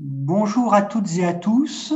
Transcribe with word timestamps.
Bonjour 0.00 0.74
à 0.74 0.82
toutes 0.82 1.18
et 1.18 1.24
à 1.24 1.32
tous. 1.32 1.94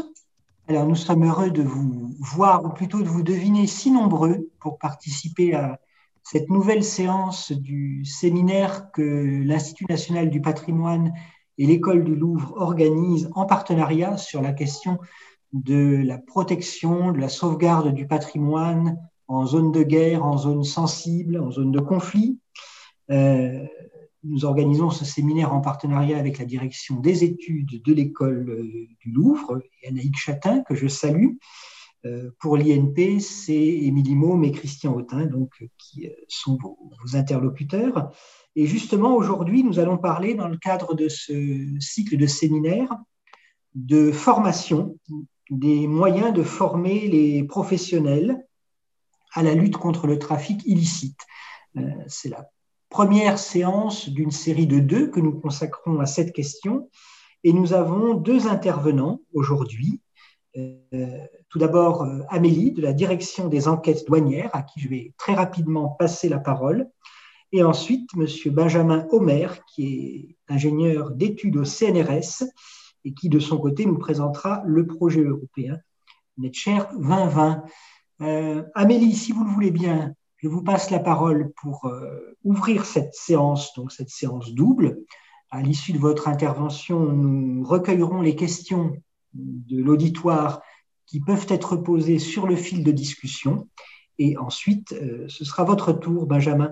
Alors, 0.69 0.87
nous 0.87 0.95
sommes 0.95 1.25
heureux 1.25 1.51
de 1.51 1.65
vous 1.65 2.15
voir, 2.21 2.65
ou 2.65 2.69
plutôt 2.69 3.03
de 3.03 3.09
vous 3.09 3.25
deviner 3.25 3.67
si 3.67 3.91
nombreux 3.91 4.49
pour 4.61 4.79
participer 4.79 5.53
à 5.55 5.81
cette 6.23 6.49
nouvelle 6.49 6.85
séance 6.85 7.51
du 7.51 8.05
séminaire 8.05 8.93
que 8.93 9.43
l'Institut 9.43 9.87
national 9.89 10.31
du 10.31 10.41
patrimoine 10.41 11.13
et 11.59 11.67
l'École 11.67 12.05
du 12.05 12.15
Louvre 12.15 12.53
organisent 12.57 13.31
en 13.35 13.47
partenariat 13.47 14.17
sur 14.17 14.43
la 14.43 14.53
question 14.53 14.99
de 15.53 16.01
la 16.05 16.19
protection, 16.19 17.11
de 17.11 17.19
la 17.19 17.29
sauvegarde 17.29 17.93
du 17.93 18.07
patrimoine 18.07 18.97
en 19.27 19.45
zone 19.45 19.73
de 19.73 19.83
guerre, 19.83 20.25
en 20.25 20.39
zone 20.39 20.63
sensible, 20.63 21.41
en 21.41 21.51
zone 21.51 21.73
de 21.73 21.81
conflit. 21.81 22.39
Euh, 23.11 23.67
nous 24.25 24.45
organisons 24.45 24.91
ce 24.91 25.05
séminaire 25.05 25.53
en 25.53 25.61
partenariat 25.61 26.19
avec 26.19 26.39
la 26.39 26.45
direction 26.45 26.97
des 26.97 27.25
études 27.25 27.83
de 27.83 27.93
l'école 27.93 28.51
euh, 28.51 28.87
du 29.01 29.11
Louvre 29.11 29.61
et 29.83 29.89
Anaïk 29.89 30.17
Chatin, 30.17 30.63
que 30.63 30.75
je 30.75 30.89
salue. 30.89 31.37
Euh, 32.07 32.31
pour 32.41 32.57
l'INP, 32.57 33.21
c'est 33.21 33.55
Émilie 33.55 34.15
Maume 34.15 34.45
et 34.45 34.53
Christian 34.53 34.95
Autin, 34.95 35.27
donc, 35.27 35.65
qui 35.79 36.09
sont 36.29 36.59
vos, 36.61 37.17
interlocuteurs. 37.17 38.13
Et 38.55 38.67
justement, 38.67 39.15
aujourd'hui, 39.17 39.65
nous 39.65 39.79
allons 39.79 39.99
parler, 39.99 40.35
dans 40.35 40.49
le 40.49 40.57
cadre 40.57 40.95
de 40.95 41.09
ce 41.09 41.67
cycle 41.81 42.17
de 42.17 42.27
séminaires, 42.27 42.97
de 43.75 44.11
formation, 44.11 44.99
des 45.51 45.87
moyens 45.87 46.33
de 46.33 46.43
former 46.43 47.09
les 47.09 47.43
professionnels 47.45 48.45
à 49.33 49.43
la 49.43 49.55
lutte 49.55 49.77
contre 49.77 50.07
le 50.07 50.19
trafic 50.19 50.65
illicite. 50.67 51.21
Euh, 51.77 51.83
c'est 52.07 52.29
la 52.29 52.49
première 52.89 53.39
séance 53.39 54.09
d'une 54.09 54.31
série 54.31 54.67
de 54.67 54.81
deux 54.81 55.09
que 55.09 55.21
nous 55.21 55.33
consacrons 55.33 56.01
à 56.01 56.07
cette 56.07 56.33
question. 56.33 56.89
Et 57.45 57.53
nous 57.53 57.73
avons 57.73 58.15
deux 58.15 58.49
intervenants 58.49 59.21
aujourd'hui. 59.33 60.01
Euh, 60.57 61.25
tout 61.49 61.59
d'abord, 61.59 62.03
euh, 62.03 62.21
Amélie 62.29 62.73
de 62.73 62.83
la 62.83 62.93
direction 62.93 63.49
des 63.49 63.69
enquêtes 63.69 64.07
douanières, 64.07 64.51
à 64.55 64.63
qui 64.63 64.81
je 64.81 64.89
vais 64.89 65.13
très 65.17 65.35
rapidement 65.35 65.89
passer 65.89 66.29
la 66.29 66.39
parole. 66.39 66.89
Et 67.53 67.63
ensuite, 67.63 68.11
M. 68.17 68.27
Benjamin 68.53 69.07
Homer, 69.11 69.49
qui 69.69 69.87
est 69.87 70.53
ingénieur 70.53 71.11
d'études 71.11 71.57
au 71.57 71.65
CNRS 71.65 72.45
et 73.05 73.15
qui, 73.15 73.29
de 73.29 73.39
son 73.39 73.59
côté, 73.59 73.87
nous 73.87 73.99
présentera 73.99 74.63
le 74.67 74.87
projet 74.87 75.23
européen 75.23 75.79
NetShare 76.37 76.93
2020. 76.95 77.63
Euh, 78.21 78.65
Amélie, 78.75 79.15
si 79.15 79.33
vous 79.33 79.45
le 79.45 79.51
voulez 79.51 79.71
bien, 79.71 80.15
je 80.39 80.49
vous 80.49 80.63
passe 80.63 80.91
la 80.91 81.01
parole 81.01 81.53
pour 81.61 81.87
euh, 81.87 82.37
ouvrir 82.45 82.85
cette 82.85 83.15
séance, 83.15 83.75
donc 83.75 83.93
cette 83.93 84.09
séance 84.09 84.55
double. 84.55 85.01
À 85.51 85.63
l'issue 85.63 85.93
de 85.93 85.99
votre 85.99 86.29
intervention, 86.29 87.01
nous 87.01 87.65
recueillerons 87.65 88.21
les 88.21 88.37
questions 88.37 88.93
de 89.35 89.83
l'auditoire 89.83 90.63
qui 91.07 91.21
peuvent 91.21 91.47
être 91.49 91.77
posées 91.77 92.19
sur 92.19 92.47
le 92.47 92.55
fil 92.55 92.85
de 92.85 92.93
discussion. 92.93 93.69
Et 94.19 94.37
ensuite, 94.37 94.93
euh, 94.93 95.25
ce 95.29 95.45
sera 95.45 95.65
votre 95.65 95.93
tour, 95.93 96.27
Benjamin, 96.27 96.71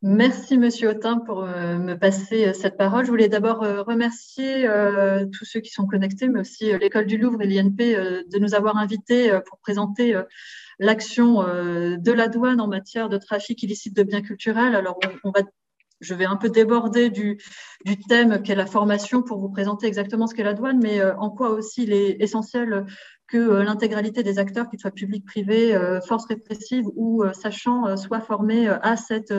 Merci, 0.00 0.58
Monsieur 0.58 0.90
Autin, 0.90 1.18
pour 1.18 1.42
euh, 1.42 1.76
me 1.76 1.98
passer 1.98 2.46
euh, 2.46 2.52
cette 2.52 2.76
parole. 2.76 3.04
Je 3.04 3.10
voulais 3.10 3.28
d'abord 3.28 3.64
euh, 3.64 3.82
remercier 3.82 4.68
tous 5.32 5.44
ceux 5.44 5.58
qui 5.58 5.70
sont 5.70 5.86
connectés, 5.86 6.28
mais 6.28 6.40
aussi 6.40 6.70
l'École 6.78 7.06
du 7.06 7.18
Louvre 7.18 7.42
et 7.42 7.48
l'INP 7.48 7.78
de 7.78 8.38
nous 8.38 8.54
avoir 8.54 8.76
invités 8.76 9.36
pour 9.46 9.58
présenter 9.58 10.20
l'action 10.78 11.42
de 11.42 12.12
la 12.12 12.28
douane 12.28 12.60
en 12.60 12.68
matière 12.68 13.08
de 13.08 13.18
trafic 13.18 13.62
illicite 13.62 13.96
de 13.96 14.04
biens 14.04 14.22
culturels. 14.22 14.76
Alors, 14.76 14.98
on, 15.24 15.30
va, 15.30 15.40
je 16.00 16.14
vais 16.14 16.26
un 16.26 16.36
peu 16.36 16.48
déborder 16.48 17.10
du, 17.10 17.38
du 17.84 17.98
thème 17.98 18.42
qu'est 18.42 18.54
la 18.54 18.66
formation 18.66 19.22
pour 19.22 19.40
vous 19.40 19.48
présenter 19.48 19.86
exactement 19.86 20.26
ce 20.26 20.34
qu'est 20.34 20.44
la 20.44 20.54
douane, 20.54 20.78
mais 20.80 21.02
en 21.02 21.30
quoi 21.30 21.50
aussi 21.50 21.82
il 21.82 21.92
est 21.92 22.16
essentiel 22.20 22.86
que 23.26 23.62
l'intégralité 23.62 24.22
des 24.22 24.38
acteurs, 24.38 24.68
qu'ils 24.68 24.80
soient 24.80 24.90
publics, 24.90 25.26
privés, 25.26 25.76
forces 26.06 26.26
répressives 26.26 26.86
ou 26.94 27.24
sachant, 27.32 27.96
soient 27.96 28.20
formés 28.20 28.68
à 28.68 28.96
cette 28.96 29.32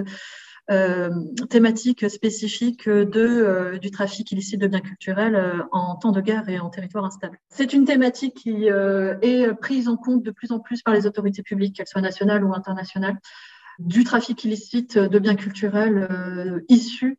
thématique 1.49 2.09
spécifique 2.09 2.87
euh, 2.87 3.77
du 3.79 3.89
trafic 3.89 4.31
illicite 4.31 4.61
de 4.61 4.67
biens 4.67 4.81
culturels 4.81 5.35
euh, 5.35 5.63
en 5.71 5.95
temps 5.95 6.11
de 6.11 6.21
guerre 6.21 6.47
et 6.47 6.59
en 6.59 6.69
territoire 6.69 7.05
instable. 7.05 7.39
C'est 7.49 7.73
une 7.73 7.85
thématique 7.85 8.35
qui 8.35 8.65
est 8.67 9.53
prise 9.59 9.87
en 9.87 9.97
compte 9.97 10.23
de 10.23 10.31
plus 10.31 10.51
en 10.51 10.59
plus 10.59 10.81
par 10.83 10.93
les 10.93 11.07
autorités 11.07 11.41
publiques, 11.41 11.77
qu'elles 11.77 11.87
soient 11.87 12.01
nationales 12.01 12.43
ou 12.43 12.53
internationales, 12.53 13.17
du 13.79 14.03
trafic 14.03 14.43
illicite 14.43 14.97
de 14.97 15.19
biens 15.19 15.35
culturels 15.35 16.63
issus 16.67 17.17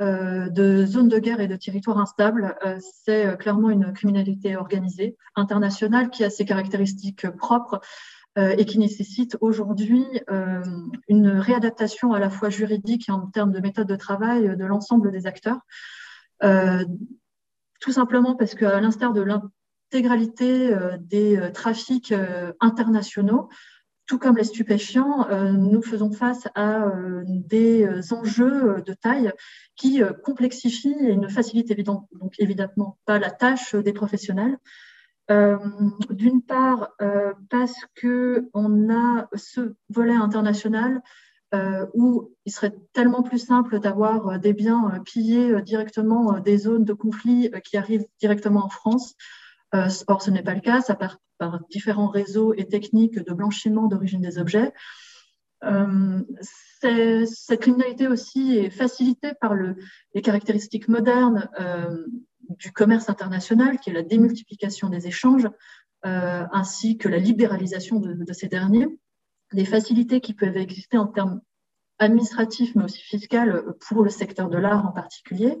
de 0.00 0.84
zones 0.86 1.08
de 1.08 1.18
guerre 1.18 1.40
et 1.40 1.48
de 1.48 1.56
territoires 1.56 1.98
instables. 1.98 2.56
C'est 3.04 3.36
clairement 3.38 3.70
une 3.70 3.92
criminalité 3.92 4.56
organisée 4.56 5.16
internationale 5.34 6.10
qui 6.10 6.24
a 6.24 6.30
ses 6.30 6.44
caractéristiques 6.44 7.28
propres 7.30 7.80
euh, 7.80 7.80
et 8.36 8.64
qui 8.64 8.78
nécessite 8.78 9.36
aujourd'hui 9.40 10.04
euh, 10.30 10.62
une 11.08 11.28
réadaptation 11.28 12.12
à 12.12 12.18
la 12.18 12.30
fois 12.30 12.50
juridique 12.50 13.08
et 13.08 13.12
en 13.12 13.26
termes 13.26 13.52
de 13.52 13.60
méthode 13.60 13.86
de 13.86 13.96
travail 13.96 14.56
de 14.56 14.64
l'ensemble 14.64 15.12
des 15.12 15.26
acteurs. 15.26 15.60
Euh, 16.42 16.84
tout 17.80 17.92
simplement 17.92 18.34
parce 18.34 18.54
qu'à 18.54 18.80
l'instar 18.80 19.12
de 19.12 19.22
l'intégralité 19.22 20.74
des 21.00 21.50
trafics 21.52 22.14
internationaux, 22.60 23.50
tout 24.06 24.18
comme 24.18 24.36
les 24.36 24.44
stupéfiants, 24.44 25.28
nous 25.52 25.82
faisons 25.82 26.10
face 26.10 26.48
à 26.54 26.90
des 27.26 27.86
enjeux 28.12 28.82
de 28.86 28.92
taille 28.94 29.32
qui 29.76 30.00
complexifient 30.22 30.96
et 30.98 31.16
ne 31.16 31.28
facilitent 31.28 31.70
évidemment, 31.70 32.08
donc 32.18 32.32
évidemment 32.38 32.98
pas 33.04 33.18
la 33.18 33.30
tâche 33.30 33.74
des 33.74 33.92
professionnels, 33.92 34.56
euh, 35.30 35.56
d'une 36.10 36.42
part, 36.42 36.90
euh, 37.00 37.32
parce 37.48 37.74
qu'on 38.00 38.92
a 38.92 39.28
ce 39.34 39.74
volet 39.88 40.14
international 40.14 41.00
euh, 41.54 41.86
où 41.94 42.32
il 42.44 42.52
serait 42.52 42.74
tellement 42.92 43.22
plus 43.22 43.38
simple 43.38 43.80
d'avoir 43.80 44.38
des 44.38 44.52
biens 44.52 45.00
pillés 45.04 45.62
directement 45.62 46.40
des 46.40 46.58
zones 46.58 46.84
de 46.84 46.92
conflit 46.92 47.50
qui 47.64 47.76
arrivent 47.76 48.06
directement 48.20 48.64
en 48.64 48.68
France. 48.68 49.14
or, 49.72 50.20
ce 50.20 50.30
n'est 50.30 50.42
pas 50.42 50.54
le 50.54 50.60
cas, 50.60 50.82
ça 50.82 50.94
part 50.94 51.18
par 51.38 51.60
différents 51.70 52.08
réseaux 52.08 52.52
et 52.54 52.66
techniques 52.66 53.18
de 53.18 53.32
blanchiment 53.32 53.86
d'origine 53.86 54.20
des 54.20 54.38
objets. 54.38 54.72
cette 56.82 57.60
criminalité 57.60 58.08
aussi 58.08 58.58
est 58.58 58.70
facilitée 58.70 59.32
par 59.40 59.54
le, 59.54 59.76
les 60.14 60.22
caractéristiques 60.22 60.88
modernes 60.88 61.48
du 62.50 62.72
commerce 62.72 63.08
international, 63.08 63.78
qui 63.78 63.90
est 63.90 63.92
la 63.92 64.02
démultiplication 64.02 64.88
des 64.88 65.06
échanges, 65.06 65.48
euh, 66.06 66.44
ainsi 66.52 66.98
que 66.98 67.08
la 67.08 67.18
libéralisation 67.18 67.98
de, 67.98 68.32
ces 68.32 68.48
derniers, 68.48 68.88
des 69.52 69.64
facilités 69.64 70.20
qui 70.20 70.34
peuvent 70.34 70.56
exister 70.56 70.98
en 70.98 71.06
termes 71.06 71.40
administratifs, 71.98 72.74
mais 72.74 72.84
aussi 72.84 73.00
fiscaux 73.00 73.74
pour 73.88 74.02
le 74.02 74.10
secteur 74.10 74.50
de 74.50 74.58
l'art 74.58 74.86
en 74.86 74.92
particulier. 74.92 75.58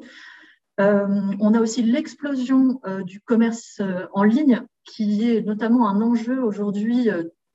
Euh, 0.80 1.06
on 1.40 1.54
a 1.54 1.60
aussi 1.60 1.82
l'explosion 1.82 2.80
euh, 2.84 3.02
du 3.04 3.20
commerce 3.20 3.80
en 4.12 4.22
ligne, 4.22 4.62
qui 4.84 5.30
est 5.30 5.40
notamment 5.40 5.88
un 5.88 6.02
enjeu 6.02 6.42
aujourd'hui 6.42 7.08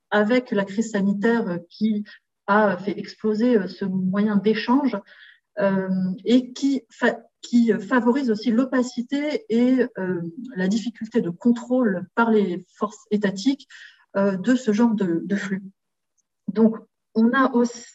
avec 0.09 0.49
la 0.49 0.65
crise 0.65 0.91
sanitaire 0.91 1.59
qui 1.69 2.05
a 2.47 2.75
fait 2.77 2.97
exploser 2.97 3.67
ce 3.67 3.85
moyen 3.85 4.35
d'échange 4.37 4.97
et 6.25 6.53
qui 6.53 6.81
qui 7.41 7.71
favorise 7.73 8.29
aussi 8.31 8.51
l'opacité 8.51 9.45
et 9.49 9.85
euh, 9.97 10.21
la 10.55 10.67
difficulté 10.67 11.21
de 11.21 11.29
contrôle 11.29 12.07
par 12.15 12.31
les 12.31 12.65
forces 12.75 13.05
étatiques 13.11 13.67
euh, 14.15 14.35
de 14.37 14.55
ce 14.55 14.73
genre 14.73 14.93
de, 14.93 15.35
flux. 15.35 15.63
Donc, 16.47 16.77
on 17.15 17.31
a 17.33 17.51
aussi 17.53 17.85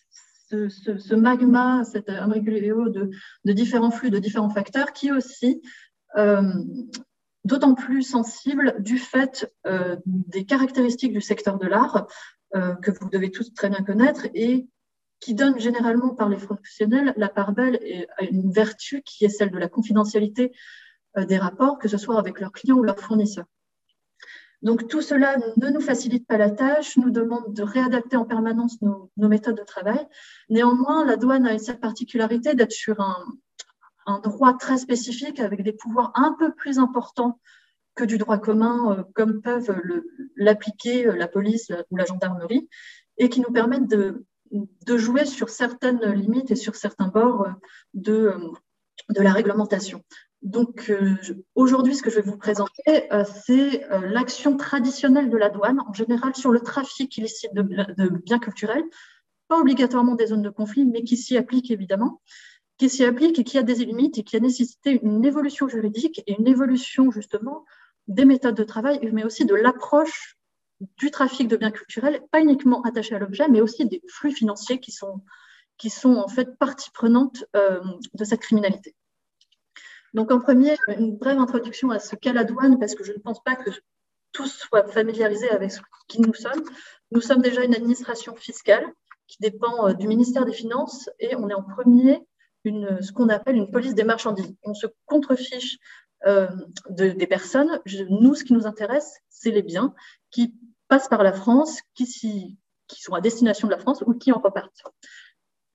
ce, 0.51 1.15
magma, 1.15 1.85
cet 1.85 2.09
imbroglio 2.09 2.89
de, 2.89 3.11
de, 3.45 3.53
différents 3.53 3.91
flux, 3.91 4.11
de 4.11 4.19
différents 4.19 4.51
facteurs, 4.51 4.93
qui 4.93 5.09
est 5.09 5.13
aussi 5.13 5.61
euh, 6.17 6.43
d'autant 7.45 7.75
plus 7.75 8.03
sensible 8.03 8.77
du 8.79 8.99
fait 8.99 9.53
des 10.07 10.47
caractéristiques 10.47 11.13
du 11.13 11.21
secteur 11.21 11.59
de 11.59 11.67
l'art 11.67 12.07
que 12.53 12.91
vous 12.91 13.11
devez 13.11 13.31
tous 13.31 13.53
très 13.53 13.69
bien 13.69 13.83
connaître 13.83 14.29
et 14.33 14.67
qui 15.25 15.33
donne 15.33 15.59
généralement 15.59 16.11
par 16.11 16.29
les 16.29 16.37
professionnels 16.37 17.15
la 17.17 17.31
part 17.31 17.53
belle 17.53 17.81
à 18.19 18.25
une 18.25 18.53
vertu 18.53 19.01
qui 19.01 19.25
est 19.25 19.31
celle 19.31 19.51
de 19.51 19.57
la 19.57 19.71
confidentialité 19.71 20.53
euh, 21.17 21.25
des 21.25 21.39
rapports, 21.39 21.79
que 21.79 21.89
ce 21.89 21.97
soit 21.97 22.19
avec 22.19 22.41
leurs 22.41 22.53
clients 22.53 22.77
ou 22.77 22.83
leurs 22.83 23.01
fournisseurs. 23.01 23.47
Donc 24.61 24.87
tout 24.87 25.01
cela 25.01 25.39
ne 25.57 25.71
nous 25.71 25.81
facilite 25.81 26.27
pas 26.27 26.37
la 26.37 26.51
tâche, 26.51 26.99
nous 26.99 27.09
demande 27.09 27.55
de 27.55 27.63
réadapter 27.63 28.17
en 28.19 28.27
permanence 28.27 28.83
nos, 28.83 29.11
méthodes 29.17 29.57
de 29.57 29.65
travail. 29.65 30.07
Néanmoins, 30.51 31.07
la 31.07 31.17
douane 31.17 31.47
a 31.47 31.59
cette 31.59 31.81
particularité 31.81 32.55
d'être 32.55 32.73
sur 32.73 33.01
un, 33.01 34.21
droit 34.23 34.59
très 34.59 34.77
spécifique 34.77 35.41
avec 35.41 35.63
des 35.63 35.73
pouvoirs 35.73 36.13
un 36.17 36.37
peu 36.39 36.53
plus 36.53 36.79
importants 36.79 37.41
que 37.95 38.05
du 38.05 38.19
droit 38.19 38.37
commun, 38.37 38.93
euh, 38.93 39.03
comme 39.15 39.41
peuvent 39.41 39.75
l'appliquer 40.37 41.07
euh, 41.07 41.17
la 41.17 41.29
police 41.29 41.73
ou 41.91 41.97
la 41.97 42.05
gendarmerie, 42.05 42.69
et 43.17 43.31
qui 43.31 43.41
nous 43.41 43.53
permettent 43.53 43.89
de, 43.89 44.27
de 44.87 44.97
jouer 44.97 45.25
sur 45.25 45.49
certaines 45.49 46.05
limites 46.13 46.51
et 46.51 46.57
sur 46.57 46.75
certains 46.75 47.09
bords 47.09 47.47
de, 47.95 48.35
de 49.11 49.21
la 49.21 49.33
réglementation. 49.33 50.03
Donc 50.43 50.93
aujourd'hui, 51.55 51.95
ce 51.95 52.03
que 52.03 52.11
je 52.11 52.17
vais 52.17 52.31
vous 52.31 52.37
présenter, 52.37 53.09
c'est 53.47 53.87
l'action 54.03 54.57
traditionnelle 54.57 55.31
de 55.31 55.37
la 55.37 55.49
douane, 55.49 55.81
en 55.81 55.93
général 55.93 56.35
sur 56.37 56.51
le 56.51 56.61
trafic 56.61 57.17
illicite 57.17 57.55
de, 57.55 57.63
de 57.63 58.09
biens 58.09 58.39
culturels, 58.39 58.85
pas 59.49 59.59
obligatoirement 59.59 60.15
des 60.15 60.27
zones 60.27 60.43
de 60.43 60.51
conflit, 60.51 60.85
mais 60.85 61.03
qui 61.03 61.17
s'y 61.17 61.37
applique 61.37 61.71
évidemment 61.71 62.21
qui 62.79 62.91
s'y 62.91 63.05
applique 63.05 63.39
et 63.39 63.45
qui 63.45 63.59
a 63.59 63.63
des 63.63 63.75
limites 63.75 64.19
et 64.19 64.25
qui 64.25 64.37
a 64.37 64.41
nécessité 64.41 64.99
une 65.03 65.25
évolution 65.25 65.69
juridique 65.69 66.23
et 66.27 66.37
une 66.39 66.49
évolution 66.49 67.11
justement 67.11 67.65
des 68.09 68.25
méthodes 68.25 68.57
de 68.57 68.65
travail, 68.65 68.99
mais 69.13 69.25
aussi 69.25 69.45
de 69.45 69.55
l'approche 69.55 70.37
du 70.81 71.11
trafic 71.11 71.49
de 71.49 71.57
biens 71.57 71.71
culturels, 71.71 72.21
pas 72.31 72.41
uniquement 72.41 72.83
attaché 72.83 73.15
à 73.15 73.19
l'objet, 73.19 73.49
mais 73.49 73.61
aussi 73.61 73.87
des 73.87 74.03
flux 74.09 74.33
financiers 74.33 74.81
qui 74.81 74.93
sont, 74.93 75.23
qui 75.79 75.91
sont 75.91 76.17
en 76.17 76.29
fait 76.29 76.59
partie 76.59 76.91
prenante 76.91 77.45
euh, 77.57 77.81
de 78.15 78.25
cette 78.25 78.41
criminalité. 78.41 78.95
Donc 80.13 80.31
en 80.31 80.41
premier, 80.41 80.77
une 80.89 81.17
brève 81.17 81.39
introduction 81.39 81.91
à 81.91 81.99
ce 81.99 82.17
qu'est 82.17 82.33
la 82.33 82.45
douane, 82.45 82.79
parce 82.79 82.95
que 82.95 83.05
je 83.05 83.13
ne 83.13 83.19
pense 83.19 83.43
pas 83.43 83.57
que 83.57 83.71
tous 84.33 84.49
soient 84.49 84.87
familiarisés 84.87 85.51
avec 85.51 85.73
ce 85.73 85.81
qui 86.09 86.21
nous 86.21 86.35
sommes. 86.35 86.63
Nous 87.11 87.21
sommes 87.21 87.43
déjà 87.43 87.65
une 87.65 87.75
administration 87.75 88.35
fiscale 88.35 88.87
qui 89.27 89.39
dépend 89.41 89.89
euh, 89.89 89.93
du 89.95 90.09
ministère 90.09 90.45
des 90.45 90.53
Finances 90.53 91.09
et 91.19 91.35
on 91.37 91.49
est 91.49 91.55
en 91.55 91.63
premier 91.63 92.21
ce 92.65 93.13
qu'on 93.13 93.29
appelle 93.29 93.57
une 93.57 93.71
police 93.71 93.95
des 93.95 94.05
marchandises. 94.05 94.55
On 94.63 94.73
se 94.73 94.87
contrefiche 95.05 95.79
euh, 96.27 96.49
des 96.89 97.27
personnes. 97.27 97.79
nous, 98.09 98.35
ce 98.35 98.45
qui 98.45 98.55
nous 98.55 98.67
intéresse, 98.67 99.19
c'est 99.29 99.51
les 99.51 99.63
biens 99.63 99.95
qui 100.35 100.55
passent 100.89 101.09
par 101.09 101.23
la 101.23 101.33
France, 101.33 101.81
qui, 101.95 102.59
sont 102.89 103.15
à 103.15 103.21
destination 103.21 103.69
de 103.69 103.73
la 103.73 103.79
France 103.79 104.03
ou 104.07 104.15
qui 104.15 104.33
en 104.33 104.41
repartent. 104.41 104.83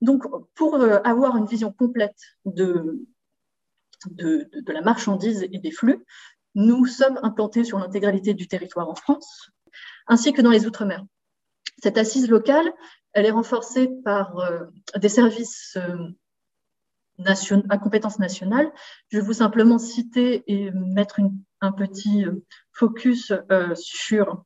Donc, 0.00 0.24
pour 0.54 0.74
euh, 0.76 0.98
avoir 1.02 1.36
une 1.36 1.46
vision 1.46 1.72
complète 1.72 2.20
de, 2.44 3.06
de, 4.06 4.48
la 4.72 4.82
marchandise 4.82 5.42
et 5.42 5.58
des 5.58 5.70
flux, 5.70 6.04
nous 6.54 6.86
sommes 6.86 7.18
implantés 7.22 7.64
sur 7.64 7.78
l'intégralité 7.78 8.34
du 8.34 8.48
territoire 8.48 8.88
en 8.88 8.94
France, 8.94 9.50
ainsi 10.06 10.32
que 10.32 10.42
dans 10.42 10.50
les 10.50 10.66
Outre-mer. 10.66 11.04
Cette 11.82 11.98
assise 11.98 12.28
locale, 12.28 12.72
elle 13.12 13.26
est 13.26 13.30
renforcée 13.30 13.88
par 14.04 14.38
euh, 14.38 14.64
des 14.96 15.08
services 15.08 15.78
à 17.68 17.78
compétence 17.78 18.18
nationale. 18.18 18.70
Je 19.08 19.18
vais 19.18 19.24
vous 19.24 19.32
simplement 19.32 19.78
citer 19.78 20.42
et 20.46 20.70
mettre 20.70 21.20
un 21.60 21.72
petit 21.72 22.24
euh, 22.24 22.44
focus 22.72 23.32
euh, 23.50 23.74
sur 23.74 24.44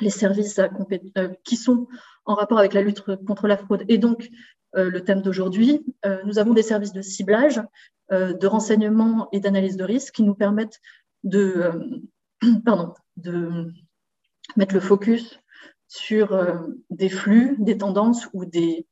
les 0.00 0.10
services 0.10 0.58
euh, 0.58 1.28
qui 1.44 1.56
sont 1.56 1.86
en 2.24 2.34
rapport 2.34 2.58
avec 2.58 2.74
la 2.74 2.82
lutte 2.82 3.02
contre 3.26 3.46
la 3.46 3.56
fraude 3.56 3.84
et 3.88 3.98
donc 3.98 4.28
le 4.74 5.00
thème 5.00 5.20
d'aujourd'hui. 5.20 5.84
nous 6.24 6.38
avons 6.38 6.54
des 6.54 6.62
services 6.62 6.94
de 6.94 7.02
ciblage, 7.02 7.60
de 8.10 8.46
renseignement 8.46 9.28
et 9.30 9.40
d'analyse 9.40 9.76
de 9.76 9.84
risque 9.84 10.14
qui 10.14 10.22
nous 10.22 10.34
permettent 10.34 10.80
de, 11.24 11.72
mettre 14.56 14.74
le 14.74 14.80
focus 14.80 15.38
sur 15.88 16.56
des 16.88 17.10
flux, 17.10 17.56
des 17.58 17.76
tendances 17.76 18.30
ou 18.32 18.46
des 18.46 18.86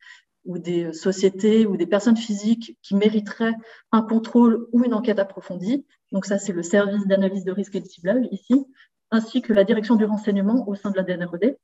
sociétés 0.93 1.65
ou 1.65 1.79
des 1.79 1.87
personnes 1.87 2.19
physiques 2.19 2.77
qui 2.83 2.95
mériteraient 2.95 3.57
un 3.91 4.03
contrôle 4.03 4.67
ou 4.73 4.85
une 4.85 4.93
enquête 4.93 5.19
approfondie. 5.19 5.87
Donc 6.13 6.27
ça, 6.27 6.39
c'est 6.39 6.53
le 6.53 6.63
service 6.63 7.07
d'analyse 7.07 7.45
de 7.45 7.53
risque 7.53 7.77
et 7.77 7.81
de 7.81 7.87
ciblage 7.87 8.27
ici, 8.33 8.67
ainsi 9.11 9.43
que 9.43 9.53
la 9.53 9.65
direction 9.65 9.97
du 9.97 10.05
renseignement 10.05 10.69
au 10.69 10.75
sein 10.75 10.91
de 10.91 10.97
la 10.97 11.03
DNRED, 11.03 11.57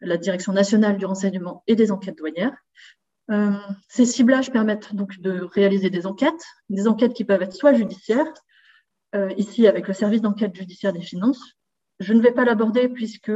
la 0.00 0.16
direction 0.16 0.52
nationale 0.52 0.96
du 0.96 1.06
renseignement 1.06 1.62
et 1.66 1.76
des 1.76 1.90
enquêtes 1.90 2.18
douanières. 2.18 2.56
Euh, 3.30 3.52
ces 3.88 4.06
ciblages 4.06 4.52
permettent 4.52 4.94
donc 4.94 5.18
de 5.20 5.40
réaliser 5.52 5.90
des 5.90 6.06
enquêtes, 6.06 6.44
des 6.68 6.86
enquêtes 6.86 7.14
qui 7.14 7.24
peuvent 7.24 7.42
être 7.42 7.54
soit 7.54 7.72
judiciaires, 7.72 8.32
euh, 9.14 9.30
ici 9.36 9.66
avec 9.66 9.88
le 9.88 9.94
service 9.94 10.20
d'enquête 10.20 10.54
judiciaire 10.54 10.92
des 10.92 11.00
finances. 11.00 11.54
Je 11.98 12.12
ne 12.12 12.20
vais 12.20 12.32
pas 12.32 12.44
l'aborder 12.44 12.88
puisque 12.88 13.32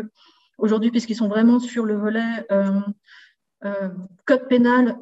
aujourd'hui, 0.59 0.91
puisqu'ils 0.91 1.17
sont 1.17 1.29
vraiment 1.29 1.59
sur 1.59 1.87
le 1.87 1.97
volet 1.97 2.47
euh, 2.53 2.81
code 4.27 4.49
pénal, 4.49 4.97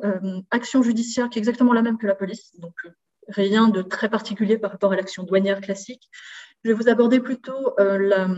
action 0.50 0.82
judiciaire 0.82 1.28
qui 1.28 1.38
est 1.38 1.40
exactement 1.40 1.72
la 1.72 1.82
même 1.82 1.98
que 1.98 2.06
la 2.06 2.14
police, 2.14 2.52
donc 2.58 2.74
rien 3.28 3.68
de 3.68 3.82
très 3.82 4.08
particulier 4.08 4.58
par 4.58 4.72
rapport 4.72 4.92
à 4.92 4.96
l'action 4.96 5.22
douanière 5.22 5.60
classique. 5.60 6.10
Je 6.64 6.70
vais 6.70 6.74
vous 6.74 6.88
aborder 6.88 7.20
plutôt 7.20 7.74
la 7.78 8.28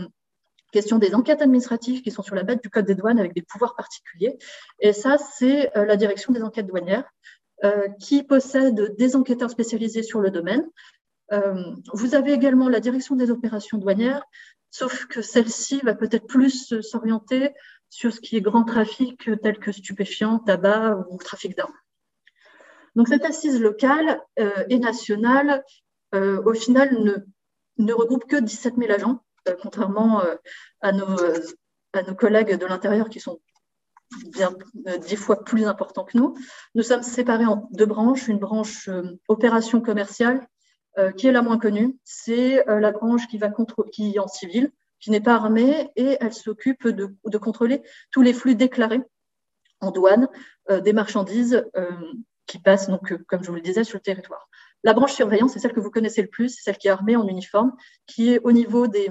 question 0.71 0.99
des 0.99 1.15
enquêtes 1.15 1.41
administratives 1.41 2.01
qui 2.01 2.11
sont 2.11 2.21
sur 2.21 2.35
la 2.35 2.43
base 2.43 2.61
du 2.61 2.69
code 2.69 2.85
des 2.85 2.95
douanes 2.95 3.19
avec 3.19 3.33
des 3.33 3.41
pouvoirs 3.41 3.75
particuliers. 3.75 4.37
Et 4.79 4.93
ça, 4.93 5.17
c'est 5.17 5.71
la 5.75 5.95
direction 5.97 6.31
des 6.31 6.43
enquêtes 6.43 6.67
douanières 6.67 7.09
qui 7.99 8.23
possède 8.23 8.95
des 8.97 9.15
enquêteurs 9.15 9.49
spécialisés 9.49 10.03
sur 10.03 10.21
le 10.21 10.29
domaine. 10.29 10.65
vous 11.93 12.15
avez 12.15 12.31
également 12.31 12.69
la 12.69 12.79
direction 12.79 13.15
des 13.15 13.31
opérations 13.31 13.77
douanières, 13.77 14.23
sauf 14.69 15.05
que 15.07 15.21
celle-ci 15.21 15.81
va 15.83 15.95
peut-être 15.95 16.27
plus 16.27 16.79
s'orienter 16.81 17.53
sur 17.91 18.13
ce 18.13 18.21
qui 18.21 18.37
est 18.37 18.41
grand 18.41 18.63
trafic 18.63 19.29
tel 19.43 19.59
que 19.59 19.71
stupéfiants, 19.71 20.39
tabac 20.39 21.05
ou 21.09 21.17
trafic 21.17 21.55
d'armes. 21.55 21.75
Donc 22.95 23.07
cette 23.07 23.25
assise 23.25 23.59
locale 23.61 24.21
euh, 24.39 24.63
et 24.69 24.79
nationale, 24.79 25.63
euh, 26.15 26.41
au 26.43 26.53
final, 26.53 26.93
ne, 26.93 27.13
ne, 27.77 27.93
regroupe 27.93 28.25
que 28.25 28.37
17 28.37 28.75
000 28.77 28.91
agents, 28.91 29.23
euh, 29.47 29.55
contrairement 29.61 30.23
à, 30.81 30.91
nos, 30.91 31.17
à 31.93 32.03
nos 32.03 32.15
collègues 32.15 32.55
de 32.55 32.65
l'intérieur 32.65 33.09
qui 33.09 33.19
sont 33.19 33.39
bien 34.33 34.53
dix 34.99 35.15
fois 35.15 35.43
plus 35.43 35.65
importants 35.65 36.03
que 36.03 36.17
nous. 36.17 36.35
Nous 36.75 36.83
sommes 36.83 37.03
séparés 37.03 37.45
en 37.45 37.69
deux 37.71 37.85
branches, 37.85 38.27
une 38.27 38.39
branche 38.39 38.89
opération 39.29 39.79
commerciale 39.79 40.45
qui 41.15 41.27
est 41.27 41.31
la 41.31 41.41
moins 41.41 41.57
connue, 41.57 41.97
c'est 42.03 42.65
la 42.67 42.91
branche 42.91 43.27
qui 43.29 43.37
va 43.37 43.47
contre, 43.47 43.85
qui 43.89 44.15
est 44.15 44.19
en 44.19 44.27
civil, 44.27 44.69
qui 45.01 45.11
n'est 45.11 45.21
pas 45.21 45.35
armée 45.35 45.89
et 45.95 46.17
elle 46.21 46.33
s'occupe 46.33 46.87
de, 46.87 47.15
de, 47.25 47.37
contrôler 47.37 47.81
tous 48.11 48.21
les 48.21 48.33
flux 48.33 48.55
déclarés 48.55 49.01
en 49.81 49.91
douane 49.91 50.29
euh, 50.69 50.79
des 50.79 50.93
marchandises 50.93 51.65
euh, 51.75 51.91
qui 52.45 52.59
passent, 52.59 52.87
donc, 52.87 53.11
euh, 53.11 53.17
comme 53.27 53.43
je 53.43 53.49
vous 53.49 53.55
le 53.55 53.61
disais, 53.61 53.83
sur 53.83 53.97
le 53.97 54.01
territoire. 54.01 54.47
La 54.83 54.93
branche 54.93 55.13
surveillance, 55.13 55.53
c'est 55.53 55.59
celle 55.59 55.73
que 55.73 55.79
vous 55.79 55.91
connaissez 55.91 56.21
le 56.21 56.27
plus, 56.27 56.59
celle 56.61 56.77
qui 56.77 56.87
est 56.87 56.91
armée 56.91 57.15
en 57.15 57.27
uniforme, 57.27 57.73
qui 58.07 58.33
est 58.33 58.39
au 58.43 58.51
niveau 58.51 58.87
des, 58.87 59.09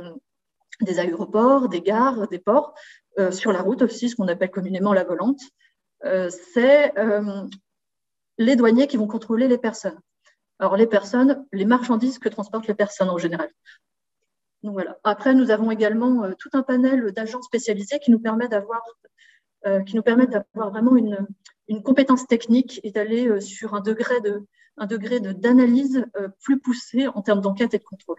aéroports, 0.99 1.69
des 1.69 1.81
gares, 1.81 2.28
des 2.28 2.38
ports, 2.38 2.75
sur 3.31 3.52
la 3.52 3.62
route 3.62 3.82
aussi, 3.82 4.08
ce 4.08 4.17
qu'on 4.17 4.28
appelle 4.28 4.50
communément 4.50 4.93
la 4.93 5.05
volante. 5.05 5.40
c'est 6.02 6.93
les 8.38 8.56
douaniers 8.56 8.87
qui 8.87 8.96
vont 8.96 9.06
contrôler 9.06 9.46
les 9.46 9.58
personnes. 9.58 10.00
Alors, 10.58 10.76
les 10.76 10.87
personnes, 10.87 11.46
les 11.52 11.64
marchandises 11.64 12.19
que 12.19 12.28
transportent 12.28 12.66
les 12.66 12.75
personnes 12.75 13.08
en 13.08 13.19
général. 13.19 13.50
Après, 15.05 15.34
nous 15.34 15.50
avons 15.50 15.70
également 15.70 16.25
euh, 16.25 16.33
tout 16.38 16.50
un 16.52 16.62
panel 16.62 17.12
d'agents 17.12 17.40
spécialisés 17.40 17.99
qui 17.99 18.11
nous 18.11 18.21
permet 18.21 18.49
d'avoir 18.49 18.83
euh, 19.66 19.80
qui 19.83 19.97
nous 19.97 20.02
permettent 20.02 20.30
d'avoir 20.30 20.71
vraiment 20.71 20.97
une, 20.97 21.26
compétence 21.85 22.26
technique 22.26 22.80
et 22.83 22.90
d'aller 22.90 23.28
euh, 23.28 23.40
sur 23.40 23.75
un 23.75 23.80
degré 23.80 24.21
de 24.21 24.44
un 24.80 24.87
degré 24.87 25.20
d'analyse 25.20 26.04
plus 26.42 26.58
poussé 26.58 27.06
en 27.06 27.22
termes 27.22 27.40
d'enquête 27.40 27.75
et 27.75 27.78
de 27.78 27.84
contrôle. 27.84 28.18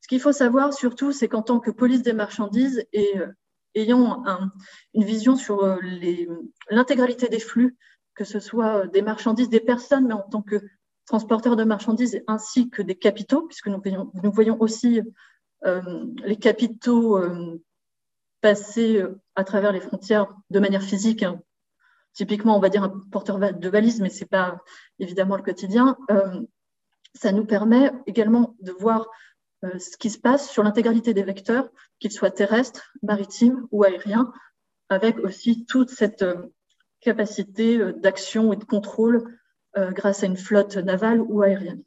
Ce 0.00 0.08
qu'il 0.08 0.20
faut 0.20 0.32
savoir 0.32 0.74
surtout, 0.74 1.12
c'est 1.12 1.28
qu'en 1.28 1.42
tant 1.42 1.60
que 1.60 1.70
police 1.70 2.02
des 2.02 2.12
marchandises 2.12 2.84
et 2.92 3.14
ayant 3.74 4.24
une 4.94 5.04
vision 5.04 5.36
sur 5.36 5.78
l'intégralité 6.70 7.28
des 7.28 7.40
flux, 7.40 7.76
que 8.14 8.24
ce 8.24 8.40
soit 8.40 8.86
des 8.88 9.00
marchandises, 9.00 9.48
des 9.48 9.60
personnes, 9.60 10.06
mais 10.06 10.14
en 10.14 10.28
tant 10.28 10.42
que 10.42 10.60
transporteurs 11.08 11.56
de 11.56 11.64
marchandises 11.64 12.22
ainsi 12.26 12.68
que 12.68 12.82
des 12.82 12.94
capitaux, 12.94 13.42
puisque 13.46 13.68
nous 13.68 13.80
voyons, 14.30 14.60
aussi 14.60 15.00
euh, 15.64 16.04
les 16.24 16.36
capitaux 16.36 17.16
euh, 17.16 17.60
passer 18.40 18.98
euh, 18.98 19.20
à 19.34 19.42
travers 19.42 19.72
les 19.72 19.80
frontières 19.80 20.28
de 20.50 20.60
manière 20.60 20.82
physique. 20.82 21.22
Hein. 21.22 21.40
Typiquement, 22.14 22.56
on 22.56 22.60
va 22.60 22.68
dire 22.68 22.82
un 22.82 23.02
porteur 23.12 23.38
de 23.38 23.68
valise, 23.68 24.00
mais 24.00 24.10
ce 24.10 24.20
n'est 24.20 24.28
pas 24.28 24.58
évidemment 24.98 25.36
le 25.36 25.42
quotidien. 25.42 25.96
ça 27.14 27.32
nous 27.32 27.44
permet 27.44 27.92
également 28.06 28.56
de 28.60 28.72
voir 28.72 29.08
ce 29.62 29.96
qui 29.96 30.10
se 30.10 30.18
passe 30.18 30.50
sur 30.50 30.62
l'intégralité 30.62 31.14
des 31.14 31.22
vecteurs, 31.22 31.68
qu'ils 32.00 32.10
soient 32.12 32.30
terrestres, 32.30 32.92
maritimes 33.02 33.66
ou 33.70 33.84
aériens, 33.84 34.32
avec 34.88 35.18
aussi 35.20 35.64
toute 35.66 35.90
cette 35.90 36.24
capacité 37.00 37.92
d'action 37.94 38.52
et 38.52 38.56
de 38.56 38.64
contrôle 38.64 39.38
euh, 39.76 39.90
grâce 39.92 40.22
à 40.22 40.26
une 40.26 40.36
flotte 40.36 40.76
navale 40.76 41.20
ou 41.20 41.42
aérienne. 41.42 41.82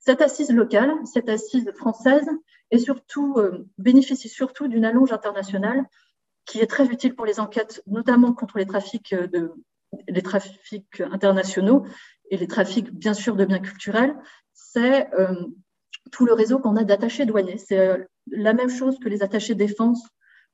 Cette 0.00 0.20
assise 0.20 0.50
locale, 0.50 0.92
cette 1.04 1.28
assise 1.28 1.70
française, 1.76 2.28
est 2.70 2.78
surtout, 2.78 3.36
euh, 3.38 3.66
bénéficie 3.78 4.28
surtout 4.28 4.68
d'une 4.68 4.84
allonge 4.84 5.12
internationale 5.12 5.84
qui 6.48 6.60
est 6.60 6.66
très 6.66 6.86
utile 6.86 7.14
pour 7.14 7.26
les 7.26 7.38
enquêtes, 7.38 7.82
notamment 7.86 8.32
contre 8.32 8.58
les 8.58 8.66
trafics, 8.66 9.12
euh, 9.12 9.28
de, 9.28 9.52
les 10.08 10.22
trafics 10.22 11.00
internationaux 11.12 11.84
et 12.30 12.36
les 12.36 12.48
trafics, 12.48 12.90
bien 12.90 13.14
sûr, 13.14 13.36
de 13.36 13.44
biens 13.44 13.60
culturels. 13.60 14.16
C'est 14.52 15.08
tout 16.10 16.26
le 16.26 16.32
réseau 16.34 16.58
qu'on 16.58 16.76
a 16.76 16.84
d'attachés 16.84 17.24
douaniers. 17.24 17.56
C'est 17.56 18.06
la 18.30 18.52
même 18.52 18.68
chose 18.68 18.98
que 18.98 19.08
les 19.08 19.22
attachés 19.22 19.54
défense 19.54 20.02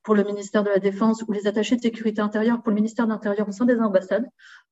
pour 0.05 0.15
le 0.15 0.23
ministère 0.23 0.63
de 0.63 0.69
la 0.69 0.79
Défense 0.79 1.25
ou 1.27 1.33
les 1.33 1.47
attachés 1.47 1.77
de 1.77 1.81
sécurité 1.81 2.21
intérieure 2.21 2.63
pour 2.63 2.71
le 2.71 2.77
ministère 2.77 3.07
de 3.07 3.11
l'Intérieur 3.11 3.49
au 3.49 3.53
sein 3.53 3.65
des 3.65 3.81
ambassades. 3.81 4.29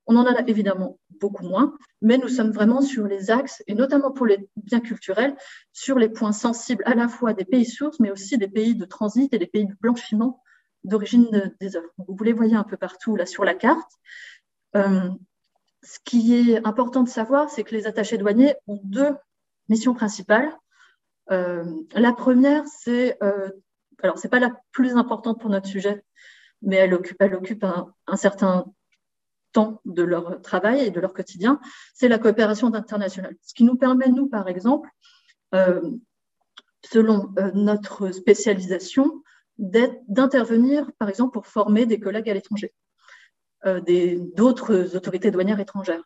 On 0.07 0.17
en 0.17 0.27
a 0.27 0.47
évidemment 0.47 0.99
beaucoup 1.21 1.45
moins, 1.45 1.75
mais 2.03 2.19
nous 2.19 2.29
sommes 2.29 2.51
vraiment 2.51 2.83
sur 2.83 3.07
les 3.07 3.31
axes, 3.31 3.63
et 3.67 3.75
notamment 3.75 4.13
pour 4.13 4.27
les 4.27 4.47
biens 4.57 4.81
culturels, 4.81 5.35
sur 5.73 5.99
les 5.99 6.11
points 6.11 6.33
sensibles 6.33 6.83
à 6.87 6.95
la 6.95 7.09
fois 7.09 7.33
des 7.33 7.47
pays 7.47 7.65
sources, 7.65 7.99
mais 7.99 8.11
aussi 8.11 8.37
des 8.37 8.49
pays 8.49 8.75
de 8.75 8.85
transit 8.85 9.33
et 9.33 9.39
des 9.39 9.47
pays 9.47 9.67
de 9.67 9.75
blanchiment 9.81 10.43
d'origine 10.85 11.55
des 11.61 11.77
œuvres. 11.77 11.91
Vous 11.97 12.25
les 12.25 12.33
voyez 12.33 12.57
un 12.57 12.65
peu 12.65 12.77
partout 12.77 13.17
là 13.17 13.27
sur 13.27 13.45
la 13.45 13.55
carte. 13.55 13.93
Euh, 14.77 15.11
ce 15.83 15.99
qui 16.05 16.35
est 16.35 16.67
important 16.67 17.03
de 17.03 17.09
savoir, 17.09 17.51
c'est 17.51 17.65
que 17.65 17.75
les 17.75 17.87
attachés 17.87 18.19
douaniers 18.19 18.55
ont 18.67 18.81
deux 18.85 19.15
missions 19.69 19.95
principales. 19.95 20.51
Euh, 21.31 21.65
la 21.95 22.13
première, 22.13 22.65
c'est 22.67 23.17
euh, 23.23 23.51
alors 24.03 24.19
c'est 24.19 24.29
pas 24.29 24.41
la 24.41 24.53
plus 24.73 24.97
importante 24.97 25.41
pour 25.41 25.51
notre 25.51 25.69
sujet, 25.69 26.03
mais 26.63 26.77
elle 26.77 26.95
occupe, 26.95 27.21
elle 27.21 27.35
occupe 27.35 27.65
un, 27.65 28.17
certain 28.17 28.67
temps 29.53 29.81
de 29.85 30.03
leur 30.03 30.41
travail 30.41 30.81
et 30.81 30.91
de 30.91 31.01
leur 31.01 31.13
quotidien, 31.13 31.61
c'est 31.95 32.09
la 32.09 32.19
coopération 32.19 32.73
internationale. 32.75 33.37
Ce 33.43 33.55
qui 33.55 33.65
nous 33.65 33.77
permet, 33.77 34.09
nous, 34.09 34.27
par 34.27 34.49
exemple, 34.49 34.89
euh, 35.55 35.91
selon 36.85 37.33
notre 37.55 38.11
spécialisation, 38.11 39.22
d'intervenir, 39.59 40.91
par 40.99 41.09
exemple, 41.09 41.33
pour 41.33 41.47
former 41.47 41.87
des 41.87 42.01
collègues 42.01 42.29
à 42.31 42.35
l'étranger, 42.35 42.73
euh, 43.67 43.81
d'autres 44.35 44.97
autorités 44.97 45.31
douanières 45.31 45.61
étrangères. 45.61 46.03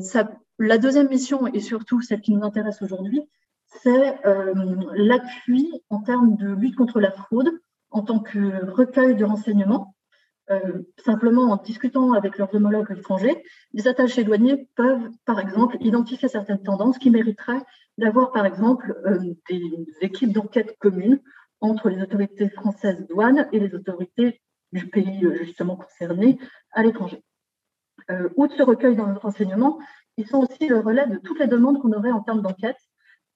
Ça, 0.00 0.30
la 0.58 0.78
deuxième 0.78 1.08
mission, 1.08 1.46
et 1.46 1.60
surtout 1.60 2.00
celle 2.00 2.20
qui 2.20 2.32
nous 2.32 2.42
intéresse 2.42 2.82
aujourd'hui, 2.82 3.22
c'est 3.82 4.26
euh, 4.26 4.54
l'appui 4.94 5.70
en 5.90 6.00
termes 6.00 6.36
de 6.36 6.48
lutte 6.48 6.76
contre 6.76 7.00
la 7.00 7.10
fraude 7.10 7.50
en 7.90 8.02
tant 8.02 8.20
que 8.20 8.66
recueil 8.70 9.14
de 9.14 9.24
renseignements. 9.24 9.94
Euh, 10.50 10.82
simplement 11.04 11.52
en 11.52 11.56
discutant 11.58 12.14
avec 12.14 12.38
leurs 12.38 12.54
homologues 12.54 12.90
étrangers, 12.96 13.42
les 13.74 13.86
attachés 13.86 14.24
douaniers 14.24 14.66
peuvent, 14.76 15.10
par 15.26 15.38
exemple, 15.40 15.76
identifier 15.80 16.26
certaines 16.26 16.62
tendances 16.62 16.96
qui 16.96 17.10
mériteraient 17.10 17.62
d'avoir, 17.98 18.32
par 18.32 18.46
exemple, 18.46 18.96
euh, 19.04 19.18
des 19.50 19.86
équipes 20.00 20.32
d'enquête 20.32 20.74
communes 20.78 21.20
entre 21.60 21.88
les 21.88 22.02
autorités 22.02 22.48
françaises 22.50 23.06
douanes 23.08 23.48
et 23.52 23.60
les 23.60 23.74
autorités 23.74 24.40
du 24.72 24.88
pays 24.88 25.26
justement 25.42 25.76
concerné 25.76 26.38
à 26.72 26.82
l'étranger. 26.82 27.22
outre 28.36 28.54
ce 28.56 28.62
recueil 28.62 28.96
dans 28.96 29.06
le 29.06 29.18
renseignement, 29.18 29.78
ils 30.16 30.26
sont 30.26 30.38
aussi 30.38 30.68
le 30.68 30.78
relais 30.78 31.06
de 31.06 31.16
toutes 31.16 31.38
les 31.38 31.46
demandes 31.46 31.80
qu'on 31.80 31.92
aurait 31.92 32.10
en 32.10 32.20
termes 32.20 32.42
d'enquête 32.42 32.78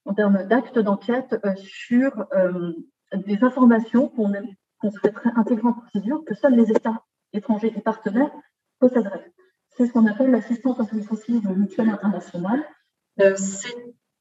en 0.05 0.15
termes 0.15 0.47
d'actes 0.47 0.79
d'enquête 0.79 1.37
euh, 1.45 1.55
sur 1.57 2.27
euh, 2.35 2.73
des 3.15 3.43
informations 3.43 4.09
qu'on 4.09 4.91
souhaiterait 4.91 5.31
intégrer 5.37 5.69
en 5.69 5.75
procédure 5.75 6.25
que 6.25 6.35
seuls 6.35 6.55
les 6.55 6.71
États 6.71 7.05
étrangers 7.33 7.73
et 7.77 7.81
partenaires 7.81 8.31
posséderaient. 8.79 9.33
C'est 9.71 9.87
ce 9.87 9.93
qu'on 9.93 10.07
appelle 10.07 10.31
l'assistance 10.31 10.81
administrative 10.81 11.49
mutuelle 11.49 11.91
internationale. 11.91 12.63
Euh, 13.21 13.35
c'est 13.37 13.75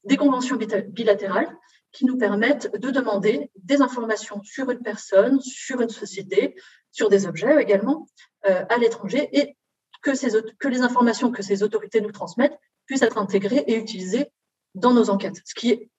des 0.04 0.16
conventions 0.16 0.56
bilatérales 0.88 1.48
qui 1.92 2.04
nous 2.04 2.16
permettent 2.16 2.74
de 2.74 2.90
demander 2.90 3.50
des 3.56 3.82
informations 3.82 4.42
sur 4.42 4.70
une 4.70 4.82
personne, 4.82 5.40
sur 5.40 5.80
une 5.80 5.90
société, 5.90 6.54
sur 6.90 7.08
des 7.08 7.26
objets 7.26 7.62
également 7.62 8.06
à 8.44 8.76
l'étranger 8.78 9.28
et 9.32 9.56
que, 10.02 10.10
que 10.56 10.68
les 10.68 10.82
informations 10.82 11.30
que 11.30 11.42
ces 11.42 11.62
autorités 11.62 12.00
nous 12.00 12.12
transmettent 12.12 12.58
puissent 12.86 13.02
être 13.02 13.18
intégrées 13.18 13.64
et 13.66 13.76
utilisées 13.76 14.30
dans 14.74 14.92
nos 14.92 15.10
enquêtes, 15.10 15.40
ce 15.44 15.54
qui 15.54 15.70
est 15.70 15.90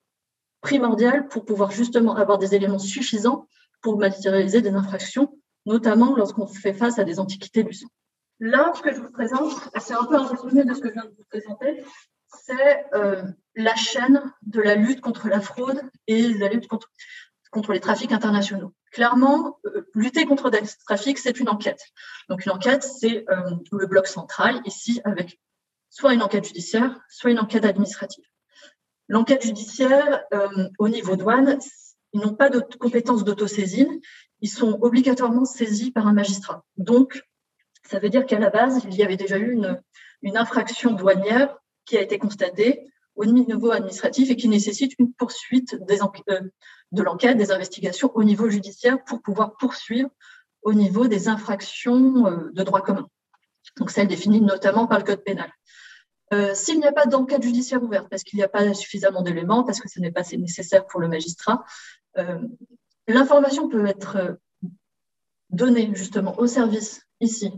primordial 0.60 1.28
pour 1.28 1.44
pouvoir 1.44 1.70
justement 1.70 2.16
avoir 2.16 2.38
des 2.38 2.54
éléments 2.54 2.78
suffisants 2.78 3.48
pour 3.82 3.98
matérialiser 3.98 4.62
des 4.62 4.70
infractions, 4.70 5.38
notamment 5.66 6.16
lorsqu'on 6.16 6.46
fait 6.46 6.72
face 6.72 6.98
à 6.98 7.04
des 7.04 7.20
antiquités 7.20 7.62
du 7.62 7.72
sang. 7.72 7.88
Là, 8.40 8.72
ce 8.74 8.82
que 8.82 8.92
je 8.92 9.00
vous 9.00 9.10
présente, 9.10 9.52
c'est 9.78 9.94
un 9.94 10.04
peu 10.04 10.16
un 10.16 10.26
résumé 10.26 10.64
de 10.64 10.74
ce 10.74 10.80
que 10.80 10.88
je 10.88 10.94
viens 10.94 11.04
de 11.04 11.14
vous 11.16 11.24
présenter, 11.28 11.84
c'est 12.44 12.84
euh, 12.94 13.22
la 13.54 13.74
chaîne 13.74 14.32
de 14.42 14.60
la 14.60 14.74
lutte 14.74 15.00
contre 15.00 15.28
la 15.28 15.40
fraude 15.40 15.80
et 16.06 16.32
la 16.34 16.48
lutte 16.48 16.68
contre, 16.68 17.72
les 17.72 17.80
trafics 17.80 18.12
internationaux. 18.12 18.74
Clairement, 18.90 19.58
euh, 19.66 19.88
lutter 19.94 20.24
contre 20.26 20.50
des 20.50 20.60
trafics, 20.86 21.18
c'est 21.18 21.38
une 21.38 21.48
enquête. 21.48 21.80
Donc 22.28 22.44
une 22.46 22.52
enquête, 22.52 22.82
c'est 22.82 23.24
euh, 23.30 23.50
le 23.72 23.86
bloc 23.86 24.06
central, 24.06 24.60
ici, 24.64 25.00
avec 25.04 25.40
soit 25.90 26.14
une 26.14 26.22
enquête 26.22 26.46
judiciaire, 26.46 26.98
soit 27.08 27.30
une 27.30 27.38
enquête 27.38 27.64
administrative. 27.64 28.24
L'enquête 29.08 29.42
judiciaire, 29.42 30.24
au 30.78 30.88
niveau 30.88 31.14
douane, 31.14 31.58
ils 32.14 32.20
n'ont 32.20 32.34
pas 32.34 32.48
de 32.48 32.60
compétences 32.78 33.22
d'autosaisine. 33.22 34.00
Ils 34.40 34.48
sont 34.48 34.78
obligatoirement 34.80 35.44
saisis 35.44 35.90
par 35.90 36.06
un 36.06 36.14
magistrat. 36.14 36.64
Donc, 36.78 37.22
ça 37.88 37.98
veut 37.98 38.08
dire 38.08 38.24
qu'à 38.24 38.38
la 38.38 38.50
base, 38.50 38.82
il 38.84 38.94
y 38.94 39.02
avait 39.02 39.16
déjà 39.16 39.36
eu 39.36 39.52
une, 39.52 40.36
infraction 40.36 40.92
douanière 40.92 41.58
qui 41.84 41.96
a 41.96 42.02
été 42.02 42.18
constatée 42.18 42.86
au 43.16 43.24
niveau 43.24 43.70
administratif 43.70 44.30
et 44.30 44.36
qui 44.36 44.48
nécessite 44.48 44.92
une 44.98 45.12
poursuite 45.12 45.74
euh, 45.74 46.40
de 46.92 47.02
l'enquête, 47.02 47.36
des 47.36 47.52
investigations 47.52 48.10
au 48.14 48.24
niveau 48.24 48.48
judiciaire 48.48 49.02
pour 49.04 49.22
pouvoir 49.22 49.56
poursuivre 49.56 50.10
au 50.62 50.74
niveau 50.74 51.06
des 51.06 51.28
infractions 51.28 52.26
euh, 52.26 52.50
de 52.52 52.62
droit 52.62 52.80
commun. 52.80 53.08
Donc, 53.78 53.90
celles 53.90 54.08
définies 54.08 54.40
notamment 54.40 54.86
par 54.86 54.98
le 54.98 55.04
Code 55.04 55.22
pénal. 55.22 55.50
Euh, 56.32 56.54
s'il 56.54 56.80
n'y 56.80 56.86
a 56.86 56.92
pas 56.92 57.06
d'enquête 57.06 57.42
judiciaire 57.42 57.82
ouverte, 57.82 58.08
parce 58.08 58.24
qu'il 58.24 58.38
n'y 58.38 58.42
a 58.42 58.48
pas 58.48 58.74
suffisamment 58.74 59.22
d'éléments, 59.22 59.62
parce 59.62 59.80
que 59.80 59.88
ce 59.88 60.00
n'est 60.00 60.10
pas 60.10 60.22
nécessaire 60.36 60.86
pour 60.86 61.00
le 61.00 61.08
magistrat, 61.08 61.64
l'information 63.08 63.68
peut 63.68 63.86
être 63.86 64.38
donnée 65.50 65.90
justement 65.94 66.38
au 66.38 66.46
service 66.46 67.02
ici 67.20 67.52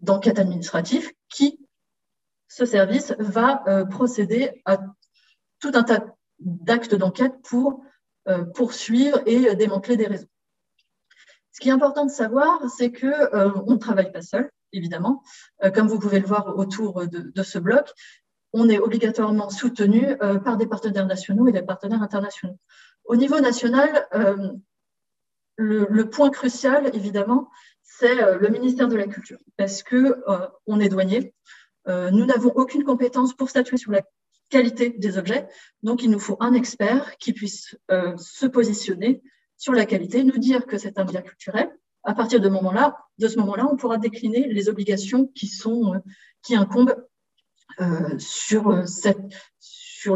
d'enquête 0.00 0.38
administrative 0.38 1.10
qui, 1.28 1.58
ce 2.58 2.66
service, 2.66 3.14
va 3.18 3.62
procéder 3.90 4.62
à 4.64 4.78
tout 5.60 5.70
un 5.74 5.84
tas 5.84 6.04
d'actes 6.40 6.94
d'enquête 6.94 7.34
pour 7.48 7.82
poursuivre 8.54 9.20
et 9.26 9.54
démanteler 9.54 9.96
des 9.96 10.06
réseaux. 10.06 10.26
Ce 11.52 11.60
qui 11.60 11.68
est 11.68 11.72
important 11.72 12.04
de 12.04 12.10
savoir, 12.10 12.60
c'est 12.76 12.92
qu'on 12.92 13.72
ne 13.72 13.76
travaille 13.76 14.12
pas 14.12 14.22
seul 14.22 14.50
évidemment. 14.72 15.22
Euh, 15.64 15.70
comme 15.70 15.88
vous 15.88 15.98
pouvez 15.98 16.20
le 16.20 16.26
voir 16.26 16.56
autour 16.56 17.06
de, 17.06 17.42
ce 17.42 17.58
bloc, 17.58 17.90
on 18.52 18.68
est 18.68 18.78
obligatoirement 18.78 19.50
soutenu 19.50 20.16
euh, 20.22 20.38
par 20.38 20.56
des 20.56 20.66
partenaires 20.66 21.06
nationaux 21.06 21.48
et 21.48 21.52
des 21.52 21.62
partenaires 21.62 22.02
internationaux. 22.02 22.58
Au 23.04 23.16
niveau 23.16 23.40
national, 23.40 24.06
euh, 24.14 24.52
le, 25.56 26.04
point 26.04 26.30
crucial, 26.30 26.90
évidemment, 26.94 27.50
c'est 27.82 28.14
le 28.38 28.48
ministère 28.48 28.86
de 28.86 28.96
la 28.96 29.06
Culture, 29.06 29.38
parce 29.56 29.82
que 29.82 30.22
on 30.66 30.78
est 30.78 30.88
douanier. 30.88 31.34
Nous 31.88 32.26
n'avons 32.26 32.50
aucune 32.50 32.84
compétence 32.84 33.34
pour 33.34 33.48
statuer 33.48 33.78
sur 33.78 33.90
la 33.90 34.02
qualité 34.50 34.90
des 34.90 35.18
objets, 35.18 35.48
donc 35.82 36.02
il 36.02 36.10
nous 36.10 36.18
faut 36.18 36.36
un 36.40 36.52
expert 36.52 37.16
qui 37.18 37.32
puisse 37.32 37.76
se 37.88 38.46
positionner 38.46 39.22
sur 39.58 39.72
la 39.72 39.86
qualité, 39.86 40.22
nous 40.22 40.38
dire 40.38 40.66
que 40.66 40.78
c'est 40.78 40.98
un 40.98 41.04
bien 41.04 41.20
culturel, 41.20 41.70
à 42.04 42.14
partir 42.14 42.40
de, 42.40 42.48
moment 42.48 42.72
-là, 42.72 42.94
de 43.18 43.28
ce 43.28 43.38
moment-là, 43.38 43.68
on 43.70 43.76
pourra 43.76 43.98
décliner 43.98 44.48
les 44.48 44.68
obligations 44.68 45.26
qui, 45.34 45.50
euh, 45.66 46.56
incombent 46.56 46.96
euh, 47.80 48.18
sur, 48.18 48.70
euh, 48.70 48.84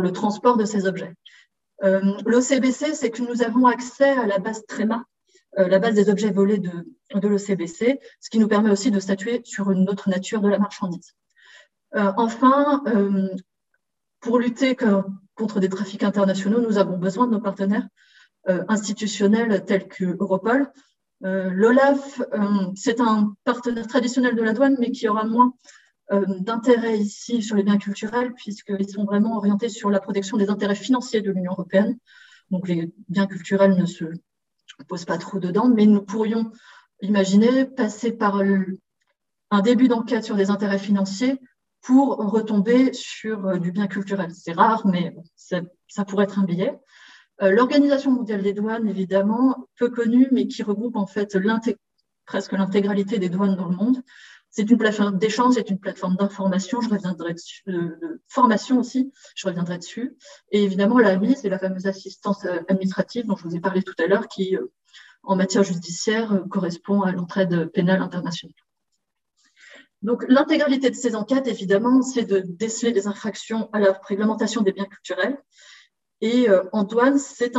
le 0.00 0.10
transport 0.12 0.56
de 0.56 0.64
ces 0.64 0.86
objets. 0.86 1.12
L'OCBC, 1.82 2.94
c'est 2.94 3.10
que 3.10 3.22
nous 3.22 3.42
avons 3.42 3.66
accès 3.66 4.10
à 4.10 4.26
la 4.26 4.38
base 4.38 4.64
TREMA, 4.66 5.04
la 5.56 5.78
base 5.80 5.96
des 5.96 6.08
objets 6.08 6.30
volés 6.30 6.58
de 6.58 7.28
l'OCBC, 7.28 7.98
ce 8.20 8.30
qui 8.30 8.38
nous 8.38 8.46
permet 8.46 8.70
aussi 8.70 8.92
de 8.92 9.00
statuer 9.00 9.42
sur 9.44 9.72
une 9.72 9.90
autre 9.90 10.08
nature 10.08 10.40
de 10.40 10.48
la 10.48 10.60
marchandise. 10.60 11.12
Enfin, 11.94 12.82
pour 14.20 14.38
lutter 14.38 14.76
contre 15.34 15.60
des 15.60 15.68
trafics 15.68 16.02
internationaux, 16.02 16.60
nous 16.60 16.78
avons 16.78 16.98
besoin 16.98 17.26
de 17.26 17.32
nos 17.32 17.40
partenaires 17.40 17.86
institutionnels 18.68 19.64
tels 19.64 19.88
que 19.88 20.16
Europol, 20.18 20.70
euh, 21.24 21.50
L'OLAF, 21.50 22.20
euh, 22.32 22.72
c'est 22.74 23.00
un 23.00 23.34
partenaire 23.44 23.86
traditionnel 23.86 24.34
de 24.34 24.42
la 24.42 24.52
douane, 24.52 24.76
mais 24.78 24.90
qui 24.90 25.08
aura 25.08 25.24
moins 25.24 25.54
euh, 26.10 26.24
d'intérêt 26.40 26.98
ici 26.98 27.42
sur 27.42 27.54
les 27.54 27.62
biens 27.62 27.78
culturels, 27.78 28.32
puisqu'ils 28.34 28.88
sont 28.88 29.04
vraiment 29.04 29.36
orientés 29.36 29.68
sur 29.68 29.88
la 29.88 30.00
protection 30.00 30.36
des 30.36 30.50
intérêts 30.50 30.74
financiers 30.74 31.20
de 31.20 31.30
l'Union 31.30 31.52
européenne. 31.52 31.96
Donc 32.50 32.66
les 32.68 32.92
biens 33.08 33.26
culturels 33.26 33.76
ne 33.76 33.86
se 33.86 34.04
posent 34.88 35.04
pas 35.04 35.18
trop 35.18 35.38
dedans, 35.38 35.68
mais 35.68 35.86
nous 35.86 36.02
pourrions 36.02 36.50
imaginer 37.00 37.66
passer 37.66 38.12
par 38.12 38.42
un 39.50 39.60
début 39.60 39.88
d'enquête 39.88 40.24
sur 40.24 40.36
des 40.36 40.50
intérêts 40.50 40.78
financiers 40.78 41.38
pour 41.82 42.16
retomber 42.16 42.92
sur 42.92 43.58
du 43.58 43.72
bien 43.72 43.88
culturel. 43.88 44.30
C'est 44.32 44.52
rare, 44.52 44.86
mais 44.86 45.14
ça 45.36 46.04
pourrait 46.04 46.24
être 46.24 46.38
un 46.38 46.44
billet. 46.44 46.78
Euh, 47.42 47.50
L'Organisation 47.50 48.10
mondiale 48.10 48.42
des 48.42 48.52
douanes, 48.52 48.88
évidemment, 48.88 49.68
peu 49.76 49.88
connue, 49.88 50.28
mais 50.32 50.46
qui 50.46 50.62
regroupe 50.62 50.96
en 50.96 51.06
fait 51.06 51.36
presque 52.24 52.52
l'intégralité 52.52 53.18
des 53.18 53.28
douanes 53.28 53.56
dans 53.56 53.68
le 53.68 53.76
monde. 53.76 54.02
C'est 54.50 54.70
une 54.70 54.76
plateforme 54.76 55.18
d'échange, 55.18 55.54
c'est 55.54 55.70
une 55.70 55.78
plateforme 55.78 56.16
d'information, 56.16 56.82
je 56.82 56.90
reviendrai 56.90 57.32
dessus, 57.32 57.62
de, 57.66 58.20
formation 58.28 58.78
aussi, 58.78 59.10
je 59.34 59.48
reviendrai 59.48 59.78
dessus. 59.78 60.14
Et 60.50 60.62
évidemment, 60.62 60.98
la 60.98 61.18
c'est 61.34 61.48
la 61.48 61.58
fameuse 61.58 61.86
assistance 61.86 62.44
euh, 62.44 62.58
administrative 62.68 63.26
dont 63.26 63.36
je 63.36 63.44
vous 63.44 63.56
ai 63.56 63.60
parlé 63.60 63.82
tout 63.82 63.94
à 63.98 64.06
l'heure, 64.06 64.28
qui 64.28 64.56
euh, 64.56 64.66
en 65.22 65.36
matière 65.36 65.62
judiciaire 65.62 66.44
correspond 66.50 67.02
à 67.02 67.12
l'entraide 67.12 67.70
pénale 67.72 68.02
internationale. 68.02 68.54
Donc, 70.02 70.24
l'intégralité 70.28 70.90
de 70.90 70.96
ces 70.96 71.14
enquêtes, 71.14 71.46
évidemment, 71.46 72.02
c'est 72.02 72.24
de 72.24 72.40
déceler 72.40 72.92
des 72.92 73.06
infractions 73.06 73.70
à 73.72 73.80
la 73.80 73.92
réglementation 73.92 74.62
des 74.62 74.72
biens 74.72 74.86
culturels. 74.86 75.38
Et 76.20 76.46
en 76.72 76.84
douane, 76.84 77.18
c'est 77.18 77.52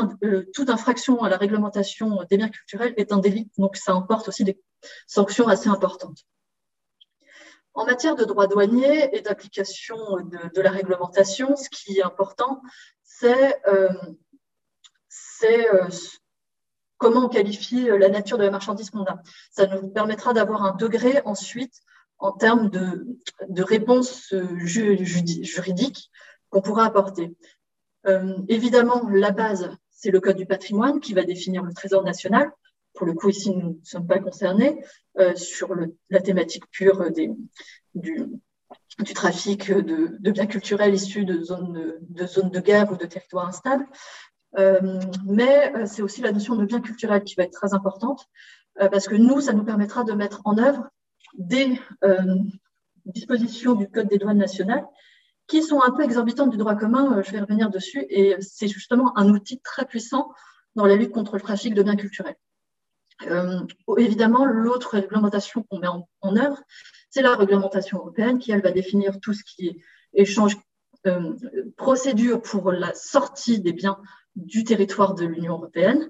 toute 0.53 0.69
infraction 0.69 1.21
à 1.21 1.29
la 1.29 1.35
réglementation 1.35 2.23
des 2.29 2.37
biens 2.37 2.47
culturels 2.47 2.93
est 2.95 3.11
un 3.11 3.17
délit, 3.17 3.49
donc 3.57 3.75
ça 3.75 3.93
emporte 3.93 4.29
aussi 4.29 4.45
des 4.45 4.57
sanctions 5.05 5.49
assez 5.49 5.67
importantes. 5.67 6.23
En 7.73 7.85
matière 7.85 8.15
de 8.15 8.23
droit 8.23 8.47
douanier 8.47 9.15
et 9.15 9.21
d'application 9.21 9.97
de, 10.53 10.61
la 10.61 10.69
réglementation, 10.69 11.55
ce 11.55 11.69
qui 11.69 11.97
est 11.97 12.03
important, 12.03 12.61
c'est 13.03 13.59
euh, 13.67 13.89
euh, 15.43 15.89
comment 16.97 17.25
on 17.25 17.29
qualifie 17.29 17.85
la 17.85 18.09
nature 18.09 18.37
de 18.37 18.43
la 18.43 18.51
marchandise 18.51 18.91
qu'on 18.91 19.05
a. 19.05 19.21
Ça 19.51 19.65
nous 19.65 19.89
permettra 19.89 20.33
d'avoir 20.33 20.63
un 20.63 20.75
degré 20.75 21.21
ensuite 21.25 21.81
en 22.23 22.31
termes 22.31 22.69
de, 22.69 23.05
de 23.49 23.63
réponse 23.63 24.33
juridique 24.55 26.09
qu'on 26.49 26.61
pourra 26.61 26.85
apporter. 26.85 27.35
Euh, 28.07 28.37
évidemment, 28.47 29.09
la 29.09 29.31
base, 29.31 29.69
c'est 29.89 30.09
le 30.09 30.21
Code 30.21 30.37
du 30.37 30.45
patrimoine 30.45 31.01
qui 31.01 31.13
va 31.13 31.23
définir 31.23 31.63
le 31.63 31.73
Trésor 31.73 32.01
national. 32.01 32.49
Pour 32.93 33.05
le 33.05 33.13
coup, 33.13 33.27
ici, 33.27 33.51
nous 33.51 33.79
ne 33.79 33.85
sommes 33.85 34.07
pas 34.07 34.19
concernés 34.19 34.81
euh, 35.19 35.35
sur 35.35 35.75
la 36.09 36.21
thématique 36.21 36.63
pure 36.71 37.11
du, 37.93 38.25
trafic 39.13 39.69
de, 39.71 40.31
biens 40.31 40.45
culturels 40.45 40.93
issus 40.93 41.25
de 41.25 41.43
zones 41.43 41.99
de, 42.09 42.59
guerre 42.61 42.89
ou 42.89 42.95
de 42.95 43.05
territoires 43.05 43.47
instables. 43.47 43.85
Euh, 44.57 45.01
mais 45.25 45.73
euh, 45.75 45.85
c'est 45.85 46.01
aussi 46.01 46.21
la 46.21 46.31
notion 46.31 46.55
de 46.55 46.63
bien 46.63 46.79
culturel 46.79 47.23
qui 47.23 47.35
va 47.35 47.43
être 47.43 47.53
très 47.53 47.73
importante, 47.73 48.29
euh, 48.81 48.87
parce 48.87 49.09
que 49.09 49.15
nous, 49.15 49.41
ça 49.41 49.51
nous 49.51 49.65
permettra 49.65 50.05
de 50.05 50.13
mettre 50.13 50.41
en 50.45 50.57
œuvre 50.57 50.87
des 51.33 51.79
dispositions 53.05 53.75
du 53.75 53.89
Code 53.89 54.07
des 54.07 54.17
douanes 54.17 54.37
nationales 54.37 54.85
qui 55.47 55.61
sont 55.61 55.81
un 55.81 55.91
peu 55.91 56.03
exorbitantes 56.03 56.51
du 56.51 56.57
droit 56.57 56.75
commun, 56.75 57.21
je 57.21 57.31
vais 57.31 57.39
revenir 57.39 57.69
dessus, 57.69 58.05
et 58.09 58.35
c'est 58.39 58.67
justement 58.67 59.17
un 59.17 59.29
outil 59.29 59.59
très 59.59 59.85
puissant 59.85 60.31
dans 60.75 60.85
la 60.85 60.95
lutte 60.95 61.11
contre 61.11 61.35
le 61.35 61.41
trafic 61.41 61.73
de 61.73 61.83
biens 61.83 61.95
culturels. 61.95 62.37
Euh, 63.27 63.61
évidemment, 63.97 64.45
l'autre 64.45 64.91
réglementation 64.91 65.63
qu'on 65.63 65.79
met 65.79 65.87
en, 65.87 66.35
œuvre, 66.37 66.61
c'est 67.09 67.21
la 67.21 67.35
réglementation 67.35 67.99
européenne 67.99 68.39
qui, 68.39 68.51
elle, 68.51 68.61
va 68.61 68.71
définir 68.71 69.19
tout 69.19 69.33
ce 69.33 69.43
qui 69.43 69.67
est 69.67 69.77
échange, 70.13 70.57
euh, 71.05 71.33
procédure 71.77 72.41
pour 72.41 72.71
la 72.71 72.93
sortie 72.93 73.59
des 73.59 73.73
biens 73.73 73.99
du 74.35 74.63
territoire 74.63 75.13
de 75.13 75.25
l'Union 75.25 75.53
européenne. 75.53 76.09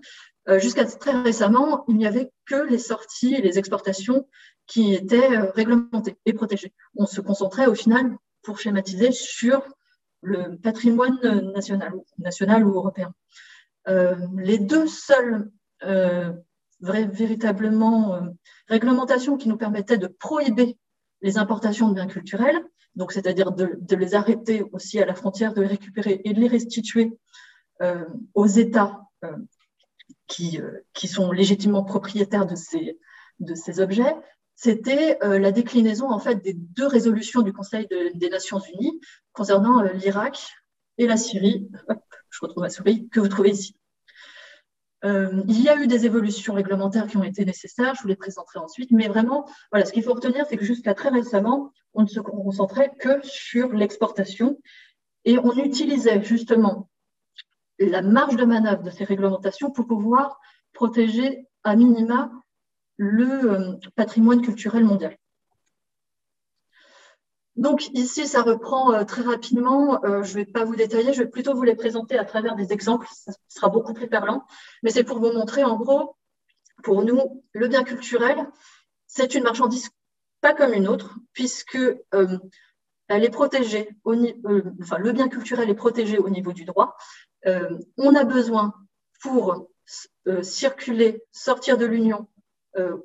Euh, 0.50 0.60
jusqu'à 0.60 0.86
très 0.86 1.12
récemment, 1.22 1.86
il 1.88 1.96
n'y 1.96 2.08
avait 2.08 2.32
que 2.46 2.68
les 2.68 2.78
sorties 2.78 3.36
et 3.36 3.42
les 3.42 3.58
exportations 3.58 4.28
qui 4.68 4.94
étaient 4.94 5.38
réglementées 5.56 6.18
et 6.26 6.34
protégées. 6.34 6.74
On 6.96 7.06
se 7.06 7.22
concentrait 7.22 7.68
au 7.68 7.76
final, 7.76 8.18
pour 8.42 8.60
schématiser, 8.60 9.12
sur 9.12 9.64
le 10.22 10.58
patrimoine 10.58 11.20
national, 11.54 11.94
national 12.18 12.66
ou 12.66 12.74
européen. 12.76 13.14
les 13.88 14.58
deux 14.58 14.88
seuls 14.88 15.52
véritablement 16.84 18.16
euh, 18.16 18.22
réglementation 18.68 19.38
qui 19.38 19.50
nous 19.50 19.58
permettait 19.58 19.98
de 19.98 20.08
prohiber 20.08 20.78
les 21.22 21.38
importations 21.38 21.90
de 21.90 21.96
biens 21.96 22.08
culturels, 22.08 22.62
donc 22.96 23.12
c'est-à-dire 23.12 23.52
de, 23.52 23.96
les 23.96 24.16
arrêter 24.16 24.64
aussi 24.74 25.00
à 25.00 25.06
la 25.06 25.16
frontière, 25.16 25.54
de 25.54 25.62
les 25.62 25.68
récupérer 25.68 26.22
et 26.26 26.34
de 26.34 26.40
les 26.40 26.48
restituer 26.48 27.18
euh, 27.82 28.06
aux 28.34 28.46
États 28.46 29.02
euh, 29.24 29.32
qui, 30.34 30.60
qui 30.94 31.08
sont 31.08 31.32
légitimement 31.32 31.84
propriétaires 31.84 32.48
de 32.48 32.56
ces, 32.56 33.80
objets, 33.80 34.16
c'était 34.56 35.18
la 35.22 35.52
déclinaison 35.52 36.10
en 36.10 36.20
fait 36.20 36.36
des 36.36 36.54
deux 36.54 36.88
résolutions 36.88 37.42
du 37.42 37.54
Conseil 37.54 37.88
des 38.16 38.30
Nations 38.30 38.60
Unies 38.60 39.00
concernant 39.32 39.82
l'Irak 39.82 40.40
et 40.98 41.08
la 41.08 41.18
Syrie. 41.18 41.70
je 42.30 42.40
retrouve 42.42 42.64
ma 42.64 42.70
souris 42.70 43.08
que 43.10 43.20
vous 43.20 43.28
trouvez 43.28 43.52
ici. 43.52 43.76
Euh, 45.06 45.44
il 45.48 45.62
y 45.62 45.70
a 45.70 45.76
eu 45.76 45.88
des 45.88 46.06
évolutions 46.06 46.54
réglementaires 46.54 47.08
qui 47.08 47.18
ont 47.18 47.24
été 47.24 47.44
nécessaires, 47.44 47.94
je 47.94 48.02
vous 48.02 48.08
les 48.08 48.16
présenterai 48.16 48.60
ensuite, 48.60 48.92
mais 48.92 49.08
vraiment, 49.08 49.46
voilà, 49.72 49.86
ce 49.86 49.92
qu'il 49.92 50.04
faut 50.04 50.14
retenir, 50.14 50.46
c'est 50.48 50.56
que 50.56 50.64
jusqu'à 50.64 50.94
très 50.94 51.10
récemment, 51.10 51.72
on 51.94 52.04
ne 52.04 52.08
se 52.08 52.22
concentrait 52.22 52.92
que 53.00 53.20
sur 53.22 53.74
l'exportation 53.74 54.58
et 55.26 55.38
on 55.38 55.52
utilisait 55.58 56.24
justement 56.24 56.90
la 57.80 58.02
marge 58.02 58.36
de 58.36 58.46
manœuvre 58.46 58.84
de 58.84 58.90
ces 58.90 59.04
réglementations 59.04 59.72
pour 59.72 59.88
pouvoir 59.88 60.40
protéger 60.74 61.48
à 61.64 61.76
minima 61.76 62.32
le 62.98 63.52
euh, 63.52 63.74
patrimoine 63.96 64.42
culturel 64.42 64.84
mondial. 64.84 65.18
Donc 67.56 67.88
ici, 67.94 68.28
ça 68.28 68.42
reprend 68.42 68.94
euh, 68.94 69.04
très 69.04 69.22
rapidement. 69.22 70.04
Euh, 70.04 70.24
je 70.24 70.32
ne 70.32 70.44
vais 70.44 70.46
pas 70.46 70.66
vous 70.66 70.76
détailler, 70.76 71.14
je 71.14 71.24
vais 71.24 71.30
plutôt 71.30 71.54
vous 71.54 71.64
les 71.64 71.76
présenter 71.76 72.18
à 72.18 72.26
travers 72.26 72.56
des 72.56 72.74
exemples. 72.74 73.08
Ça 73.12 73.32
sera 73.48 73.70
beaucoup 73.70 73.94
plus 73.94 74.08
parlant. 74.08 74.46
Mais 74.82 74.90
c'est 74.90 75.04
pour 75.04 75.20
vous 75.20 75.32
montrer, 75.32 75.64
en 75.64 75.78
gros, 75.78 76.16
pour 76.84 77.04
nous, 77.04 77.44
le 77.54 77.68
bien 77.68 77.84
culturel, 77.84 78.48
c'est 79.08 79.36
une 79.36 79.44
marchandise 79.44 79.90
pas 80.42 80.54
comme 80.54 80.74
une 80.74 80.90
autre, 80.90 81.16
puisque 81.32 81.78
elle 82.12 83.24
est 83.24 83.30
protégée. 83.30 83.90
Enfin, 84.04 84.98
le 84.98 85.12
bien 85.14 85.30
culturel 85.30 85.70
est 85.70 85.76
protégé 85.76 86.18
au 86.18 86.30
niveau 86.30 86.52
du 86.52 86.66
droit. 86.66 86.98
On 87.46 88.16
a 88.16 88.24
besoin 88.24 88.74
pour 89.22 89.68
circuler, 90.42 91.24
sortir 91.32 91.78
de 91.78 91.86
l'Union, 91.86 92.28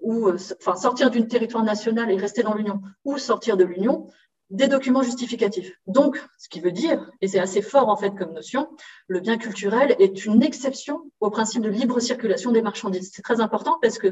ou 0.02 0.30
enfin 0.30 0.76
sortir 0.76 1.10
d'un 1.10 1.22
territoire 1.22 1.64
national 1.64 2.10
et 2.10 2.16
rester 2.16 2.42
dans 2.42 2.54
l'Union, 2.54 2.80
ou 3.04 3.18
sortir 3.18 3.56
de 3.56 3.64
l'Union, 3.64 4.08
des 4.50 4.66
documents 4.66 5.02
justificatifs. 5.02 5.74
Donc, 5.86 6.24
ce 6.38 6.48
qui 6.48 6.60
veut 6.60 6.72
dire, 6.72 7.10
et 7.20 7.28
c'est 7.28 7.38
assez 7.38 7.60
fort 7.60 7.90
en 7.90 7.96
fait 7.96 8.14
comme 8.14 8.32
notion, 8.32 8.70
le 9.06 9.20
bien 9.20 9.36
culturel 9.36 9.94
est 9.98 10.24
une 10.24 10.42
exception 10.42 11.10
au 11.20 11.28
principe 11.30 11.60
de 11.62 11.68
libre 11.68 12.00
circulation 12.00 12.50
des 12.50 12.62
marchandises. 12.62 13.10
C'est 13.12 13.20
très 13.20 13.42
important 13.42 13.78
parce 13.82 13.98
que 13.98 14.08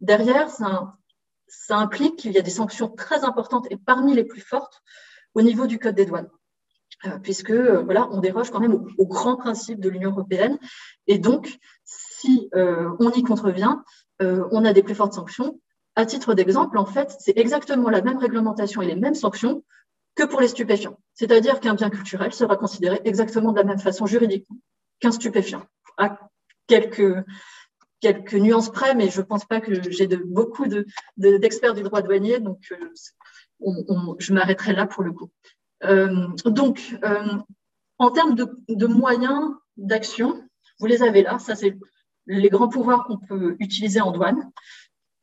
derrière, 0.00 0.50
ça 0.50 0.96
implique 1.76 2.16
qu'il 2.16 2.32
y 2.32 2.38
a 2.38 2.42
des 2.42 2.50
sanctions 2.50 2.88
très 2.88 3.22
importantes 3.24 3.68
et 3.70 3.76
parmi 3.76 4.12
les 4.14 4.24
plus 4.24 4.40
fortes 4.40 4.82
au 5.34 5.42
niveau 5.42 5.68
du 5.68 5.78
Code 5.78 5.94
des 5.94 6.06
douanes. 6.06 6.30
Euh, 7.04 7.18
puisque 7.22 7.50
euh, 7.50 7.82
voilà, 7.82 8.08
on 8.10 8.20
déroge 8.20 8.50
quand 8.50 8.60
même 8.60 8.74
au, 8.96 9.06
grand 9.06 9.36
principe 9.36 9.80
de 9.80 9.88
l'Union 9.88 10.10
européenne. 10.10 10.58
Et 11.06 11.18
donc, 11.18 11.58
si 11.84 12.48
euh, 12.54 12.90
on 13.00 13.10
y 13.10 13.22
contrevient, 13.22 13.76
on 14.18 14.64
a 14.64 14.72
des 14.72 14.82
plus 14.82 14.94
fortes 14.94 15.12
sanctions. 15.12 15.60
À 15.94 16.06
titre 16.06 16.32
d'exemple, 16.32 16.78
en 16.78 16.86
fait, 16.86 17.14
c'est 17.20 17.36
exactement 17.36 17.90
la 17.90 18.00
même 18.00 18.16
réglementation 18.16 18.80
et 18.80 18.86
les 18.86 18.96
mêmes 18.96 19.14
sanctions 19.14 19.62
que 20.14 20.24
pour 20.24 20.40
les 20.40 20.48
stupéfiants. 20.48 20.98
C'est-à-dire 21.12 21.60
qu'un 21.60 21.74
bien 21.74 21.90
culturel 21.90 22.32
sera 22.32 22.56
considéré 22.56 22.98
exactement 23.04 23.52
de 23.52 23.58
la 23.58 23.64
même 23.64 23.78
façon 23.78 24.06
juridiquement 24.06 24.56
qu'un 25.00 25.12
stupéfiant, 25.12 25.62
à 25.98 26.18
quelques, 26.66 27.22
quelques 28.00 28.34
nuances 28.34 28.70
près, 28.70 28.94
mais 28.94 29.10
je 29.10 29.20
ne 29.20 29.26
pense 29.26 29.44
pas 29.44 29.60
que 29.60 29.90
j'ai 29.90 30.06
de, 30.06 30.16
beaucoup 30.16 30.64
d'experts 31.18 31.74
du 31.74 31.82
droit 31.82 32.00
douanier, 32.00 32.40
donc 32.40 32.72
euh, 32.72 34.16
je 34.18 34.32
m'arrêterai 34.32 34.72
là 34.72 34.86
pour 34.86 35.02
le 35.02 35.12
coup. 35.12 35.30
Euh, 35.84 36.28
donc, 36.44 36.96
euh, 37.04 37.36
en 37.98 38.10
termes 38.10 38.34
de, 38.34 38.86
moyens 38.86 39.52
d'action, 39.76 40.42
vous 40.78 40.86
les 40.86 41.02
avez 41.02 41.22
là, 41.22 41.38
ça 41.38 41.54
c'est 41.54 41.76
les 42.26 42.48
grands 42.48 42.68
pouvoirs 42.68 43.04
qu'on 43.04 43.18
peut 43.18 43.56
utiliser 43.60 44.00
en 44.00 44.10
douane. 44.10 44.50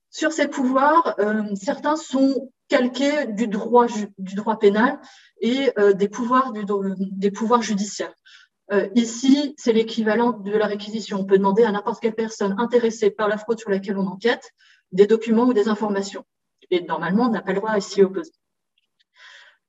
Sur 0.09 0.31
ces 0.31 0.47
pouvoirs, 0.47 1.15
euh, 1.19 1.43
certains 1.55 1.95
sont 1.95 2.51
calqués 2.69 3.27
du 3.27 3.47
droit, 3.47 3.87
du 4.17 4.35
droit 4.35 4.57
pénal 4.57 4.99
et 5.41 5.71
des, 5.95 6.07
pouvoirs 6.07 6.53
des 6.53 7.31
pouvoirs 7.31 7.61
judiciaires. 7.61 8.13
Ici, 8.95 9.53
c'est 9.57 9.73
l'équivalent 9.73 10.31
de 10.31 10.51
la 10.51 10.65
réquisition. 10.65 11.19
On 11.19 11.25
peut 11.25 11.37
demander 11.37 11.63
à 11.65 11.71
n'importe 11.71 12.01
quelle 12.01 12.15
personne 12.15 12.55
intéressée 12.57 13.11
par 13.11 13.27
la 13.27 13.37
fraude 13.37 13.59
sur 13.59 13.69
laquelle 13.69 13.97
on 13.97 14.07
enquête 14.07 14.51
des 14.91 15.05
documents 15.05 15.43
ou 15.43 15.53
des 15.53 15.67
informations. 15.67 16.23
Et 16.71 16.81
normalement, 16.81 17.25
on 17.25 17.29
n'a 17.29 17.41
pas 17.41 17.51
le 17.51 17.59
droit 17.59 17.71
à 17.71 17.81
s'y 17.81 18.01
opposer. 18.01 18.31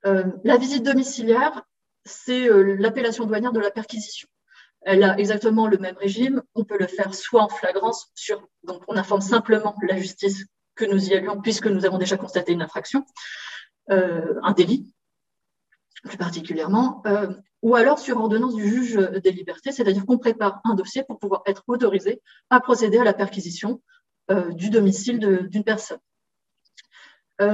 La 0.04 0.56
visite 0.58 0.82
domiciliaire, 0.84 1.62
c'est 2.04 2.48
l'appellation 2.48 3.24
douanière 3.24 3.52
de 3.52 3.60
la 3.60 3.70
perquisition 3.70 4.28
elle 4.84 5.02
a 5.02 5.18
exactement 5.18 5.66
le 5.66 5.78
même 5.78 5.96
régime. 5.96 6.42
On 6.54 6.64
peut 6.64 6.76
le 6.78 6.86
faire 6.86 7.14
soit 7.14 7.42
en 7.42 7.48
flagrance, 7.48 8.10
sur, 8.14 8.46
donc 8.62 8.82
on 8.88 8.96
informe 8.96 9.20
simplement 9.20 9.74
la 9.82 9.96
justice 9.96 10.46
que 10.74 10.84
nous 10.84 11.08
y 11.08 11.14
allions, 11.14 11.40
puisque 11.40 11.66
nous 11.66 11.84
avons 11.84 11.98
déjà 11.98 12.16
constaté 12.16 12.52
une 12.52 12.62
infraction, 12.62 13.04
euh, 13.90 14.34
un 14.42 14.52
délit 14.52 14.92
plus 16.02 16.18
particulièrement, 16.18 17.02
euh, 17.06 17.32
ou 17.62 17.76
alors 17.76 17.98
sur 17.98 18.18
ordonnance 18.18 18.54
du 18.54 18.68
juge 18.68 18.96
des 19.22 19.32
libertés, 19.32 19.72
c'est-à-dire 19.72 20.04
qu'on 20.04 20.18
prépare 20.18 20.60
un 20.64 20.74
dossier 20.74 21.02
pour 21.02 21.18
pouvoir 21.18 21.42
être 21.46 21.62
autorisé 21.66 22.20
à 22.50 22.60
procéder 22.60 22.98
à 22.98 23.04
la 23.04 23.14
perquisition 23.14 23.80
euh, 24.30 24.52
du 24.52 24.68
domicile 24.68 25.48
d'une 25.48 25.64
personne. 25.64 25.98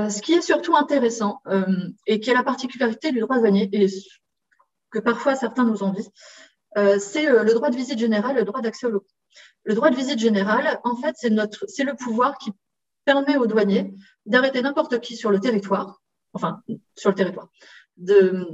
Ce 0.08 0.22
qui 0.22 0.34
est 0.34 0.42
surtout 0.42 0.76
intéressant 0.76 1.40
et 2.06 2.20
qui 2.20 2.30
est 2.30 2.34
la 2.34 2.42
particularité 2.42 3.12
du 3.12 3.20
droit 3.20 3.38
douanier 3.38 3.68
et 3.72 3.86
que 4.90 4.98
parfois 4.98 5.36
certains 5.36 5.64
nous 5.64 5.82
envient, 5.82 6.08
c'est 6.98 7.26
le 7.26 7.54
droit 7.54 7.70
de 7.70 7.76
visite 7.76 7.98
générale, 7.98 8.36
le 8.36 8.44
droit 8.44 8.60
d'accès 8.60 8.86
au 8.86 8.90
locaux. 8.90 9.06
Le 9.64 9.74
droit 9.74 9.90
de 9.90 9.96
visite 9.96 10.18
générale, 10.18 10.80
en 10.84 10.96
fait, 10.96 11.14
c'est 11.16 11.84
le 11.84 11.96
pouvoir 11.96 12.38
qui 12.38 12.52
permet 13.04 13.36
aux 13.36 13.46
douaniers 13.46 13.92
d'arrêter 14.26 14.62
n'importe 14.62 15.00
qui 15.00 15.16
sur 15.16 15.30
le 15.30 15.40
territoire, 15.40 16.00
enfin, 16.32 16.62
sur 16.94 17.10
le 17.10 17.14
territoire, 17.14 17.48
de, 17.96 18.46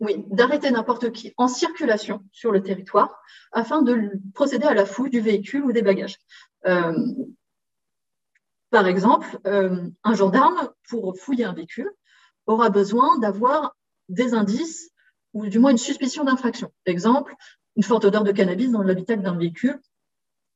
oui, 0.00 0.24
d'arrêter 0.28 0.70
n'importe 0.70 1.12
qui 1.12 1.32
en 1.36 1.48
circulation 1.48 2.24
sur 2.32 2.52
le 2.52 2.62
territoire 2.62 3.22
afin 3.52 3.82
de 3.82 4.12
procéder 4.34 4.66
à 4.66 4.74
la 4.74 4.86
fouille 4.86 5.10
du 5.10 5.20
véhicule 5.20 5.64
ou 5.64 5.72
des 5.72 5.82
bagages. 5.82 6.18
Euh, 6.66 6.92
par 8.74 8.88
exemple, 8.88 9.38
euh, 9.46 9.88
un 10.02 10.14
gendarme, 10.14 10.68
pour 10.88 11.16
fouiller 11.16 11.44
un 11.44 11.52
véhicule, 11.52 11.88
aura 12.46 12.70
besoin 12.70 13.20
d'avoir 13.20 13.76
des 14.08 14.34
indices 14.34 14.90
ou 15.32 15.46
du 15.46 15.60
moins 15.60 15.70
une 15.70 15.78
suspicion 15.78 16.24
d'infraction. 16.24 16.72
Exemple, 16.84 17.36
une 17.76 17.84
forte 17.84 18.04
odeur 18.04 18.24
de 18.24 18.32
cannabis 18.32 18.72
dans 18.72 18.82
l'habitacle 18.82 19.22
d'un 19.22 19.38
véhicule 19.38 19.80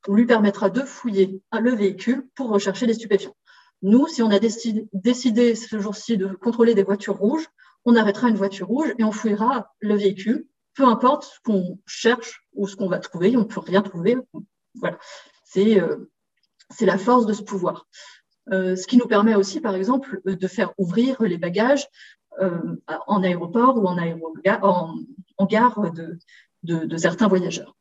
lui 0.09 0.27
permettra 0.27 0.69
de 0.69 0.81
fouiller 0.81 1.41
le 1.61 1.71
véhicule 1.77 2.27
pour 2.35 2.49
rechercher 2.51 2.89
des 2.89 2.95
stupéfiants. 2.95 3.37
Nous, 3.83 4.09
si 4.09 4.21
on 4.21 4.33
a 4.33 4.41
décidé, 4.41 5.55
ce 5.55 5.79
jour-ci 5.79 6.17
de 6.17 6.27
contrôler 6.27 6.75
des 6.75 6.83
voitures 6.83 7.19
rouges, 7.19 7.47
on 7.85 7.95
arrêtera 7.95 8.31
une 8.31 8.37
voiture 8.37 8.67
rouge 8.67 8.93
et 8.99 9.05
on 9.05 9.13
fouillera 9.13 9.73
le 9.79 9.95
véhicule, 9.95 10.49
peu 10.75 10.85
importe 10.85 11.23
ce 11.23 11.39
qu'on 11.45 11.79
cherche 11.87 12.43
ou 12.53 12.67
ce 12.67 12.75
qu'on 12.75 12.89
va 12.89 12.99
trouver, 12.99 13.37
on 13.37 13.43
ne 13.43 13.45
peut 13.45 13.61
rien 13.61 13.83
trouver. 13.83 14.17
Voilà, 14.75 14.99
c'est 15.45 15.81
euh, 15.81 16.11
la 16.81 16.99
force 16.99 17.27
de 17.27 17.33
ce 17.33 17.43
pouvoir. 17.43 17.87
Euh, 18.53 18.77
ce 18.77 18.87
qui 18.87 18.97
nous 18.97 19.07
permet 19.07 19.35
aussi, 19.35 19.61
par 19.61 19.75
exemple, 19.75 20.21
de 20.25 20.49
faire 20.49 20.73
ouvrir 20.79 21.23
les 21.23 21.39
bagages 21.39 21.87
euh, 22.41 22.77
en 23.07 23.23
aéroport 23.23 23.77
ou 23.77 23.87
en, 23.87 25.47
gare 25.47 25.93
de 26.63 26.97
certains 26.97 27.29
voyageurs. 27.29 27.75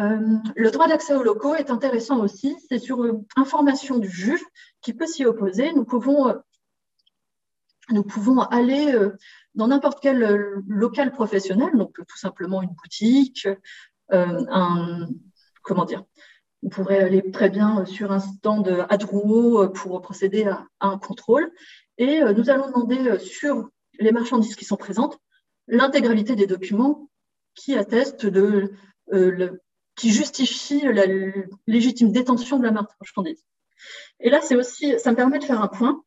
Euh, 0.00 0.38
le 0.56 0.70
droit 0.70 0.88
d'accès 0.88 1.14
aux 1.14 1.22
locaux 1.22 1.54
est 1.54 1.70
intéressant 1.70 2.20
aussi. 2.20 2.56
C'est 2.68 2.78
sur 2.78 3.02
euh, 3.02 3.20
information 3.36 3.98
du 3.98 4.08
juge 4.08 4.42
qui 4.80 4.94
peut 4.94 5.06
s'y 5.06 5.26
opposer. 5.26 5.72
Nous 5.72 5.84
pouvons, 5.84 6.28
euh, 6.28 6.34
nous 7.90 8.02
pouvons 8.02 8.40
aller 8.40 8.94
dans 9.54 9.68
n'importe 9.68 9.98
quel 10.00 10.20
local 10.68 11.12
professionnel, 11.12 11.70
donc 11.74 11.94
tout 11.94 12.16
simplement 12.16 12.62
une 12.62 12.70
boutique, 12.70 13.48
un, 14.10 15.08
comment 15.62 15.84
dire, 15.84 16.04
on 16.62 16.68
pourrait 16.68 17.02
aller 17.02 17.30
très 17.30 17.48
bien 17.48 17.84
sur 17.86 18.12
un 18.12 18.20
stand 18.20 18.86
à 18.88 18.96
Drouot 18.96 19.68
pour 19.70 20.00
procéder 20.02 20.44
à, 20.44 20.66
un 20.80 20.98
contrôle. 20.98 21.50
Et 21.98 22.20
nous 22.36 22.50
allons 22.50 22.68
demander 22.68 23.18
sur 23.18 23.68
les 23.98 24.12
marchandises 24.12 24.56
qui 24.56 24.64
sont 24.64 24.76
présentes 24.76 25.18
l'intégralité 25.68 26.34
des 26.36 26.46
documents 26.46 27.08
qui 27.54 27.76
attestent 27.76 28.26
de 28.26 28.72
qui 29.96 30.10
justifie 30.10 30.80
la 30.80 31.04
légitime 31.66 32.12
détention 32.12 32.58
de 32.58 32.64
la 32.64 32.72
marchandise. 32.72 33.44
Et 34.20 34.30
là, 34.30 34.40
c'est 34.40 34.56
aussi, 34.56 34.98
ça 34.98 35.10
me 35.10 35.16
permet 35.16 35.38
de 35.38 35.44
faire 35.44 35.60
un 35.60 35.68
point 35.68 36.02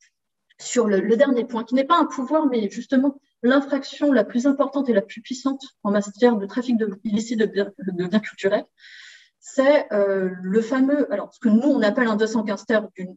sur 0.59 0.87
le, 0.87 1.15
dernier 1.15 1.45
point, 1.45 1.63
qui 1.63 1.75
n'est 1.75 1.83
pas 1.83 1.99
un 1.99 2.05
pouvoir, 2.05 2.47
mais 2.47 2.69
justement 2.69 3.19
l'infraction 3.41 4.11
la 4.11 4.23
plus 4.23 4.47
importante 4.47 4.89
et 4.89 4.93
la 4.93 5.01
plus 5.01 5.21
puissante 5.21 5.61
en 5.83 5.91
matière 5.91 6.37
de 6.37 6.45
trafic 6.45 6.77
de, 6.77 6.89
illicite 7.03 7.39
de 7.39 7.45
biens, 7.45 8.19
culturels, 8.19 8.65
c'est 9.45 9.91
euh, 9.91 10.29
le 10.41 10.61
fameux, 10.61 11.11
alors 11.11 11.33
ce 11.33 11.39
que 11.39 11.49
nous 11.49 11.67
on 11.67 11.81
appelle 11.81 12.07
un 12.07 12.15
215 12.15 12.65
terre 12.65 12.87
du, 12.95 13.09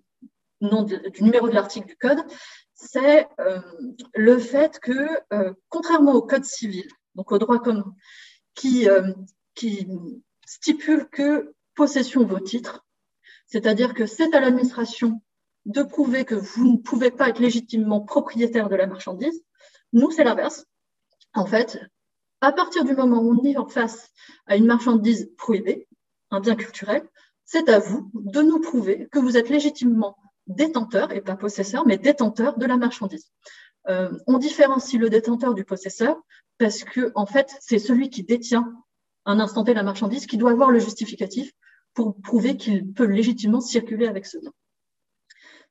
du 0.61 1.23
numéro 1.23 1.49
de 1.49 1.55
l'article 1.55 1.87
du 1.87 1.97
code, 1.97 2.19
c'est 2.75 3.29
euh, 3.39 3.61
le 4.13 4.37
fait 4.39 4.81
que, 4.81 5.09
euh, 5.33 5.55
contrairement 5.69 6.15
au 6.15 6.23
code 6.23 6.45
civil, 6.45 6.89
donc 7.15 7.31
au 7.31 7.39
droit 7.39 7.61
commun, 7.61 7.95
qui, 8.55 8.89
stipule 10.45 11.09
que 11.09 11.55
possession 11.77 12.25
vos 12.25 12.41
titres, 12.41 12.85
c'est-à-dire 13.47 13.95
que 13.95 14.07
c'est 14.07 14.35
à 14.35 14.41
l'administration 14.41 15.23
de 15.65 15.83
prouver 15.85 16.25
que 16.25 16.35
vous 16.35 16.73
ne 16.73 16.77
pouvez 16.77 17.13
pas 17.13 17.29
être 17.29 17.39
légitimement 17.39 18.01
propriétaire 18.01 18.69
de 18.69 18.75
la 18.75 18.89
marchandise. 18.89 19.45
Nous, 19.93 20.11
c'est 20.11 20.25
l'inverse. 20.25 20.67
En 21.35 21.47
fait, 21.47 21.81
à 22.41 22.53
partir 22.53 22.85
du 22.85 22.95
moment 22.95 23.21
où 23.21 23.39
on 23.41 23.45
est 23.45 23.57
en 23.57 23.69
face 23.69 24.11
à 24.47 24.57
une 24.57 24.67
marchandise 24.67 25.31
prohibée, 25.37 25.87
un 26.31 26.41
bien 26.41 26.57
culturel, 26.57 27.03
c'est 27.45 27.69
à 27.69 27.79
vous 27.79 28.11
de 28.15 28.43
nous 28.43 28.61
prouver 28.61 29.09
que 29.11 29.19
vous 29.19 29.37
êtes 29.37 29.49
légitimement 29.49 30.17
détenteur, 30.47 31.13
et 31.13 31.21
pas 31.21 31.37
possesseur, 31.37 31.87
mais 31.87 31.99
détenteur 31.99 32.59
de 32.59 32.67
la 32.67 32.77
marchandise. 32.77 33.31
Euh, 33.89 34.11
on 34.27 34.39
différencie 34.39 35.01
le 35.01 35.11
détenteur 35.11 35.55
du 35.55 35.65
possesseur 35.65 36.17
parce 36.59 36.85
que, 36.85 37.13
en 37.15 37.27
fait, 37.27 37.55
c'est 37.61 37.79
celui 37.79 38.11
qui 38.11 38.23
détient 38.25 38.73
un 39.25 39.41
instant 39.41 39.65
T 39.65 39.75
la 39.75 39.83
marchandise 39.83 40.27
qui 40.27 40.37
doit 40.37 40.53
avoir 40.53 40.71
le 40.71 40.79
justificatif 40.79 41.53
pour 41.95 42.21
prouver 42.21 42.57
qu'il 42.57 42.93
peut 42.93 43.07
légitimement 43.07 43.61
circuler 43.61 44.07
avec 44.07 44.27
ce 44.27 44.39
bien. 44.39 44.53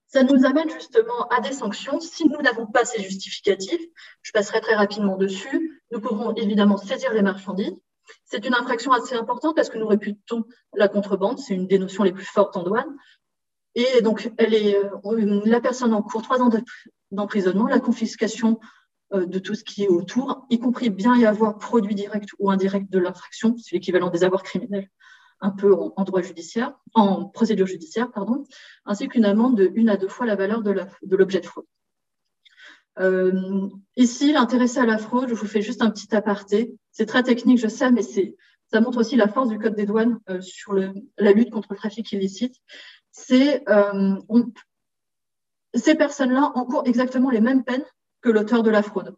Ça 0.07 0.23
nous 0.23 0.45
amène 0.45 0.69
justement 0.69 1.27
à 1.29 1.41
des 1.41 1.51
sanctions. 1.51 1.99
Si 1.99 2.27
nous 2.27 2.41
n'avons 2.41 2.67
pas 2.67 2.85
ces 2.85 3.01
justificatifs, 3.01 3.81
je 4.21 4.31
passerai 4.31 4.61
très 4.61 4.75
rapidement 4.75 5.17
dessus, 5.17 5.81
nous 5.91 5.99
pourrons 5.99 6.33
évidemment 6.35 6.77
saisir 6.77 7.13
les 7.13 7.21
marchandises. 7.21 7.75
C'est 8.23 8.45
une 8.45 8.53
infraction 8.53 8.91
assez 8.91 9.15
importante 9.15 9.55
parce 9.55 9.69
que 9.69 9.77
nous 9.77 9.87
réputons 9.87 10.45
la 10.73 10.87
contrebande, 10.87 11.39
c'est 11.39 11.53
une 11.53 11.67
des 11.67 11.79
notions 11.79 12.03
les 12.03 12.11
plus 12.11 12.25
fortes 12.25 12.57
en 12.57 12.63
douane. 12.63 12.95
Et 13.75 14.01
donc, 14.01 14.31
elle 14.37 14.53
est, 14.53 14.75
euh, 14.75 15.41
la 15.45 15.59
personne 15.59 15.93
en 15.93 16.01
cours 16.01 16.21
trois 16.21 16.41
ans 16.41 16.49
d'emprisonnement, 17.11 17.67
la 17.67 17.79
confiscation 17.79 18.59
euh, 19.13 19.25
de 19.25 19.39
tout 19.39 19.53
ce 19.53 19.63
qui 19.63 19.83
est 19.83 19.89
autour, 19.89 20.45
y 20.49 20.59
compris 20.59 20.89
bien 20.89 21.15
y 21.17 21.25
avoir 21.25 21.57
produit 21.57 21.93
direct 21.93 22.29
ou 22.39 22.49
indirect 22.49 22.89
de 22.89 22.99
l'infraction, 22.99 23.55
c'est 23.57 23.75
l'équivalent 23.75 24.09
des 24.09 24.23
avoirs 24.23 24.43
criminels 24.43 24.89
un 25.41 25.51
peu 25.51 25.73
en, 25.73 26.03
droit 26.03 26.21
judiciaire, 26.21 26.73
en 26.93 27.25
procédure 27.25 27.67
judiciaire, 27.67 28.11
pardon, 28.11 28.45
ainsi 28.85 29.07
qu'une 29.07 29.25
amende 29.25 29.57
de 29.57 29.71
une 29.75 29.89
à 29.89 29.97
deux 29.97 30.07
fois 30.07 30.25
la 30.25 30.35
valeur 30.35 30.63
de 30.63 30.71
l'objet 31.15 31.41
de, 31.41 31.45
fraude. 31.45 31.65
Euh, 32.99 33.69
ici, 33.95 34.31
l'intéressé 34.31 34.79
à 34.79 34.85
la 34.85 34.97
fraude, 34.97 35.27
je 35.29 35.33
vous 35.33 35.47
fais 35.47 35.61
juste 35.61 35.81
un 35.81 35.89
petit 35.89 36.13
aparté. 36.15 36.75
C'est 36.91 37.05
très 37.05 37.23
technique, 37.23 37.59
je 37.59 37.67
sais, 37.67 37.91
mais 37.91 38.01
ça 38.03 38.81
montre 38.81 38.99
aussi 38.99 39.15
la 39.15 39.27
force 39.27 39.49
du 39.49 39.59
Code 39.59 39.75
des 39.75 39.85
douanes 39.85 40.19
euh, 40.29 40.41
sur 40.41 40.73
la 40.73 41.31
lutte 41.31 41.51
contre 41.51 41.67
le 41.71 41.77
trafic 41.77 42.11
illicite. 42.11 42.55
C'est 43.11 43.63
ces 45.73 45.95
personnes-là 45.95 46.51
encourent 46.55 46.83
exactement 46.85 47.29
les 47.29 47.41
mêmes 47.41 47.63
peines 47.63 47.85
que 48.21 48.29
l'auteur 48.29 48.63
de 48.63 48.69
la 48.69 48.81
fraude. 48.81 49.15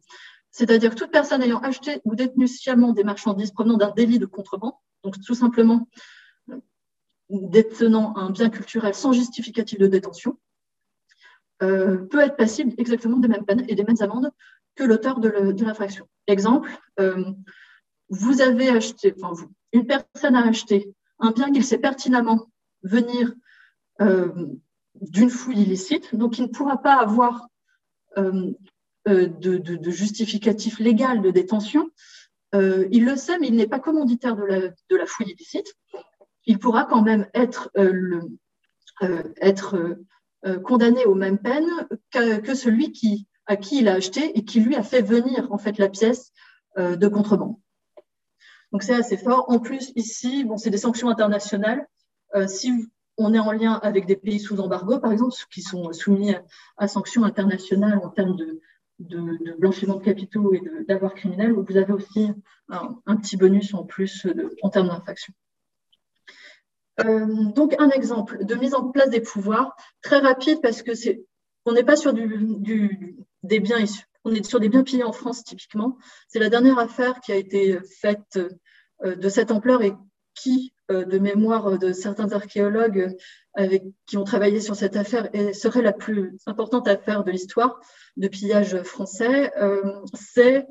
C'est-à-dire 0.52 0.96
toute 0.96 1.12
personne 1.12 1.44
ayant 1.44 1.60
acheté 1.60 2.02
ou 2.04 2.16
détenu 2.16 2.48
sciemment 2.48 2.94
des 2.94 3.04
marchandises 3.04 3.52
provenant 3.52 3.78
d'un 3.78 3.92
délit 3.92 4.20
de 4.20 4.26
contrebande, 4.26 4.74
donc 5.04 5.16
tout 5.24 5.36
simplement 5.36 5.88
détenant 7.30 8.16
un 8.16 8.32
bien 8.32 8.50
culturel 8.50 8.94
sans 8.94 9.14
justificatif 9.14 9.78
de 9.80 9.88
détention, 9.88 10.38
euh, 11.64 11.98
peut 11.98 12.20
être 12.20 12.36
passible 12.36 12.74
exactement 12.78 13.18
des 13.18 13.28
mêmes 13.28 13.46
peines 13.46 13.66
et 13.68 13.74
des 13.74 13.84
mêmes 13.84 14.02
amendes 14.02 14.32
que 14.76 14.84
l'auteur 14.84 15.20
de 15.20 15.64
l'infraction. 15.64 16.08
Exemple, 16.28 16.70
euh, 17.00 17.32
vous 18.10 18.42
avez 18.42 18.70
acheté, 18.70 19.16
enfin 19.22 19.48
une 19.74 19.88
personne 19.88 20.36
a 20.36 20.48
acheté 20.48 20.94
un 21.20 21.32
bien 21.32 21.52
qu'il 21.52 21.64
sait 21.64 21.80
pertinemment 21.80 22.48
venir 22.84 23.34
euh, 24.02 24.32
d'une 25.02 25.32
fouille 25.32 25.62
illicite, 25.64 26.16
donc 26.16 26.38
il 26.38 26.44
ne 26.44 26.50
pourra 26.50 26.78
pas 26.78 26.94
avoir 26.94 27.48
de, 28.16 28.56
justificatif 29.90 30.80
légal 30.80 31.22
de 31.22 31.32
détention. 31.32 31.90
Il 32.54 33.06
le 33.06 33.16
sait, 33.16 33.40
mais 33.40 33.48
il 33.48 33.56
n'est 33.56 33.68
pas 33.68 33.80
commanditaire 33.80 34.36
de 34.36 34.44
la, 34.44 34.60
de 34.60 35.06
fouille 35.06 35.32
illicite. 35.32 35.74
Il 36.46 36.60
pourra 36.60 36.86
quand 36.86 37.02
même 37.02 37.28
être 37.34 37.72
condamné 40.64 41.06
aux 41.06 41.16
mêmes 41.16 41.40
peines 41.40 41.88
que, 42.12 42.54
celui 42.54 42.92
qui, 42.92 43.28
à 43.46 43.56
qui 43.56 43.80
il 43.80 43.88
a 43.88 43.94
acheté 43.94 44.38
et 44.38 44.46
qui 44.46 44.60
lui 44.60 44.76
a 44.76 44.84
fait 44.84 45.02
venir 45.02 45.52
en 45.52 45.58
fait 45.58 45.78
la 45.78 45.90
pièce 45.90 46.32
de 46.78 47.08
contrebande. 47.08 47.56
Donc 48.72 48.84
c'est 48.84 48.94
assez 48.94 49.18
fort. 49.18 49.46
En 49.50 49.60
plus, 49.60 49.92
ici, 49.96 50.44
bon, 50.44 50.58
c'est 50.58 50.70
des 50.70 50.78
sanctions 50.78 51.10
internationales. 51.10 51.88
si 52.48 52.72
on 53.18 53.34
est 53.34 53.40
en 53.40 53.52
lien 53.52 53.74
avec 53.74 54.06
des 54.06 54.16
pays 54.16 54.40
sous 54.40 54.60
embargo, 54.60 55.00
par 55.00 55.12
exemple, 55.12 55.36
qui 55.52 55.62
sont 55.62 55.92
soumis 55.92 56.36
à 56.78 56.88
sanctions 56.88 57.24
internationales 57.24 58.00
en 58.04 58.10
termes 58.10 58.36
de, 58.36 58.62
blanchiment 59.60 59.96
de 59.96 60.04
capitaux 60.04 60.54
et 60.54 60.62
d'avoir 60.88 61.14
criminel, 61.14 61.54
où 61.54 61.66
vous 61.68 61.78
avez 61.78 61.94
aussi 61.94 62.32
un, 62.70 63.16
petit 63.18 63.38
bonus 63.38 63.74
en 63.74 63.84
plus 63.84 64.28
en 64.62 64.70
termes 64.70 64.88
d'infraction. 64.88 65.34
Euh, 67.06 67.26
donc, 67.54 67.76
un 67.80 67.90
exemple 67.90 68.44
de 68.44 68.56
mise 68.56 68.74
en 68.74 68.90
place 68.90 69.10
des 69.10 69.22
pouvoirs, 69.22 69.76
très 70.02 70.20
rapide 70.20 70.60
parce 70.62 70.82
que 70.82 70.94
c'est, 70.96 71.24
on 71.66 71.74
n'est 71.74 71.84
pas 71.84 71.96
sur 71.96 72.14
des 72.14 73.60
biens 73.60 73.80
issus, 73.80 74.06
on 74.24 74.34
est 74.34 74.44
sur 74.44 74.60
des 74.60 74.70
biens 74.70 74.84
pillés 74.84 75.04
en 75.04 75.12
France 75.12 75.44
typiquement. 75.44 75.98
C'est 76.28 76.40
la 76.40 76.50
dernière 76.50 76.80
affaire 76.80 77.20
qui 77.20 77.32
a 77.32 77.36
été 77.36 77.78
faite 78.02 78.40
euh, 79.04 79.16
de 79.16 79.30
cette 79.30 79.52
ampleur 79.52 79.84
et 79.84 79.94
qui, 80.34 80.74
euh, 80.90 81.06
de 81.06 81.20
mémoire 81.20 81.78
de 81.78 81.92
certains 81.92 82.32
archéologues 82.32 83.16
qui 84.06 84.18
ont 84.18 84.24
travaillé 84.24 84.62
sur 84.62 84.76
cette 84.76 84.96
affaire, 84.96 85.32
serait 85.52 85.82
la 85.82 85.92
plus 85.92 86.38
importante 86.46 86.88
affaire 86.88 87.24
de 87.24 87.32
l'histoire 87.32 87.80
de 88.16 88.28
pillage 88.28 88.84
français, 88.84 89.52
c'est 90.14 90.68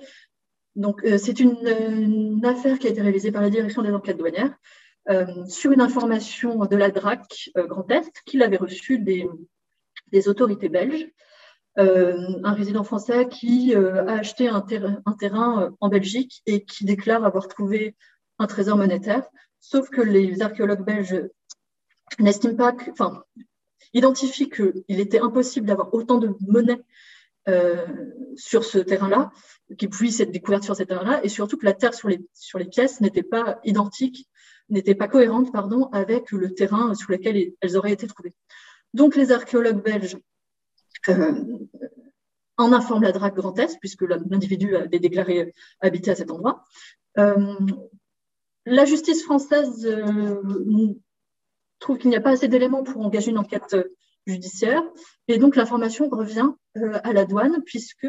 Donc, 0.77 1.05
c'est 1.19 1.41
une, 1.41 2.41
affaire 2.45 2.79
qui 2.79 2.87
a 2.87 2.91
été 2.91 3.03
réalisée 3.03 3.33
par 3.33 3.43
la 3.43 3.51
direction 3.51 3.83
des 3.83 3.91
enquêtes 3.91 4.19
douanières 4.19 4.57
sur 5.49 5.73
une 5.73 5.81
information 5.81 6.65
de 6.65 6.77
la 6.77 6.91
DRAC 6.91 7.51
Grand 7.57 7.91
Est 7.91 8.23
qu'il 8.25 8.43
avait 8.43 8.57
reçue 8.57 8.99
des, 8.99 9.29
autorités 10.29 10.69
belges 10.69 11.07
euh, 11.79 12.41
un 12.43 12.55
résident 12.55 12.85
français 12.85 13.29
qui 13.29 13.75
euh, 13.75 14.07
a 14.07 14.15
acheté 14.15 14.49
un, 14.49 14.63
terrain 14.63 15.63
euh, 15.63 15.71
en 15.81 15.91
Belgique 15.91 16.43
et 16.47 16.65
qui 16.65 16.87
déclare 16.87 17.23
avoir 17.23 17.49
trouvé 17.49 17.95
un 18.39 18.47
trésor 18.47 18.79
monétaire, 18.79 19.25
sauf 19.61 19.91
que 19.91 20.01
les 20.01 20.41
archéologues 20.41 20.85
belges 20.85 21.23
n'estiment 22.19 22.57
pas 22.57 22.75
enfin, 22.91 23.25
identifient 23.93 24.49
qu'il 24.49 25.01
était 25.01 25.21
impossible 25.21 25.67
d'avoir 25.67 25.93
autant 25.93 26.19
de 26.19 26.35
monnaie 26.41 26.83
sur 28.35 28.65
ce 28.65 28.79
terrain-là, 28.79 29.31
qui 29.79 29.87
puisse 29.87 30.19
être 30.19 30.33
découverte 30.33 30.65
sur 30.65 30.75
ce 30.75 30.83
terrain-là, 30.83 31.21
et 31.23 31.29
surtout 31.29 31.57
que 31.57 31.65
la 31.65 31.75
terre 31.75 31.95
sur 31.95 32.09
les 32.09 32.65
pièces 32.65 33.01
n'était 33.01 33.23
pas 33.23 33.61
identique, 33.63 34.29
n'était 34.69 34.95
pas 34.95 35.09
cohérente, 35.09 35.53
pardon, 35.53 35.89
avec 35.93 36.33
le 36.33 36.53
terrain 36.55 36.95
sur 36.95 37.11
lequel 37.11 37.53
elles 37.61 37.77
auraient 37.77 37.93
été 37.93 38.07
trouvées. 38.07 38.35
Donc 38.95 39.17
les 39.17 39.33
archéologues 39.33 39.83
belges 39.83 40.17
euh, 41.09 41.59
en 42.59 42.73
informe 42.73 43.03
la 43.03 43.13
DRAC 43.13 43.35
Grand 43.35 43.55
puisque 43.79 44.03
l'individu 44.03 44.75
avait 44.77 44.99
déclaré 44.99 45.53
habiter 45.81 46.11
à 46.11 46.15
cet 46.15 46.31
endroit. 46.31 46.65
Euh, 47.19 47.59
la 48.65 48.85
justice 48.87 49.23
française 49.23 49.87
euh, 49.87 50.41
trouve 51.79 51.99
qu'il 51.99 52.11
n'y 52.11 52.17
a 52.17 52.21
pas 52.21 52.31
assez 52.31 52.49
d'éléments 52.49 52.83
pour 52.83 53.03
engager 53.03 53.31
une 53.31 53.39
enquête 53.39 53.77
judiciaire, 54.27 54.83
et 55.29 55.39
donc 55.39 55.55
l'information 55.55 56.09
revient 56.09 56.51
à 56.75 57.13
la 57.13 57.27
douane, 57.27 57.63
puisque 57.65 58.09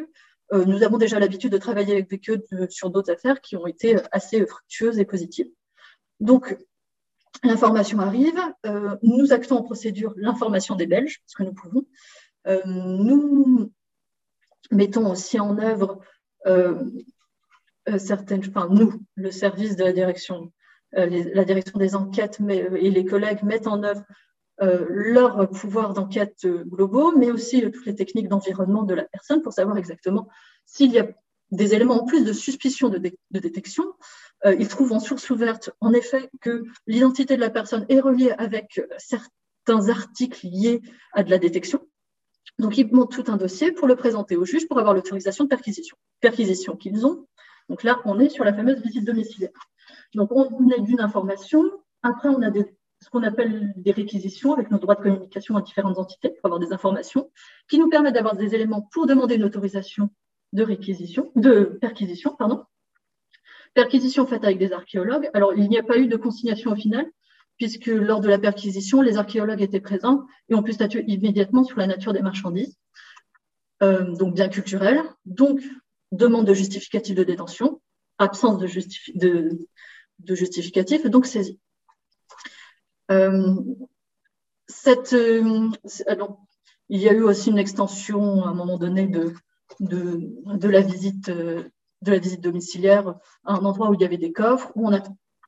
nous 0.52 0.82
avons 0.82 0.98
déjà 0.98 1.20
l'habitude 1.20 1.52
de 1.52 1.58
travailler 1.58 1.98
avec 1.98 2.30
eux 2.30 2.42
sur 2.70 2.90
d'autres 2.90 3.12
affaires 3.12 3.42
qui 3.42 3.56
ont 3.56 3.68
été 3.68 3.98
assez 4.12 4.44
fructueuses 4.48 4.98
et 4.98 5.06
positives. 5.06 5.52
Donc, 6.20 6.58
l'information 7.44 8.00
arrive, 8.00 8.40
nous 9.04 9.32
actons 9.32 9.58
en 9.58 9.64
procédure 9.64 10.14
l'information 10.18 10.76
des 10.76 10.88
Belges, 10.88 11.22
ce 11.26 11.36
que 11.36 11.44
nous 11.44 11.54
pouvons, 11.54 11.84
euh, 12.48 12.62
nous 12.66 13.72
mettons 14.72 15.12
aussi 15.12 15.40
en 15.40 15.58
œuvre 15.60 16.00
euh, 16.46 16.84
euh, 17.90 17.98
certaines, 17.98 18.42
enfin 18.48 18.68
nous, 18.72 19.02
le 19.16 19.32
service 19.32 19.76
de 19.76 19.84
la 19.84 19.94
direction, 19.94 20.52
la 20.94 21.44
direction 21.44 21.78
des 21.78 21.96
enquêtes 21.96 22.40
et 22.50 22.90
les 22.90 23.06
collègues 23.06 23.44
mettent 23.44 23.68
en 23.68 23.84
œuvre 23.84 24.04
leur 24.60 25.50
pouvoir 25.50 25.94
d'enquête 25.94 26.48
globaux, 26.48 27.16
mais 27.16 27.30
aussi 27.30 27.62
toutes 27.72 27.86
les 27.86 27.94
techniques 27.94 28.30
d'environnement 28.30 28.84
de 28.84 28.94
la 28.94 29.04
personne 29.04 29.42
pour 29.42 29.52
savoir 29.52 29.78
exactement 29.78 30.30
s'il 30.66 30.92
y 30.92 31.00
a 31.00 31.08
des 31.52 31.76
éléments 31.76 32.02
en 32.02 32.06
plus 32.06 32.24
de 32.24 32.32
suspicion 32.32 32.88
de 32.88 33.12
détection. 33.32 33.84
Ils 34.54 34.68
trouvent 34.68 34.94
en 34.94 35.00
source 35.00 35.30
ouverte, 35.30 35.72
en 35.82 35.94
effet, 35.94 36.30
que 36.42 36.64
l'identité 36.86 37.36
de 37.36 37.42
la 37.42 37.50
personne 37.50 37.86
est 37.90 38.00
reliée 38.00 38.32
avec 38.38 38.82
certains 38.98 39.90
articles 39.90 40.46
liés 40.46 40.82
à 41.14 41.24
de 41.24 41.30
la 41.30 41.38
détection. 41.38 41.82
Donc, 42.60 42.78
ils 42.78 42.92
montent 42.92 43.12
tout 43.12 43.26
un 43.28 43.38
dossier 43.38 43.72
pour 43.72 43.88
le 43.88 43.96
présenter 43.96 44.36
au 44.36 44.46
juge 44.46 44.68
pour 44.68 44.80
avoir 44.80 44.94
l'autorisation 44.94 45.44
de 45.44 45.50
perquisition. 45.50 45.98
Perquisition 46.22 46.76
qu'ils 46.76 47.06
ont. 47.06 47.28
Donc 47.70 47.84
là, 47.84 48.00
on 48.06 48.20
est 48.20 48.30
sur 48.30 48.44
la 48.44 48.54
fameuse 48.54 48.82
visite 48.82 49.06
domiciliaire. 49.06 49.52
Donc, 50.16 50.32
on 50.32 50.70
est 50.70 50.82
d'une 50.82 51.02
information. 51.02 51.64
Après, 52.02 52.30
on 52.30 52.42
a 52.42 52.52
ce 52.52 53.10
qu'on 53.10 53.24
appelle 53.24 53.74
des 53.76 53.92
réquisitions 53.92 54.54
avec 54.54 54.72
nos 54.72 54.80
droits 54.80 54.96
de 54.96 55.02
communication 55.02 55.56
à 55.56 55.62
différentes 55.62 56.00
entités 56.00 56.30
pour 56.30 56.46
avoir 56.46 56.60
des 56.60 56.74
informations 56.74 57.30
qui 57.70 57.78
nous 57.78 57.90
permettent 57.90 58.16
d'avoir 58.16 58.36
des 58.36 58.56
éléments 58.56 58.88
pour 58.92 59.06
demander 59.06 59.36
une 59.36 59.44
autorisation 59.44 60.10
de 60.54 60.64
de 61.36 61.78
perquisition, 61.82 62.36
pardon. 62.36 62.64
Perquisition 63.78 64.26
faite 64.26 64.44
avec 64.44 64.58
des 64.58 64.74
archéologues. 64.74 65.30
Alors, 65.36 65.54
il 65.54 65.70
n'y 65.70 65.78
a 65.78 65.84
pas 65.84 66.00
eu 66.00 66.08
de 66.08 66.18
consignation 66.18 66.72
au 66.72 66.76
final, 66.76 67.06
puisque 67.58 67.86
lors 67.86 68.22
de 68.22 68.28
la 68.28 68.40
perquisition, 68.40 69.04
les 69.04 69.18
archéologues 69.18 69.62
étaient 69.62 69.80
présents 69.80 70.26
et 70.50 70.56
ont 70.56 70.64
pu 70.64 70.74
statuer 70.74 71.04
immédiatement 71.06 71.64
sur 71.64 71.78
la 71.78 71.86
nature 71.86 72.12
des 72.12 72.24
marchandises, 72.24 72.76
euh, 73.84 74.16
donc 74.16 74.34
bien 74.34 74.50
culturel, 74.50 75.04
donc 75.26 75.62
demande 76.12 76.48
de 76.48 76.56
justificatif 76.56 77.14
de 77.14 77.24
détention, 77.24 77.80
absence 78.18 78.58
de, 78.58 78.66
justificatif, 80.26 81.06
donc 81.06 81.28
saisie. 81.28 81.60
Euh, 83.12 83.54
cette, 84.66 85.14
euh, 85.14 85.70
il 86.90 87.00
y 87.00 87.08
a 87.08 87.14
eu 87.14 87.22
aussi 87.22 87.52
une 87.52 87.60
extension 87.60 88.44
à 88.44 88.48
un 88.48 88.56
moment 88.56 88.80
donné 88.80 89.06
de, 89.06 90.68
la, 90.68 90.82
visite, 90.82 91.30
de 92.02 92.12
la 92.12 92.20
visite 92.20 92.42
domiciliaire 92.42 93.16
à 93.44 93.54
un 93.54 93.66
endroit 93.66 93.90
où 93.90 93.94
il 93.94 94.02
y 94.02 94.06
avait 94.06 94.18
des 94.18 94.32
coffres, 94.32 94.72
où, 94.76 94.88
on 94.88 94.94
a, 94.94 95.02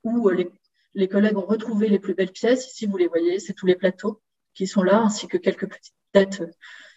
où 0.03 0.29
les 0.29 0.51
les 0.93 1.07
collègues 1.07 1.37
ont 1.37 1.45
retrouvé 1.45 1.87
les 1.87 1.99
plus 1.99 2.13
belles 2.13 2.31
pièces. 2.31 2.67
Ici, 2.71 2.85
vous 2.85 2.97
les 2.97 3.07
voyez, 3.07 3.39
c'est 3.39 3.53
tous 3.53 3.65
les 3.65 3.75
plateaux 3.75 4.21
qui 4.53 4.67
sont 4.67 4.83
là, 4.83 4.99
ainsi 4.99 5.27
que 5.27 5.37
quelques 5.37 5.67
petites 5.67 5.93
têtes 6.11 6.43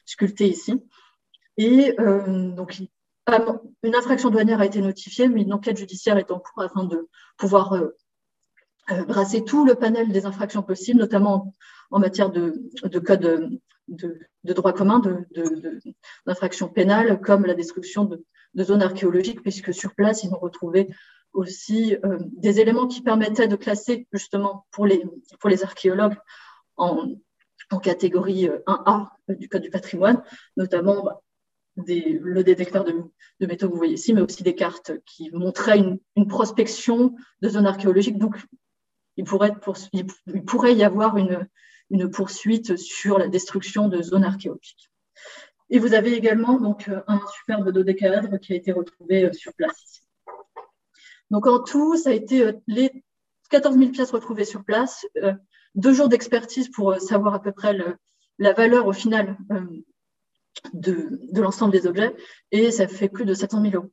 sculptées 0.04 0.48
ici. 0.48 0.82
Et 1.56 1.94
euh, 2.00 2.50
donc, 2.50 2.80
une 3.82 3.94
infraction 3.94 4.30
douanière 4.30 4.60
a 4.60 4.66
été 4.66 4.80
notifiée, 4.80 5.28
mais 5.28 5.42
une 5.42 5.52
enquête 5.52 5.76
judiciaire 5.76 6.16
est 6.16 6.30
en 6.30 6.40
cours 6.40 6.62
afin 6.62 6.84
de 6.84 7.08
pouvoir 7.36 7.74
euh, 7.74 7.96
euh, 8.90 9.04
brasser 9.04 9.44
tout 9.44 9.64
le 9.64 9.74
panel 9.74 10.10
des 10.10 10.26
infractions 10.26 10.62
possibles, 10.62 10.98
notamment 10.98 11.54
en, 11.90 12.00
matière 12.00 12.30
de, 12.30 12.68
code 13.04 13.60
de, 13.88 14.52
droit 14.52 14.72
commun, 14.72 15.00
d'infractions 16.26 16.68
pénales, 16.68 17.20
comme 17.20 17.44
la 17.44 17.54
destruction 17.54 18.06
de, 18.06 18.24
zones 18.56 18.82
archéologiques, 18.82 19.42
puisque 19.42 19.72
sur 19.72 19.94
place, 19.94 20.24
ils 20.24 20.32
ont 20.32 20.38
retrouvé 20.38 20.88
aussi 21.32 21.96
euh, 22.04 22.18
des 22.36 22.60
éléments 22.60 22.86
qui 22.86 23.02
permettaient 23.02 23.48
de 23.48 23.56
classer 23.56 24.06
justement 24.12 24.66
pour 24.70 24.86
les, 24.86 25.02
archéologues 25.62 26.16
en, 26.76 27.14
catégorie 27.82 28.48
1A 28.66 29.08
euh, 29.30 29.34
du 29.34 29.48
Code 29.48 29.62
du 29.62 29.70
patrimoine, 29.70 30.22
notamment 30.58 31.04
bah, 31.04 31.22
le 31.76 32.42
détecteur 32.42 32.84
de, 32.84 32.92
de, 33.40 33.46
métaux 33.46 33.68
que 33.68 33.72
vous 33.72 33.78
voyez 33.78 33.94
ici, 33.94 34.12
mais 34.12 34.20
aussi 34.20 34.42
des 34.42 34.54
cartes 34.54 34.92
qui 35.06 35.30
montraient 35.30 35.78
une, 35.78 36.28
prospection 36.28 37.14
de 37.40 37.48
zones 37.48 37.66
archéologiques. 37.66 38.18
Donc, 38.18 38.36
il 39.16 39.24
pourrait, 39.24 40.74
y 40.74 40.84
avoir 40.84 41.16
une 41.16 42.10
poursuite 42.10 42.76
sur 42.76 43.18
la 43.18 43.28
destruction 43.28 43.88
de 43.88 44.02
zones 44.02 44.24
archéologiques. 44.24 44.90
Et 45.72 45.80
vous 45.80 45.94
avez 45.94 46.12
également 46.12 46.60
donc, 46.60 46.88
un 47.08 47.20
superbe 47.34 47.70
dodécaèdre 47.70 48.38
qui 48.38 48.52
a 48.52 48.56
été 48.56 48.70
retrouvé 48.70 49.24
euh, 49.24 49.32
sur 49.32 49.52
place 49.54 49.82
ici. 49.82 50.02
Donc 51.32 51.46
en 51.46 51.60
tout, 51.60 51.96
ça 51.96 52.10
a 52.10 52.12
été 52.12 52.44
euh, 52.44 52.52
les 52.68 52.92
14 53.50 53.76
000 53.76 53.90
pièces 53.90 54.10
retrouvées 54.10 54.44
sur 54.44 54.64
place, 54.64 55.06
euh, 55.16 55.32
deux 55.74 55.94
jours 55.94 56.08
d'expertise 56.08 56.68
pour 56.68 56.92
euh, 56.92 56.98
savoir 56.98 57.34
à 57.34 57.42
peu 57.42 57.52
près 57.52 57.74
la 58.38 58.52
valeur 58.52 58.86
au 58.86 58.92
final 58.92 59.38
de, 60.74 61.18
l'ensemble 61.32 61.72
des 61.72 61.86
objets, 61.86 62.14
et 62.50 62.70
ça 62.70 62.86
fait 62.86 63.08
plus 63.08 63.24
de 63.24 63.32
700 63.32 63.62
000 63.62 63.74
euros. 63.74 63.90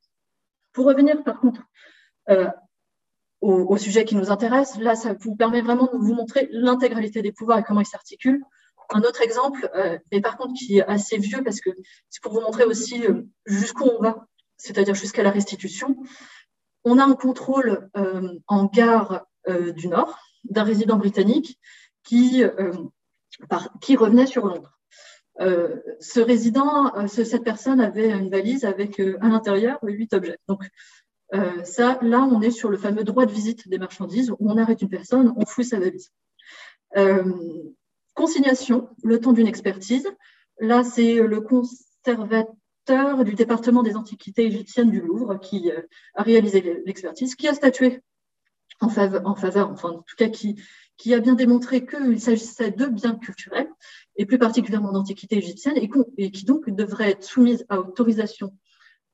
Pour 0.73 0.85
revenir 0.85 1.23
par 1.23 1.39
contre 1.39 1.61
au, 3.41 3.77
sujet 3.77 4.05
qui 4.05 4.15
nous 4.15 4.31
intéresse, 4.31 4.77
là, 4.77 4.95
ça 4.95 5.13
vous 5.13 5.35
permet 5.35 5.61
vraiment 5.61 5.85
de 5.85 5.97
vous 5.97 6.13
montrer 6.13 6.49
l'intégralité 6.51 7.21
des 7.21 7.31
pouvoirs 7.31 7.59
et 7.59 7.63
comment 7.63 7.81
ils 7.81 7.85
s'articulent. 7.85 8.43
Un 8.91 9.01
autre 9.01 9.21
exemple, 9.21 9.69
mais 10.11 10.19
par 10.19 10.37
contre 10.37 10.53
qui 10.53 10.79
est 10.79 10.85
assez 10.85 11.17
vieux 11.17 11.43
parce 11.43 11.61
que 11.61 11.69
c'est 12.09 12.23
pour 12.23 12.33
vous 12.33 12.41
montrer 12.41 12.63
aussi 12.63 13.03
jusqu'où 13.45 13.85
on 13.85 14.01
va, 14.01 14.25
c'est-à-dire 14.57 14.95
jusqu'à 14.95 15.21
la 15.21 15.31
restitution 15.31 15.95
on 16.83 16.97
a 16.97 17.03
un 17.03 17.15
contrôle 17.15 17.89
euh, 17.97 18.39
en 18.47 18.65
gare 18.65 19.25
euh, 19.47 19.71
du 19.71 19.87
Nord 19.87 20.17
d'un 20.43 20.63
résident 20.63 20.97
britannique 20.97 21.59
qui, 22.03 22.43
euh, 22.43 22.73
qui 23.81 23.95
revenait 23.95 24.25
sur 24.25 24.45
Londres. 24.45 24.79
ce 25.39 26.19
résident, 26.19 27.07
cette 27.07 27.43
personne 27.43 27.81
avait 27.81 28.09
une 28.11 28.29
valise 28.29 28.65
avec 28.65 28.99
à 28.99 29.27
l'intérieur 29.27 29.79
huit 29.83 30.13
objets. 30.13 30.39
Donc, 30.47 30.63
ça, 31.63 31.99
là, 32.01 32.21
on 32.21 32.41
est 32.41 32.51
sur 32.51 32.69
le 32.69 32.77
fameux 32.77 33.03
droit 33.03 33.25
de 33.25 33.31
visite 33.31 33.67
des 33.67 33.77
marchandises 33.77 34.31
où 34.31 34.37
on 34.39 34.57
arrête 34.57 34.81
une 34.81 34.89
personne, 34.89 35.33
on 35.35 35.45
fouille 35.45 35.65
sa 35.65 35.79
valise. 35.79 36.11
Consignation, 38.19 38.89
le 39.01 39.21
temps 39.21 39.31
d'une 39.31 39.47
expertise. 39.47 40.05
Là, 40.59 40.83
c'est 40.83 41.21
le 41.21 41.39
conservateur 41.39 43.23
du 43.23 43.33
département 43.33 43.81
des 43.81 43.95
antiquités 43.95 44.45
égyptiennes 44.45 44.91
du 44.91 44.99
Louvre 44.99 45.39
qui 45.39 45.71
euh, 45.71 45.81
a 46.15 46.23
réalisé 46.23 46.81
l'expertise, 46.85 47.35
qui 47.35 47.47
a 47.47 47.53
statué 47.53 48.01
en 48.81 48.89
faveur, 48.89 49.25
en 49.25 49.35
faveur, 49.35 49.69
enfin 49.69 49.91
en 49.91 50.01
tout 50.01 50.17
cas 50.17 50.27
qui, 50.27 50.57
a 51.13 51.19
bien 51.19 51.35
démontré 51.35 51.85
qu'il 51.85 52.19
s'agissait 52.19 52.71
de 52.71 52.87
biens 52.87 53.15
culturels, 53.15 53.69
et 54.17 54.25
plus 54.25 54.37
particulièrement 54.37 54.91
d'antiquités 54.91 55.37
égyptiennes, 55.37 55.77
et, 55.77 56.31
qui 56.31 56.43
donc 56.43 56.69
devraient 56.69 57.11
être 57.11 57.23
soumises 57.23 57.65
à 57.69 57.79
autorisation 57.79 58.53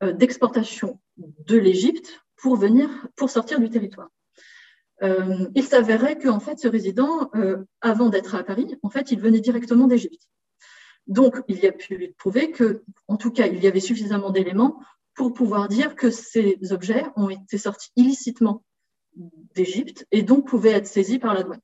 euh, 0.02 0.14
d'exportation 0.14 1.00
de 1.18 1.58
l'Égypte 1.58 2.22
pour 2.38 2.56
venir, 2.56 2.90
pour 3.16 3.30
sortir 3.30 3.60
du 3.60 3.70
territoire. 3.70 4.10
Euh, 5.04 5.48
il 5.56 5.64
s'avérait 5.64 6.18
que 6.18 6.30
en 6.30 6.40
fait, 6.40 6.60
ce 6.60 6.68
résident, 6.68 7.30
avant 7.82 8.10
d'être 8.10 8.36
à 8.36 8.44
Paris, 8.44 8.76
en 8.84 8.90
fait, 8.90 9.12
il 9.12 9.20
venait 9.20 9.42
directement 9.42 9.88
d'Égypte. 9.88 10.28
Donc, 11.08 11.42
il 11.48 11.60
y 11.60 11.68
a 11.68 11.72
pu 11.72 12.14
prouver 12.18 12.52
que, 12.52 12.84
en 13.08 13.18
tout 13.18 13.32
cas, 13.32 13.48
il 13.48 13.64
y 13.64 13.68
avait 13.68 13.80
suffisamment 13.80 14.32
d'éléments 14.32 14.80
pour 15.14 15.34
pouvoir 15.34 15.68
dire 15.68 15.96
que 15.96 16.10
ces 16.10 16.58
objets 16.72 17.06
ont 17.16 17.30
été 17.30 17.58
sortis 17.58 17.92
illicitement 17.96 18.64
d'Égypte 19.56 20.06
et 20.12 20.24
donc 20.24 20.48
pouvaient 20.48 20.72
être 20.72 20.88
saisis 20.88 21.20
par 21.20 21.34
la 21.34 21.44
douane. 21.44 21.62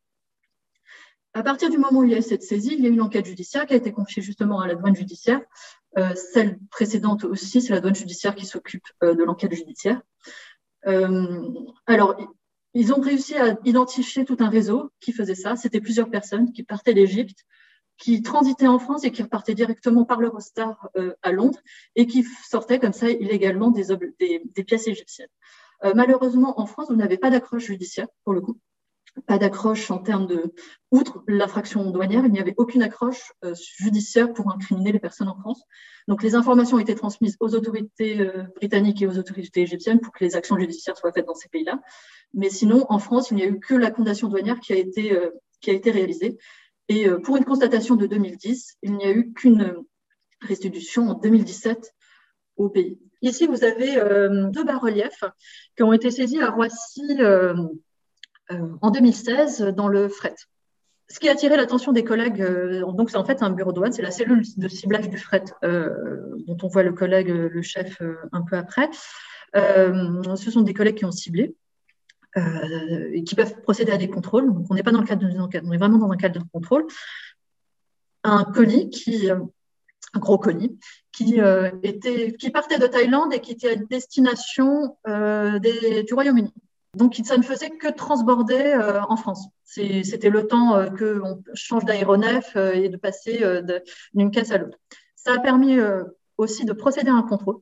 À 1.33 1.43
partir 1.43 1.69
du 1.69 1.77
moment 1.77 1.99
où 1.99 2.03
il 2.03 2.11
y 2.11 2.15
a 2.15 2.21
cette 2.21 2.43
saisie, 2.43 2.73
il 2.73 2.83
y 2.83 2.87
a 2.87 2.89
eu 2.89 2.93
une 2.93 3.01
enquête 3.01 3.25
judiciaire 3.25 3.65
qui 3.65 3.73
a 3.73 3.77
été 3.77 3.91
confiée 3.91 4.21
justement 4.21 4.59
à 4.59 4.67
la 4.67 4.75
douane 4.75 4.95
judiciaire. 4.95 5.41
Euh, 5.97 6.13
celle 6.15 6.59
précédente 6.69 7.23
aussi, 7.23 7.61
c'est 7.61 7.73
la 7.73 7.79
douane 7.79 7.95
judiciaire 7.95 8.35
qui 8.35 8.45
s'occupe 8.45 8.85
euh, 9.03 9.15
de 9.15 9.23
l'enquête 9.23 9.53
judiciaire. 9.53 10.01
Euh, 10.87 11.41
alors, 11.85 12.17
ils 12.73 12.93
ont 12.93 13.01
réussi 13.01 13.35
à 13.35 13.57
identifier 13.65 14.25
tout 14.25 14.37
un 14.39 14.49
réseau 14.49 14.91
qui 14.99 15.11
faisait 15.11 15.35
ça. 15.35 15.55
C'était 15.55 15.81
plusieurs 15.81 16.09
personnes 16.09 16.51
qui 16.51 16.63
partaient 16.63 16.93
d'Égypte, 16.93 17.45
qui 17.97 18.21
transitaient 18.21 18.67
en 18.67 18.79
France 18.79 19.03
et 19.03 19.11
qui 19.11 19.21
repartaient 19.21 19.53
directement 19.53 20.05
par 20.05 20.19
l'Eurostar 20.19 20.89
euh, 20.95 21.13
à 21.21 21.31
Londres 21.31 21.59
et 21.95 22.07
qui 22.07 22.23
sortaient 22.23 22.79
comme 22.79 22.93
ça 22.93 23.09
illégalement 23.09 23.71
des, 23.71 24.63
pièces 24.65 24.87
égyptiennes. 24.87 25.27
Euh, 25.83 25.93
malheureusement, 25.95 26.59
en 26.59 26.65
France, 26.65 26.87
vous 26.89 26.95
n'avez 26.95 27.17
pas 27.17 27.29
d'accroche 27.29 27.65
judiciaire 27.65 28.07
pour 28.23 28.33
le 28.33 28.41
coup 28.41 28.57
pas 29.25 29.37
d'accroche 29.37 29.91
en 29.91 29.99
termes 29.99 30.25
de, 30.25 30.53
outre 30.91 31.23
l'infraction 31.27 31.89
douanière, 31.91 32.25
il 32.25 32.31
n'y 32.31 32.39
avait 32.39 32.53
aucune 32.57 32.81
accroche 32.81 33.33
euh, 33.43 33.53
judiciaire 33.77 34.33
pour 34.33 34.51
incriminer 34.51 34.91
les 34.91 34.99
personnes 34.99 35.27
en 35.27 35.35
France. 35.35 35.61
Donc 36.07 36.23
les 36.23 36.35
informations 36.35 36.77
ont 36.77 36.81
été 36.81 36.95
transmises 36.95 37.35
aux 37.39 37.53
autorités 37.53 38.21
euh, 38.21 38.43
britanniques 38.55 39.01
et 39.01 39.07
aux 39.07 39.17
autorités 39.17 39.61
égyptiennes 39.61 39.99
pour 39.99 40.13
que 40.13 40.23
les 40.23 40.35
actions 40.35 40.57
judiciaires 40.57 40.97
soient 40.97 41.11
faites 41.11 41.25
dans 41.25 41.35
ces 41.35 41.49
pays-là. 41.49 41.79
Mais 42.33 42.49
sinon, 42.49 42.85
en 42.89 42.99
France, 42.99 43.31
il 43.31 43.35
n'y 43.35 43.43
a 43.43 43.47
eu 43.47 43.59
que 43.59 43.75
la 43.75 43.91
condamnation 43.91 44.29
douanière 44.29 44.59
qui 44.59 44.73
a 44.73 44.77
été, 44.77 45.11
euh, 45.11 45.29
qui 45.59 45.71
a 45.71 45.73
été 45.73 45.91
réalisée. 45.91 46.37
Et 46.87 47.07
pour 47.23 47.37
une 47.37 47.45
constatation 47.45 47.95
de 47.95 48.05
2010, 48.05 48.77
il 48.81 48.97
n'y 48.97 49.05
a 49.05 49.11
eu 49.11 49.31
qu'une 49.31 49.75
restitution 50.41 51.07
en 51.07 51.13
2017 51.13 51.93
au 52.57 52.67
pays. 52.69 52.99
Ici, 53.21 53.47
vous 53.47 53.63
avez 53.63 53.95
deux 54.51 54.65
bas-reliefs 54.65 55.23
qui 55.77 55.83
ont 55.83 55.93
été 55.93 56.11
saisis 56.11 56.41
à 56.41 56.49
Roissy 56.49 57.01
en 58.81 58.91
2016 58.91 59.61
dans 59.75 59.87
le 59.87 60.07
fret. 60.09 60.35
Ce 61.11 61.19
qui 61.19 61.27
a 61.27 61.33
attiré 61.33 61.57
l'attention 61.57 61.91
des 61.91 62.05
collègues, 62.05 62.41
euh, 62.41 62.89
donc 62.93 63.09
c'est 63.09 63.17
en 63.17 63.25
fait 63.25 63.43
un 63.43 63.49
bureau 63.49 63.71
de 63.71 63.75
douane, 63.75 63.91
c'est 63.91 64.01
la 64.01 64.11
cellule 64.11 64.43
de 64.55 64.67
ciblage 64.69 65.09
du 65.09 65.17
fret 65.17 65.43
euh, 65.63 65.89
dont 66.47 66.57
on 66.63 66.67
voit 66.67 66.83
le 66.83 66.93
collègue, 66.93 67.27
le 67.27 67.61
chef 67.61 68.01
un 68.31 68.41
peu 68.41 68.55
après. 68.55 68.89
ce 69.53 70.51
sont 70.51 70.61
des 70.61 70.73
collègues 70.73 70.95
qui 70.95 71.05
ont 71.05 71.11
ciblé 71.11 71.55
et 72.37 73.23
qui 73.25 73.35
peuvent 73.35 73.61
procéder 73.61 73.91
à 73.91 73.97
des 73.97 74.09
contrôles. 74.09 74.53
Donc 74.53 74.67
on 74.69 74.73
n'est 74.73 74.83
pas 74.83 74.91
dans 74.91 75.01
le 75.01 75.07
cadre 75.07 75.27
d'une 75.27 75.41
enquête, 75.41 75.63
on 75.65 75.73
est 75.73 75.77
vraiment 75.77 75.97
dans 75.97 76.11
un 76.11 76.17
cadre 76.17 76.39
de 76.39 76.49
contrôle. 76.49 76.87
Un 78.23 78.45
colis 78.45 78.89
qui 78.89 79.29
un 80.13 80.19
gros 80.19 80.37
colis, 80.37 80.77
qui, 81.11 81.39
était, 81.83 82.33
qui 82.33 82.49
partait 82.51 82.79
de 82.79 82.87
Thaïlande 82.87 83.33
et 83.33 83.39
qui 83.39 83.51
était 83.51 83.71
à 83.71 83.75
destination 83.75 84.97
des, 85.05 86.03
du 86.03 86.13
Royaume-Uni. 86.13 86.53
Donc, 86.95 87.17
ça 87.23 87.37
ne 87.37 87.43
faisait 87.43 87.69
que 87.69 87.87
transborder 87.87 88.59
euh, 88.59 89.01
en 89.07 89.15
France. 89.15 89.47
C'était 89.63 90.29
le 90.29 90.47
temps 90.47 90.75
euh, 90.75 90.89
qu'on 90.89 91.41
change 91.53 91.85
d'aéronef 91.85 92.55
euh, 92.57 92.73
et 92.73 92.89
de 92.89 92.97
passer 92.97 93.43
d'une 94.13 94.31
caisse 94.31 94.51
à 94.51 94.57
l'autre. 94.57 94.77
Ça 95.15 95.33
a 95.35 95.39
permis 95.39 95.77
aussi 96.37 96.65
de 96.65 96.73
procéder 96.73 97.09
à 97.09 97.13
un 97.13 97.21
contrôle 97.21 97.59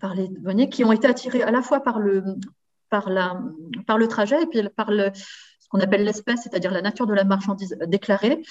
par 0.00 0.14
les 0.14 0.28
douaniers 0.28 0.68
qui 0.68 0.84
ont 0.84 0.92
été 0.92 1.08
attirés 1.08 1.42
à 1.42 1.50
la 1.50 1.62
fois 1.62 1.80
par 1.80 1.98
le, 1.98 2.36
trajet 4.08 4.42
et 4.42 4.46
puis 4.46 4.62
par 4.76 4.90
le, 4.90 5.10
ce 5.14 5.68
qu'on 5.70 5.80
appelle 5.80 6.04
l'espèce, 6.04 6.42
c'est-à-dire 6.42 6.70
la 6.70 6.82
nature 6.82 7.06
de 7.06 7.14
la 7.14 7.24
marchandise 7.24 7.78
déclarée, 7.86 8.42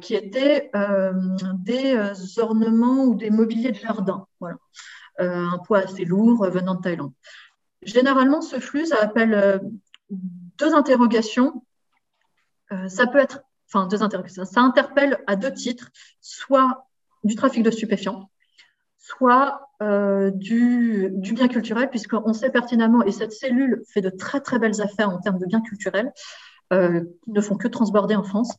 qui 0.00 0.14
était 0.14 0.70
des 1.58 2.38
ornements 2.38 3.04
ou 3.04 3.14
des 3.16 3.28
mobiliers 3.28 3.72
de 3.72 3.78
jardin. 3.78 4.26
Un 5.18 5.58
poids 5.66 5.80
assez 5.80 6.06
lourd 6.06 6.48
venant 6.48 6.76
de 6.76 6.80
Thaïlande. 6.80 7.12
Généralement, 7.82 8.40
ce 8.40 8.60
flux, 8.60 8.86
ça 8.86 8.98
appelle 9.00 9.34
euh, 9.34 9.58
deux 10.58 10.74
interrogations. 10.74 11.64
Euh, 12.70 12.88
ça 12.88 13.06
peut 13.06 13.18
être, 13.18 13.42
enfin, 13.68 13.86
deux 13.88 14.02
interrogations. 14.02 14.44
Ça 14.44 14.60
interpelle 14.60 15.18
à 15.26 15.36
deux 15.36 15.52
titres, 15.52 15.90
soit 16.20 16.86
du 17.24 17.34
trafic 17.34 17.62
de 17.62 17.70
stupéfiants, 17.70 18.30
soit 18.98 19.68
euh, 19.82 20.30
du, 20.30 21.10
bien 21.12 21.48
culturel, 21.48 21.90
puisqu'on 21.90 22.32
sait 22.32 22.50
pertinemment, 22.50 23.02
et 23.02 23.10
cette 23.10 23.32
cellule 23.32 23.82
fait 23.88 24.00
de 24.00 24.10
très 24.10 24.40
très 24.40 24.58
belles 24.58 24.80
affaires 24.80 25.10
en 25.10 25.18
termes 25.18 25.38
de 25.38 25.46
biens 25.46 25.62
culturels, 25.62 26.12
qui 26.70 27.30
ne 27.30 27.40
font 27.42 27.56
que 27.56 27.68
transborder 27.68 28.14
en 28.14 28.22
France. 28.22 28.56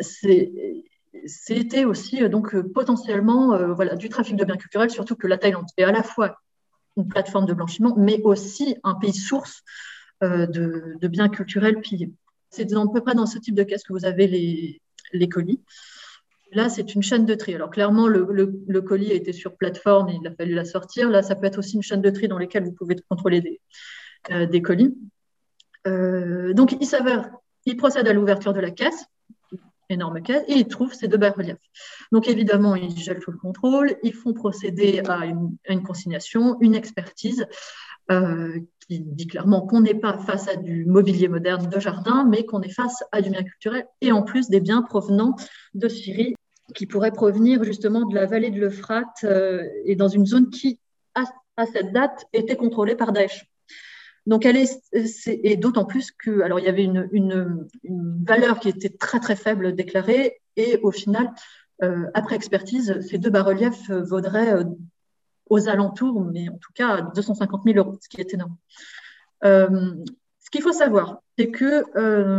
C'était 0.00 1.84
aussi 1.84 2.28
donc 2.28 2.56
potentiellement 2.72 3.74
voilà, 3.74 3.96
du 3.96 4.08
trafic 4.08 4.36
de 4.36 4.44
biens 4.44 4.56
culturels, 4.56 4.90
surtout 4.90 5.16
que 5.16 5.26
la 5.26 5.36
Thaïlande 5.36 5.66
est 5.76 5.82
à 5.82 5.90
la 5.90 6.04
fois 6.04 6.38
une 6.96 7.08
plateforme 7.08 7.46
de 7.46 7.52
blanchiment, 7.52 7.94
mais 7.96 8.20
aussi 8.22 8.76
un 8.82 8.94
pays 8.94 9.14
source 9.14 9.62
euh, 10.22 10.46
de, 10.46 11.08
biens 11.08 11.28
culturels 11.28 11.80
pillés. 11.80 12.12
C'est 12.50 12.72
à 12.72 12.84
peu 12.92 13.00
près 13.00 13.14
dans 13.14 13.26
ce 13.26 13.38
type 13.38 13.54
de 13.54 13.62
caisse 13.62 13.82
que 13.82 13.92
vous 13.92 14.06
avez 14.06 14.26
les, 14.26 15.28
colis. 15.28 15.60
Là, 16.52 16.68
c'est 16.68 16.94
une 16.94 17.02
chaîne 17.02 17.26
de 17.26 17.34
tri. 17.34 17.54
Alors, 17.54 17.70
clairement, 17.70 18.06
le, 18.06 18.80
colis 18.80 19.10
a 19.10 19.14
été 19.14 19.32
sur 19.32 19.56
plateforme, 19.56 20.08
il 20.08 20.26
a 20.26 20.30
fallu 20.34 20.54
la 20.54 20.64
sortir. 20.64 21.10
Là, 21.10 21.22
ça 21.22 21.34
peut 21.34 21.46
être 21.46 21.58
aussi 21.58 21.76
une 21.76 21.82
chaîne 21.82 22.00
de 22.00 22.10
tri 22.10 22.28
dans 22.28 22.38
laquelle 22.38 22.64
vous 22.64 22.72
pouvez 22.72 22.96
contrôler 23.08 23.40
des, 23.40 23.60
euh, 24.30 24.60
colis. 24.60 24.96
Euh, 25.86 26.54
donc, 26.54 26.76
il 26.80 26.86
s'avère, 26.86 27.30
il 27.66 27.76
procède 27.76 28.08
à 28.08 28.12
l'ouverture 28.12 28.54
de 28.54 28.60
la 28.60 28.70
caisse 28.70 29.06
énorme 29.88 30.22
caisse, 30.22 30.44
et 30.48 30.54
ils 30.54 30.66
trouvent 30.66 30.94
ces 30.94 31.08
deux 31.08 31.16
bas-reliefs. 31.16 31.58
Donc 32.12 32.28
évidemment, 32.28 32.74
ils 32.74 32.96
gèlent 32.96 33.20
tout 33.20 33.30
le 33.30 33.38
contrôle, 33.38 33.96
ils 34.02 34.14
font 34.14 34.32
procéder 34.32 35.02
à 35.08 35.26
une, 35.26 35.82
consignation, 35.82 36.56
une 36.60 36.74
expertise 36.74 37.46
euh, 38.10 38.58
qui 38.86 39.00
dit 39.00 39.26
clairement 39.26 39.62
qu'on 39.62 39.80
n'est 39.80 39.94
pas 39.94 40.18
face 40.18 40.48
à 40.48 40.56
du 40.56 40.84
mobilier 40.86 41.28
moderne 41.28 41.68
de 41.68 41.80
jardin, 41.80 42.24
mais 42.28 42.44
qu'on 42.44 42.62
est 42.62 42.72
face 42.72 43.02
à 43.12 43.20
du 43.20 43.30
bien 43.30 43.42
culturel 43.42 43.86
et 44.00 44.12
en 44.12 44.22
plus 44.22 44.48
des 44.48 44.60
biens 44.60 44.82
provenant 44.82 45.34
de 45.74 45.88
Syrie 45.88 46.34
qui 46.74 46.86
pourraient 46.86 47.12
provenir 47.12 47.62
justement 47.64 48.04
de 48.04 48.14
la 48.14 48.26
vallée 48.26 48.50
de 48.50 48.60
l'Euphrate 48.60 49.24
euh, 49.24 49.62
et 49.84 49.96
dans 49.96 50.08
une 50.08 50.26
zone 50.26 50.50
qui, 50.50 50.80
à 51.14 51.64
cette 51.64 51.92
date, 51.92 52.26
était 52.32 52.56
contrôlée 52.56 52.96
par 52.96 53.12
Daesh. 53.12 53.46
Donc, 54.26 54.44
elle 54.44 54.56
est, 54.56 54.82
et 55.26 55.56
d'autant 55.56 55.84
plus 55.84 56.10
que, 56.10 56.40
alors, 56.40 56.58
il 56.58 56.64
y 56.64 56.68
avait 56.68 56.84
une, 56.84 57.68
valeur 58.24 58.58
qui 58.58 58.68
était 58.68 58.90
très, 58.90 59.20
très 59.20 59.36
faible 59.36 59.74
déclarée, 59.74 60.40
et 60.56 60.80
au 60.82 60.90
final, 60.90 61.32
euh, 61.82 62.06
après 62.12 62.34
expertise, 62.34 63.00
ces 63.08 63.18
deux 63.18 63.30
bas-reliefs 63.30 63.90
vaudraient 63.90 64.54
euh, 64.54 64.64
aux 65.48 65.68
alentours, 65.68 66.24
mais 66.24 66.48
en 66.48 66.56
tout 66.58 66.72
cas 66.74 67.02
250 67.14 67.62
000 67.64 67.78
euros, 67.78 67.98
ce 68.00 68.08
qui 68.08 68.20
est 68.20 68.34
énorme. 68.34 68.56
Euh, 69.44 69.94
ce 70.40 70.50
qu'il 70.50 70.62
faut 70.62 70.72
savoir, 70.72 71.20
c'est 71.38 71.50
que, 71.50 71.84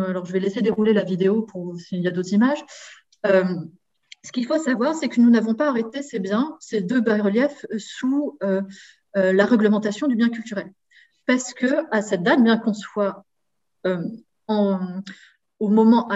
alors 0.10 0.26
je 0.26 0.34
vais 0.34 0.40
laisser 0.40 0.62
dérouler 0.62 0.94
la 0.94 1.04
vidéo 1.04 1.44
pour 1.44 1.80
s'il 1.80 2.02
y 2.02 2.08
a 2.08 2.12
d'autres 2.12 2.34
images. 2.34 2.64
ce 3.24 4.32
qu'il 4.34 4.46
faut 4.46 4.58
savoir, 4.58 4.96
c'est 4.96 5.08
que 5.08 5.22
nous 5.22 5.30
n'avons 5.30 5.54
pas 5.54 5.70
arrêté 5.70 6.02
ces 6.02 6.20
biens, 6.20 6.58
ces 6.60 6.82
deux 6.82 7.02
bas-reliefs, 7.02 7.66
sous 7.78 8.38
la 9.14 9.46
réglementation 9.46 10.08
du 10.08 10.16
bien 10.16 10.30
culturel 10.30 10.72
parce 11.28 11.54
que 11.54 11.86
à 11.92 12.02
cette 12.02 12.24
date, 12.24 12.42
bien 12.42 12.58
qu'on 12.58 12.74
soit 12.74 13.26
euh, 13.86 14.02
au 14.48 15.70
moment, 15.70 16.10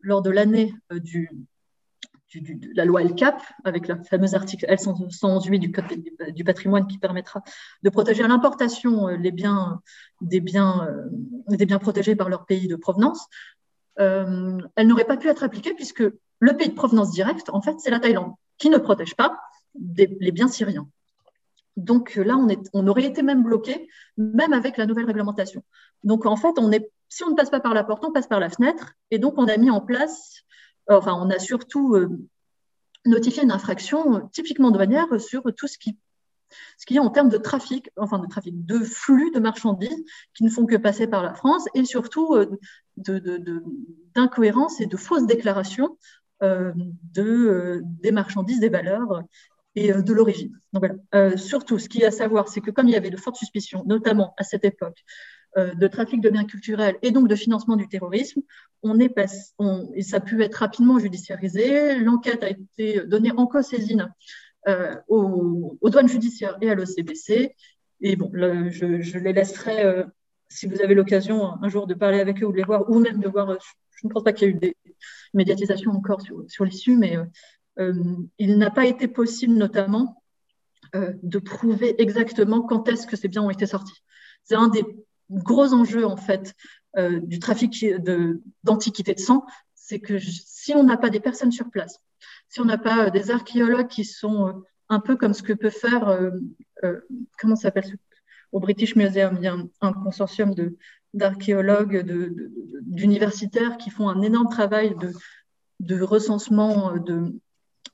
lors 0.00 0.22
de 0.22 0.30
l'année 0.30 0.72
euh, 0.92 1.00
de 1.00 2.76
la 2.76 2.84
loi 2.84 3.02
LCAP, 3.02 3.42
avec 3.64 3.88
le 3.88 4.00
fameux 4.04 4.34
article 4.34 4.66
L111.8 4.66 5.58
du 5.58 5.72
Code 5.72 5.84
du 6.32 6.44
patrimoine 6.44 6.86
qui 6.86 6.98
permettra 6.98 7.42
de 7.82 7.90
protéger 7.90 8.22
à 8.22 8.28
l'importation 8.28 9.08
euh, 9.08 9.16
les 9.16 9.32
biens, 9.32 9.82
des, 10.20 10.40
biens, 10.40 10.88
des 11.48 11.66
biens 11.66 11.80
protégés 11.80 12.14
par 12.14 12.28
leur 12.28 12.46
pays 12.46 12.68
de 12.68 12.76
provenance, 12.76 13.26
elle 13.96 14.86
n'aurait 14.86 15.04
pas 15.04 15.18
pu 15.18 15.28
être 15.28 15.42
appliquée 15.42 15.74
puisque 15.74 16.04
le 16.38 16.56
pays 16.56 16.70
de 16.70 16.74
provenance 16.74 17.10
directe, 17.10 17.50
en 17.50 17.60
fait, 17.60 17.78
c'est 17.80 17.90
la 17.90 18.00
Thaïlande, 18.00 18.32
qui 18.56 18.70
ne 18.70 18.78
protège 18.78 19.14
pas 19.14 19.38
les 19.74 20.32
biens 20.32 20.48
syriens. 20.48 20.88
Donc 21.80 22.14
là, 22.16 22.36
on, 22.74 22.86
aurait 22.86 23.04
été 23.04 23.22
même 23.22 23.42
bloqué, 23.42 23.88
même 24.18 24.52
avec 24.52 24.76
la 24.76 24.86
nouvelle 24.86 25.06
réglementation. 25.06 25.64
Donc 26.04 26.26
en 26.26 26.36
fait, 26.36 26.54
si 27.08 27.24
on 27.24 27.30
ne 27.30 27.34
passe 27.34 27.50
pas 27.50 27.60
par 27.60 27.74
la 27.74 27.84
porte, 27.84 28.04
on 28.04 28.12
passe 28.12 28.26
par 28.26 28.40
la 28.40 28.50
fenêtre. 28.50 28.92
Et 29.10 29.18
donc 29.18 29.34
on 29.38 29.48
a 29.48 29.56
mis 29.56 29.70
en 29.70 29.80
place, 29.80 30.42
euh, 30.90 30.96
enfin 30.96 31.14
on 31.14 31.30
a 31.30 31.38
surtout 31.38 31.94
euh, 31.94 32.08
notifié 33.06 33.42
une 33.42 33.50
infraction 33.50 34.16
euh, 34.16 34.20
typiquement 34.32 34.70
douanière 34.70 35.20
sur 35.20 35.42
tout 35.56 35.66
ce 35.66 35.78
qui 35.78 35.98
ce 36.78 36.84
qu'il 36.84 36.96
y 36.96 36.98
a 36.98 37.02
en 37.02 37.10
termes 37.10 37.28
de 37.28 37.38
trafic, 37.38 37.90
enfin 37.96 38.18
de 38.18 38.26
trafic, 38.26 38.66
de 38.66 38.80
flux 38.80 39.30
de 39.30 39.38
marchandises 39.38 40.04
qui 40.34 40.42
ne 40.42 40.50
font 40.50 40.66
que 40.66 40.74
passer 40.74 41.06
par 41.06 41.22
la 41.22 41.32
France 41.32 41.66
et 41.74 41.84
surtout 41.84 42.36
d'incohérences 44.16 44.80
et 44.80 44.86
de 44.86 44.96
fausses 44.96 45.26
déclarations 45.26 45.96
de, 46.40 47.82
des 47.84 48.10
marchandises, 48.10 48.58
des 48.58 48.68
valeurs 48.68 49.22
et 49.74 49.92
euh, 49.92 50.02
de 50.02 50.12
l'origine. 50.12 50.52
Donc 50.72 50.84
voilà. 50.84 50.94
Euh, 51.14 51.36
surtout, 51.36 51.78
ce 51.78 51.88
qu'il 51.88 52.00
y 52.00 52.04
a 52.04 52.08
à 52.08 52.12
savoir, 52.12 52.48
c'est 52.48 52.60
que 52.60 52.70
comme 52.70 52.88
il 52.88 52.92
y 52.92 52.96
avait 52.96 53.10
de 53.10 53.16
fortes 53.16 53.36
suspicions, 53.36 53.84
notamment 53.86 54.34
à 54.36 54.44
cette 54.44 54.64
époque, 54.64 54.98
euh, 55.56 55.74
de 55.74 55.86
trafic 55.88 56.20
de 56.20 56.30
biens 56.30 56.44
culturels 56.44 56.96
et 57.02 57.10
donc 57.10 57.28
de 57.28 57.34
financement 57.34 57.76
du 57.76 57.88
terrorisme, 57.88 58.40
on 58.82 58.98
est 59.00 59.14
on, 59.58 59.90
et 59.94 60.02
ça 60.02 60.18
a 60.18 60.20
pu 60.20 60.42
être 60.42 60.56
rapidement 60.56 60.98
judiciarisé. 60.98 61.98
L'enquête 61.98 62.42
a 62.42 62.50
été 62.50 63.04
donnée 63.06 63.32
en 63.32 63.46
co-saisine 63.46 64.12
aux, 65.08 65.78
douanes 65.82 66.08
judiciaires 66.08 66.56
et 66.60 66.70
à 66.70 66.74
l'OCBC. 66.74 67.54
Et 68.02 68.16
bon, 68.16 68.30
je, 68.32 69.18
les 69.18 69.32
laisserai, 69.32 70.04
si 70.48 70.66
vous 70.66 70.80
avez 70.80 70.94
l'occasion 70.94 71.62
un 71.62 71.68
jour 71.68 71.86
de 71.86 71.94
parler 71.94 72.20
avec 72.20 72.42
eux 72.42 72.46
ou 72.46 72.52
de 72.52 72.56
les 72.56 72.62
voir, 72.62 72.88
ou 72.88 72.98
même 72.98 73.18
de 73.18 73.28
voir, 73.28 73.58
je 73.96 74.06
ne 74.06 74.12
pense 74.12 74.22
pas 74.22 74.32
qu'il 74.32 74.48
y 74.48 74.50
ait 74.50 74.54
eu 74.54 74.58
des 74.58 74.76
médiatisations 75.34 75.90
encore 75.90 76.22
sur 76.46 76.64
l'issue, 76.64 76.96
mais 76.96 77.18
il 78.38 78.58
n'a 78.58 78.70
pas 78.70 78.86
été 78.86 79.08
possible 79.08 79.54
notamment 79.54 80.22
de 80.94 81.38
prouver 81.38 82.00
exactement 82.02 82.62
quand 82.62 82.88
est-ce 82.88 83.06
que 83.06 83.16
ces 83.16 83.28
biens 83.28 83.42
ont 83.42 83.50
été 83.50 83.66
sortis. 83.66 84.02
C'est 84.44 84.56
un 84.56 84.68
des 84.68 84.84
gros 85.30 85.72
enjeux 85.72 86.04
en 86.04 86.16
fait 86.16 86.54
euh, 86.96 87.20
du 87.20 87.38
trafic 87.38 87.86
d'antiquités 88.64 89.14
de, 89.14 89.20
sang, 89.20 89.46
c'est 89.74 90.00
que 90.00 90.18
si 90.18 90.74
on 90.74 90.82
n'a 90.82 90.96
pas 90.96 91.08
des 91.08 91.20
personnes 91.20 91.52
sur 91.52 91.70
place, 91.70 92.00
si 92.48 92.60
on 92.60 92.64
n'a 92.64 92.78
pas 92.78 93.06
euh, 93.06 93.10
des 93.10 93.30
archéologues 93.30 93.86
qui 93.86 94.04
sont 94.04 94.48
euh, 94.48 94.52
un 94.88 94.98
peu 94.98 95.16
comme 95.16 95.32
ce 95.32 95.44
que 95.44 95.52
peut 95.52 95.70
faire, 95.70 96.18
comment 97.38 97.54
ça 97.54 97.62
s'appelle 97.62 97.96
au 98.50 98.58
British 98.58 98.96
Museum, 98.96 99.36
il 99.36 99.44
y 99.44 99.46
a 99.46 99.56
un, 99.82 99.92
consortium 99.92 100.52
d'archéologues, 101.14 102.04
d'universitaires 102.80 103.76
qui 103.76 103.90
font 103.90 104.08
un 104.08 104.20
énorme 104.22 104.48
travail 104.48 104.96
de, 105.78 106.02
recensement 106.02 106.96
de, 106.96 107.32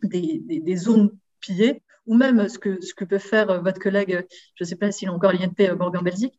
des, 0.03 0.76
zones 0.76 1.11
pillées, 1.40 1.82
ou 2.07 2.14
même 2.14 2.49
ce 2.49 2.59
que, 2.59 2.80
ce 2.80 2.94
que 2.94 3.05
peut 3.05 3.18
faire 3.18 3.62
votre 3.62 3.80
collègue, 3.80 4.26
je 4.55 4.64
ne 4.64 4.68
sais 4.68 4.76
pas 4.76 4.92
s'il 4.92 5.09
a 5.09 5.12
encore 5.12 5.32
l'INP 5.32 5.74
Borg-en-Belgique, 5.76 6.38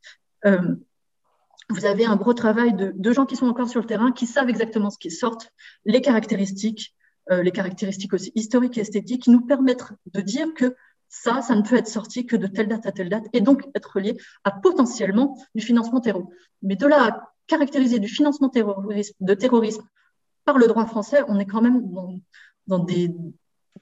vous 1.70 1.86
avez 1.86 2.06
un 2.06 2.16
gros 2.16 2.34
travail 2.34 2.74
de, 2.74 3.12
gens 3.12 3.26
qui 3.26 3.36
sont 3.36 3.48
encore 3.48 3.70
sur 3.70 3.82
le 3.82 3.88
terrain, 3.88 4.12
qui 4.12 4.26
savent 4.26 4.50
exactement 4.50 4.90
ce 4.90 4.98
qui 4.98 5.12
sort, 5.12 5.38
les 5.86 6.02
caractéristiques, 6.02 6.96
euh, 7.30 7.44
les 7.44 7.52
caractéristiques 7.52 8.14
aussi 8.14 8.32
historiques 8.36 8.78
et 8.78 8.82
esthétiques, 8.82 9.24
qui 9.24 9.32
nous 9.32 9.42
permettent 9.42 9.92
de 10.14 10.22
dire 10.22 10.54
que 10.54 10.76
ça, 11.10 11.42
ça 11.42 11.56
ne 11.56 11.62
peut 11.62 11.76
être 11.76 11.88
sorti 11.88 12.26
que 12.26 12.36
de 12.36 12.48
telle 12.48 12.68
date 12.68 12.86
à 12.86 12.92
telle 12.92 13.10
date, 13.10 13.26
et 13.34 13.42
donc 13.42 13.68
être 13.76 14.00
lié 14.00 14.18
à 14.44 14.52
potentiellement 14.52 15.38
du 15.56 15.62
financement 15.62 16.00
terroriste. 16.00 16.32
Mais 16.62 16.76
de 16.76 16.88
là 16.88 17.04
à 17.06 17.34
caractériser 17.48 18.00
du 18.00 18.08
financement 18.08 18.50
terroriste, 18.50 19.16
de 19.20 19.34
terrorisme 19.34 19.84
par 20.46 20.58
le 20.58 20.68
droit 20.68 20.86
français, 20.86 21.22
on 21.28 21.40
est 21.40 21.46
quand 21.46 21.62
même 21.62 21.82
dans, 22.68 22.80
des, 22.80 23.14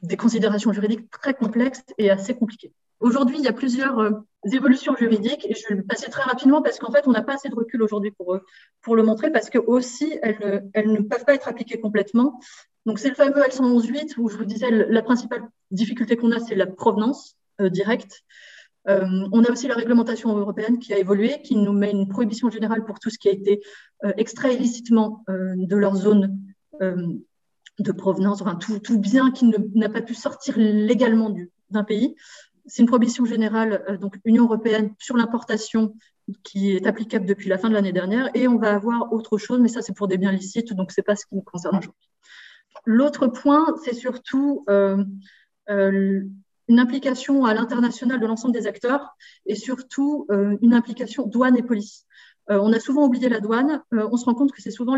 des 0.01 0.17
considérations 0.17 0.73
juridiques 0.73 1.09
très 1.11 1.33
complexes 1.33 1.83
et 1.97 2.09
assez 2.09 2.35
compliquées. 2.35 2.73
Aujourd'hui, 2.99 3.37
il 3.37 3.43
y 3.43 3.47
a 3.47 3.53
plusieurs 3.53 3.99
euh, 3.99 4.11
évolutions 4.51 4.95
juridiques 4.95 5.45
et 5.49 5.53
je 5.53 5.73
vais 5.73 5.81
passer 5.81 6.09
très 6.09 6.23
rapidement 6.23 6.61
parce 6.61 6.79
qu'en 6.79 6.91
fait, 6.91 7.07
on 7.07 7.11
n'a 7.11 7.21
pas 7.21 7.33
assez 7.33 7.49
de 7.49 7.55
recul 7.55 7.83
aujourd'hui 7.83 8.11
pour, 8.11 8.35
euh, 8.35 8.43
pour 8.81 8.95
le 8.95 9.03
montrer 9.03 9.31
parce 9.31 9.49
que 9.49 9.57
aussi, 9.57 10.17
elles, 10.21 10.69
elles 10.73 10.91
ne 10.91 11.01
peuvent 11.01 11.25
pas 11.25 11.35
être 11.35 11.47
appliquées 11.47 11.79
complètement. 11.79 12.39
Donc, 12.85 12.99
c'est 12.99 13.09
le 13.09 13.15
fameux 13.15 13.41
L111.8 13.41 14.17
où 14.17 14.29
je 14.29 14.37
vous 14.37 14.45
disais 14.45 14.71
la 14.71 15.01
principale 15.01 15.43
difficulté 15.71 16.15
qu'on 16.15 16.31
a, 16.31 16.39
c'est 16.39 16.55
la 16.55 16.67
provenance 16.67 17.35
euh, 17.59 17.69
directe. 17.69 18.23
on 18.87 19.43
a 19.43 19.51
aussi 19.51 19.67
la 19.67 19.75
réglementation 19.75 20.37
européenne 20.37 20.77
qui 20.79 20.93
a 20.93 20.97
évolué, 20.97 21.41
qui 21.41 21.55
nous 21.55 21.73
met 21.73 21.91
une 21.91 22.07
prohibition 22.07 22.49
générale 22.51 22.85
pour 22.85 22.99
tout 22.99 23.09
ce 23.09 23.17
qui 23.17 23.27
a 23.29 23.31
été 23.31 23.61
extrait 24.17 24.53
illicitement 24.53 25.23
de 25.27 25.75
leur 25.75 25.95
zone 25.95 26.37
de 27.79 27.91
provenance, 27.91 28.41
enfin 28.41 28.55
tout, 28.55 28.99
bien 28.99 29.31
qui 29.31 29.51
n'a 29.75 29.89
pas 29.89 30.01
pu 30.01 30.13
sortir 30.13 30.55
légalement 30.57 31.33
d'un 31.69 31.83
pays 31.83 32.15
c'est 32.65 32.81
une 32.81 32.87
prohibition 32.87 33.25
générale, 33.25 33.83
euh, 33.89 33.97
donc 33.97 34.17
Union 34.25 34.45
européenne, 34.45 34.93
sur 34.99 35.17
l'importation 35.17 35.95
qui 36.43 36.71
est 36.71 36.87
applicable 36.87 37.25
depuis 37.25 37.49
la 37.49 37.57
fin 37.57 37.69
de 37.69 37.75
l'année 37.75 37.91
dernière. 37.91 38.29
Et 38.33 38.47
on 38.47 38.57
va 38.57 38.73
avoir 38.73 39.13
autre 39.13 39.37
chose, 39.37 39.59
mais 39.59 39.67
ça, 39.67 39.81
c'est 39.81 39.95
pour 39.95 40.07
des 40.07 40.17
biens 40.17 40.31
licites, 40.31 40.73
donc 40.73 40.91
ce 40.91 40.99
n'est 40.99 41.03
pas 41.03 41.15
ce 41.15 41.25
qui 41.25 41.35
nous 41.35 41.41
concerne 41.41 41.77
aujourd'hui. 41.77 42.09
L'autre 42.85 43.27
point, 43.27 43.65
c'est 43.83 43.93
surtout 43.93 44.65
euh, 44.69 45.03
euh, 45.69 46.21
une 46.67 46.79
implication 46.79 47.45
à 47.45 47.53
l'international 47.53 48.19
de 48.19 48.25
l'ensemble 48.25 48.53
des 48.53 48.65
acteurs 48.65 49.15
et 49.45 49.55
surtout 49.55 50.25
une 50.61 50.73
implication 50.73 51.27
douane 51.27 51.55
et 51.55 51.61
police. 51.61 52.07
on 52.49 52.73
a 52.73 52.79
souvent 52.79 53.05
oublié 53.05 53.29
la 53.29 53.39
douane. 53.39 53.83
on 53.91 54.17
se 54.17 54.25
rend 54.25 54.33
compte 54.33 54.51
que 54.51 54.63
c'est 54.63 54.71
souvent 54.71 54.97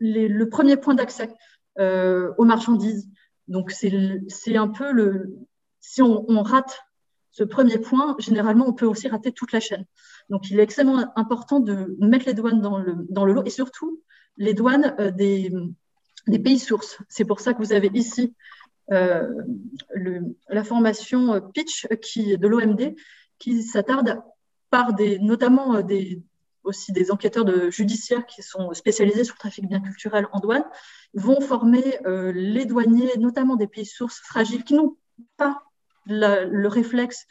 le 0.00 0.44
premier 0.46 0.76
point 0.76 0.96
d'accès 0.96 1.32
aux 1.78 2.44
marchandises. 2.44 3.08
Donc, 3.48 3.70
c'est 3.72 4.56
un 4.56 4.68
peu 4.68 4.92
le, 4.92 5.38
si 5.80 6.02
on, 6.02 6.42
rate 6.42 6.84
ce 7.32 7.44
premier 7.44 7.78
point, 7.78 8.16
généralement, 8.18 8.68
on 8.68 8.72
peut 8.72 8.86
aussi 8.86 9.08
rater 9.08 9.32
toute 9.32 9.52
la 9.52 9.60
chaîne. 9.60 9.84
Donc, 10.28 10.50
il 10.50 10.60
est 10.60 10.62
extrêmement 10.62 11.12
important 11.16 11.60
de 11.60 11.96
mettre 12.00 12.26
les 12.26 12.34
douanes 12.34 12.60
dans 12.60 12.78
le, 12.78 13.06
dans 13.08 13.24
le 13.24 13.32
lot 13.32 13.42
et 13.44 13.50
surtout 13.50 14.02
les 14.36 14.54
douanes 14.54 14.94
euh, 14.98 15.10
des, 15.10 15.50
pays 16.44 16.58
sources. 16.58 16.98
C'est 17.08 17.24
pour 17.24 17.40
ça 17.40 17.52
que 17.52 17.58
vous 17.58 17.72
avez 17.72 17.90
ici 17.94 18.34
euh, 18.92 19.28
la 20.48 20.64
formation 20.64 21.34
euh, 21.34 21.40
Pitch 21.40 21.86
qui, 22.02 22.36
de 22.36 22.48
l'OMD 22.48 22.94
qui 23.38 23.62
s'attarde 23.62 24.20
par 24.70 24.94
des, 24.94 25.18
notamment 25.18 25.80
des, 25.82 26.22
aussi 26.64 26.92
des 26.92 27.10
enquêteurs 27.10 27.44
de, 27.44 27.70
judiciaires 27.70 28.26
qui 28.26 28.42
sont 28.42 28.72
spécialisés 28.74 29.24
sur 29.24 29.34
le 29.34 29.38
trafic 29.38 29.64
de 29.64 29.68
biens 29.68 29.80
culturels 29.80 30.28
en 30.32 30.40
douane, 30.40 30.64
vont 31.14 31.40
former 31.40 31.98
les 32.04 32.64
douaniers, 32.64 33.16
notamment 33.18 33.56
des 33.56 33.66
pays 33.66 33.86
sources 33.86 34.20
fragiles, 34.20 34.64
qui 34.64 34.74
n'ont 34.74 34.96
pas 35.36 35.62
le 36.06 36.66
réflexe, 36.66 37.26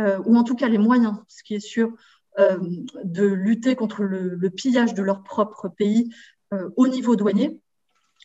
euh, 0.00 0.18
ou 0.26 0.36
en 0.36 0.44
tout 0.44 0.54
cas 0.54 0.68
les 0.68 0.78
moyens, 0.78 1.16
ce 1.28 1.42
qui 1.42 1.54
est 1.54 1.60
sûr, 1.60 1.92
euh, 2.38 2.58
de 3.02 3.26
lutter 3.26 3.76
contre 3.76 4.02
le, 4.02 4.50
pillage 4.50 4.94
de 4.94 5.02
leur 5.02 5.22
propre 5.22 5.68
pays 5.68 6.12
euh, 6.52 6.68
au 6.76 6.86
niveau 6.86 7.16
douanier. 7.16 7.58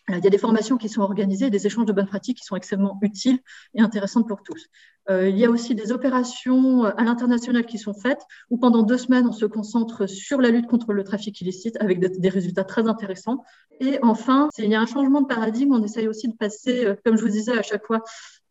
Il 0.09 0.23
y 0.23 0.27
a 0.27 0.31
des 0.31 0.37
formations 0.37 0.77
qui 0.77 0.89
sont 0.89 1.01
organisées, 1.01 1.49
des 1.49 1.67
échanges 1.67 1.85
de 1.85 1.93
bonnes 1.93 2.07
pratiques 2.07 2.39
qui 2.39 2.43
sont 2.43 2.55
extrêmement 2.55 2.99
utiles 3.01 3.39
et 3.75 3.81
intéressantes 3.81 4.27
pour 4.27 4.43
tous. 4.43 4.67
Il 5.09 5.37
y 5.37 5.45
a 5.45 5.49
aussi 5.49 5.75
des 5.75 5.91
opérations 5.91 6.85
à 6.85 7.03
l'international 7.03 7.65
qui 7.65 7.77
sont 7.77 7.93
faites 7.93 8.21
où 8.49 8.57
pendant 8.57 8.83
deux 8.83 8.97
semaines, 8.97 9.27
on 9.27 9.33
se 9.33 9.45
concentre 9.45 10.07
sur 10.07 10.39
la 10.39 10.49
lutte 10.49 10.67
contre 10.67 10.93
le 10.93 11.03
trafic 11.03 11.41
illicite 11.41 11.75
avec 11.81 11.99
des, 11.99 12.29
résultats 12.29 12.63
très 12.63 12.87
intéressants. 12.87 13.43
Et 13.79 13.99
enfin, 14.03 14.47
il 14.57 14.69
y 14.69 14.75
a 14.75 14.79
un 14.79 14.85
changement 14.85 15.21
de 15.21 15.27
paradigme. 15.27 15.73
On 15.73 15.83
essaye 15.83 16.07
aussi 16.07 16.29
de 16.29 16.35
passer, 16.35 16.93
comme 17.03 17.17
je 17.17 17.23
vous 17.23 17.29
disais 17.29 17.57
à 17.57 17.63
chaque 17.63 17.85
fois, 17.85 18.03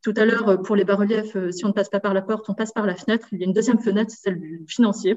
tout 0.03 0.15
à 0.17 0.25
l'heure, 0.25 0.49
euh, 0.49 0.57
pour 0.57 0.77
les 0.77 0.85
bas-reliefs, 0.85 1.37
euh, 1.37 1.51
si 1.51 1.65
on 1.65 1.69
ne 1.69 1.73
passe 1.73 1.89
pas 1.89 2.01
par 2.01 2.15
la 2.15 2.23
porte, 2.23 2.49
on 2.49 2.55
passe 2.55 2.73
par 2.73 2.87
la 2.87 2.95
fenêtre. 2.95 3.29
Il 3.33 3.39
y 3.39 3.43
a 3.43 3.47
une 3.47 3.53
deuxième 3.53 3.81
fenêtre, 3.81 4.13
celle 4.13 4.41
du 4.41 4.65
financier. 4.67 5.17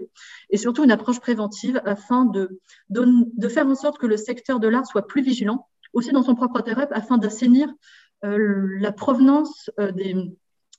Et 0.49 0.57
surtout 0.57 0.83
une 0.83 0.91
approche 0.91 1.19
préventive 1.19 1.81
afin 1.85 2.25
de, 2.25 2.59
de, 2.89 3.47
faire 3.47 3.67
en 3.67 3.75
sorte 3.75 3.97
que 3.97 4.07
le 4.07 4.17
secteur 4.17 4.59
de 4.59 4.67
l'art 4.67 4.85
soit 4.85 5.07
plus 5.07 5.21
vigilant, 5.21 5.67
aussi 5.93 6.11
dans 6.11 6.23
son 6.23 6.35
propre 6.35 6.57
intérêt, 6.57 6.87
afin 6.91 7.17
d'assainir 7.17 7.69
euh, 8.25 8.67
la 8.79 8.91
provenance 8.91 9.69
des, 9.95 10.15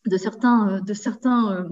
de 0.06 0.16
certains, 0.16 0.80
de 0.80 0.94
certains 0.94 1.66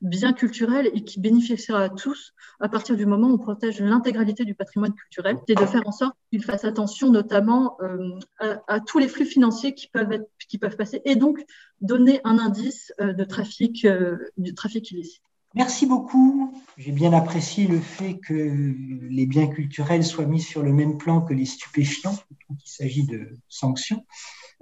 bien 0.00 0.32
culturel 0.32 0.90
et 0.94 1.02
qui 1.04 1.20
bénéficiera 1.20 1.84
à 1.84 1.88
tous 1.88 2.34
à 2.60 2.68
partir 2.68 2.96
du 2.96 3.06
moment 3.06 3.28
où 3.28 3.34
on 3.34 3.38
protège 3.38 3.80
l'intégralité 3.80 4.44
du 4.44 4.54
patrimoine 4.54 4.92
culturel 4.92 5.38
et 5.48 5.54
de 5.54 5.66
faire 5.66 5.82
en 5.86 5.92
sorte 5.92 6.16
qu'ils 6.30 6.44
fassent 6.44 6.64
attention 6.64 7.10
notamment 7.10 7.78
euh, 7.82 8.56
à, 8.68 8.80
tous 8.80 8.98
les 8.98 9.08
flux 9.08 9.24
financiers 9.24 9.74
qui 9.74 9.88
peuvent, 9.88 10.24
qui 10.48 10.58
peuvent 10.58 10.76
passer 10.76 11.00
et 11.04 11.16
donc 11.16 11.42
donner 11.80 12.20
un 12.24 12.38
indice 12.38 12.92
euh, 13.00 13.12
de 13.12 13.24
trafic, 13.24 13.84
euh, 13.84 14.16
du 14.36 14.54
trafic 14.54 14.90
illicite. 14.90 15.22
Merci 15.54 15.86
beaucoup. 15.86 16.52
J'ai 16.76 16.92
bien 16.92 17.14
apprécié 17.14 17.66
le 17.66 17.80
fait 17.80 18.18
que 18.18 18.34
les 18.34 19.24
biens 19.24 19.46
culturels 19.46 20.04
soient 20.04 20.26
mis 20.26 20.42
sur 20.42 20.62
le 20.62 20.70
même 20.70 20.98
plan 20.98 21.22
que 21.22 21.32
les 21.32 21.46
stupéfiants, 21.46 22.16
quand 22.46 22.56
il 22.62 22.68
s'agit 22.68 23.06
de 23.06 23.38
sanctions. 23.48 24.04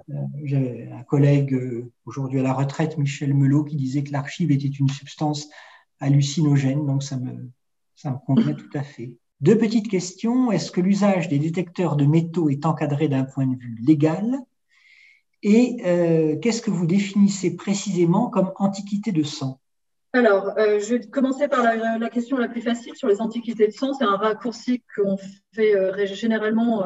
Euh, 0.09 0.13
j'ai 0.43 0.89
un 0.91 1.03
collègue 1.03 1.53
euh, 1.53 1.91
aujourd'hui 2.05 2.39
à 2.39 2.43
la 2.43 2.53
retraite, 2.53 2.97
Michel 2.97 3.33
Melot, 3.33 3.63
qui 3.63 3.75
disait 3.75 4.03
que 4.03 4.11
l'archive 4.11 4.51
était 4.51 4.67
une 4.67 4.89
substance 4.89 5.47
hallucinogène, 5.99 6.85
donc 6.85 7.03
ça 7.03 7.17
me, 7.17 7.49
ça 7.95 8.11
me 8.11 8.17
convient 8.25 8.53
tout 8.55 8.69
à 8.77 8.83
fait. 8.83 9.13
Deux 9.41 9.57
petites 9.57 9.89
questions. 9.89 10.51
Est-ce 10.51 10.71
que 10.71 10.81
l'usage 10.81 11.27
des 11.27 11.39
détecteurs 11.39 11.95
de 11.95 12.05
métaux 12.05 12.49
est 12.49 12.65
encadré 12.65 13.07
d'un 13.07 13.25
point 13.25 13.47
de 13.47 13.55
vue 13.55 13.77
légal? 13.81 14.37
Et 15.43 15.77
euh, 15.85 16.37
qu'est-ce 16.39 16.61
que 16.61 16.71
vous 16.71 16.87
définissez 16.87 17.55
précisément 17.55 18.29
comme 18.29 18.51
antiquité 18.55 19.11
de 19.11 19.23
sang? 19.23 19.59
Alors, 20.15 20.53
je 20.57 20.95
vais 20.95 21.07
commencer 21.07 21.47
par 21.47 21.63
la, 21.63 22.09
question 22.09 22.37
la 22.37 22.47
plus 22.47 22.61
facile 22.61 22.95
sur 22.95 23.07
les 23.07 23.21
antiquités 23.21 23.67
de 23.67 23.73
sang. 23.73 23.93
C'est 23.93 24.05
un 24.05 24.17
raccourci 24.17 24.83
qu'on 24.95 25.17
fait 25.53 26.07
généralement 26.07 26.85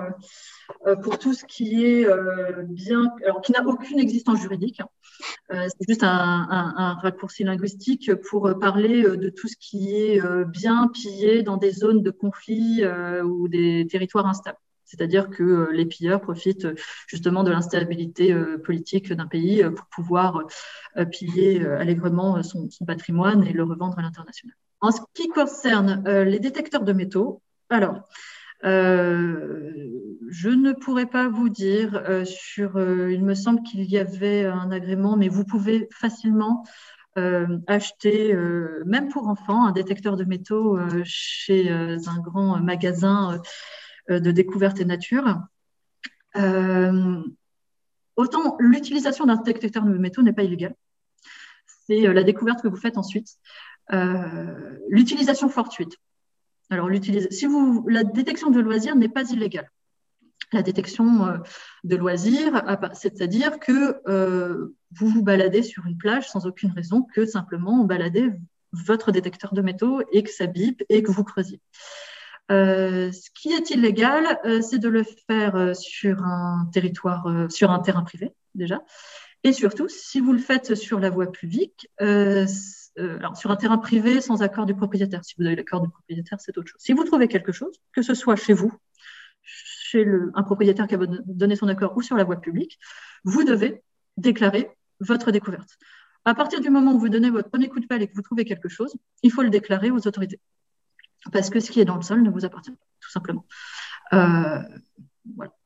euh, 0.87 0.95
pour 0.95 1.19
tout 1.19 1.33
ce 1.33 1.45
qui 1.45 1.85
est 1.85 2.05
euh, 2.05 2.63
bien, 2.67 3.11
alors 3.23 3.41
qui 3.41 3.51
n'a 3.51 3.65
aucune 3.65 3.99
existence 3.99 4.39
juridique. 4.39 4.81
Euh, 5.51 5.67
c'est 5.67 5.89
juste 5.89 6.03
un, 6.03 6.97
raccourci 7.01 7.43
linguistique 7.43 8.13
pour 8.29 8.57
parler 8.59 9.03
de 9.03 9.29
tout 9.29 9.47
ce 9.47 9.55
qui 9.59 9.95
est 9.95 10.21
bien 10.45 10.87
pillé 10.87 11.43
dans 11.43 11.57
des 11.57 11.71
zones 11.71 12.01
de 12.01 12.11
conflit 12.11 12.83
ou 13.23 13.47
des 13.47 13.87
territoires 13.89 14.27
instables. 14.27 14.57
C'est-à-dire 14.89 15.29
que 15.29 15.69
les 15.71 15.85
pilleurs 15.85 16.19
profitent 16.19 16.67
justement 17.07 17.43
de 17.43 17.51
l'instabilité 17.51 18.35
politique 18.63 19.13
d'un 19.13 19.27
pays 19.27 19.63
pour 19.75 19.85
pouvoir 19.85 20.43
piller 21.11 21.63
allègrement 21.65 22.41
son, 22.41 22.69
son, 22.69 22.85
patrimoine 22.85 23.45
et 23.45 23.53
le 23.53 23.63
revendre 23.63 23.99
à 23.99 24.01
l'international. 24.01 24.55
En 24.81 24.91
ce 24.91 25.01
qui 25.13 25.27
concerne 25.27 26.03
les 26.23 26.39
détecteurs 26.39 26.83
de 26.83 26.93
métaux, 26.93 27.41
alors, 27.69 28.01
je 28.63 30.49
ne 30.49 30.73
pourrais 30.73 31.05
pas 31.05 31.29
vous 31.29 31.49
dire 31.49 32.03
sur. 32.25 32.79
il 32.79 33.23
me 33.23 33.35
semble 33.35 33.63
qu'il 33.63 33.83
y 33.83 33.97
avait 33.97 34.45
un 34.45 34.71
agrément, 34.71 35.17
mais 35.17 35.29
vous 35.29 35.45
pouvez 35.45 35.87
facilement 35.91 36.65
acheter, 37.67 38.33
même 38.85 39.09
pour 39.09 39.27
enfants, 39.27 39.65
un 39.65 39.71
détecteur 39.71 40.15
de 40.15 40.23
métaux 40.23 40.77
chez 41.03 41.69
un 41.69 42.19
grand 42.19 42.59
magasin 42.59 43.41
de 44.09 44.31
découverte 44.31 44.79
et 44.79 44.85
nature. 44.85 45.39
autant 48.15 48.57
l'utilisation 48.59 49.25
d'un 49.25 49.37
détecteur 49.37 49.83
de 49.83 49.97
métaux 49.97 50.21
n'est 50.21 50.33
pas 50.33 50.43
illégale. 50.43 50.75
C'est 51.87 52.01
la 52.01 52.23
découverte 52.23 52.61
que 52.61 52.67
vous 52.67 52.77
faites 52.77 52.97
ensuite. 52.97 53.37
L'utilisation 54.89 55.49
fortuite. 55.49 55.97
Alors, 56.69 56.89
si 57.31 57.47
la 57.87 58.03
détection 58.03 58.51
de 58.51 58.59
loisirs 58.59 58.95
n'est 58.95 59.09
pas 59.09 59.29
illégale. 59.31 59.71
La 60.51 60.61
détection 60.61 61.27
euh, 61.27 61.37
de 61.83 61.95
loisirs, 61.95 62.63
c'est-à-dire 62.93 63.59
que 63.59 64.01
euh, 64.07 64.75
vous 64.91 65.07
vous 65.07 65.21
baladez 65.21 65.61
sur 65.61 65.85
une 65.85 65.97
plage 65.97 66.27
sans 66.27 66.47
aucune 66.47 66.71
raison 66.71 67.05
que 67.13 67.25
simplement 67.25 67.83
balader 67.83 68.31
votre 68.71 69.11
détecteur 69.11 69.53
de 69.53 69.61
métaux 69.61 70.01
et 70.11 70.23
que 70.23 70.31
ça 70.31 70.47
bip 70.47 70.83
et 70.89 71.03
que 71.03 71.11
vous 71.11 71.23
creusiez. 71.23 71.59
Euh, 72.51 73.11
ce 73.11 73.29
qui 73.31 73.51
est 73.51 73.69
illégal, 73.69 74.39
c'est 74.61 74.79
de 74.79 74.89
le 74.89 75.03
faire 75.03 75.75
sur 75.75 76.23
un 76.23 76.67
territoire, 76.73 77.47
sur 77.49 77.71
un 77.71 77.79
terrain 77.79 78.03
privé 78.03 78.31
déjà, 78.55 78.81
et 79.43 79.53
surtout 79.53 79.87
si 79.87 80.19
vous 80.19 80.33
le 80.33 80.39
faites 80.39 80.75
sur 80.75 80.99
la 80.99 81.09
voie 81.09 81.31
publique, 81.31 81.89
euh, 82.01 82.45
alors, 82.97 83.37
sur 83.37 83.51
un 83.51 83.55
terrain 83.55 83.77
privé 83.77 84.19
sans 84.19 84.41
accord 84.41 84.65
du 84.65 84.75
propriétaire. 84.75 85.23
Si 85.23 85.35
vous 85.37 85.45
avez 85.45 85.55
l'accord 85.55 85.81
du 85.81 85.89
propriétaire, 85.89 86.39
c'est 86.41 86.57
autre 86.57 86.69
chose. 86.69 86.81
Si 86.81 86.93
vous 86.93 87.03
trouvez 87.03 87.27
quelque 87.27 87.51
chose, 87.51 87.79
que 87.93 88.01
ce 88.01 88.13
soit 88.13 88.35
chez 88.35 88.53
vous, 88.53 88.73
chez 89.43 90.05
un 90.33 90.43
propriétaire 90.43 90.87
qui 90.87 90.95
a 90.95 90.99
donné 91.25 91.55
son 91.55 91.67
accord 91.67 91.95
ou 91.95 92.01
sur 92.01 92.17
la 92.17 92.23
voie 92.23 92.41
publique, 92.41 92.77
vous 93.23 93.43
devez 93.43 93.81
déclarer 94.17 94.69
votre 94.99 95.31
découverte. 95.31 95.77
À 96.25 96.35
partir 96.35 96.59
du 96.59 96.69
moment 96.69 96.93
où 96.93 96.99
vous 96.99 97.09
donnez 97.09 97.29
votre 97.29 97.49
premier 97.49 97.69
coup 97.69 97.79
de 97.79 97.87
pelle 97.87 98.01
et 98.01 98.07
que 98.07 98.15
vous 98.15 98.21
trouvez 98.21 98.43
quelque 98.43 98.67
chose, 98.67 98.93
il 99.23 99.31
faut 99.31 99.41
le 99.41 99.49
déclarer 99.49 99.91
aux 99.91 100.05
autorités. 100.05 100.39
Parce 101.31 101.49
que 101.49 101.59
ce 101.59 101.71
qui 101.71 101.79
est 101.79 101.85
dans 101.85 101.97
le 101.97 102.01
sol 102.01 102.21
ne 102.21 102.29
vous 102.29 102.45
appartient 102.45 102.71
pas, 102.71 102.85
tout 103.01 103.11
simplement. 103.11 103.45
Euh, 104.13 104.61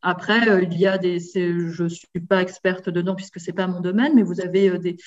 Après, 0.02 0.50
euh, 0.50 0.64
il 0.64 0.78
y 0.78 0.88
a 0.88 0.98
des. 0.98 1.20
Je 1.20 1.84
ne 1.84 1.90
suis 1.90 2.08
pas 2.28 2.42
experte 2.42 2.90
dedans 2.90 3.16
puisque 3.16 3.40
ce 3.40 3.52
n'est 3.52 3.56
pas 3.56 3.68
mon 3.68 3.80
domaine, 3.80 4.16
mais 4.16 4.24
vous 4.24 4.42
avez 4.42 4.78
des, 4.80 4.98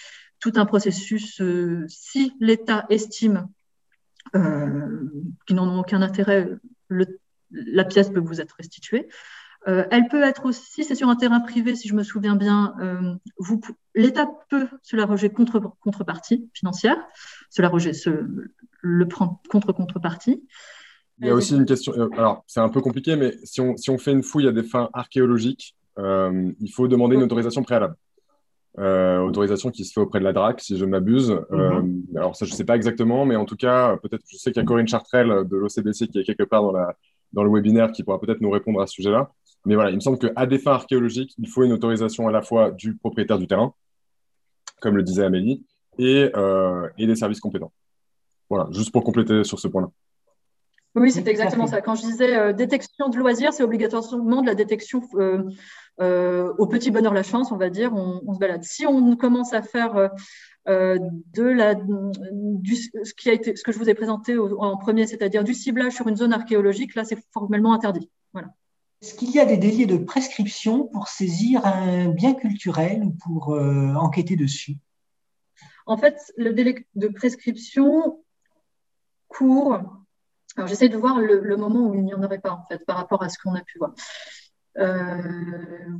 tout 0.40 0.52
un 0.56 0.66
processus, 0.66 1.40
euh, 1.40 1.84
si 1.88 2.32
l'État 2.40 2.86
estime 2.90 3.48
euh, 4.34 5.10
qu'ils 5.46 5.56
n'en 5.56 5.68
ont 5.68 5.80
aucun 5.80 6.02
intérêt, 6.02 6.48
la 7.50 7.84
pièce 7.84 8.10
peut 8.10 8.20
vous 8.20 8.40
être 8.40 8.56
restituée. 8.56 9.08
Euh, 9.68 9.84
elle 9.90 10.06
peut 10.08 10.22
être 10.22 10.44
aussi, 10.44 10.70
si 10.70 10.84
c'est 10.84 10.94
sur 10.94 11.08
un 11.08 11.16
terrain 11.16 11.40
privé, 11.40 11.74
si 11.74 11.88
je 11.88 11.94
me 11.94 12.04
souviens 12.04 12.36
bien, 12.36 12.76
l'État 13.94 14.28
peut 14.48 14.68
se 14.82 14.94
la 14.94 15.06
rejeter 15.06 15.32
contre 15.32 15.60
contrepartie 15.80 16.48
financière, 16.54 16.96
se 17.50 17.62
la 17.62 17.68
rejeter, 17.68 18.10
le 18.82 19.08
prendre 19.08 19.40
contre 19.48 19.72
contrepartie. 19.72 20.42
Il 21.18 21.26
y 21.26 21.30
a 21.30 21.34
aussi 21.34 21.54
une 21.54 21.64
question, 21.64 21.92
alors 22.12 22.44
c'est 22.46 22.60
un 22.60 22.68
peu 22.68 22.80
compliqué, 22.82 23.16
mais 23.16 23.34
si 23.42 23.60
on, 23.60 23.76
si 23.76 23.88
on, 23.88 23.96
fait 23.96 24.12
une 24.12 24.22
fouille 24.22 24.48
à 24.48 24.52
des 24.52 24.62
fins 24.62 24.90
archéologiques, 24.92 25.74
il 25.98 26.70
faut 26.74 26.88
demander 26.88 27.16
une 27.16 27.22
autorisation 27.22 27.62
préalable. 27.62 27.96
Euh, 28.78 29.20
autorisation 29.20 29.70
qui 29.70 29.86
se 29.86 29.92
fait 29.94 30.00
auprès 30.00 30.18
de 30.18 30.24
la 30.24 30.34
DRAC, 30.34 30.60
si 30.60 30.76
je 30.76 30.84
ne 30.84 30.90
m'abuse. 30.90 31.30
Euh, 31.50 31.80
mhm. 31.80 32.04
alors 32.14 32.36
ça, 32.36 32.44
je 32.44 32.50
ne 32.50 32.56
sais 32.56 32.64
pas 32.64 32.76
exactement, 32.76 33.24
mais 33.24 33.34
en 33.34 33.46
tout 33.46 33.56
cas, 33.56 33.96
peut-être, 33.96 34.22
je 34.28 34.36
sais 34.36 34.52
qu'il 34.52 34.60
y 34.60 34.64
a 34.64 34.66
Corinne 34.66 34.86
Chartrel 34.86 35.48
de 35.48 35.56
l'OCBC 35.56 36.08
qui 36.08 36.18
est 36.18 36.24
quelque 36.24 36.42
part 36.42 36.62
dans, 36.62 36.72
la, 36.72 36.94
dans 37.32 37.42
le 37.42 37.50
webinaire 37.50 37.90
qui 37.90 38.02
pourra 38.04 38.20
peut-être 38.20 38.42
nous 38.42 38.50
répondre 38.50 38.82
à 38.82 38.86
ce 38.86 38.92
sujet-là. 38.92 39.30
Mais 39.64 39.76
voilà, 39.76 39.90
il 39.90 39.96
me 39.96 40.00
semble 40.00 40.18
qu'à 40.18 40.44
des 40.44 40.58
fins 40.58 40.72
archéologiques, 40.72 41.34
il 41.38 41.48
faut 41.48 41.64
une 41.64 41.72
autorisation 41.72 42.28
à 42.28 42.32
la 42.32 42.42
fois 42.42 42.70
du 42.70 42.96
propriétaire 42.96 43.38
du 43.38 43.46
terrain, 43.46 43.72
comme 44.82 44.94
le 44.94 45.02
disait 45.02 45.24
Amélie, 45.24 45.64
et, 45.98 46.30
euh, 46.34 46.88
et 46.98 47.06
des 47.06 47.16
services 47.16 47.40
compétents. 47.40 47.72
Voilà, 48.48 48.68
juste 48.70 48.92
pour 48.92 49.04
compléter 49.04 49.44
sur 49.44 49.58
ce 49.58 49.68
point-là. 49.68 49.88
Oui, 50.94 51.10
c'est 51.10 51.26
exactement 51.28 51.66
ça. 51.66 51.82
Quand 51.82 51.94
je 51.94 52.02
disais 52.02 52.54
détection 52.54 53.10
de 53.10 53.18
loisirs, 53.18 53.52
c'est 53.52 53.62
obligatoirement 53.62 54.40
de 54.40 54.46
la 54.46 54.54
détection 54.54 55.02
euh, 56.00 56.52
au 56.58 56.66
petit 56.66 56.90
bonheur 56.90 57.14
la 57.14 57.22
chance, 57.22 57.52
on 57.52 57.56
va 57.56 57.70
dire, 57.70 57.94
on, 57.94 58.34
se 58.34 58.38
balade. 58.38 58.64
Si 58.64 58.86
on 58.86 59.16
commence 59.16 59.54
à 59.54 59.62
faire 59.62 59.96
euh, 59.96 60.08
euh, 60.68 60.98
de 61.32 61.42
la, 61.42 61.74
du, 61.74 62.76
ce, 62.76 63.14
qui 63.14 63.30
a 63.30 63.32
été, 63.32 63.56
ce 63.56 63.62
que 63.62 63.72
je 63.72 63.78
vous 63.78 63.88
ai 63.88 63.94
présenté 63.94 64.36
en 64.36 64.76
premier, 64.76 65.06
c'est-à-dire 65.06 65.42
du 65.42 65.54
ciblage 65.54 65.94
sur 65.94 66.06
une 66.08 66.16
zone 66.16 66.34
archéologique, 66.34 66.94
là, 66.94 67.04
c'est 67.04 67.18
formellement 67.32 67.72
interdit. 67.72 68.10
Voilà. 68.34 68.48
Est-ce 69.02 69.14
qu'il 69.14 69.30
y 69.30 69.40
a 69.40 69.46
des 69.46 69.56
délais 69.56 69.86
de 69.86 69.96
prescription 69.96 70.84
pour 70.84 71.08
saisir 71.08 71.64
un 71.64 72.08
bien 72.08 72.34
culturel 72.34 73.02
ou 73.04 73.10
pour 73.10 73.50
enquêter 73.50 74.36
dessus? 74.36 74.76
En 75.86 75.96
fait, 75.96 76.32
le 76.36 76.52
délai 76.52 76.86
de 76.94 77.08
prescription 77.08 78.22
court. 79.28 79.74
Alors, 80.56 80.68
j'essaie 80.68 80.88
de 80.88 80.96
voir 80.96 81.20
le, 81.20 81.56
moment 81.56 81.88
où 81.88 81.94
il 81.94 82.04
n'y 82.04 82.14
en 82.14 82.22
aurait 82.22 82.40
pas, 82.40 82.52
en 82.52 82.64
fait, 82.66 82.84
par 82.84 82.96
rapport 82.96 83.22
à 83.22 83.28
ce 83.28 83.38
qu'on 83.38 83.54
a 83.54 83.62
pu 83.62 83.78
voir. 83.78 83.94
Euh, 84.78 85.22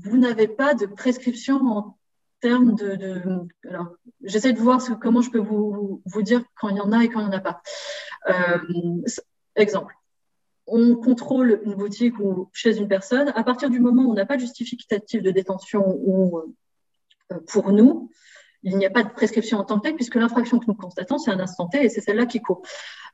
vous 0.03 0.17
n'avez 0.19 0.49
pas 0.49 0.75
de 0.75 0.87
prescription 0.87 1.57
en 1.67 1.99
termes 2.41 2.75
de. 2.75 3.47
alors, 3.69 3.95
j'essaie 4.23 4.53
de 4.53 4.61
voir 4.61 4.81
comment 5.01 5.23
je 5.23 5.31
peux 5.31 5.39
vous, 5.39 6.03
vous, 6.05 6.23
dire 6.23 6.43
quand 6.61 6.69
il 6.69 6.77
y 6.77 6.81
en 6.81 6.93
a 6.93 7.03
et 7.05 7.09
quand 7.09 7.21
il 7.21 7.29
n'y 7.29 7.35
en 7.35 7.39
a 7.39 7.41
pas. 7.41 7.63
Euh, 8.29 9.03
exemple 9.55 9.95
on 10.67 10.97
contrôle 10.97 11.61
une 11.65 11.75
boutique 11.75 12.19
ou 12.19 12.51
chez 12.53 12.77
une 12.77 12.89
personne, 12.89 13.29
à 13.35 13.45
partir 13.45 13.71
du 13.71 13.81
moment 13.81 14.03
où 14.03 14.11
on 14.11 14.15
n'a 14.15 14.27
pas 14.27 14.37
de 14.37 14.41
justificatif 14.41 15.23
de 15.23 15.31
détention 15.31 15.85
ou 15.87 16.39
euh, 17.33 17.39
pour 17.49 17.73
nous, 17.73 18.11
il 18.63 18.77
n'y 18.77 18.87
a 18.87 18.91
pas 18.91 19.03
de 19.03 19.11
prescription 19.11 19.59
en 19.59 19.65
tant 19.65 19.79
que 19.79 19.89
telle, 19.89 19.95
puisque 19.95 20.17
l'infraction 20.17 20.59
que 20.59 20.67
nous 20.67 20.75
constatons, 20.75 21.19
c'est 21.19 21.31
un 21.31 21.41
instant 21.41 21.69
T 21.69 21.85
et 21.85 21.89
c'est 21.89 22.01
celle-là 22.01 22.27
qui 22.27 22.41
court. 22.41 22.63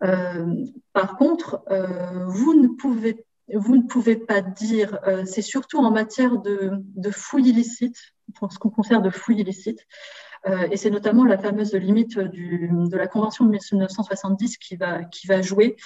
par 0.01 1.17
contre, 1.17 1.65
vous 2.29 2.55
ne 2.55 2.69
pouvez 2.69 3.25
vous 3.55 3.77
ne 3.77 3.83
pouvez 3.83 4.17
pas 4.17 4.41
dire, 4.41 4.99
euh, 5.07 5.25
c'est 5.25 5.43
surtout 5.43 5.79
en 5.79 5.91
matière 5.91 6.39
de, 6.39 6.83
fouilles 7.11 7.51
illicites, 7.51 8.15
pour 8.35 8.53
ce 8.53 8.59
qu'on 8.59 8.71
concerne 8.71 9.03
de 9.03 9.11
fouilles 9.11 9.41
illicites, 9.41 9.81
euh, 9.81 10.32
et 10.71 10.77
c'est 10.77 10.91
notamment 10.91 11.25
la 11.25 11.39
fameuse 11.39 11.73
limite 11.75 12.19
de 12.19 12.97
la 12.97 13.07
Convention 13.07 13.45
de 13.45 13.51
1970 13.51 14.59
qui 14.59 14.77
va, 14.77 15.05
qui 15.05 15.27
va 15.29 15.41
jouer. 15.41 15.77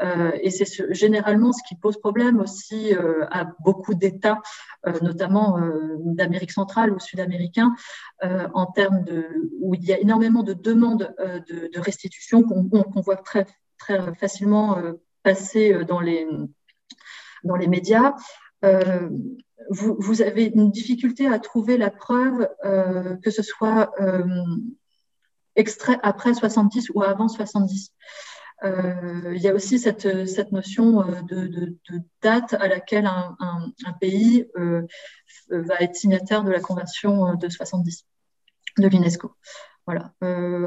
Euh, 0.00 0.30
et 0.42 0.50
c'est 0.50 0.94
généralement 0.94 1.52
ce 1.52 1.62
qui 1.66 1.74
pose 1.74 1.98
problème 1.98 2.38
aussi 2.40 2.94
euh, 2.94 3.26
à 3.30 3.46
beaucoup 3.60 3.94
d'États, 3.94 4.40
euh, 4.86 4.92
notamment 5.02 5.58
d'Amérique 6.00 6.52
centrale 6.52 6.92
ou 6.92 7.00
sud-américains, 7.00 7.74
en 8.22 8.66
termes 8.66 9.04
de 9.04 9.26
où 9.60 9.74
il 9.74 9.84
y 9.84 9.92
a 9.92 9.98
énormément 9.98 10.42
de 10.42 10.52
demandes 10.52 11.14
de, 11.18 11.70
de 11.72 11.80
restitution 11.80 12.42
qu'on 12.42 13.00
voit 13.00 13.16
très, 13.16 13.46
très 13.78 14.14
facilement 14.14 14.76
passer 15.22 15.84
dans 15.84 16.00
les 16.00 16.26
dans 17.44 17.54
les 17.54 17.68
médias, 17.68 18.14
euh, 18.64 19.08
vous, 19.70 20.22
avez 20.22 20.46
une 20.46 20.70
difficulté 20.70 21.26
à 21.26 21.38
trouver 21.38 21.76
la 21.76 21.90
preuve 21.90 22.48
euh, 22.64 23.16
que 23.16 23.30
ce 23.30 23.42
soit 23.42 23.92
euh, 24.00 24.24
extrait 25.56 25.98
après 26.02 26.32
70 26.32 26.90
ou 26.94 27.02
avant 27.02 27.28
70. 27.28 27.92
il 28.64 29.36
y 29.36 29.48
a 29.48 29.54
aussi 29.54 29.78
cette, 29.78 30.06
notion 30.52 31.04
de, 31.28 31.76
date 32.22 32.54
à 32.54 32.66
laquelle 32.66 33.06
un, 33.06 33.92
pays 34.00 34.46
va 35.50 35.74
être 35.80 35.94
signataire 35.96 36.44
de 36.44 36.50
la 36.50 36.60
Convention 36.60 37.34
de 37.34 37.48
70 37.48 38.06
de 38.78 38.88
l'UNESCO. 38.88 39.34
Voilà. 39.86 40.12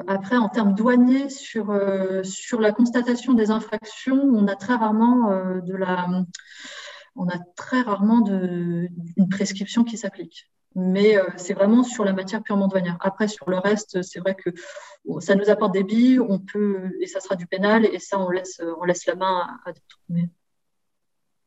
après, 0.08 0.38
en 0.38 0.50
termes 0.50 0.76
douaniers, 0.76 1.30
sur 1.30 1.72
la 1.72 2.72
constatation 2.72 3.34
des 3.34 3.50
infractions, 3.50 4.22
on 4.22 4.48
a 4.48 4.56
très 4.56 4.76
rarement 4.76 5.60
de 5.62 5.76
la 5.76 6.08
on 7.16 7.28
a 7.28 7.38
très 7.56 7.82
rarement 7.82 8.26
une 8.26 9.30
prescription 9.30 9.84
qui 9.84 9.98
s'applique. 9.98 10.50
Mais 10.74 11.18
euh, 11.18 11.26
c'est 11.36 11.54
vraiment 11.54 11.84
sur 11.84 12.06
la 12.06 12.14
matière 12.14 12.42
purement 12.42 12.68
douanière. 12.68 12.98
Après, 13.02 13.28
sur 13.28 13.50
le 13.50 13.58
reste, 13.58 14.02
c'est 14.04 14.20
vrai 14.20 14.36
que 14.36 14.52
ça 15.20 15.36
nous 15.36 15.50
apporte 15.50 15.74
des 15.74 15.84
billes, 15.84 16.20
on 16.20 16.40
peut, 16.40 16.92
et 17.02 17.08
ça 17.08 17.20
sera 17.20 17.36
du 17.36 17.46
pénal, 17.46 17.86
et 17.86 18.00
ça, 18.00 18.18
on 18.20 18.30
laisse, 18.30 18.62
on 18.80 18.86
laisse 18.86 19.06
la 19.06 19.16
main 19.16 19.60
à, 19.66 19.74
d'autres. 19.74 20.28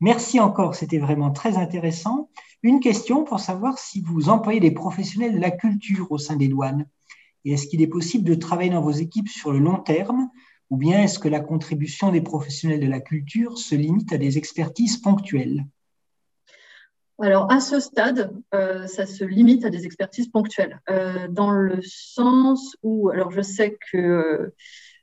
Merci 0.00 0.40
encore, 0.40 0.74
c'était 0.74 0.98
vraiment 0.98 1.30
très 1.30 1.56
intéressant. 1.56 2.28
Une 2.62 2.80
question 2.80 3.24
pour 3.24 3.40
savoir 3.40 3.78
si 3.78 4.02
vous 4.02 4.28
employez 4.28 4.60
des 4.60 4.72
professionnels 4.72 5.34
de 5.34 5.40
la 5.40 5.50
culture 5.50 6.12
au 6.12 6.18
sein 6.18 6.36
des 6.36 6.48
douanes. 6.48 6.86
Et 7.46 7.52
est-ce 7.52 7.66
qu'il 7.66 7.80
est 7.80 7.86
possible 7.86 8.24
de 8.24 8.34
travailler 8.34 8.70
dans 8.70 8.82
vos 8.82 8.90
équipes 8.90 9.28
sur 9.28 9.52
le 9.52 9.58
long 9.58 9.78
terme 9.78 10.28
ou 10.70 10.76
bien 10.76 11.02
est-ce 11.02 11.18
que 11.18 11.28
la 11.28 11.40
contribution 11.40 12.10
des 12.10 12.22
professionnels 12.22 12.80
de 12.80 12.88
la 12.88 13.00
culture 13.00 13.58
se 13.58 13.74
limite 13.74 14.12
à 14.12 14.18
des 14.18 14.38
expertises 14.38 14.96
ponctuelles? 14.96 15.64
Alors, 17.20 17.50
à 17.52 17.60
ce 17.60 17.78
stade, 17.78 18.34
euh, 18.54 18.86
ça 18.86 19.06
se 19.06 19.24
limite 19.24 19.64
à 19.64 19.70
des 19.70 19.86
expertises 19.86 20.28
ponctuelles, 20.28 20.80
euh, 20.90 21.28
dans 21.28 21.52
le 21.52 21.80
sens 21.82 22.76
où, 22.82 23.08
alors 23.08 23.30
je 23.30 23.40
sais 23.40 23.78
que 23.92 24.52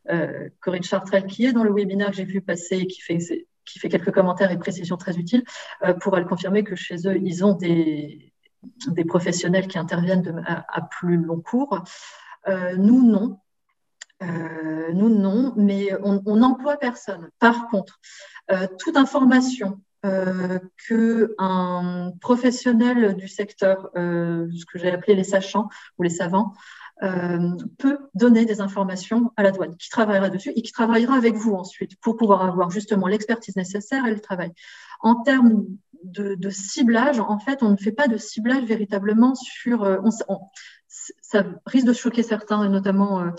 euh, 0.09 0.49
Corinne 0.59 0.83
Chartrel, 0.83 1.25
qui 1.25 1.45
est 1.45 1.53
dans 1.53 1.63
le 1.63 1.73
webinaire 1.73 2.09
que 2.09 2.17
j'ai 2.17 2.25
vu 2.25 2.41
passer, 2.41 2.85
fait, 2.99 3.47
qui 3.65 3.79
fait 3.79 3.87
quelques 3.87 4.11
commentaires 4.11 4.51
et 4.51 4.57
précisions 4.57 4.97
très 4.97 5.17
utiles, 5.17 5.43
pourra 6.01 6.19
le 6.19 6.25
confirmer 6.25 6.63
que 6.63 6.75
chez 6.75 7.07
eux, 7.07 7.17
ils 7.17 7.45
ont 7.45 7.53
des 7.53 8.33
professionnels 9.07 9.67
qui 9.67 9.77
interviennent 9.77 10.43
à, 10.45 10.81
plus 10.81 11.17
long 11.17 11.39
cours. 11.39 11.81
nous, 12.77 13.09
non. 13.09 13.39
Nous, 14.21 15.09
non, 15.09 15.53
mais 15.57 15.89
on 16.03 16.35
n'emploie 16.35 16.77
personne. 16.77 17.29
Par 17.39 17.69
contre, 17.69 17.99
toute 18.77 18.97
information 18.97 19.79
euh, 20.03 20.57
qu'un 20.87 22.11
professionnel 22.21 23.15
du 23.15 23.27
secteur, 23.27 23.91
euh, 23.95 24.49
ce 24.51 24.65
que 24.65 24.79
j'ai 24.79 24.89
appelé 24.89 25.13
les 25.13 25.23
sachants 25.23 25.69
ou 25.99 26.03
les 26.03 26.09
savants, 26.09 26.53
euh, 27.03 27.55
peut 27.77 27.99
donner 28.15 28.45
des 28.45 28.61
informations 28.61 29.31
à 29.37 29.43
la 29.43 29.51
douane, 29.51 29.77
qui 29.77 29.89
travaillera 29.89 30.31
dessus 30.31 30.53
et 30.55 30.63
qui 30.63 30.71
travaillera 30.71 31.15
avec 31.15 31.35
vous 31.35 31.53
ensuite 31.53 31.99
pour 31.99 32.17
pouvoir 32.17 32.43
avoir 32.43 32.71
justement 32.71 33.05
l'expertise 33.05 33.55
nécessaire 33.55 34.07
et 34.07 34.11
le 34.11 34.19
travail. 34.19 34.51
En 35.01 35.21
termes 35.21 35.65
de, 36.03 36.49
ciblage, 36.49 37.19
en 37.19 37.37
fait, 37.37 37.61
on 37.61 37.69
ne 37.69 37.77
fait 37.77 37.91
pas 37.91 38.07
de 38.07 38.17
ciblage 38.17 38.63
véritablement 38.63 39.35
sur. 39.35 39.85
ça 40.87 41.45
risque 41.67 41.85
de 41.85 41.93
choquer 41.93 42.23
certains, 42.23 42.67
notamment 42.69 43.31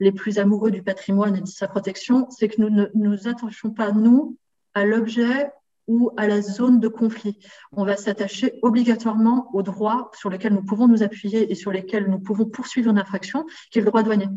les 0.00 0.12
plus 0.12 0.38
amoureux 0.38 0.70
du 0.70 0.82
patrimoine 0.82 1.36
et 1.36 1.40
de 1.40 1.46
sa 1.46 1.68
protection, 1.68 2.28
c'est 2.30 2.48
que 2.48 2.60
nous 2.60 2.70
ne 2.70 2.86
nous 2.94 3.28
attachons 3.28 3.70
pas, 3.70 3.92
nous, 3.92 4.36
à 4.74 4.84
l'objet 4.84 5.50
ou 5.86 6.10
à 6.16 6.26
la 6.26 6.40
zone 6.40 6.80
de 6.80 6.88
conflit. 6.88 7.38
On 7.72 7.84
va 7.84 7.96
s'attacher 7.96 8.58
obligatoirement 8.62 9.50
aux 9.52 9.62
droits 9.62 10.10
sur 10.14 10.30
lesquels 10.30 10.54
nous 10.54 10.64
pouvons 10.64 10.86
nous 10.88 11.02
appuyer 11.02 11.50
et 11.50 11.54
sur 11.54 11.72
lesquels 11.72 12.08
nous 12.08 12.20
pouvons 12.20 12.46
poursuivre 12.46 12.90
une 12.90 12.98
infraction, 12.98 13.44
qui 13.70 13.78
est 13.78 13.82
le 13.82 13.88
droit 13.88 14.02
douanier. 14.02 14.28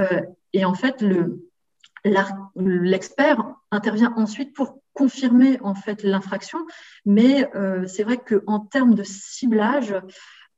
Euh, 0.00 0.22
et 0.52 0.64
en 0.64 0.74
fait, 0.74 1.04
l'expert 2.56 3.54
intervient 3.70 4.14
ensuite 4.16 4.54
pour 4.54 4.80
confirmer 4.94 5.60
en 5.60 5.74
fait 5.74 6.02
l'infraction, 6.02 6.58
mais 7.04 7.48
euh, 7.54 7.86
c'est 7.86 8.02
vrai 8.02 8.16
qu'en 8.16 8.60
termes 8.60 8.94
de 8.94 9.04
ciblage, 9.04 9.94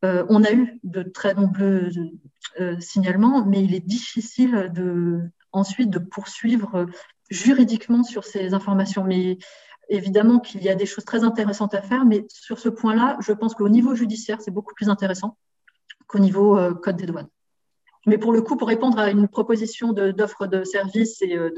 euh, 0.05 0.25
on 0.29 0.45
a 0.45 0.53
eu 0.53 0.81
de 0.85 1.03
très 1.03 1.35
nombreux 1.35 1.91
signalements, 2.81 3.45
mais 3.45 3.63
il 3.63 3.75
est 3.75 3.87
difficile 3.87 4.71
de, 4.75 5.21
ensuite 5.53 5.91
de 5.91 5.99
poursuivre 5.99 6.87
juridiquement 7.31 8.03
sur 8.03 8.25
ces 8.25 8.55
informations. 8.55 9.05
Mais 9.05 9.39
évidemment 9.91 10.39
qu'il 10.39 10.63
y 10.63 10.69
a 10.69 10.75
des 10.75 10.87
choses 10.87 11.05
très 11.05 11.25
intéressantes 11.25 11.75
à 11.75 11.83
faire, 11.83 12.05
mais 12.05 12.25
sur 12.29 12.59
ce 12.59 12.69
point-là, 12.69 13.19
je 13.21 13.33
pense 13.33 13.55
qu'au 13.55 13.69
niveau 13.69 13.95
judiciaire, 13.95 14.41
c'est 14.41 14.51
beaucoup 14.51 14.75
plus 14.75 14.89
intéressant 14.89 15.37
qu'au 16.07 16.19
niveau 16.19 16.57
euh, 16.57 16.75
code 16.75 16.97
des 16.97 17.07
douanes. 17.07 17.29
Mais 18.07 18.17
pour 18.17 18.33
le 18.33 18.41
coup, 18.41 18.57
pour 18.57 18.69
répondre 18.69 18.99
à 18.99 19.11
une 19.11 19.29
proposition 19.29 19.93
d'offre 19.93 20.47
de, 20.47 20.65
services 20.65 21.21
et 21.23 21.37
euh, 21.37 21.51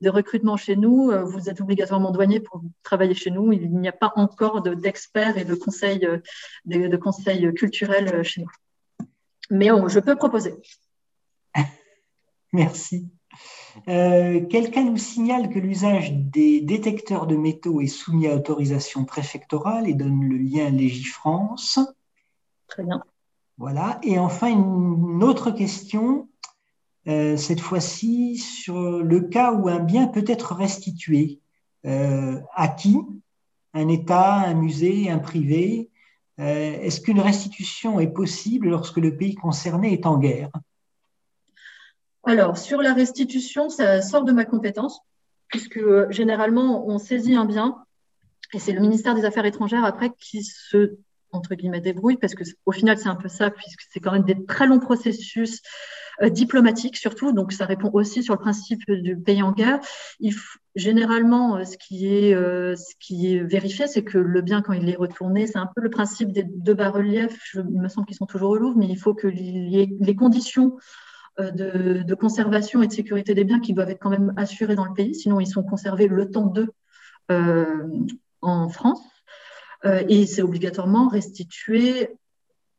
de, 0.00 0.10
recrutement 0.10 0.56
chez 0.56 0.74
nous, 0.74 1.10
euh, 1.10 1.24
vous 1.24 1.48
êtes 1.48 1.60
obligatoirement 1.60 2.10
douanier 2.10 2.40
pour 2.40 2.62
travailler 2.82 3.14
chez 3.14 3.30
nous. 3.30 3.52
Il 3.52 3.70
n'y 3.70 3.88
a 3.88 3.92
pas 3.92 4.12
encore 4.16 4.62
d'experts 4.62 5.38
et 5.38 5.44
de 5.44 5.54
conseils, 5.54 6.08
de, 6.64 6.96
conseils 6.96 7.52
culturels 7.54 8.22
chez 8.24 8.42
nous. 8.42 8.50
Mais 9.50 9.68
je 9.88 10.00
peux 10.00 10.16
proposer. 10.16 10.54
Merci. 12.52 13.08
Euh, 13.88 14.44
quelqu'un 14.46 14.84
nous 14.84 14.96
signale 14.96 15.50
que 15.50 15.58
l'usage 15.58 16.12
des 16.12 16.60
détecteurs 16.60 17.26
de 17.26 17.36
métaux 17.36 17.80
est 17.80 17.86
soumis 17.86 18.26
à 18.26 18.34
autorisation 18.34 19.04
préfectorale 19.04 19.88
et 19.88 19.94
donne 19.94 20.28
le 20.28 20.36
lien 20.36 20.70
Légifrance. 20.70 21.78
Très 22.66 22.82
bien. 22.82 23.02
Voilà. 23.58 23.98
Et 24.02 24.18
enfin, 24.18 24.48
une 24.48 25.22
autre 25.22 25.50
question, 25.50 26.28
euh, 27.08 27.36
cette 27.36 27.60
fois-ci 27.60 28.36
sur 28.36 29.02
le 29.02 29.20
cas 29.20 29.52
où 29.52 29.68
un 29.68 29.80
bien 29.80 30.06
peut 30.08 30.24
être 30.26 30.54
restitué. 30.54 31.40
Euh, 31.84 32.40
à 32.54 32.68
qui? 32.68 32.98
Un 33.74 33.88
État, 33.88 34.34
un 34.34 34.54
musée, 34.54 35.10
un 35.10 35.18
privé? 35.18 35.90
Est-ce 36.38 37.00
qu'une 37.00 37.20
restitution 37.20 37.98
est 37.98 38.08
possible 38.08 38.68
lorsque 38.68 38.98
le 38.98 39.16
pays 39.16 39.34
concerné 39.34 39.94
est 39.94 40.04
en 40.04 40.18
guerre? 40.18 40.50
Alors, 42.28 42.58
sur 42.58 42.82
la 42.82 42.92
restitution, 42.92 43.68
ça 43.68 44.02
sort 44.02 44.24
de 44.24 44.32
ma 44.32 44.44
compétence, 44.44 45.00
puisque 45.46 45.76
euh, 45.76 46.10
généralement, 46.10 46.84
on 46.88 46.98
saisit 46.98 47.36
un 47.36 47.44
bien, 47.44 47.84
et 48.52 48.58
c'est 48.58 48.72
le 48.72 48.80
ministère 48.80 49.14
des 49.14 49.24
Affaires 49.24 49.44
étrangères 49.44 49.84
après 49.84 50.10
qui 50.18 50.42
se 50.42 50.96
entre 51.36 51.54
guillemets 51.54 51.80
débrouille 51.80 52.16
parce 52.16 52.34
que 52.34 52.44
au 52.64 52.72
final 52.72 52.98
c'est 52.98 53.08
un 53.08 53.16
peu 53.16 53.28
ça 53.28 53.50
puisque 53.50 53.82
c'est 53.90 54.00
quand 54.00 54.12
même 54.12 54.24
des 54.24 54.44
très 54.46 54.66
longs 54.66 54.78
processus 54.80 55.62
euh, 56.22 56.28
diplomatiques 56.28 56.96
surtout. 56.96 57.32
Donc 57.32 57.52
ça 57.52 57.66
répond 57.66 57.90
aussi 57.92 58.22
sur 58.22 58.34
le 58.34 58.40
principe 58.40 58.90
du 58.90 59.16
pays 59.16 59.42
en 59.42 59.52
guerre. 59.52 59.80
Généralement 60.74 61.56
euh, 61.56 61.64
ce 61.64 61.76
qui 61.78 62.06
est 62.06 62.32
ce 62.32 62.94
qui 62.98 63.34
est 63.34 63.40
vérifié 63.40 63.86
c'est 63.86 64.04
que 64.04 64.18
le 64.18 64.42
bien 64.42 64.62
quand 64.62 64.72
il 64.72 64.88
est 64.88 64.96
retourné 64.96 65.46
c'est 65.46 65.58
un 65.58 65.70
peu 65.74 65.80
le 65.80 65.90
principe 65.90 66.32
des 66.32 66.44
deux 66.44 66.74
bas-reliefs. 66.74 67.54
Il 67.54 67.80
me 67.80 67.88
semble 67.88 68.06
qu'ils 68.06 68.16
sont 68.16 68.26
toujours 68.26 68.50
au 68.50 68.56
Louvre 68.56 68.76
mais 68.76 68.88
il 68.88 68.98
faut 68.98 69.14
que 69.14 69.28
les 69.28 70.16
conditions 70.16 70.76
euh, 71.38 71.50
de, 71.50 72.14
conservation 72.14 72.82
et 72.82 72.86
de 72.86 72.92
sécurité 72.92 73.34
des 73.34 73.44
biens 73.44 73.60
qui 73.60 73.74
doivent 73.74 73.90
être 73.90 74.00
quand 74.00 74.08
même 74.08 74.32
assurés 74.36 74.74
dans 74.74 74.86
le 74.86 74.94
pays, 74.94 75.14
sinon 75.14 75.38
ils 75.38 75.46
sont 75.46 75.62
conservés 75.62 76.08
le 76.08 76.30
temps 76.30 76.46
d'eux 76.46 76.70
euh, 77.30 77.86
en 78.40 78.70
France. 78.70 79.02
Euh, 79.86 80.04
et 80.08 80.26
c'est 80.26 80.42
obligatoirement 80.42 81.08
restitué 81.08 82.08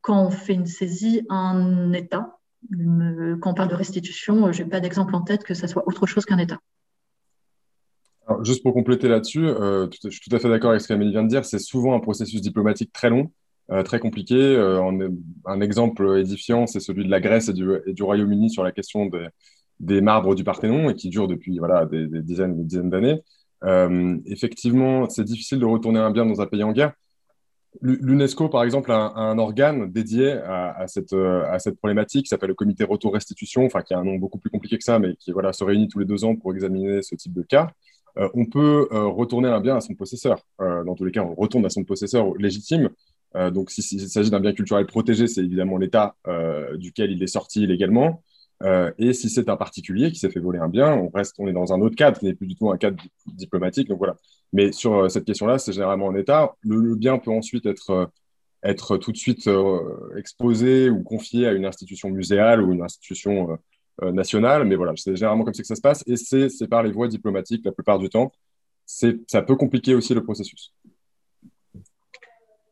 quand 0.00 0.26
on 0.26 0.30
fait 0.30 0.54
une 0.54 0.66
saisie 0.66 1.26
à 1.28 1.34
un 1.34 1.92
État. 1.92 2.38
Quand 3.40 3.50
on 3.50 3.54
parle 3.54 3.68
de 3.68 3.74
restitution, 3.74 4.52
je 4.52 4.62
n'ai 4.62 4.68
pas 4.68 4.80
d'exemple 4.80 5.14
en 5.14 5.22
tête 5.22 5.44
que 5.44 5.54
ce 5.54 5.66
soit 5.66 5.86
autre 5.86 6.06
chose 6.06 6.24
qu'un 6.24 6.38
État. 6.38 6.58
juste 8.42 8.62
pour 8.62 8.74
compléter 8.74 9.08
là-dessus, 9.08 9.46
je 9.46 10.10
suis 10.10 10.28
tout 10.28 10.34
à 10.34 10.38
fait 10.38 10.48
d'accord 10.48 10.70
avec 10.70 10.82
ce 10.82 10.88
qu'Amélie 10.88 11.12
vient 11.12 11.22
de 11.22 11.28
dire, 11.28 11.44
c'est 11.44 11.58
souvent 11.58 11.94
un 11.94 12.00
processus 12.00 12.40
diplomatique 12.40 12.92
très 12.92 13.10
long 13.10 13.30
euh, 13.70 13.82
très 13.82 14.00
compliqué. 14.00 14.34
Euh, 14.34 15.10
un 15.44 15.60
exemple 15.60 16.18
édifiant, 16.18 16.66
c'est 16.66 16.80
celui 16.80 17.04
de 17.04 17.10
la 17.10 17.20
Grèce 17.20 17.48
et 17.48 17.52
du, 17.52 18.02
Royaume-Uni 18.02 18.48
sur 18.48 18.62
la 18.62 18.72
question 18.72 19.04
des, 19.06 19.28
des, 19.78 20.00
marbres 20.00 20.34
du 20.34 20.42
Parthénon 20.42 20.88
et 20.88 20.94
qui 20.94 21.10
dure 21.10 21.28
depuis 21.28 21.58
voilà, 21.58 21.84
des, 21.84 22.06
dizaines 22.22 22.56
des 22.56 22.64
dizaines 22.64 22.88
d'années. 22.88 23.22
Euh, 23.64 24.16
effectivement, 24.26 25.08
c'est 25.08 25.24
difficile 25.24 25.58
de 25.58 25.64
retourner 25.64 25.98
un 25.98 26.10
bien 26.10 26.26
dans 26.26 26.40
un 26.40 26.46
pays 26.46 26.62
en 26.62 26.72
guerre. 26.72 26.92
L'UNESCO, 27.82 28.48
par 28.48 28.64
exemple, 28.64 28.90
a 28.90 28.96
un, 28.96 29.38
organe 29.38 29.92
dédié 29.92 30.32
à, 30.32 30.86
cette, 30.88 31.12
à 31.12 31.58
cette 31.58 31.76
problématique 31.76 32.24
qui 32.24 32.28
s'appelle 32.28 32.48
le 32.48 32.54
comité 32.54 32.82
retour-restitution, 32.82 33.66
enfin, 33.66 33.82
qui 33.82 33.94
a 33.94 33.98
un 33.98 34.04
nom 34.04 34.16
beaucoup 34.16 34.38
plus 34.38 34.50
compliqué 34.50 34.78
que 34.78 34.84
ça, 34.84 34.98
mais 34.98 35.14
qui 35.16 35.32
voilà, 35.32 35.52
se 35.52 35.62
réunit 35.62 35.86
tous 35.86 35.98
les 35.98 36.06
deux 36.06 36.24
ans 36.24 36.34
pour 36.34 36.52
examiner 36.54 37.02
ce 37.02 37.14
type 37.14 37.34
de 37.34 37.42
cas. 37.42 37.70
on 38.16 38.46
peut 38.46 38.88
retourner 38.90 39.48
un 39.48 39.60
bien 39.60 39.76
à 39.76 39.80
son 39.80 39.94
possesseur. 39.94 40.40
dans 40.58 40.94
tous 40.94 41.04
les 41.04 41.12
cas, 41.12 41.22
on 41.22 41.34
retourne 41.34 41.66
à 41.66 41.70
son 41.70 41.84
possesseur 41.84 42.34
légitime. 42.36 42.88
Euh, 43.36 43.50
donc, 43.50 43.70
s'il 43.70 44.08
s'agit 44.08 44.30
d'un 44.30 44.40
bien 44.40 44.52
culturel 44.52 44.86
protégé, 44.86 45.26
c'est 45.26 45.42
évidemment 45.42 45.76
l'État 45.76 46.16
euh, 46.26 46.76
duquel 46.76 47.12
il 47.12 47.22
est 47.22 47.28
sorti 47.28 47.66
légalement. 47.66 48.22
Euh, 48.64 48.90
et 48.98 49.12
si 49.12 49.30
c'est 49.30 49.48
un 49.48 49.56
particulier 49.56 50.10
qui 50.10 50.18
s'est 50.18 50.30
fait 50.30 50.40
voler 50.40 50.58
un 50.58 50.68
bien, 50.68 50.92
on 50.94 51.08
reste, 51.10 51.36
on 51.38 51.46
est 51.46 51.52
dans 51.52 51.72
un 51.72 51.80
autre 51.80 51.96
cadre 51.96 52.18
qui 52.18 52.26
n'est 52.26 52.34
plus 52.34 52.46
du 52.46 52.56
tout 52.56 52.70
un 52.70 52.76
cadre 52.76 53.02
diplomatique. 53.26 53.88
Donc 53.88 53.98
voilà. 53.98 54.16
Mais 54.52 54.72
sur 54.72 55.10
cette 55.10 55.24
question-là, 55.24 55.58
c'est 55.58 55.72
généralement 55.72 56.06
en 56.06 56.16
État. 56.16 56.56
Le, 56.62 56.94
bien 56.96 57.18
peut 57.18 57.30
ensuite 57.30 57.66
être, 57.66 58.10
être 58.62 58.96
tout 58.96 59.12
de 59.12 59.16
suite 59.16 59.48
exposé 60.16 60.90
ou 60.90 61.02
confié 61.02 61.46
à 61.46 61.52
une 61.52 61.66
institution 61.66 62.10
muséale 62.10 62.62
ou 62.62 62.72
une 62.72 62.82
institution 62.82 63.58
nationale. 64.02 64.64
Mais 64.64 64.74
voilà, 64.74 64.94
c'est 64.96 65.14
généralement 65.14 65.44
comme 65.44 65.54
ça 65.54 65.62
que 65.62 65.68
ça 65.68 65.76
se 65.76 65.80
passe. 65.80 66.02
Et 66.06 66.16
c'est 66.16 66.68
par 66.68 66.82
les 66.82 66.90
voies 66.90 67.08
diplomatiques 67.08 67.64
la 67.64 67.72
plupart 67.72 67.98
du 67.98 68.08
temps. 68.08 68.32
Ça 68.86 69.42
peut 69.42 69.56
compliquer 69.56 69.94
aussi 69.94 70.14
le 70.14 70.24
processus. 70.24 70.72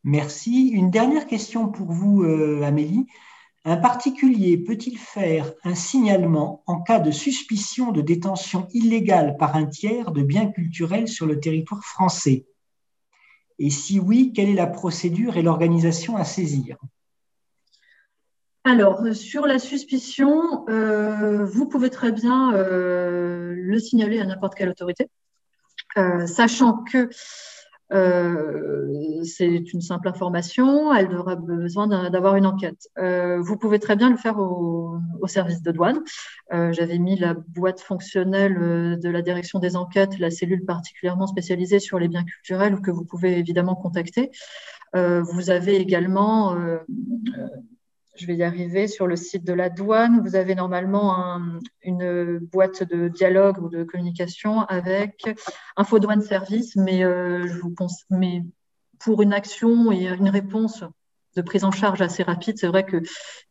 Merci. 0.06 0.68
Une 0.68 0.90
dernière 0.90 1.26
question 1.26 1.68
pour 1.68 1.90
vous, 1.90 2.22
euh, 2.22 2.62
Amélie. 2.62 3.06
Un 3.68 3.78
particulier 3.78 4.58
peut-il 4.58 4.96
faire 4.96 5.52
un 5.64 5.74
signalement 5.74 6.62
en 6.68 6.80
cas 6.82 7.00
de 7.00 7.10
suspicion 7.10 7.90
de 7.90 8.00
détention 8.00 8.68
illégale 8.72 9.36
par 9.38 9.56
un 9.56 9.66
tiers 9.66 10.12
de 10.12 10.22
biens 10.22 10.46
culturels 10.46 11.08
sur 11.08 11.26
le 11.26 11.40
territoire 11.40 11.82
français? 11.82 12.46
Et 13.58 13.70
si 13.70 13.98
oui, 13.98 14.32
quelle 14.32 14.50
est 14.50 14.54
la 14.54 14.68
procédure 14.68 15.36
et 15.36 15.42
l'organisation 15.42 16.16
à 16.16 16.22
saisir? 16.22 16.76
Alors, 18.62 19.02
sur 19.12 19.48
la 19.48 19.58
suspicion, 19.58 20.64
euh, 20.68 21.44
vous 21.44 21.66
pouvez 21.66 21.90
très 21.90 22.12
bien 22.12 22.54
euh, 22.54 23.52
le 23.56 23.78
signaler 23.80 24.20
à 24.20 24.26
n'importe 24.26 24.54
quelle 24.54 24.68
autorité, 24.68 25.08
sachant 26.26 26.84
que 26.84 27.08
euh, 27.92 29.22
c'est 29.24 29.72
une 29.72 29.80
simple 29.80 30.08
information, 30.08 30.92
elle 30.94 31.14
aura 31.14 31.36
besoin 31.36 31.86
d'avoir 32.10 32.36
une 32.36 32.46
enquête. 32.46 32.88
Euh, 32.98 33.40
vous 33.40 33.56
pouvez 33.56 33.78
très 33.78 33.96
bien 33.96 34.10
le 34.10 34.16
faire 34.16 34.38
au, 34.38 34.98
service 35.26 35.60
de 35.60 35.72
douane. 35.72 35.98
Euh, 36.52 36.72
j'avais 36.72 36.98
mis 36.98 37.16
la 37.16 37.34
boîte 37.34 37.80
fonctionnelle 37.80 38.98
de 39.00 39.08
la 39.08 39.22
direction 39.22 39.58
des 39.58 39.74
enquêtes, 39.74 40.20
la 40.20 40.30
cellule 40.30 40.64
particulièrement 40.64 41.26
spécialisée 41.26 41.80
sur 41.80 41.98
les 41.98 42.06
biens 42.06 42.22
culturels 42.22 42.80
que 42.80 42.92
vous 42.92 43.04
pouvez 43.04 43.36
évidemment 43.38 43.74
contacter. 43.74 44.30
vous 44.94 45.50
avez 45.50 45.76
également 45.76 46.56
je 48.18 48.26
vais 48.26 48.36
y 48.36 48.42
arriver, 48.42 48.88
sur 48.88 49.06
le 49.06 49.16
site 49.16 49.44
de 49.44 49.52
la 49.52 49.68
douane, 49.68 50.20
vous 50.20 50.36
avez 50.36 50.54
normalement 50.54 51.40
une 51.82 52.38
boîte 52.38 52.82
de 52.82 53.08
dialogue 53.08 53.62
ou 53.62 53.68
de 53.68 53.84
communication 53.84 54.60
avec 54.62 55.28
Info 55.76 55.98
Douane 55.98 56.22
Service, 56.22 56.76
mais, 56.76 57.04
euh, 57.04 57.46
mais 58.10 58.42
pour 58.98 59.22
une 59.22 59.32
action 59.32 59.92
et 59.92 60.08
une 60.08 60.28
réponse 60.28 60.84
de 61.34 61.42
prise 61.42 61.64
en 61.64 61.70
charge 61.70 62.00
assez 62.00 62.22
rapide, 62.22 62.58
c'est 62.58 62.66
vrai 62.66 62.84
que 62.84 63.02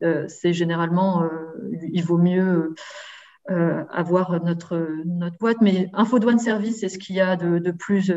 euh, 0.03 0.25
c'est 0.27 0.53
généralement, 0.53 1.23
euh, 1.23 1.29
il 1.91 2.03
vaut 2.03 2.17
mieux 2.17 2.75
avoir 3.47 4.43
notre, 4.43 5.03
notre 5.05 5.37
boîte, 5.37 5.61
mais 5.61 5.91
Info 5.93 6.17
Douane 6.17 6.39
Service, 6.39 6.79
c'est 6.79 6.89
ce 6.89 6.97
qu'il 6.97 7.15
y 7.15 7.21
a 7.21 7.35
de, 7.35 7.59
de 7.59 7.71
plus 7.71 8.11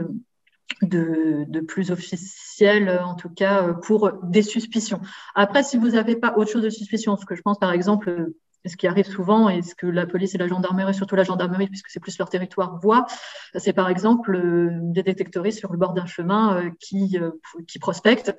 de, 0.83 1.61
plus 1.61 1.91
officiel, 1.91 2.91
en 3.05 3.14
tout 3.14 3.31
cas, 3.31 3.73
pour 3.83 4.12
des 4.25 4.43
suspicions. 4.43 5.01
Après, 5.35 5.62
si 5.62 5.77
vous 5.77 5.91
n'avez 5.91 6.16
pas 6.16 6.35
autre 6.37 6.51
chose 6.51 6.62
de 6.62 6.71
suspicion, 6.71 7.16
ce 7.16 7.27
que 7.27 7.35
je 7.35 7.43
pense, 7.43 7.59
par 7.59 7.73
exemple, 7.73 8.33
ce 8.66 8.76
qui 8.76 8.86
arrive 8.86 9.06
souvent 9.06 9.48
et 9.48 9.62
ce 9.62 9.74
que 9.74 9.86
la 9.86 10.06
police 10.06 10.34
et 10.34 10.38
la 10.38 10.48
gendarmerie, 10.48 10.94
surtout 10.94 11.16
la 11.16 11.24
gendarmerie, 11.24 11.68
puisque 11.68 11.88
c'est 11.88 12.00
plus 12.00 12.18
leur 12.18 12.28
territoire, 12.28 12.78
voient, 12.78 13.06
c'est 13.54 13.72
par 13.72 13.88
exemple 13.88 14.34
euh, 14.34 14.70
des 14.72 15.02
détectoristes 15.02 15.59
sur 15.59 15.72
le 15.72 15.78
bord 15.78 15.94
d'un 15.94 16.06
chemin 16.06 16.56
euh, 16.56 16.70
qui, 16.80 17.18
euh, 17.20 17.30
qui 17.66 17.78
prospectent. 17.78 18.34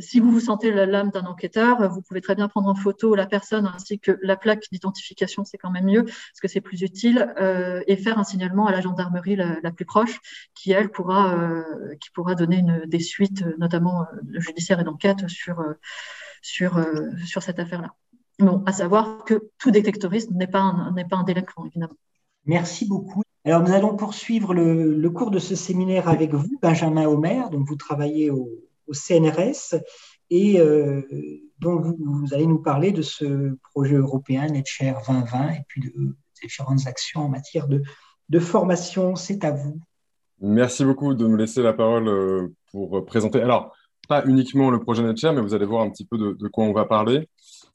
si 0.00 0.20
vous 0.20 0.30
vous 0.30 0.40
sentez 0.40 0.70
la 0.70 0.86
lame 0.86 1.10
d'un 1.10 1.24
enquêteur, 1.24 1.90
vous 1.90 2.02
pouvez 2.02 2.20
très 2.20 2.34
bien 2.34 2.48
prendre 2.48 2.68
en 2.68 2.74
photo 2.74 3.14
la 3.14 3.26
personne 3.26 3.66
ainsi 3.74 3.98
que 3.98 4.18
la 4.22 4.36
plaque 4.36 4.64
d'identification, 4.70 5.44
c'est 5.44 5.56
quand 5.56 5.70
même 5.70 5.86
mieux 5.86 6.04
parce 6.04 6.40
que 6.42 6.48
c'est 6.48 6.60
plus 6.60 6.82
utile, 6.82 7.32
et 7.86 7.96
faire 7.96 8.18
un 8.18 8.24
signalement 8.24 8.66
à 8.66 8.72
la 8.72 8.82
gendarmerie 8.82 9.36
la, 9.36 9.72
plus 9.72 9.86
proche 9.86 10.20
qui, 10.54 10.72
elle, 10.72 10.90
pourra, 10.90 11.64
qui 12.00 12.10
pourra 12.10 12.34
donner 12.34 12.58
une, 12.58 12.82
des 12.86 13.00
suites, 13.00 13.44
notamment 13.58 14.06
judiciaires 14.34 14.80
et 14.80 14.84
d'enquête 14.84 15.26
sur, 15.28 15.64
sur, 16.42 16.78
sur 17.24 17.42
cette 17.42 17.58
affaire-là. 17.58 17.94
Bon, 18.38 18.62
à 18.66 18.72
savoir 18.72 19.24
que 19.24 19.50
tout 19.58 19.70
détectoriste 19.70 20.30
n'est 20.32 20.46
pas, 20.46 20.60
un, 20.60 20.92
n'est 20.92 21.04
pas 21.04 21.16
un 21.16 21.24
délinquant, 21.24 21.66
évidemment. 21.66 21.94
Merci 22.46 22.86
beaucoup. 22.86 23.22
Alors, 23.44 23.62
nous 23.62 23.72
allons 23.72 23.96
poursuivre 23.96 24.54
le, 24.54 25.10
cours 25.10 25.30
de 25.30 25.38
ce 25.38 25.54
séminaire 25.54 26.08
avec 26.08 26.32
vous, 26.32 26.58
Benjamin 26.60 27.06
Homer. 27.06 27.42
Donc, 27.52 27.68
vous 27.68 27.76
travaillez 27.76 28.30
au, 28.30 28.48
CNRS 28.92 29.76
et 30.28 30.60
euh, 30.60 31.00
donc 31.58 31.86
vous, 31.86 32.34
allez 32.34 32.46
nous 32.46 32.58
parler 32.58 32.92
de 32.92 33.00
ce 33.00 33.56
projet 33.72 33.94
européen 33.94 34.46
NetShare 34.46 35.00
2020 35.06 35.48
et 35.52 35.64
puis 35.66 35.80
de 35.80 36.14
différentes 36.42 36.86
actions 36.86 37.22
en 37.22 37.28
matière 37.30 37.66
de, 37.66 37.82
de 38.28 38.38
formation. 38.38 39.16
C'est 39.16 39.42
à 39.42 39.52
vous. 39.52 39.80
Merci 40.38 40.84
beaucoup 40.84 41.14
de 41.14 41.26
me 41.26 41.38
laisser 41.38 41.62
la 41.62 41.72
parole 41.72 42.08
euh, 42.08 42.48
pour 42.72 43.06
présenter. 43.06 43.40
Alors, 43.40 43.74
pas 44.06 44.22
uniquement 44.26 44.68
le 44.68 44.80
projet 44.80 45.02
NetShare, 45.02 45.32
mais 45.32 45.40
vous 45.40 45.54
allez 45.54 45.64
voir 45.64 45.82
un 45.82 45.88
petit 45.88 46.04
peu 46.04 46.18
de, 46.18 46.32
de 46.32 46.48
quoi 46.48 46.64
on 46.64 46.74
va 46.74 46.84
parler. 46.84 47.26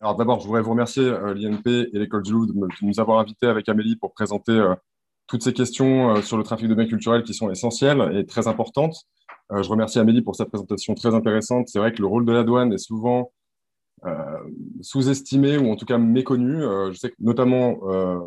Alors 0.01 0.15
d'abord, 0.15 0.39
je 0.39 0.45
voudrais 0.45 0.61
vous 0.61 0.71
remercier 0.71 1.03
euh, 1.03 1.33
l'INP 1.33 1.67
et 1.67 1.99
l'école 1.99 2.23
du 2.23 2.31
Louvre 2.31 2.47
de, 2.47 2.53
nous 2.81 2.99
avoir 3.01 3.19
invités 3.19 3.47
avec 3.47 3.67
Amélie 3.67 3.97
pour 3.97 4.13
présenter 4.13 4.53
euh, 4.53 4.73
toutes 5.27 5.43
ces 5.43 5.51
questions 5.51 6.15
euh, 6.15 6.21
sur 6.21 6.37
le 6.37 6.43
trafic 6.43 6.69
de 6.69 6.73
biens 6.73 6.87
culturels 6.87 7.23
qui 7.23 7.33
sont 7.33 7.51
essentielles 7.51 8.15
et 8.15 8.25
très 8.25 8.47
importantes. 8.47 9.03
je 9.51 9.67
remercie 9.67 9.99
Amélie 9.99 10.21
pour 10.21 10.37
sa 10.37 10.45
présentation 10.45 10.95
très 10.95 11.13
intéressante. 11.13 11.67
C'est 11.67 11.79
vrai 11.79 11.91
que 11.91 12.01
le 12.01 12.07
rôle 12.07 12.25
de 12.25 12.31
la 12.31 12.43
douane 12.43 12.71
est 12.71 12.77
souvent 12.77 13.31
sous-estimé 14.81 15.57
ou 15.57 15.69
en 15.69 15.75
tout 15.75 15.85
cas 15.85 15.97
méconnu. 15.97 16.61
je 16.61 16.97
sais 16.97 17.09
que 17.09 17.15
notamment, 17.19 17.79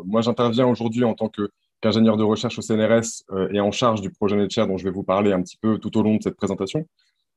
moi 0.05 0.21
j'interviens 0.21 0.67
aujourd'hui 0.67 1.03
en 1.03 1.15
tant 1.15 1.29
qu'ingénieur 1.81 2.17
de 2.17 2.23
recherche 2.23 2.59
au 2.59 2.61
CNRS 2.61 3.23
et 3.51 3.59
en 3.59 3.71
charge 3.71 4.01
du 4.01 4.11
projet 4.11 4.35
NetShare 4.35 4.67
dont 4.67 4.77
je 4.77 4.83
vais 4.83 4.91
vous 4.91 5.03
parler 5.03 5.31
un 5.31 5.41
petit 5.41 5.57
peu 5.57 5.79
tout 5.79 5.97
au 5.97 6.03
long 6.03 6.17
de 6.17 6.21
cette 6.21 6.35
présentation. 6.35 6.85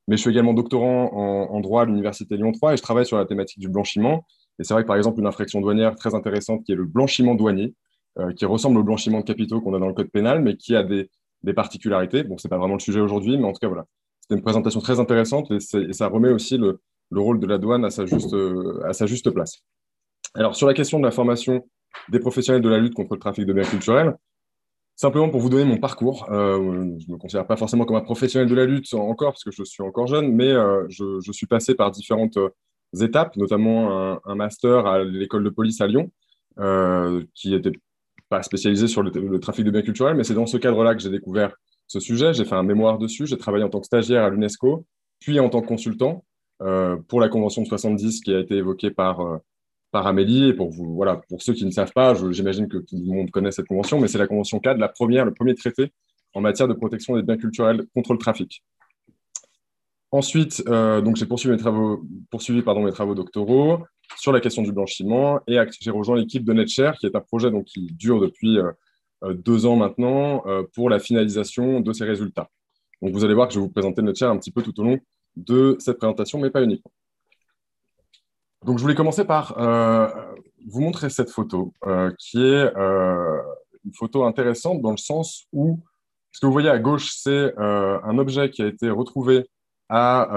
Mais 0.08 0.16
je 0.16 0.22
suis 0.22 0.30
également 0.30 0.54
doctorant 0.54 1.12
en, 1.50 1.60
droit 1.60 1.82
à 1.82 1.84
l'Université 1.84 2.36
Lyon 2.36 2.52
3 2.52 2.74
et 2.74 2.76
je 2.76 2.82
travaille 2.82 3.06
sur 3.06 3.16
la 3.16 3.24
thématique 3.24 3.58
du 3.58 3.68
blanchiment. 3.68 4.24
Et 4.58 4.64
c'est 4.64 4.72
vrai 4.72 4.82
que 4.82 4.86
par 4.86 4.96
exemple, 4.96 5.20
une 5.20 5.26
infraction 5.26 5.60
douanière 5.60 5.96
très 5.96 6.14
intéressante 6.14 6.64
qui 6.64 6.72
est 6.72 6.76
le 6.76 6.84
blanchiment 6.84 7.34
douanier, 7.34 7.74
euh, 8.18 8.32
qui 8.32 8.44
ressemble 8.44 8.78
au 8.78 8.84
blanchiment 8.84 9.20
de 9.20 9.24
capitaux 9.24 9.60
qu'on 9.60 9.74
a 9.74 9.78
dans 9.78 9.88
le 9.88 9.94
code 9.94 10.10
pénal, 10.10 10.42
mais 10.42 10.56
qui 10.56 10.76
a 10.76 10.84
des, 10.84 11.10
particularités. 11.54 12.24
Bon, 12.24 12.38
ce 12.38 12.46
n'est 12.46 12.50
pas 12.50 12.58
vraiment 12.58 12.74
le 12.74 12.80
sujet 12.80 13.00
aujourd'hui, 13.00 13.36
mais 13.36 13.44
en 13.44 13.52
tout 13.52 13.60
cas, 13.60 13.68
voilà. 13.68 13.84
C'était 14.20 14.34
une 14.34 14.42
présentation 14.42 14.80
très 14.80 14.98
intéressante 14.98 15.50
et, 15.52 15.60
ça 15.60 16.08
remet 16.08 16.30
aussi 16.30 16.58
le, 16.58 16.80
rôle 17.12 17.38
de 17.38 17.46
la 17.46 17.58
douane 17.58 17.84
à 17.84 17.90
sa, 17.90 18.04
juste, 18.04 18.34
à 18.84 18.92
sa 18.92 19.06
juste 19.06 19.30
place. 19.30 19.62
Alors, 20.34 20.56
sur 20.56 20.66
la 20.66 20.74
question 20.74 20.98
de 20.98 21.04
la 21.04 21.12
formation 21.12 21.64
des 22.08 22.18
professionnels 22.18 22.62
de 22.62 22.68
la 22.68 22.78
lutte 22.78 22.94
contre 22.94 23.14
le 23.14 23.20
trafic 23.20 23.46
de 23.46 23.52
biens 23.52 23.64
culturels, 23.64 24.16
Simplement 24.96 25.28
pour 25.28 25.40
vous 25.40 25.50
donner 25.50 25.66
mon 25.66 25.76
parcours, 25.76 26.26
euh, 26.30 26.56
je 26.98 27.06
ne 27.06 27.12
me 27.12 27.18
considère 27.18 27.46
pas 27.46 27.58
forcément 27.58 27.84
comme 27.84 27.96
un 27.96 28.00
professionnel 28.00 28.48
de 28.48 28.54
la 28.54 28.64
lutte 28.64 28.94
encore, 28.94 29.32
parce 29.32 29.44
que 29.44 29.50
je 29.50 29.62
suis 29.62 29.82
encore 29.82 30.06
jeune, 30.06 30.32
mais 30.32 30.48
euh, 30.48 30.86
je, 30.88 31.32
suis 31.32 31.46
passé 31.46 31.74
par 31.74 31.90
différentes 31.90 32.38
euh, 32.38 32.48
étapes, 32.98 33.36
notamment 33.36 34.18
un, 34.24 34.34
master 34.34 34.86
à 34.86 35.04
l'école 35.04 35.44
de 35.44 35.50
police 35.50 35.82
à 35.82 35.86
Lyon, 35.86 36.10
qui 37.34 37.50
n'était 37.50 37.72
pas 38.30 38.42
spécialisé 38.42 38.88
sur 38.88 39.02
le, 39.02 39.38
trafic 39.38 39.66
de 39.66 39.70
biens 39.70 39.82
culturels, 39.82 40.16
mais 40.16 40.24
c'est 40.24 40.32
dans 40.32 40.46
ce 40.46 40.56
cadre-là 40.56 40.94
que 40.94 41.02
j'ai 41.02 41.10
découvert 41.10 41.54
ce 41.88 42.00
sujet. 42.00 42.32
J'ai 42.32 42.46
fait 42.46 42.54
un 42.54 42.62
mémoire 42.62 42.96
dessus, 42.96 43.26
j'ai 43.26 43.36
travaillé 43.36 43.64
en 43.64 43.68
tant 43.68 43.80
que 43.80 43.86
stagiaire 43.86 44.24
à 44.24 44.30
l'UNESCO, 44.30 44.86
puis 45.20 45.40
en 45.40 45.50
tant 45.50 45.60
que 45.60 45.66
consultant 45.66 46.24
pour 47.08 47.20
la 47.20 47.28
Convention 47.28 47.60
de 47.60 47.66
70 47.66 48.22
qui 48.22 48.32
a 48.32 48.40
été 48.40 48.54
évoquée 48.54 48.90
par 48.90 49.40
par 49.90 50.06
Amélie. 50.06 50.48
Et 50.48 50.54
pour, 50.54 50.70
vous, 50.70 50.94
voilà, 50.94 51.16
pour 51.28 51.42
ceux 51.42 51.52
qui 51.52 51.64
ne 51.64 51.70
savent 51.70 51.92
pas, 51.92 52.14
j'imagine 52.30 52.68
que 52.68 52.78
tout 52.78 52.96
le 52.96 53.14
monde 53.14 53.30
connaît 53.30 53.52
cette 53.52 53.66
convention, 53.66 54.00
mais 54.00 54.08
c'est 54.08 54.18
la 54.18 54.26
convention 54.26 54.58
cadre, 54.60 54.80
la 54.80 54.88
première, 54.88 55.24
le 55.24 55.34
premier 55.34 55.54
traité 55.54 55.92
en 56.34 56.40
matière 56.40 56.68
de 56.68 56.74
protection 56.74 57.16
des 57.16 57.22
biens 57.22 57.38
culturels 57.38 57.86
contre 57.94 58.12
le 58.12 58.18
trafic. 58.18 58.62
Ensuite, 60.12 60.62
euh, 60.68 61.02
j'ai 61.14 61.26
poursuivi 61.26 61.52
mes 61.52 61.58
travaux, 61.58 62.04
poursuivi, 62.30 62.62
pardon, 62.62 62.82
mes 62.82 62.92
travaux 62.92 63.14
doctoraux 63.14 63.84
sur 64.16 64.32
la 64.32 64.40
question 64.40 64.62
du 64.62 64.72
blanchiment 64.72 65.40
et 65.46 65.58
j'ai 65.80 65.90
rejoint 65.90 66.16
l'équipe 66.16 66.44
de 66.44 66.52
NetShare, 66.52 66.96
qui 66.98 67.06
est 67.06 67.16
un 67.16 67.20
projet 67.20 67.50
donc, 67.50 67.64
qui 67.64 67.86
dure 67.92 68.20
depuis 68.20 68.58
euh, 68.58 68.70
euh, 69.24 69.34
deux 69.34 69.66
ans 69.66 69.76
maintenant 69.76 70.44
pour 70.74 70.90
la 70.90 71.00
finalisation 71.00 71.80
de 71.80 71.92
ces 71.92 72.04
résultats. 72.04 72.48
Donc 73.02 73.12
vous 73.12 73.24
allez 73.24 73.34
voir 73.34 73.48
que 73.48 73.54
je 73.54 73.58
vais 73.58 73.66
vous 73.66 73.72
présenter 73.72 74.00
NetShare 74.02 74.30
un 74.30 74.38
petit 74.38 74.52
peu 74.52 74.62
tout 74.62 74.78
au 74.80 74.84
long 74.84 74.98
de 75.36 75.76
cette 75.80 75.98
présentation, 75.98 76.38
mais 76.38 76.50
pas 76.50 76.62
uniquement. 76.62 76.90
Donc, 78.64 78.78
je 78.78 78.82
voulais 78.82 78.94
commencer 78.94 79.24
par 79.24 79.58
euh, 79.58 80.08
vous 80.66 80.80
montrer 80.80 81.10
cette 81.10 81.30
photo, 81.30 81.72
euh, 81.86 82.10
qui 82.18 82.38
est 82.38 82.76
euh, 82.76 83.40
une 83.84 83.94
photo 83.94 84.24
intéressante 84.24 84.80
dans 84.80 84.90
le 84.90 84.96
sens 84.96 85.46
où 85.52 85.80
ce 86.32 86.40
que 86.40 86.46
vous 86.46 86.52
voyez 86.52 86.68
à 86.68 86.78
gauche, 86.78 87.12
c'est 87.16 87.54
un 87.56 88.18
objet 88.18 88.50
qui 88.50 88.60
a 88.60 88.66
été 88.66 88.90
retrouvé 88.90 89.48
à 89.88 90.28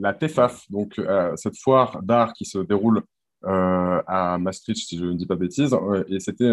la 0.00 0.12
TEFAF, 0.12 0.64
donc 0.70 1.00
cette 1.36 1.56
foire 1.56 2.02
d'art 2.02 2.32
qui 2.32 2.44
se 2.44 2.58
déroule 2.58 3.02
à 3.44 4.38
Maastricht, 4.40 4.88
si 4.88 4.98
je 4.98 5.04
ne 5.04 5.12
dis 5.12 5.26
pas 5.26 5.36
de 5.36 5.40
bêtises. 5.40 5.76
et 6.08 6.18
c'était, 6.18 6.52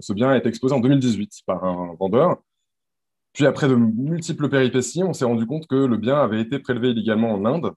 ce 0.00 0.12
bien 0.12 0.28
a 0.28 0.36
été 0.36 0.46
exposé 0.46 0.74
en 0.74 0.80
2018 0.80 1.40
par 1.46 1.64
un 1.64 1.94
vendeur. 1.98 2.36
Puis 3.32 3.46
après 3.46 3.66
de 3.66 3.74
multiples 3.74 4.50
péripéties, 4.50 5.02
on 5.02 5.14
s'est 5.14 5.24
rendu 5.24 5.46
compte 5.46 5.66
que 5.66 5.76
le 5.76 5.96
bien 5.96 6.16
avait 6.16 6.42
été 6.42 6.58
prélevé 6.58 6.90
illégalement 6.90 7.32
en 7.32 7.46
Inde 7.46 7.72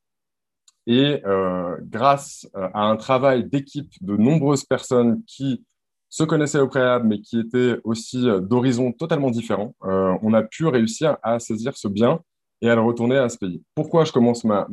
et 0.90 1.22
euh, 1.24 1.78
grâce 1.84 2.50
euh, 2.56 2.68
à 2.74 2.86
un 2.86 2.96
travail 2.96 3.48
d'équipe 3.48 3.94
de 4.02 4.18
nombreuses 4.18 4.66
personnes 4.66 5.24
qui 5.28 5.64
se 6.10 6.24
connaissaient 6.24 6.60
au 6.60 6.68
préalable, 6.68 7.08
mais 7.08 7.22
qui 7.22 7.40
étaient 7.40 7.78
aussi 7.84 8.28
euh, 8.28 8.40
d'horizons 8.40 8.92
totalement 8.92 9.30
différents, 9.30 9.76
on 9.82 10.34
a 10.34 10.42
pu 10.42 10.66
réussir 10.66 11.18
à 11.22 11.38
saisir 11.38 11.78
ce 11.78 11.88
bien 11.88 12.22
et 12.64 12.70
à 12.72 12.76
le 12.76 12.82
retourner 12.82 13.18
à 13.18 13.30
ce 13.30 13.38
pays. 13.38 13.62
Pourquoi 13.76 14.04
je 14.04 14.12
commence 14.12 14.44
ma, 14.44 14.68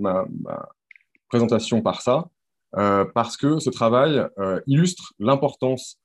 présentation 1.28 1.82
par 1.82 2.00
ça? 2.00 2.24
Parce 2.72 3.36
que 3.36 3.58
ce 3.58 3.68
travail 3.70 4.26
illustre 4.66 5.12
l'importance 5.18 5.98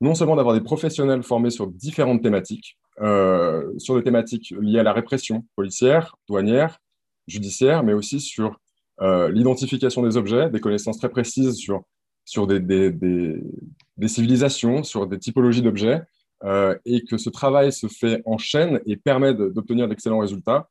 non 0.00 0.14
seulement 0.14 0.36
d'avoir 0.36 0.54
des 0.54 0.62
professionnels 0.62 1.22
formés 1.22 1.50
sur 1.50 1.66
différentes 1.68 2.22
thématiques, 2.22 2.78
sur 2.96 3.96
des 3.96 4.02
thématiques 4.02 4.54
liées 4.60 4.80
à 4.80 4.82
la 4.82 4.92
répression 4.92 5.44
policière, 5.54 6.16
douanière, 6.28 6.78
judiciaire, 7.26 7.82
mais 7.82 7.92
aussi 7.92 8.20
sur 8.20 8.58
euh, 9.00 9.30
l'identification 9.30 10.02
des 10.02 10.16
objets, 10.16 10.50
des 10.50 10.60
connaissances 10.60 10.98
très 10.98 11.08
précises 11.08 11.54
sur, 11.56 11.82
sur 12.24 12.46
des, 12.46 12.60
des, 12.60 12.90
des, 12.90 14.08
civilisations, 14.08 14.82
sur 14.82 15.06
des 15.06 15.18
typologies 15.18 15.62
d'objets, 15.62 16.02
euh, 16.44 16.76
et 16.84 17.04
que 17.04 17.16
ce 17.16 17.30
travail 17.30 17.72
se 17.72 17.86
fait 17.86 18.22
en 18.24 18.38
chaîne 18.38 18.80
et 18.86 18.96
permet 18.96 19.34
d'obtenir 19.34 19.88
d'excellents 19.88 20.18
résultats. 20.18 20.68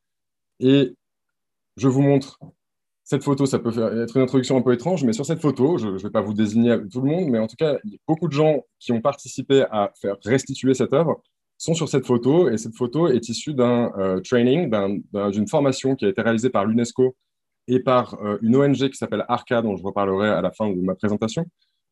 Et 0.60 0.94
je 1.76 1.88
vous 1.88 2.02
montre 2.02 2.38
cette 3.04 3.24
photo, 3.24 3.46
ça 3.46 3.58
peut 3.58 3.70
faire, 3.70 3.98
être 3.98 4.16
une 4.18 4.22
introduction 4.22 4.58
un 4.58 4.62
peu 4.62 4.74
étrange, 4.74 5.02
mais 5.04 5.14
sur 5.14 5.24
cette 5.24 5.40
photo, 5.40 5.78
je 5.78 5.88
ne 5.88 5.96
vais 5.96 6.10
pas 6.10 6.20
vous 6.20 6.34
désigner 6.34 6.76
tout 6.92 7.00
le 7.00 7.08
monde, 7.08 7.30
mais 7.30 7.38
en 7.38 7.46
tout 7.46 7.56
cas, 7.56 7.78
beaucoup 8.06 8.28
de 8.28 8.34
gens 8.34 8.66
qui 8.78 8.92
ont 8.92 9.00
participé 9.00 9.64
à 9.70 9.90
faire 9.98 10.16
restituer 10.26 10.74
cette 10.74 10.92
œuvre 10.92 11.22
sont 11.56 11.72
sur 11.72 11.88
cette 11.88 12.06
photo, 12.06 12.50
et 12.50 12.58
cette 12.58 12.76
photo 12.76 13.08
est 13.08 13.26
issue 13.30 13.54
d'un 13.54 13.90
euh, 13.96 14.20
training, 14.20 14.70
d'une 15.32 15.48
formation 15.48 15.96
qui 15.96 16.04
a 16.04 16.08
été 16.08 16.20
réalisée 16.20 16.50
par 16.50 16.66
l'UNESCO 16.66 17.16
et 17.68 17.80
par 17.80 18.14
euh, 18.24 18.38
une 18.42 18.56
ONG 18.56 18.88
qui 18.88 18.96
s'appelle 18.96 19.24
ARCA, 19.28 19.62
dont 19.62 19.76
je 19.76 19.84
reparlerai 19.84 20.30
à 20.30 20.40
la 20.40 20.50
fin 20.50 20.70
de 20.70 20.80
ma 20.80 20.94
présentation. 20.94 21.46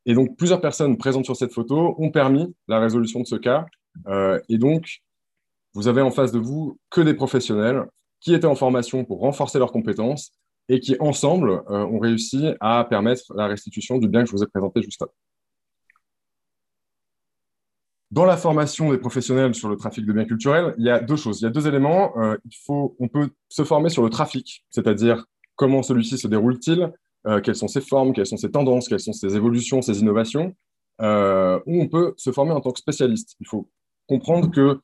Et 0.07 0.15
donc, 0.15 0.37
plusieurs 0.37 0.61
personnes 0.61 0.97
présentes 0.97 1.27
sur 1.27 1.37
cette 1.37 1.53
photo 1.53 1.95
ont 1.99 2.11
permis 2.11 2.55
la 2.67 2.81
résolution 2.81 3.21
de 3.21 3.27
ce 3.27 3.37
cas. 3.37 3.67
Euh, 4.09 4.41
et 4.49 4.57
donc, 4.57 5.03
vous 5.75 5.89
avez 5.89 6.01
en 6.01 6.11
face 6.11 6.33
de 6.33 6.39
vous 6.39 6.79
que 6.91 7.03
des 7.03 7.15
professionnels 7.15 7.85
qui 8.21 8.35
étaient 8.35 8.47
en 8.47 8.55
formation 8.55 9.05
pour 9.05 9.21
renforcer 9.21 9.59
leurs 9.59 9.73
compétences 9.73 10.33
et 10.69 10.81
qui, 10.81 10.97
ensemble, 10.99 11.63
ont 11.69 12.01
réussi 12.01 12.49
à 12.61 12.85
permettre 12.85 13.23
la 13.37 13.47
restitution 13.47 13.99
du 13.99 14.09
bien 14.09 14.23
que 14.25 14.31
je 14.31 14.33
vous 14.33 14.43
ai 14.43 14.49
présenté 14.49 14.83
juste 14.83 15.01
avant. 15.01 15.13
Dans 18.11 18.25
la 18.25 18.37
formation 18.37 18.91
des 18.91 18.99
professionnels 18.99 19.55
sur 19.55 19.69
le 19.69 19.77
trafic 19.77 20.05
de 20.05 20.13
biens 20.13 20.25
culturels, 20.25 20.75
il 20.79 20.85
y 20.85 20.91
a 20.91 20.99
deux 20.99 21.15
choses. 21.15 21.41
Il 21.41 21.45
y 21.45 21.47
a 21.47 21.51
deux 21.51 21.69
éléments. 21.69 22.15
il 22.45 22.57
faut, 22.65 22.97
on 22.99 23.07
peut 23.07 23.29
se 23.49 23.63
former 23.63 23.91
sur 23.91 24.03
le 24.03 24.11
trafic, 24.11 24.65
c'est-à-dire 24.71 25.25
comment 25.57 25.83
celui-ci 25.83 26.19
se 26.19 26.29
déroule-t-il, 26.29 26.93
quelles 27.43 27.57
sont 27.57 27.67
ses 27.67 27.81
formes, 27.81 28.13
quelles 28.13 28.27
sont 28.27 28.37
ses 28.37 28.53
tendances, 28.53 28.89
quelles 28.89 29.01
sont 29.01 29.13
ses 29.13 29.35
évolutions, 29.35 29.83
ses 29.83 29.99
innovations, 29.99 30.55
euh, 31.03 31.61
où 31.67 31.83
on 31.83 31.89
peut 31.89 32.15
se 32.17 32.33
former 32.33 32.53
en 32.53 32.61
tant 32.61 32.71
que 32.71 32.79
spécialiste. 32.79 33.37
Il 33.41 33.47
faut 33.47 33.69
comprendre 34.09 34.51
que 34.51 34.79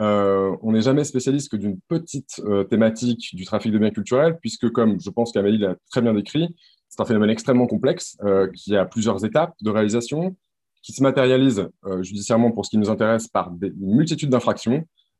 euh, 0.00 0.54
on 0.62 0.72
n'est 0.72 0.82
jamais 0.82 1.04
spécialiste 1.04 1.50
que 1.50 1.56
d'une 1.56 1.80
petite 1.88 2.40
euh, 2.44 2.64
thématique 2.64 3.34
du 3.34 3.46
trafic 3.46 3.72
de 3.72 3.78
biens 3.78 3.90
culturels, 3.90 4.38
puisque, 4.40 4.70
comme 4.70 5.00
je 5.00 5.08
pense 5.08 5.32
qu'Amélie 5.32 5.58
l'a 5.58 5.76
très 5.90 6.02
bien 6.02 6.12
décrit, 6.12 6.54
c'est 6.88 7.00
un 7.00 7.06
phénomène 7.06 7.30
extrêmement 7.30 7.66
complexe 7.66 8.16
qui 8.54 8.76
a 8.76 8.84
plusieurs 8.84 9.24
étapes 9.24 9.54
de 9.60 9.70
réalisation, 9.70 10.36
qui 10.80 10.92
se 10.92 11.02
matérialise 11.02 11.68
judiciairement 12.02 12.52
pour 12.52 12.66
ce 12.66 12.70
qui 12.70 12.78
nous 12.78 12.88
intéresse 12.88 13.26
par 13.26 13.50
des, 13.50 13.66
une 13.66 13.96
multitude 13.96 14.30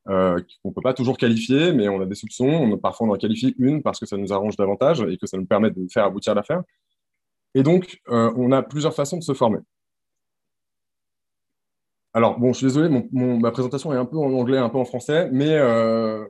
d'infractions 0.07 0.59
qu'on 0.63 0.69
ne 0.71 0.75
peut 0.75 0.83
pas 0.83 0.95
toujours 0.95 1.17
qualifier, 1.17 1.73
mais 1.73 1.89
on 1.89 2.01
a 2.01 2.07
des 2.07 2.15
soupçons. 2.15 2.47
On, 2.47 2.79
parfois, 2.79 3.09
on 3.09 3.13
en 3.13 3.17
qualifie 3.17 3.55
une 3.59 3.83
parce 3.83 4.01
que 4.01 4.07
ça 4.07 4.17
nous 4.17 4.33
arrange 4.33 4.57
davantage 4.57 5.01
et 5.03 5.17
que 5.17 5.27
ça 5.27 5.37
nous 5.37 5.47
permet 5.47 5.71
de 5.71 5.87
faire 5.93 6.05
aboutir 6.05 6.35
l'affaire. 6.35 6.63
Et 7.55 7.63
donc, 7.63 8.01
on 8.09 8.53
a 8.53 8.63
plusieurs 8.63 8.95
façons 8.95 9.17
de 9.17 9.23
se 9.23 9.33
former. 9.33 9.61
Alors, 12.15 12.39
bon, 12.39 12.53
je 12.53 12.59
suis 12.59 12.67
désolé, 12.67 12.89
ma 13.13 13.51
présentation 13.51 13.93
est 13.93 13.97
un 13.97 14.05
peu 14.05 14.19
en 14.19 14.33
anglais, 14.35 14.57
un 14.57 14.69
peu 14.69 14.79
en 14.79 14.85
français, 14.85 15.29
mais 15.33 15.51
euh, 15.51 16.25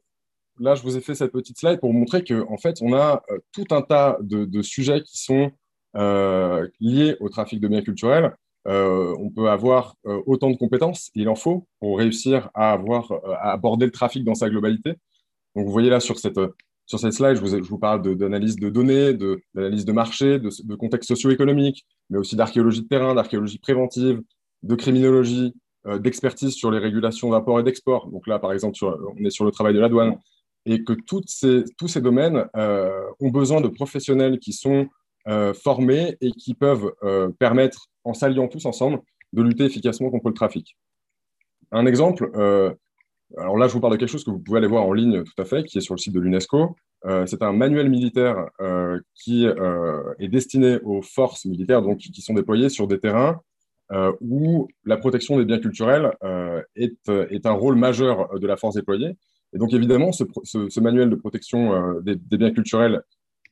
là, 0.59 0.75
je 0.75 0.83
vous 0.83 0.97
ai 0.97 1.03
fait 1.03 1.15
cette 1.15 1.31
petite 1.31 1.59
slide 1.59 1.79
pour 1.79 1.93
vous 1.93 1.99
montrer 1.99 2.25
qu'en 2.25 2.51
en 2.51 2.57
fait, 2.57 2.79
on 2.81 2.95
a 2.95 3.23
euh, 3.31 3.39
tout 3.53 3.67
un 3.71 3.83
tas 3.83 4.17
de, 4.23 4.63
sujets 4.63 5.03
qui 5.03 5.19
sont 5.19 5.51
euh, 5.97 6.67
liés 6.81 7.17
au 7.21 7.29
trafic 7.29 7.61
de 7.61 7.69
biens 7.69 7.83
culturels. 7.83 8.35
On 8.67 9.31
peut 9.31 9.51
avoir 9.51 9.95
autant 10.27 10.51
de 10.51 10.57
compétences, 10.57 11.11
il 11.15 11.29
en 11.29 11.35
faut, 11.35 11.67
pour 11.81 11.99
réussir 11.99 12.51
à, 12.55 12.73
avoir, 12.73 13.13
à 13.41 13.53
aborder 13.53 13.87
le 13.87 13.93
trafic 13.93 14.25
dans 14.25 14.35
sa 14.35 14.49
globalité. 14.49 14.95
Donc, 15.55 15.67
vous 15.67 15.73
voyez 15.73 15.91
là 15.91 16.01
sur 16.01 16.19
cette, 16.19 16.41
sur 16.87 16.99
cette 16.99 17.13
slide, 17.13 17.37
je 17.37 17.41
vous, 17.41 17.49
je 17.49 17.69
vous 17.69 17.79
parle 17.79 18.17
d'analyse 18.17 18.57
de, 18.57 18.69
données, 18.69 19.15
d'analyse 19.55 19.85
de, 19.85 19.93
marché, 19.93 20.39
de, 20.39 20.51
de 20.65 20.75
contexte 20.75 21.09
socio-économique, 21.09 21.87
mais 22.11 22.19
aussi 22.19 22.37
d'archéologie 22.37 22.83
de 22.83 22.89
terrain, 22.89 23.15
d'archéologie 23.15 23.59
préventive, 23.59 24.23
de 24.63 24.75
criminologie, 24.75 25.55
euh, 25.87 25.99
d'expertise 25.99 26.55
sur 26.55 26.71
les 26.71 26.79
régulations 26.79 27.31
d'import 27.31 27.61
et 27.61 27.63
d'export. 27.63 28.09
Donc 28.11 28.27
là, 28.27 28.39
par 28.39 28.53
exemple, 28.53 28.79
on 28.83 29.25
est 29.25 29.31
sur 29.31 29.45
le 29.45 29.51
travail 29.51 29.75
de 29.75 29.81
la 29.81 29.89
douane. 29.89 30.19
Et 30.67 30.83
que 30.83 30.95
ces, 31.27 31.65
tous 31.77 31.89
ces 31.89 32.01
domaines 32.01 32.47
euh, 32.57 33.03
ont 33.21 33.29
besoin 33.29 33.61
de 33.61 33.69
professionnels 33.69 34.39
qui 34.39 34.55
sont 34.55 34.87
euh, 34.87 34.87
formés 35.55 36.17
et 36.21 36.33
qui 36.33 36.55
peuvent 36.55 36.93
permettre, 37.39 37.89
en 38.05 38.15
s'alliant 38.15 38.49
tous 38.49 38.67
ensemble, 38.67 39.01
de 39.33 39.43
lutter 39.43 39.65
efficacement 39.65 40.11
contre 40.11 40.29
le 40.29 40.35
trafic. 40.35 40.77
Un 41.73 41.87
exemple, 41.87 42.31
alors 43.39 43.57
là, 43.57 43.67
je 43.67 43.73
vous 43.73 43.81
parle 43.81 43.95
de 43.95 43.99
quelque 43.99 44.11
chose 44.11 44.25
que 44.25 44.31
vous 44.31 44.39
pouvez 44.39 44.59
aller 44.59 44.67
voir 44.67 44.85
en 44.85 44.93
ligne 44.93 45.25
tout 45.25 45.43
à 45.43 45.45
fait, 45.45 45.65
qui 45.65 45.79
est 45.79 45.81
sur 45.81 45.95
le 45.95 45.99
site 45.99 46.13
de 46.13 46.21
l'UNESCO. 46.21 46.77
c'est 47.27 47.43
un 47.43 47.53
manuel 47.53 47.89
militaire 47.89 48.47
qui 49.15 49.47
est 49.47 50.29
destiné 50.29 50.79
aux 50.83 51.03
forces 51.03 51.47
militaires 51.47 51.83
donc, 51.83 51.99
qui 51.99 52.21
sont 52.21 52.35
déployées 52.35 52.69
sur 52.69 52.87
des 52.87 53.01
terrains 53.01 53.41
euh, 53.93 54.13
où 54.23 54.67
la 54.85 54.97
protection 54.97 55.37
des 55.37 55.45
biens 55.45 55.59
culturels 55.59 56.11
euh, 56.25 56.63
est, 56.75 56.97
euh, 57.11 57.39
un 57.45 57.53
rôle 57.53 57.77
majeur 57.77 58.39
de 58.39 58.47
la 58.47 58.57
force 58.57 58.77
déployée. 58.77 59.11
Et 59.53 59.59
donc, 59.59 59.75
évidemment, 59.75 60.11
ce, 60.11 60.81
manuel 60.81 61.11
de 61.11 61.17
protection 61.17 62.01
des, 62.01 62.17
biens 62.17 62.51
culturels 62.51 63.03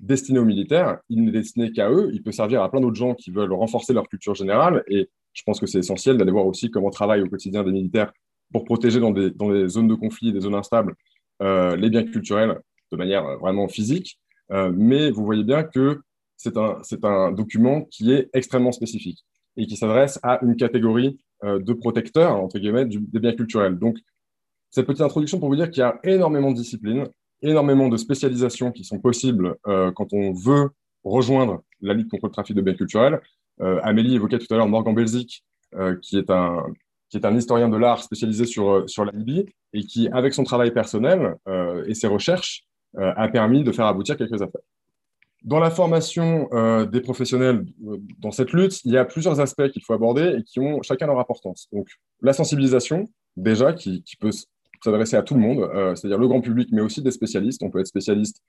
destiné 0.02 0.38
aux 0.38 0.44
militaires, 0.44 0.98
il 1.08 1.24
n'est 1.24 1.32
destiné 1.32 1.72
qu'à 1.72 1.90
eux. 1.90 2.10
Il 2.12 2.22
peut 2.22 2.32
servir 2.32 2.62
à 2.62 2.70
plein 2.70 2.80
d'autres 2.80 2.96
gens 2.96 3.14
qui 3.14 3.30
veulent 3.30 3.52
renforcer 3.52 3.94
leur 3.94 4.08
culture 4.08 4.34
générale. 4.34 4.84
Et 4.88 5.08
je 5.32 5.42
pense 5.44 5.60
que 5.60 5.66
c'est 5.66 5.78
essentiel 5.78 6.18
d'aller 6.18 6.32
voir 6.32 6.46
aussi 6.46 6.70
comment 6.70 6.90
travaillent 6.90 7.22
au 7.22 7.28
quotidien 7.28 7.62
des 7.62 7.72
militaires 7.72 8.12
pour 8.52 8.64
protéger 8.64 9.00
dans 9.00 9.12
des, 9.12 9.30
dans 9.30 9.50
des 9.50 9.68
zones 9.68 9.88
de 9.88 9.94
conflit, 9.94 10.32
des 10.32 10.40
zones 10.40 10.54
instables, 10.54 10.94
les 11.40 11.88
biens 11.90 12.04
culturels 12.04 12.60
de 12.90 12.96
manière 12.96 13.38
vraiment 13.38 13.66
physique. 13.66 14.18
mais 14.50 15.10
vous 15.10 15.24
voyez 15.24 15.44
bien 15.44 15.64
que 15.64 16.00
c'est 16.36 16.56
un, 16.56 16.78
un 17.04 17.32
document 17.32 17.82
qui 17.90 18.12
est 18.12 18.28
extrêmement 18.34 18.72
spécifique 18.72 19.24
et 19.56 19.66
qui 19.66 19.76
s'adresse 19.76 20.18
à 20.22 20.42
une 20.42 20.56
catégorie 20.56 21.18
euh, 21.44 21.58
de 21.58 21.72
protecteurs, 21.72 22.36
entre 22.36 22.58
guillemets, 22.58 22.86
des 22.86 23.20
biens 23.20 23.34
culturels. 23.34 23.78
Donc, 23.78 23.98
cette 24.70 24.86
petite 24.86 25.02
introduction 25.02 25.38
pour 25.38 25.48
vous 25.48 25.56
dire 25.56 25.70
qu'il 25.70 25.80
y 25.80 25.84
a 25.84 25.98
énormément 26.04 26.50
de 26.50 26.56
disciplines, 26.56 27.04
énormément 27.42 27.88
de 27.88 27.96
spécialisations 27.96 28.72
qui 28.72 28.84
sont 28.84 28.98
possibles 28.98 29.56
euh, 29.66 29.90
quand 29.92 30.12
on 30.12 30.32
veut 30.32 30.70
rejoindre 31.04 31.62
la 31.80 31.94
lutte 31.94 32.10
contre 32.10 32.26
le 32.26 32.32
trafic 32.32 32.56
de 32.56 32.60
biens 32.60 32.74
culturels. 32.74 33.20
Euh, 33.60 33.80
Amélie 33.82 34.14
évoquait 34.14 34.38
tout 34.38 34.52
à 34.52 34.56
l'heure 34.56 34.68
Morgan 34.68 34.94
Belzik, 34.94 35.44
qui, 36.02 36.18
est 36.18 36.30
un, 36.30 36.66
qui 37.08 37.16
est 37.16 37.24
un 37.24 37.34
historien 37.34 37.68
de 37.68 37.76
l'art 37.78 38.02
spécialisé 38.02 38.44
sur, 38.44 38.88
sur 38.88 39.06
la 39.06 39.12
Libye 39.12 39.46
et 39.72 39.84
qui, 39.84 40.08
avec 40.08 40.34
son 40.34 40.44
travail 40.44 40.70
personnel 40.70 41.36
et 41.86 41.94
ses 41.94 42.08
recherches, 42.08 42.66
a 42.94 43.26
permis 43.28 43.64
de 43.64 43.72
faire 43.72 43.86
aboutir 43.86 44.18
quelques 44.18 44.42
affaires. 44.42 44.60
Dans 45.44 45.58
la 45.58 45.70
formation 45.70 46.48
euh, 46.52 46.86
des 46.86 47.00
professionnels 47.00 47.66
euh, 47.88 47.98
dans 48.18 48.30
cette 48.30 48.52
lutte, 48.52 48.84
il 48.84 48.92
y 48.92 48.96
a 48.96 49.04
plusieurs 49.04 49.40
aspects 49.40 49.68
qu'il 49.70 49.82
faut 49.82 49.92
aborder 49.92 50.36
et 50.38 50.42
qui 50.44 50.60
ont 50.60 50.82
chacun 50.82 51.06
leur 51.06 51.18
importance. 51.18 51.68
Donc, 51.72 51.88
la 52.20 52.32
sensibilisation, 52.32 53.10
déjà, 53.36 53.72
qui, 53.72 54.04
peut 54.20 54.30
s'adresser 54.84 55.16
à 55.16 55.22
tout 55.22 55.34
le 55.34 55.40
monde, 55.40 55.60
euh, 55.74 55.94
c'est-à-dire 55.94 56.18
le 56.18 56.28
grand 56.28 56.40
public, 56.40 56.68
mais 56.72 56.80
aussi 56.80 57.02
des 57.02 57.10
spécialistes. 57.10 57.62
On 57.62 57.70
peut 57.70 57.80
être 57.80 57.86
spécialiste 57.86 58.42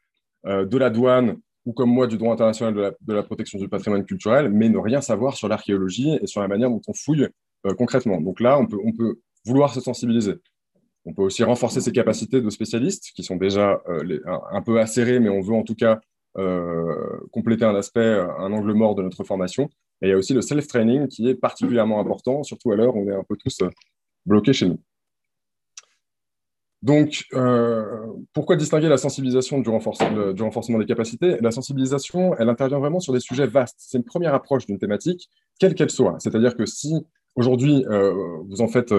de 0.46 0.78
la 0.78 0.90
douane 0.90 1.38
ou 1.66 1.72
comme 1.72 1.90
moi 1.90 2.06
du 2.06 2.18
droit 2.18 2.34
international 2.34 2.74
de 3.00 3.14
la, 3.14 3.24
protection 3.24 3.58
du 3.58 3.70
patrimoine 3.70 4.04
culturel, 4.04 4.50
mais 4.50 4.68
ne 4.68 4.78
rien 4.78 5.00
savoir 5.00 5.38
sur 5.38 5.48
l'archéologie 5.48 6.20
et 6.22 6.28
sur 6.28 6.42
la 6.42 6.50
manière 6.50 6.70
dont 6.70 6.82
on 6.86 6.94
fouille 6.94 7.30
concrètement. 7.78 8.20
Donc 8.20 8.42
là, 8.42 8.60
on 8.60 8.68
peut, 8.68 9.20
vouloir 9.46 9.74
se 9.74 9.80
sensibiliser. 9.80 10.34
On 11.06 11.14
peut 11.14 11.22
aussi 11.22 11.46
renforcer 11.46 11.80
ses 11.80 11.94
capacités 11.94 12.42
de 12.42 12.50
spécialistes, 12.50 13.12
qui 13.16 13.24
sont 13.24 13.38
déjà 13.38 13.82
un, 14.52 14.62
peu 14.62 14.82
acérées, 14.82 15.22
mais 15.22 15.30
on 15.30 15.40
veut 15.40 15.56
en 15.56 15.64
tout 15.64 15.76
cas 15.76 16.02
euh, 16.38 17.20
compléter 17.32 17.64
un 17.64 17.76
aspect, 17.76 18.20
un 18.40 18.52
angle 18.52 18.74
mort 18.74 18.96
de 18.96 19.04
notre 19.04 19.24
formation. 19.24 19.70
Et 20.02 20.08
il 20.08 20.10
y 20.10 20.14
a 20.14 20.18
aussi 20.18 20.34
le 20.34 20.42
self-training 20.42 21.08
qui 21.08 21.30
est 21.30 21.36
particulièrement 21.36 22.00
important, 22.00 22.44
surtout 22.44 22.72
à 22.72 22.76
l'heure 22.76 22.96
où 22.96 23.08
on 23.08 23.12
est 23.12 23.16
un 23.16 23.24
peu 23.24 23.36
tous 23.38 23.62
euh, 23.62 23.70
bloqués 24.26 24.54
chez 24.54 24.68
nous. 24.68 24.80
Donc, 26.84 27.26
euh, 27.34 28.06
pourquoi 28.34 28.56
distinguer 28.56 28.90
la 28.90 28.98
sensibilisation 28.98 29.60
du 29.60 29.70
renforcement, 29.70 30.78
des 30.78 30.86
capacités? 30.86 31.38
La 31.42 31.50
sensibilisation, 31.50 32.36
elle 32.38 32.50
intervient 32.50 32.78
vraiment 32.78 33.00
sur 33.00 33.14
des 33.14 33.20
sujets 33.20 33.48
vastes. 33.48 33.78
C'est 33.80 33.98
une 33.98 34.04
première 34.04 34.36
approche 34.36 34.68
d'une 34.68 34.78
thématique, 34.78 35.30
quelle 35.60 35.74
qu'elle 35.74 35.90
soit. 35.90 36.18
C'est-à-dire 36.20 36.56
que 36.56 36.66
si 36.66 36.94
aujourd'hui 37.36 37.86
vous 38.50 38.62
en 38.62 38.68
faites, 38.68 38.94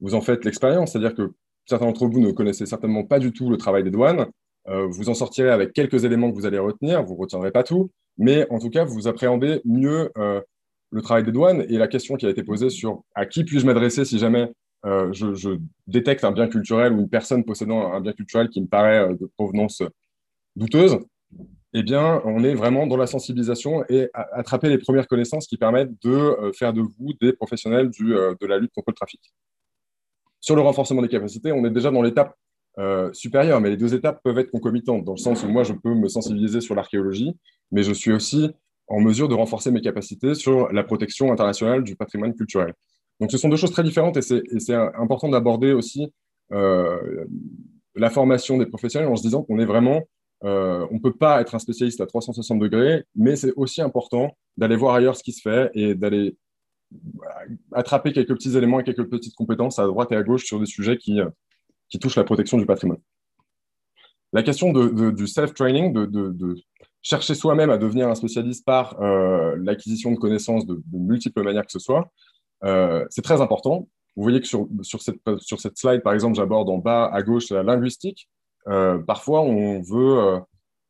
vous 0.00 0.14
en 0.14 0.20
faites 0.20 0.44
l'expérience, 0.44 0.92
c'est-à-dire 0.92 1.14
que 1.14 1.30
certains 1.66 1.86
d'entre 1.86 2.06
vous 2.06 2.20
ne 2.20 2.30
connaissez 2.30 2.66
certainement 2.66 3.04
pas 3.04 3.18
du 3.18 3.32
tout 3.32 3.50
le 3.50 3.56
travail 3.56 3.84
des 3.84 3.90
douanes, 3.90 4.26
euh, 4.68 4.86
vous 4.86 5.08
en 5.10 5.14
sortirez 5.14 5.50
avec 5.50 5.72
quelques 5.72 6.04
éléments 6.04 6.30
que 6.30 6.36
vous 6.36 6.46
allez 6.46 6.58
retenir, 6.58 7.02
vous 7.04 7.14
ne 7.14 7.20
retiendrez 7.20 7.50
pas 7.50 7.62
tout, 7.62 7.90
mais 8.16 8.46
en 8.50 8.58
tout 8.58 8.70
cas, 8.70 8.84
vous 8.84 9.08
appréhendez 9.08 9.60
mieux 9.64 10.10
euh, 10.16 10.40
le 10.90 11.02
travail 11.02 11.24
des 11.24 11.32
douanes 11.32 11.64
et 11.68 11.76
la 11.76 11.88
question 11.88 12.16
qui 12.16 12.26
a 12.26 12.30
été 12.30 12.42
posée 12.42 12.70
sur 12.70 13.02
à 13.14 13.26
qui 13.26 13.44
puis-je 13.44 13.66
m'adresser 13.66 14.04
si 14.04 14.18
jamais 14.18 14.50
euh, 14.84 15.12
je, 15.12 15.58
détecte 15.86 16.24
un 16.24 16.32
bien 16.32 16.48
culturel 16.48 16.92
ou 16.92 17.00
une 17.00 17.08
personne 17.08 17.44
possédant 17.44 17.92
un 17.92 18.00
bien 18.00 18.12
culturel 18.12 18.48
qui 18.48 18.60
me 18.60 18.66
paraît 18.66 19.08
de 19.14 19.30
provenance 19.36 19.82
douteuse, 20.56 20.98
eh 21.72 21.82
bien, 21.82 22.22
on 22.24 22.44
est 22.44 22.54
vraiment 22.54 22.86
dans 22.86 22.96
la 22.96 23.06
sensibilisation 23.06 23.84
et 23.88 24.08
attraper 24.12 24.68
les 24.68 24.78
premières 24.78 25.08
connaissances 25.08 25.46
qui 25.46 25.56
permettent 25.56 25.90
de 26.04 26.52
faire 26.56 26.72
de 26.72 26.80
vous 26.80 27.14
des 27.20 27.32
professionnels 27.32 27.90
de 27.90 28.46
la 28.46 28.58
lutte 28.58 28.70
contre 28.72 28.90
le 28.90 28.94
trafic. 28.94 29.20
Sur 30.40 30.54
le 30.56 30.62
renforcement 30.62 31.02
des 31.02 31.08
capacités, 31.08 31.52
on 31.52 31.64
est 31.64 31.70
déjà 31.70 31.90
dans 31.90 32.02
l'étape 32.02 32.36
euh, 32.78 33.12
supérieure, 33.12 33.60
mais 33.60 33.70
les 33.70 33.76
deux 33.76 33.94
étapes 33.94 34.20
peuvent 34.24 34.38
être 34.38 34.50
concomitantes, 34.50 35.04
dans 35.04 35.12
le 35.12 35.18
sens 35.18 35.44
où 35.44 35.48
moi, 35.48 35.62
je 35.62 35.72
peux 35.72 35.94
me 35.94 36.08
sensibiliser 36.08 36.60
sur 36.60 36.74
l'archéologie, 36.74 37.34
mais 37.70 37.84
je 37.84 37.92
suis 37.92 38.12
aussi 38.12 38.50
en 38.88 39.00
mesure 39.00 39.28
de 39.28 39.34
renforcer 39.34 39.70
mes 39.70 39.80
capacités 39.80 40.34
sur 40.34 40.72
la 40.72 40.82
protection 40.82 41.32
internationale 41.32 41.84
du 41.84 41.96
patrimoine 41.96 42.34
culturel. 42.34 42.74
Donc, 43.20 43.30
ce 43.30 43.38
sont 43.38 43.48
deux 43.48 43.56
choses 43.56 43.70
très 43.70 43.82
différentes 43.82 44.16
et 44.16 44.22
c'est 44.22 44.74
important 44.74 45.28
d'aborder 45.28 45.72
aussi 45.72 46.12
euh, 46.52 47.24
la 47.94 48.10
formation 48.10 48.58
des 48.58 48.66
professionnels 48.66 49.08
en 49.08 49.16
se 49.16 49.22
disant 49.22 49.42
qu'on 49.42 49.58
est 49.58 49.64
vraiment, 49.64 50.02
euh, 50.44 50.86
on 50.90 50.94
ne 50.94 51.00
peut 51.00 51.14
pas 51.14 51.40
être 51.40 51.54
un 51.54 51.58
spécialiste 51.58 52.00
à 52.00 52.06
360 52.06 52.58
degrés, 52.58 53.04
mais 53.14 53.36
c'est 53.36 53.52
aussi 53.56 53.80
important 53.80 54.36
d'aller 54.56 54.76
voir 54.76 54.94
ailleurs 54.94 55.16
ce 55.16 55.22
qui 55.22 55.32
se 55.32 55.42
fait 55.42 55.70
et 55.74 55.94
d'aller 55.94 56.36
attraper 57.72 58.12
quelques 58.12 58.34
petits 58.34 58.56
éléments 58.56 58.80
et 58.80 58.84
quelques 58.84 59.08
petites 59.08 59.34
compétences 59.34 59.78
à 59.78 59.86
droite 59.86 60.12
et 60.12 60.16
à 60.16 60.22
gauche 60.22 60.44
sur 60.44 60.60
des 60.60 60.66
sujets 60.66 60.96
qui, 60.96 61.18
qui 61.88 61.98
touche 61.98 62.16
la 62.16 62.24
protection 62.24 62.58
du 62.58 62.66
patrimoine. 62.66 63.00
La 64.34 64.42
question 64.42 64.72
du 64.72 65.26
self-training, 65.28 65.92
de, 65.92 66.56
chercher 67.02 67.34
soi-même 67.34 67.70
à 67.70 67.78
devenir 67.78 68.08
un 68.08 68.14
spécialiste 68.16 68.64
par 68.64 69.00
euh, 69.00 69.54
l'acquisition 69.62 70.10
de 70.10 70.16
connaissances 70.16 70.66
de, 70.66 70.82
multiples 70.92 71.42
manières 71.42 71.66
que 71.66 71.70
ce 71.70 71.78
soit, 71.78 72.10
euh, 72.62 73.04
c'est 73.10 73.22
très 73.22 73.40
important. 73.40 73.88
Vous 74.16 74.22
voyez 74.22 74.40
que 74.40 74.46
sur, 74.46 74.68
sur, 74.82 75.02
cette, 75.02 75.18
sur 75.38 75.60
cette 75.60 75.76
slide, 75.76 76.02
par 76.02 76.12
exemple, 76.12 76.36
j'aborde 76.36 76.70
en 76.70 76.78
bas 76.78 77.10
à 77.12 77.22
gauche 77.22 77.50
la 77.50 77.62
linguistique. 77.62 78.28
Euh, 78.68 78.98
parfois, 78.98 79.40
on 79.42 79.82
veut 79.82 80.40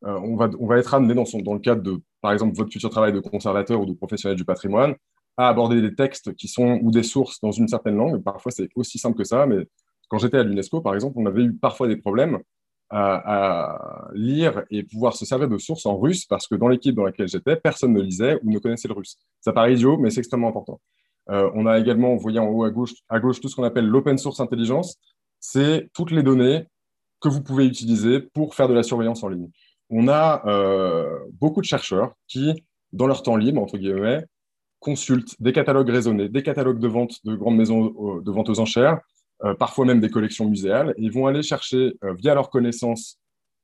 on, 0.03 0.37
va, 0.37 0.51
on 0.61 0.67
va 0.67 0.79
être 0.79 0.93
amené 0.93 1.15
dans, 1.15 1.25
son, 1.25 1.39
dans 1.41 1.55
le 1.55 1.61
cadre 1.61 1.83
de, 1.83 2.01
par 2.21 2.33
exemple, 2.33 2.55
votre 2.57 2.71
futur 2.71 2.91
travail 2.91 3.13
de 3.13 3.21
conservateur 3.21 3.81
ou 3.81 3.87
de 3.87 3.95
professionnel 3.95 4.37
du 4.37 4.45
patrimoine, 4.45 4.95
à 5.37 5.49
aborder 5.49 5.81
des 5.81 5.95
textes 5.95 6.35
qui 6.35 6.49
sont 6.49 6.79
ou 6.83 6.91
des 6.91 7.03
sources 7.03 7.41
dans 7.41 7.53
une 7.53 7.69
certaine 7.69 7.97
langue. 7.97 8.23
Parfois, 8.23 8.53
c'est 8.53 8.69
aussi 8.77 8.99
simple 8.99 9.17
que 9.17 9.25
ça, 9.25 9.47
mais 9.47 9.67
quand 10.09 10.19
j'étais 10.19 10.39
à 10.39 10.43
l'UNESCO, 10.43 10.81
par 10.81 10.95
exemple, 10.95 11.17
on 11.19 11.27
avait 11.27 11.43
eu 11.43 11.55
parfois 11.55 11.89
des 11.89 11.97
problèmes 11.97 12.39
à, 12.91 14.09
lire 14.15 14.65
et 14.71 14.85
pouvoir 14.85 15.17
se 15.17 15.25
servir 15.25 15.49
de 15.49 15.59
sources 15.59 15.85
en 15.87 15.99
russe 15.99 16.27
parce 16.27 16.47
que 16.47 16.55
dans 16.55 16.69
l'équipe 16.69 16.95
dans 16.95 17.05
laquelle 17.05 17.27
j'étais, 17.27 17.57
personne 17.57 17.93
ne 17.93 18.01
lisait 18.01 18.39
ou 18.43 18.53
ne 18.53 18.59
connaissait 18.59 18.89
le 18.89 18.95
russe. 18.95 19.19
Ça 19.41 19.53
paraît 19.53 19.75
idiot, 19.75 19.97
mais 19.99 20.11
c'est 20.11 20.21
extrêmement 20.21 20.49
important. 20.49 20.81
Euh, 21.31 21.51
on 21.55 21.67
a 21.67 21.79
également, 21.79 22.15
vous 22.15 22.21
voyez 22.21 22.39
en 22.39 22.47
haut 22.47 22.65
à 22.65 22.71
gauche, 22.71 22.93
à 23.09 23.19
gauche 23.21 23.41
tout 23.41 23.49
ce 23.49 23.57
qu'on 23.57 23.65
appelle 23.65 23.87
l'open 23.87 24.19
source 24.19 24.41
intelligence. 24.41 24.97
C'est 25.41 25.89
toutes 25.95 26.11
les 26.11 26.23
données 26.23 26.67
que 27.21 27.29
vous 27.29 27.43
pouvez 27.43 27.67
utiliser 27.67 28.21
pour 28.21 28.55
faire 28.55 28.69
de 28.69 28.75
la 28.75 28.83
surveillance 28.83 29.23
en 29.23 29.29
ligne. 29.29 29.51
On 29.91 30.09
a 30.09 30.43
euh, 30.47 31.19
beaucoup 31.33 31.61
de 31.61 31.67
chercheurs 31.67 32.15
qui, 32.29 32.65
dans 32.93 33.07
leur 33.07 33.23
temps 33.23 33.37
libre, 33.37 33.63
entre 33.63 33.79
guillemets, 33.79 34.25
consultent 34.81 35.41
des 35.41 35.53
catalogues 35.53 35.89
raisonnés, 35.89 36.29
des 36.29 36.43
catalogues 36.43 36.79
de 36.79 36.89
vente 36.89 37.25
de 37.25 37.35
grandes 37.35 37.57
maisons 37.57 37.95
euh, 37.99 38.21
de 38.21 38.31
vente 38.31 38.51
aux 38.51 38.61
enchères, 38.61 39.01
parfois 39.59 39.85
même 39.85 40.01
des 40.01 40.09
collections 40.09 40.49
muséales, 40.49 40.95
et 40.97 41.03
ils 41.03 41.13
vont 41.13 41.27
aller 41.27 41.43
chercher, 41.43 41.93
via 42.17 42.35
leurs 42.35 42.49
connaissances 42.49 43.19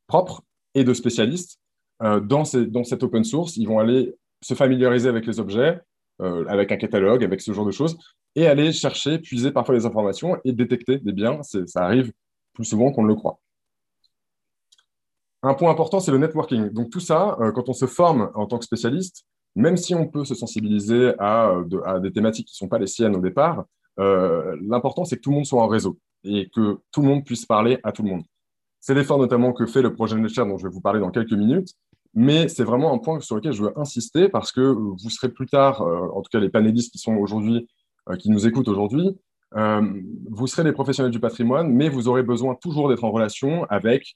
propres 0.09 0.43
et 0.75 0.85
de 0.85 0.93
spécialistes, 0.93 1.59
dans, 2.01 2.43
dans 2.69 2.85
cette 2.85 3.03
open 3.03 3.25
source, 3.25 3.57
ils 3.57 3.67
vont 3.67 3.79
aller 3.79 4.13
se 4.43 4.53
familiariser 4.53 5.09
avec 5.09 5.27
les 5.27 5.41
objets, 5.41 5.81
avec 6.49 6.73
un 6.73 6.77
catalogue, 6.77 7.25
avec 7.25 7.41
ce 7.41 7.53
genre 7.53 7.67
de 7.67 7.71
choses, 7.71 7.97
et 8.35 8.47
aller 8.47 8.73
chercher, 8.73 9.19
puiser 9.19 9.51
parfois 9.51 9.75
les 9.75 9.87
informations 9.87 10.37
et 10.45 10.53
détecter 10.53 10.99
des 10.99 11.13
biens. 11.13 11.41
Ça 11.43 11.83
arrive 11.83 12.13
plus 12.53 12.65
souvent 12.65 12.93
qu'on 12.93 13.03
ne 13.03 13.09
le 13.09 13.15
croit. 13.15 13.41
Un 15.43 15.55
point 15.55 15.71
important, 15.71 16.01
c'est 16.01 16.11
le 16.13 16.19
networking. 16.19 16.69
Donc 16.71 16.91
tout 16.91 17.01
ça, 17.01 17.37
quand 17.55 17.69
on 17.69 17.73
se 17.73 17.87
forme 17.87 18.31
en 18.35 18.47
tant 18.47 18.59
que 18.59 18.65
spécialiste, 18.65 19.25
même 19.57 19.77
si 19.77 19.95
on 19.95 20.07
peut 20.07 20.25
se 20.25 20.35
sensibiliser 20.35 21.13
à, 21.19 21.55
à 21.85 21.99
des 21.99 22.13
thématiques 22.13 22.47
qui 22.49 22.55
ne 22.55 22.67
sont 22.67 22.69
pas 22.69 22.79
les 22.79 22.87
siennes 22.87 23.17
au 23.17 23.21
départ, 23.21 23.65
euh, 23.99 24.57
l'important, 24.63 25.05
c'est 25.05 25.17
que 25.17 25.21
tout 25.21 25.31
le 25.31 25.37
monde 25.37 25.47
soit 25.47 25.63
en 25.63 25.69
réseau 25.69 25.99
et 26.25 26.49
que 26.55 26.79
tout 26.93 27.03
le 27.03 27.09
monde 27.09 27.25
puisse 27.25 27.47
parler 27.47 27.79
à 27.83 27.93
tout 27.93 28.03
le 28.03 28.11
monde. 28.11 28.23
C'est 28.79 28.95
l'effort 28.95 29.19
notamment 29.19 29.53
que 29.53 29.67
fait 29.67 29.83
le 29.83 29.93
projet 29.93 30.17
Netshare 30.17 30.47
dont 30.47 30.57
je 30.57 30.67
vais 30.67 30.73
vous 30.73 30.81
parler 30.81 31.01
dans 31.01 31.11
quelques 31.11 31.33
minutes, 31.33 31.75
mais 32.15 32.49
c'est 32.49 32.65
vraiment 32.65 32.93
un 32.93 32.99
point 32.99 33.21
sur 33.21 33.37
lequel 33.37 33.53
je 33.53 33.63
veux 33.63 33.79
insister 33.79 34.29
parce 34.29 34.53
que 34.53 34.61
vous 34.61 35.11
serez 35.11 35.29
plus 35.29 35.47
tard, 35.47 35.83
euh, 35.83 36.09
en 36.15 36.23
tout 36.23 36.29
cas 36.31 36.41
les 36.41 36.49
panélistes 36.49 36.93
qui 36.93 36.99
sont 36.99 37.15
aujourd'hui, 37.15 37.69
euh, 38.09 38.17
qui 38.17 38.31
nous 38.31 38.47
écoutent 38.47 38.69
aujourd'hui, 38.69 39.17
vous 39.53 40.47
serez 40.47 40.63
des 40.63 40.71
professionnels 40.71 41.11
du 41.11 41.19
patrimoine, 41.19 41.73
mais 41.73 41.89
vous 41.89 42.07
aurez 42.07 42.23
besoin 42.23 42.55
toujours 42.55 42.89
d'être 42.89 43.03
en 43.03 43.11
relation 43.11 43.65
avec 43.65 44.15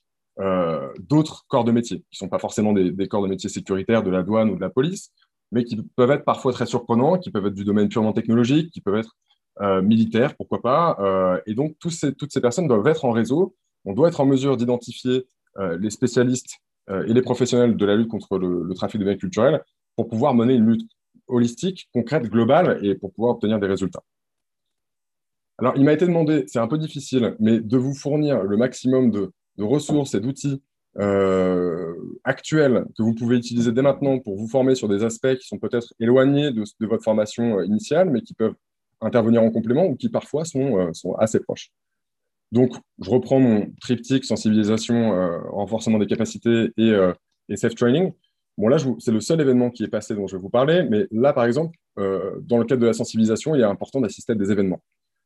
d'autres 1.01 1.45
corps 1.49 1.65
de 1.65 1.73
métier, 1.73 1.99
qui 1.99 2.23
ne 2.23 2.27
sont 2.27 2.29
pas 2.29 2.39
forcément 2.39 2.73
des, 2.73 3.09
corps 3.09 3.23
de 3.23 3.27
métier 3.27 3.49
sécuritaires 3.49 4.05
de 4.05 4.11
la 4.11 4.23
douane 4.23 4.49
ou 4.51 4.55
de 4.55 4.61
la 4.61 4.71
police, 4.71 5.11
mais 5.51 5.65
qui 5.65 5.77
peuvent 5.97 6.13
être 6.13 6.25
parfois 6.25 6.53
très 6.53 6.67
surprenants, 6.67 7.19
qui 7.19 7.33
peuvent 7.33 7.47
être 7.47 7.55
du 7.55 7.65
domaine 7.65 7.89
purement 7.89 8.13
technologique, 8.13 8.71
qui 8.71 8.81
peuvent 8.81 8.97
être 8.97 9.17
euh, 9.61 9.83
militaires, 9.83 10.35
pourquoi 10.37 10.61
pas. 10.61 10.97
Euh, 10.99 11.41
et 11.47 11.55
donc, 11.55 11.77
toutes 11.79 11.93
ces 11.93 12.41
personnes 12.41 12.67
doivent 12.67 12.87
être 12.89 13.05
en 13.05 13.13
réseau. 13.13 13.55
On 13.85 13.93
doit 13.93 14.09
être 14.09 14.21
en 14.21 14.27
mesure 14.27 14.57
d'identifier 14.57 15.27
euh, 15.59 15.79
les 15.79 15.91
spécialistes 15.91 16.59
et 16.91 17.13
les 17.13 17.23
professionnels 17.23 17.77
de 17.77 17.87
la 17.87 17.97
lutte 17.97 18.09
contre 18.09 18.39
le, 18.39 18.73
trafic 18.75 19.01
de 19.01 19.05
biens 19.05 19.17
culturels 19.17 19.63
pour 19.97 20.09
pouvoir 20.09 20.35
mener 20.35 20.55
une 20.55 20.67
lutte 20.67 20.91
holistique, 21.29 21.89
concrète, 21.95 22.25
globale 22.25 22.79
et 22.83 22.95
pour 22.95 23.13
pouvoir 23.13 23.35
obtenir 23.35 23.59
des 23.59 23.67
résultats. 23.67 24.03
Alors, 25.59 25.75
il 25.77 25.85
m'a 25.85 25.93
été 25.93 26.07
demandé, 26.07 26.45
c'est 26.47 26.59
un 26.59 26.67
peu 26.67 26.79
difficile, 26.79 27.37
mais 27.39 27.61
de 27.61 27.77
vous 27.79 27.95
fournir 27.95 28.43
le 28.43 28.57
maximum 28.57 29.11
de, 29.11 29.31
ressources 29.59 30.15
et 30.15 30.21
d'outils 30.21 30.61
actuels 32.25 32.85
que 32.97 33.03
vous 33.03 33.15
pouvez 33.15 33.37
utiliser 33.37 33.73
dès 33.73 33.83
maintenant 33.83 34.19
pour 34.19 34.37
vous 34.37 34.49
former 34.49 34.75
sur 34.75 34.89
des 34.89 35.05
aspects 35.05 35.35
qui 35.37 35.47
sont 35.47 35.59
peut-être 35.59 35.95
éloignés 36.01 36.51
de, 36.51 36.65
votre 36.87 37.05
formation 37.05 37.63
initiale, 37.63 38.11
mais 38.11 38.21
qui 38.21 38.35
peuvent 38.35 38.55
intervenir 39.01 39.43
en 39.43 39.51
complément 39.51 39.87
ou 39.87 39.97
qui 39.97 40.09
parfois 40.09 40.43
euh, 40.57 40.93
sont 40.93 41.15
assez 41.15 41.41
proches. 41.41 41.71
Donc, 42.55 42.77
je 43.01 43.11
reprends 43.11 43.41
mon 43.41 43.67
triptyque 43.81 44.25
sensibilisation, 44.25 45.13
euh, 45.13 45.41
renforcement 45.51 45.99
des 45.99 46.07
capacités 46.07 46.71
et, 46.77 46.91
euh, 46.91 47.13
et 47.49 47.57
self-training. 47.57 48.13
Bon, 48.57 48.69
là, 48.69 48.77
c'est 49.01 49.11
le 49.11 49.21
seul 49.21 49.41
événement 49.41 49.71
qui 49.71 49.83
est 49.83 49.89
passé 49.89 50.15
dont 50.15 50.29
je 50.29 50.37
vais 50.37 50.43
vous 50.43 50.51
parler, 50.51 50.87
mais 50.89 51.09
là, 51.11 51.33
par 51.33 51.45
exemple, 51.45 51.77
dans 51.97 52.59
le 52.59 52.65
cadre 52.65 52.83
de 52.83 52.87
la 52.87 52.93
sensibilisation, 52.93 53.57
il 53.57 53.61
est 53.61 53.65
important 53.65 54.01
d'assister 54.01 54.33
à 54.33 54.37
des 54.37 54.53
événements. 54.53 54.81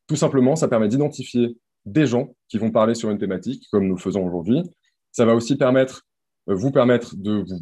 Tout 0.06 0.16
simplement, 0.16 0.56
ça 0.56 0.68
permet 0.68 0.88
d'identifier 0.88 1.58
des 1.84 2.06
gens 2.06 2.34
qui 2.48 2.56
vont 2.56 2.70
parler 2.70 2.94
sur 2.94 3.10
une 3.10 3.18
thématique, 3.18 3.66
comme 3.70 3.86
nous 3.86 3.98
faisons 3.98 4.26
aujourd'hui. 4.26 4.62
Ça 5.12 5.26
va 5.26 5.34
aussi 5.34 5.58
vous 6.46 6.70
permettre 6.70 7.14
de 7.16 7.44
vous 7.46 7.60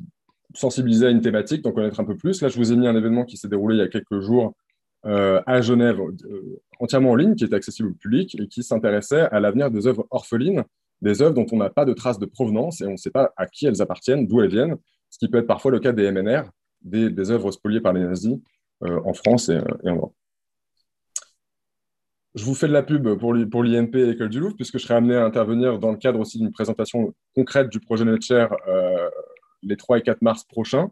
sensibiliser 0.54 1.06
à 1.06 1.10
une 1.10 1.20
thématique, 1.20 1.62
d'en 1.62 1.72
connaître 1.72 1.98
un 1.98 2.04
peu 2.04 2.16
plus. 2.16 2.40
Là, 2.40 2.48
je 2.48 2.56
vous 2.56 2.72
ai 2.72 2.76
mis 2.76 2.86
un 2.86 2.96
événement 2.96 3.24
qui 3.24 3.36
s'est 3.36 3.48
déroulé 3.48 3.76
il 3.76 3.78
y 3.80 3.82
a 3.82 3.88
quelques 3.88 4.20
jours 4.20 4.46
euh, 4.46 4.50
à 5.04 5.60
Genève, 5.60 6.00
euh, 6.00 6.60
entièrement 6.80 7.12
en 7.12 7.14
ligne, 7.14 7.34
qui 7.34 7.44
était 7.44 7.54
accessible 7.54 7.90
au 7.90 7.94
public 7.94 8.38
et 8.40 8.48
qui 8.48 8.62
s'intéressait 8.62 9.20
à 9.20 9.40
l'avenir 9.40 9.70
des 9.70 9.86
œuvres 9.86 10.06
orphelines, 10.10 10.64
des 11.00 11.22
œuvres 11.22 11.34
dont 11.34 11.46
on 11.52 11.58
n'a 11.58 11.70
pas 11.70 11.84
de 11.84 11.92
traces 11.92 12.18
de 12.18 12.26
provenance 12.26 12.80
et 12.80 12.86
on 12.86 12.92
ne 12.92 12.96
sait 12.96 13.10
pas 13.10 13.32
à 13.36 13.46
qui 13.46 13.66
elles 13.66 13.80
appartiennent, 13.82 14.26
d'où 14.26 14.40
elles 14.42 14.50
viennent, 14.50 14.76
ce 15.10 15.18
qui 15.18 15.28
peut 15.28 15.38
être 15.38 15.46
parfois 15.46 15.70
le 15.70 15.78
cas 15.78 15.92
des 15.92 16.10
MNR, 16.10 16.50
des, 16.82 17.30
œuvres 17.30 17.50
spoliées 17.52 17.80
par 17.80 17.92
les 17.92 18.00
nazis 18.00 18.38
euh, 18.84 19.00
en 19.04 19.12
France 19.12 19.48
et, 19.48 19.58
en 19.84 19.94
Europe. 19.94 20.14
Je 22.34 22.44
vous 22.44 22.54
fais 22.54 22.68
de 22.68 22.72
la 22.72 22.82
pub 22.82 23.16
pour 23.18 23.32
l'INP 23.32 23.94
et 23.94 24.06
l'École 24.06 24.28
du 24.28 24.40
Louvre, 24.40 24.56
puisque 24.56 24.78
je 24.78 24.82
serai 24.82 24.94
amené 24.94 25.14
à 25.14 25.24
intervenir 25.24 25.78
dans 25.78 25.90
le 25.90 25.96
cadre 25.96 26.20
aussi 26.20 26.38
d'une 26.38 26.52
présentation 26.52 27.14
concrète 27.34 27.70
du 27.70 27.80
projet 27.80 28.04
NetShare 28.04 28.54
les 29.62 29.76
3 29.76 29.98
et 29.98 30.02
4 30.02 30.22
mars 30.22 30.44
prochains. 30.44 30.90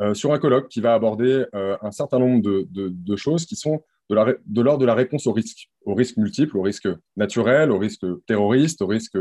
Euh, 0.00 0.14
sur 0.14 0.32
un 0.32 0.38
colloque 0.38 0.68
qui 0.68 0.80
va 0.80 0.94
aborder 0.94 1.44
euh, 1.54 1.76
un 1.82 1.90
certain 1.90 2.18
nombre 2.18 2.42
de, 2.42 3.16
choses 3.16 3.44
qui 3.44 3.54
sont 3.54 3.82
de 4.08 4.14
l'ordre 4.14 4.78
de, 4.78 4.86
la 4.86 4.94
réponse 4.94 5.26
au 5.26 5.32
risque, 5.32 5.68
aux 5.84 5.94
risques 5.94 6.16
multiples, 6.16 6.56
aux 6.56 6.62
risques 6.62 6.88
naturels, 7.16 7.70
aux 7.70 7.78
risques 7.78 8.06
terroristes, 8.26 8.80
aux 8.80 8.86
risques 8.86 9.18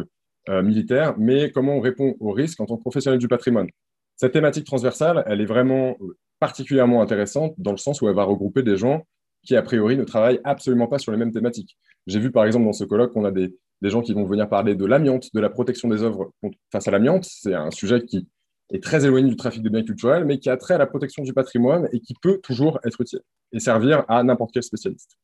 euh, 0.47 0.63
militaires, 0.63 1.15
mais 1.17 1.51
comment 1.51 1.75
on 1.75 1.81
répond 1.81 2.15
aux 2.21 2.31
risques 2.31 2.61
en 2.61 2.65
tant 2.65 2.77
que 2.77 2.81
professionnel 2.81 3.19
du 3.19 3.27
patrimoine? 3.27 3.67
Cette 4.15 4.31
thématique 4.31 4.65
transversale, 4.65 5.23
elle 5.27 5.41
est 5.41 5.45
vraiment 5.45 5.97
particulièrement 6.39 7.01
intéressante 7.01 7.53
dans 7.57 7.71
le 7.71 7.77
sens 7.77 8.01
où 8.01 8.07
elle 8.07 8.15
va 8.15 8.23
regrouper 8.23 8.63
des 8.63 8.77
gens 8.77 9.05
qui, 9.43 9.55
a 9.57 9.61
priori, 9.61 9.97
ne 9.97 10.05
travaillent 10.05 10.41
absolument 10.45 10.87
pas 10.87 10.97
sur 10.97 11.11
les 11.11 11.17
mêmes 11.17 11.31
thématiques. 11.31 11.77
J'ai 12.07 12.19
vu, 12.19 12.31
par 12.31 12.45
exemple, 12.45 12.65
dans 12.65 12.73
ce 12.73 12.85
colloque, 12.85 13.13
qu'on 13.13 13.25
a 13.25 13.31
des, 13.31 13.53
des, 13.81 13.89
gens 13.89 14.01
qui 14.01 14.13
vont 14.13 14.25
venir 14.25 14.47
parler 14.49 14.75
de 14.75 14.85
l'amiante, 14.85 15.29
de 15.33 15.39
la 15.39 15.49
protection 15.49 15.87
des 15.89 16.03
œuvres 16.03 16.31
face 16.71 16.87
à 16.87 16.91
l'amiante. 16.91 17.25
C'est 17.25 17.53
un 17.53 17.71
sujet 17.71 18.03
qui 18.03 18.27
est 18.71 18.83
très 18.83 19.05
éloigné 19.05 19.29
du 19.29 19.35
trafic 19.35 19.63
de 19.63 19.69
biens 19.69 19.83
culturels, 19.83 20.25
mais 20.25 20.39
qui 20.39 20.49
a 20.49 20.57
trait 20.57 20.75
à 20.75 20.77
la 20.77 20.85
protection 20.85 21.23
du 21.23 21.33
patrimoine 21.33 21.89
et 21.91 21.99
qui 21.99 22.13
peut 22.21 22.39
toujours 22.41 22.79
être 22.85 23.01
utile 23.01 23.21
et 23.51 23.59
servir 23.59 24.05
à 24.07 24.23
n'importe 24.23 24.51
quel 24.53 24.63
spécialiste. 24.63 25.17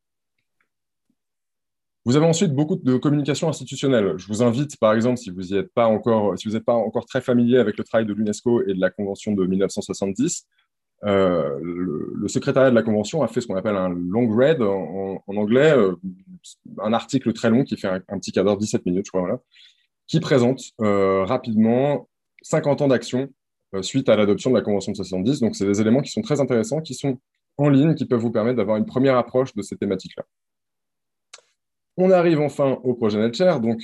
Vous 2.05 2.15
avez 2.15 2.25
ensuite 2.25 2.53
beaucoup 2.53 2.75
de 2.75 2.97
communication 2.97 3.49
institutionnelle. 3.49 4.13
Je 4.17 4.27
vous 4.27 4.43
invite, 4.43 4.77
par 4.77 4.93
exemple, 4.93 5.17
si 5.17 5.31
vous 5.31 5.55
n'êtes 5.55 5.73
pas, 5.73 5.87
encore, 5.87 6.37
si 6.37 6.47
pas 6.59 6.73
encore 6.73 7.05
très 7.05 7.21
familier 7.21 7.57
avec 7.57 7.77
le 7.77 7.83
travail 7.83 8.05
de 8.05 8.13
l'UNESCO 8.13 8.61
et 8.67 8.75
de 8.75 8.79
la 8.79 8.91
Convention 8.91 9.33
de 9.33 9.43
1970, 9.43 10.45
euh, 11.03 11.59
le, 11.61 12.27
secrétariat 12.27 12.69
de 12.69 12.75
la 12.75 12.83
Convention 12.83 13.21
a 13.23 13.27
fait 13.27 13.41
ce 13.41 13.47
qu'on 13.47 13.55
appelle 13.55 13.75
un 13.75 13.89
long 13.89 14.29
read 14.29 14.61
en, 14.61 15.21
anglais, 15.27 15.71
euh, 15.75 15.95
un 16.79 16.93
article 16.93 17.33
très 17.33 17.49
long 17.49 17.63
qui 17.63 17.75
fait 17.75 17.87
un, 17.87 18.19
petit 18.19 18.31
quart 18.31 18.43
d'heure, 18.43 18.57
17 18.57 18.85
minutes, 18.85 19.05
je 19.07 19.11
crois, 19.11 19.21
voilà, 19.21 19.39
qui 20.07 20.19
présente 20.19 20.61
euh, 20.81 21.23
rapidement 21.25 22.07
50 22.45 22.81
ans 22.81 22.87
d'action 22.87 23.29
euh, 23.73 23.81
suite 23.81 24.07
à 24.07 24.15
l'adoption 24.15 24.51
de 24.51 24.55
la 24.55 24.61
Convention 24.61 24.91
de 24.91 24.97
70. 24.97 25.39
Donc, 25.39 25.55
c'est 25.55 25.65
des 25.65 25.81
éléments 25.81 26.01
qui 26.01 26.11
sont 26.11 26.21
très 26.21 26.39
intéressants, 26.39 26.79
qui 26.79 26.93
sont 26.93 27.19
en 27.57 27.69
ligne, 27.69 27.95
qui 27.95 28.05
peuvent 28.05 28.19
vous 28.19 28.31
permettre 28.31 28.57
d'avoir 28.57 28.77
une 28.77 28.85
première 28.85 29.17
approche 29.17 29.53
de 29.55 29.61
ces 29.61 29.75
thématiques-là. 29.77 30.23
On 31.97 32.11
arrive 32.11 32.39
enfin 32.39 32.77
au 32.83 32.93
projet 32.93 33.17
NetShare. 33.17 33.59
Donc, 33.61 33.81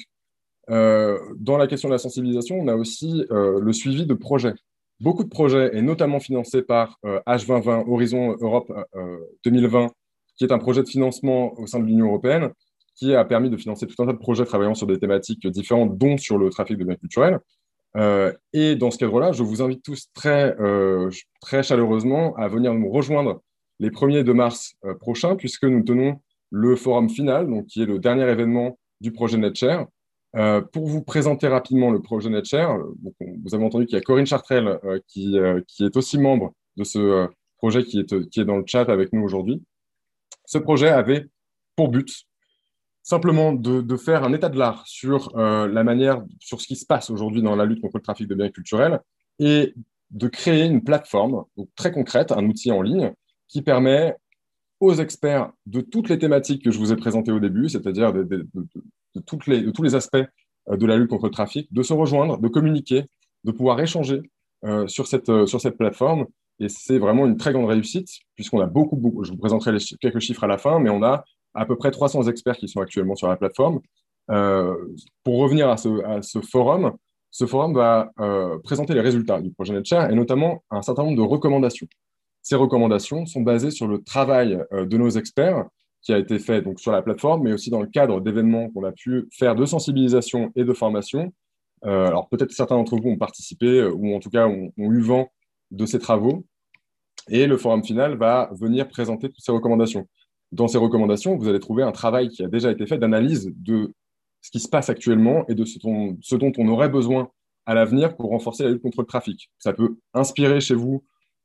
euh, 0.69 1.17
dans 1.37 1.57
la 1.57 1.65
question 1.65 1.89
de 1.89 1.93
la 1.93 1.97
sensibilisation, 1.97 2.59
on 2.59 2.67
a 2.67 2.75
aussi 2.75 3.25
euh, 3.31 3.59
le 3.59 3.73
suivi 3.73 4.05
de 4.05 4.13
projets. 4.13 4.53
Beaucoup 4.99 5.23
de 5.23 5.29
projets, 5.29 5.75
et 5.75 5.81
notamment 5.81 6.19
financés 6.19 6.61
par 6.61 6.99
H2020, 7.03 7.89
Horizon 7.89 8.37
Europe 8.39 8.71
2020, 9.43 9.87
qui 10.35 10.43
est 10.43 10.51
un 10.51 10.59
projet 10.59 10.83
de 10.83 10.87
financement 10.87 11.59
au 11.59 11.65
sein 11.65 11.79
de 11.79 11.85
l'Union 11.85 12.05
européenne, 12.05 12.51
qui 12.93 13.15
a 13.15 13.25
permis 13.25 13.49
de 13.49 13.57
financer 13.57 13.87
tout 13.87 13.99
un 14.03 14.05
tas 14.05 14.13
de 14.13 14.19
projets 14.19 14.45
travaillant 14.45 14.75
sur 14.75 14.85
des 14.85 14.99
thématiques 14.99 15.47
différentes, 15.47 15.97
dont 15.97 16.17
sur 16.17 16.37
le 16.37 16.51
trafic 16.51 16.77
de 16.77 16.83
biens 16.83 16.97
culturels. 16.97 17.39
Euh, 17.97 18.31
et 18.53 18.75
dans 18.75 18.91
ce 18.91 18.97
cadre-là, 18.97 19.31
je 19.31 19.43
vous 19.43 19.61
invite 19.61 19.83
tous 19.83 20.07
très, 20.13 20.55
euh, 20.59 21.09
très 21.41 21.63
chaleureusement 21.63 22.35
à 22.35 22.47
venir 22.47 22.73
nous 22.73 22.89
rejoindre 22.89 23.41
les 23.79 23.89
1er 23.89 24.23
de 24.23 24.31
mars 24.31 24.75
euh, 24.85 24.93
prochains, 24.93 25.35
puisque 25.35 25.63
nous 25.63 25.83
tenons 25.83 26.21
le 26.51 26.75
forum 26.75 27.09
final, 27.09 27.47
donc, 27.47 27.65
qui 27.67 27.81
est 27.81 27.85
le 27.85 27.99
dernier 27.99 28.29
événement 28.29 28.77
du 28.99 29.11
projet 29.11 29.37
NetShare. 29.37 29.87
pour 30.71 30.87
vous 30.87 31.01
présenter 31.01 31.47
rapidement 31.47 31.91
le 31.91 32.01
projet 32.01 32.29
NetShare, 32.29 32.77
vous 33.19 33.55
avez 33.55 33.63
entendu 33.63 33.85
qu'il 33.85 33.95
y 33.95 33.97
a 33.97 34.01
Corinne 34.01 34.25
Chartrel 34.25 34.79
qui, 35.07 35.37
qui, 35.67 35.85
est 35.85 35.97
aussi 35.97 36.19
membre 36.19 36.53
de 36.77 36.83
ce 36.83 37.27
projet 37.57 37.83
qui 37.83 37.99
est, 37.99 38.29
qui 38.29 38.41
est 38.41 38.45
dans 38.45 38.57
le 38.57 38.63
chat 38.67 38.89
avec 38.89 39.11
nous 39.13 39.23
aujourd'hui. 39.23 39.63
Ce 40.45 40.57
projet 40.57 40.89
avait 40.89 41.27
pour 41.75 41.89
but 41.89 42.25
simplement 43.03 43.53
de, 43.53 43.97
faire 43.97 44.23
un 44.23 44.33
état 44.33 44.49
de 44.49 44.57
l'art 44.57 44.85
sur 44.85 45.35
euh, 45.37 45.67
la 45.67 45.83
manière, 45.83 46.23
sur 46.39 46.61
ce 46.61 46.67
qui 46.67 46.75
se 46.75 46.85
passe 46.85 47.09
aujourd'hui 47.09 47.41
dans 47.41 47.55
la 47.55 47.65
lutte 47.65 47.81
contre 47.81 47.97
le 47.97 48.03
trafic 48.03 48.27
de 48.27 48.35
biens 48.35 48.49
culturels 48.49 48.99
et 49.39 49.73
de 50.11 50.27
créer 50.27 50.65
une 50.65 50.83
plateforme 50.83 51.43
donc 51.57 51.69
très 51.75 51.91
concrète, 51.91 52.31
un 52.31 52.45
outil 52.45 52.71
en 52.71 52.81
ligne 52.81 53.11
qui 53.47 53.61
permet 53.61 54.15
aux 54.79 54.93
experts 54.93 55.51
de 55.65 55.81
toutes 55.81 56.09
les 56.09 56.19
thématiques 56.19 56.63
que 56.63 56.71
je 56.71 56.79
vous 56.79 56.91
ai 56.91 56.95
présentées 56.95 57.31
au 57.31 57.39
début, 57.39 57.69
c'est-à-dire 57.69 58.13
de, 58.13 58.47
toutes 59.25 59.47
les, 59.47 59.71
tous 59.71 59.83
les 59.83 59.95
aspects 59.95 60.17
euh, 60.69 60.77
de 60.77 60.85
la 60.85 60.97
lutte 60.97 61.09
contre 61.09 61.25
le 61.25 61.31
trafic, 61.31 61.71
de 61.73 61.83
se 61.83 61.93
rejoindre, 61.93 62.39
de 62.39 62.47
communiquer, 62.47 63.05
de 63.43 63.51
pouvoir 63.51 63.79
échanger 63.79 64.21
euh, 64.63 64.87
sur, 64.87 65.07
cette, 65.07 65.45
sur 65.47 65.59
cette 65.59 65.77
plateforme. 65.77 66.27
Et 66.59 66.69
c'est 66.69 66.99
vraiment 66.99 67.25
une 67.25 67.37
très 67.37 67.53
grande 67.53 67.67
réussite, 67.67 68.09
puisqu'on 68.35 68.59
a 68.59 68.67
beaucoup, 68.67 68.95
beaucoup, 68.95 69.23
je 69.23 69.31
vous 69.31 69.37
présenterai 69.37 69.77
quelques 69.99 70.19
chiffres 70.19 70.43
à 70.43 70.47
la 70.47 70.59
fin, 70.59 70.79
mais 70.79 70.91
on 70.91 71.01
a 71.01 71.23
à 71.53 71.65
peu 71.65 71.75
près 71.75 71.91
300 71.91 72.27
experts 72.27 72.57
qui 72.57 72.67
sont 72.67 72.81
actuellement 72.81 73.15
sur 73.15 73.27
la 73.27 73.37
plateforme. 73.37 73.79
pour 74.27 75.37
revenir 75.39 75.69
à 75.69 75.77
ce, 75.77 76.39
forum, 76.49 76.93
ce 77.29 77.45
forum 77.45 77.73
va 77.73 78.11
présenter 78.63 78.93
les 78.93 79.01
résultats 79.01 79.41
du 79.41 79.51
projet 79.51 79.73
NetShare 79.73 80.09
et 80.09 80.15
notamment 80.15 80.63
un 80.69 80.81
certain 80.81 81.03
nombre 81.03 81.17
de 81.17 81.21
recommandations. 81.21 81.87
Ces 82.41 82.55
recommandations 82.55 83.25
sont 83.25 83.41
basées 83.41 83.71
sur 83.71 83.87
le 83.87 84.01
travail 84.01 84.63
de 84.71 84.97
nos 84.97 85.09
experts 85.09 85.65
qui 86.01 86.13
a 86.13 86.17
été 86.17 86.39
fait 86.39 86.61
donc, 86.61 86.79
sur 86.79 86.91
la 86.91 87.01
plateforme, 87.01 87.43
mais 87.43 87.53
aussi 87.53 87.69
dans 87.69 87.81
le 87.81 87.87
cadre 87.87 88.21
d'événements 88.21 88.69
qu'on 88.69 88.83
a 88.83 88.91
pu 88.91 89.27
faire 89.31 89.55
de 89.55 89.65
sensibilisation 89.65 90.51
et 90.55 90.63
de 90.63 90.73
formation. 90.73 91.31
Euh, 91.85 92.07
alors 92.07 92.27
peut-être 92.29 92.51
certains 92.51 92.75
d'entre 92.75 92.95
vous 92.95 93.09
ont 93.09 93.17
participé 93.17 93.65
euh, 93.65 93.91
ou 93.91 94.15
en 94.15 94.19
tout 94.19 94.29
cas 94.29 94.47
ont, 94.47 94.71
eu 94.77 95.01
vent 95.01 95.31
de 95.71 95.85
ces 95.85 95.99
travaux. 95.99 96.45
Et 97.27 97.45
le 97.45 97.57
forum 97.57 97.83
final 97.83 98.17
va 98.17 98.49
venir 98.59 98.87
présenter 98.87 99.29
toutes 99.29 99.43
ces 99.43 99.51
recommandations. 99.51 100.07
Dans 100.51 100.67
ces 100.67 100.77
recommandations, 100.77 101.37
vous 101.37 101.47
allez 101.47 101.59
trouver 101.59 101.83
un 101.83 101.91
travail 101.91 102.29
qui 102.29 102.43
a 102.43 102.47
déjà 102.47 102.71
été 102.71 102.85
fait 102.85 102.97
d'analyse 102.97 103.51
de 103.55 103.93
ce 104.41 104.51
qui 104.51 104.59
se 104.59 104.67
passe 104.67 104.89
actuellement 104.89 105.45
et 105.47 105.55
de 105.55 105.65
ce 105.65 105.79
dont, 105.79 106.51
on 106.57 106.67
aurait 106.67 106.89
besoin 106.89 107.29
à 107.65 107.73
l'avenir 107.73 108.17
pour 108.17 108.31
renforcer 108.31 108.63
la 108.63 108.71
lutte 108.71 108.81
contre 108.81 109.01
le 109.01 109.07
trafic. 109.07 109.49
Ça 109.59 109.71
peut 109.71 109.97
inspirer 110.13 110.59
chez 110.59 110.75
vous 110.75 111.03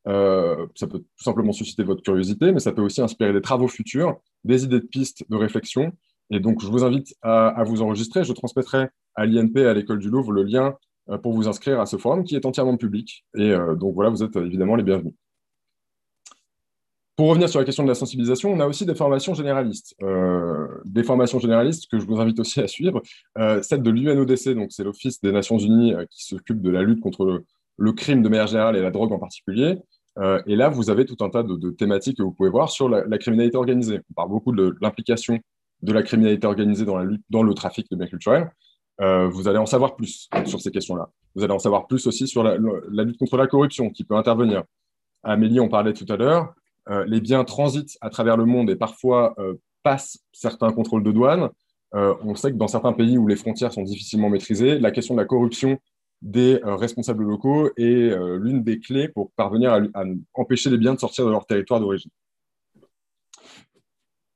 euh, 0.08 0.66
ça 0.74 0.86
peut 0.86 1.00
tout 1.00 1.24
simplement 1.24 1.52
susciter 1.52 1.82
votre 1.82 2.02
curiosité, 2.02 2.52
mais 2.52 2.60
ça 2.60 2.72
peut 2.72 2.82
aussi 2.82 3.00
inspirer 3.00 3.32
des 3.32 3.40
travaux 3.40 3.68
futurs, 3.68 4.20
des 4.44 4.64
idées 4.64 4.80
de 4.80 4.86
pistes 4.86 5.24
de 5.28 5.36
réflexion. 5.36 5.92
Et 6.30 6.40
donc, 6.40 6.62
je 6.62 6.68
vous 6.68 6.84
invite 6.84 7.14
à, 7.22 7.62
vous 7.64 7.82
enregistrer. 7.82 8.24
Je 8.24 8.32
transmettrai 8.32 8.88
à 9.14 9.26
l'INP, 9.26 9.58
à 9.58 9.74
l'École 9.74 9.98
du 9.98 10.10
Louvre, 10.10 10.32
le 10.32 10.42
lien 10.42 10.76
euh, 11.10 11.18
pour 11.18 11.32
vous 11.32 11.48
inscrire 11.48 11.80
à 11.80 11.86
ce 11.86 11.96
forum 11.96 12.24
qui 12.24 12.36
est 12.36 12.46
entièrement 12.46 12.76
public. 12.76 13.24
Et 13.36 13.50
euh, 13.50 13.74
donc, 13.74 13.94
voilà, 13.94 14.10
vous 14.10 14.22
êtes 14.22 14.36
évidemment 14.36 14.76
les 14.76 14.84
bienvenus. 14.84 15.14
Pour 17.16 17.28
revenir 17.28 17.48
sur 17.48 17.58
la 17.58 17.64
question 17.64 17.82
de 17.82 17.88
la 17.88 17.94
sensibilisation, 17.94 18.52
on 18.52 18.60
a 18.60 18.66
aussi 18.66 18.84
des 18.84 18.94
formations 18.94 19.32
généralistes. 19.32 19.96
des 20.84 21.02
formations 21.02 21.38
généralistes 21.38 21.90
que 21.90 21.98
je 21.98 22.04
vous 22.04 22.20
invite 22.20 22.38
aussi 22.38 22.60
à 22.60 22.68
suivre. 22.68 23.00
celle 23.62 23.82
de 23.82 23.90
l'UNODC, 23.90 24.50
donc 24.54 24.70
c'est 24.70 24.84
l'Office 24.84 25.20
des 25.22 25.32
Nations 25.32 25.58
Unies 25.58 25.94
qui 26.10 26.26
s'occupe 26.26 26.60
de 26.60 26.70
la 26.70 26.82
lutte 26.82 27.00
contre 27.00 27.42
le, 27.78 27.92
crime 27.92 28.22
de 28.22 28.28
manière 28.28 28.48
générale 28.48 28.76
et 28.76 28.82
la 28.82 28.90
drogue 28.90 29.12
en 29.12 29.18
particulier. 29.18 29.78
Euh, 30.18 30.42
et 30.46 30.56
là, 30.56 30.68
vous 30.68 30.90
avez 30.90 31.04
tout 31.04 31.22
un 31.24 31.30
tas 31.30 31.42
de, 31.42 31.70
thématiques 31.70 32.18
que 32.18 32.22
vous 32.22 32.32
pouvez 32.32 32.48
voir 32.48 32.70
sur 32.70 32.88
la, 32.88 33.18
criminalité 33.18 33.56
organisée. 33.56 34.00
On 34.10 34.14
parle 34.14 34.30
beaucoup 34.30 34.52
de 34.52 34.74
l'implication 34.80 35.38
de 35.82 35.92
la 35.92 36.02
criminalité 36.02 36.46
organisée 36.46 36.84
dans, 36.84 36.96
la 36.96 37.04
lutte, 37.04 37.24
dans 37.28 37.42
le 37.42 37.52
trafic 37.54 37.90
de 37.90 37.96
biens 37.96 38.06
culturels. 38.06 38.50
Euh, 39.02 39.28
vous 39.28 39.46
allez 39.46 39.58
en 39.58 39.66
savoir 39.66 39.94
plus 39.94 40.28
sur 40.46 40.60
ces 40.60 40.70
questions-là. 40.70 41.10
Vous 41.34 41.44
allez 41.44 41.52
en 41.52 41.58
savoir 41.58 41.86
plus 41.86 42.06
aussi 42.06 42.26
sur 42.26 42.42
la, 42.42 42.56
lutte 42.56 43.18
contre 43.18 43.36
la 43.36 43.46
corruption 43.46 43.90
qui 43.90 44.04
peut 44.04 44.16
intervenir. 44.16 44.64
Amélie, 45.22 45.60
on 45.60 45.68
parlait 45.68 45.92
tout 45.92 46.10
à 46.10 46.16
l'heure. 46.16 46.54
Euh, 46.88 47.04
les 47.06 47.20
biens 47.20 47.44
transitent 47.44 47.96
à 48.00 48.10
travers 48.10 48.36
le 48.36 48.44
monde 48.44 48.70
et 48.70 48.76
parfois 48.76 49.34
passent 49.82 50.18
certains 50.32 50.72
contrôles 50.72 51.02
de 51.02 51.12
douane. 51.12 51.48
on 51.92 52.34
sait 52.34 52.50
que 52.50 52.56
dans 52.56 52.68
certains 52.68 52.92
pays 52.92 53.18
où 53.18 53.26
les 53.26 53.36
frontières 53.36 53.72
sont 53.72 53.82
difficilement 53.82 54.28
maîtrisées, 54.28 54.78
la 54.78 54.90
question 54.90 55.14
de 55.14 55.20
la 55.20 55.26
corruption 55.26 55.78
des 56.22 56.60
euh, 56.64 56.76
responsables 56.76 57.24
locaux 57.24 57.70
est 57.76 58.10
euh, 58.10 58.38
l'une 58.38 58.62
des 58.62 58.80
clés 58.80 59.08
pour 59.08 59.30
parvenir 59.32 59.72
à, 59.72 60.04
empêcher 60.34 60.70
les 60.70 60.78
biens 60.78 60.94
de 60.94 61.00
sortir 61.00 61.26
de 61.26 61.30
leur 61.30 61.46
territoire 61.46 61.80
d'origine. 61.80 62.10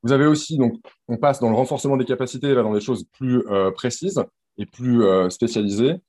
Vous 0.02 0.12
avez 0.12 0.26
aussi, 0.26 0.56
donc, 0.56 0.74
on 1.08 1.18
passe 1.18 1.40
dans 1.40 1.50
le 1.50 1.56
renforcement 1.56 1.96
des 1.96 2.06
capacités, 2.06 2.54
là, 2.54 2.62
dans 2.62 2.72
des 2.72 2.80
choses 2.80 3.04
plus 3.12 3.46
euh, 3.48 3.70
précises 3.70 4.22
et 4.56 4.66
plus 4.66 5.02
spécialisées. 5.30 6.00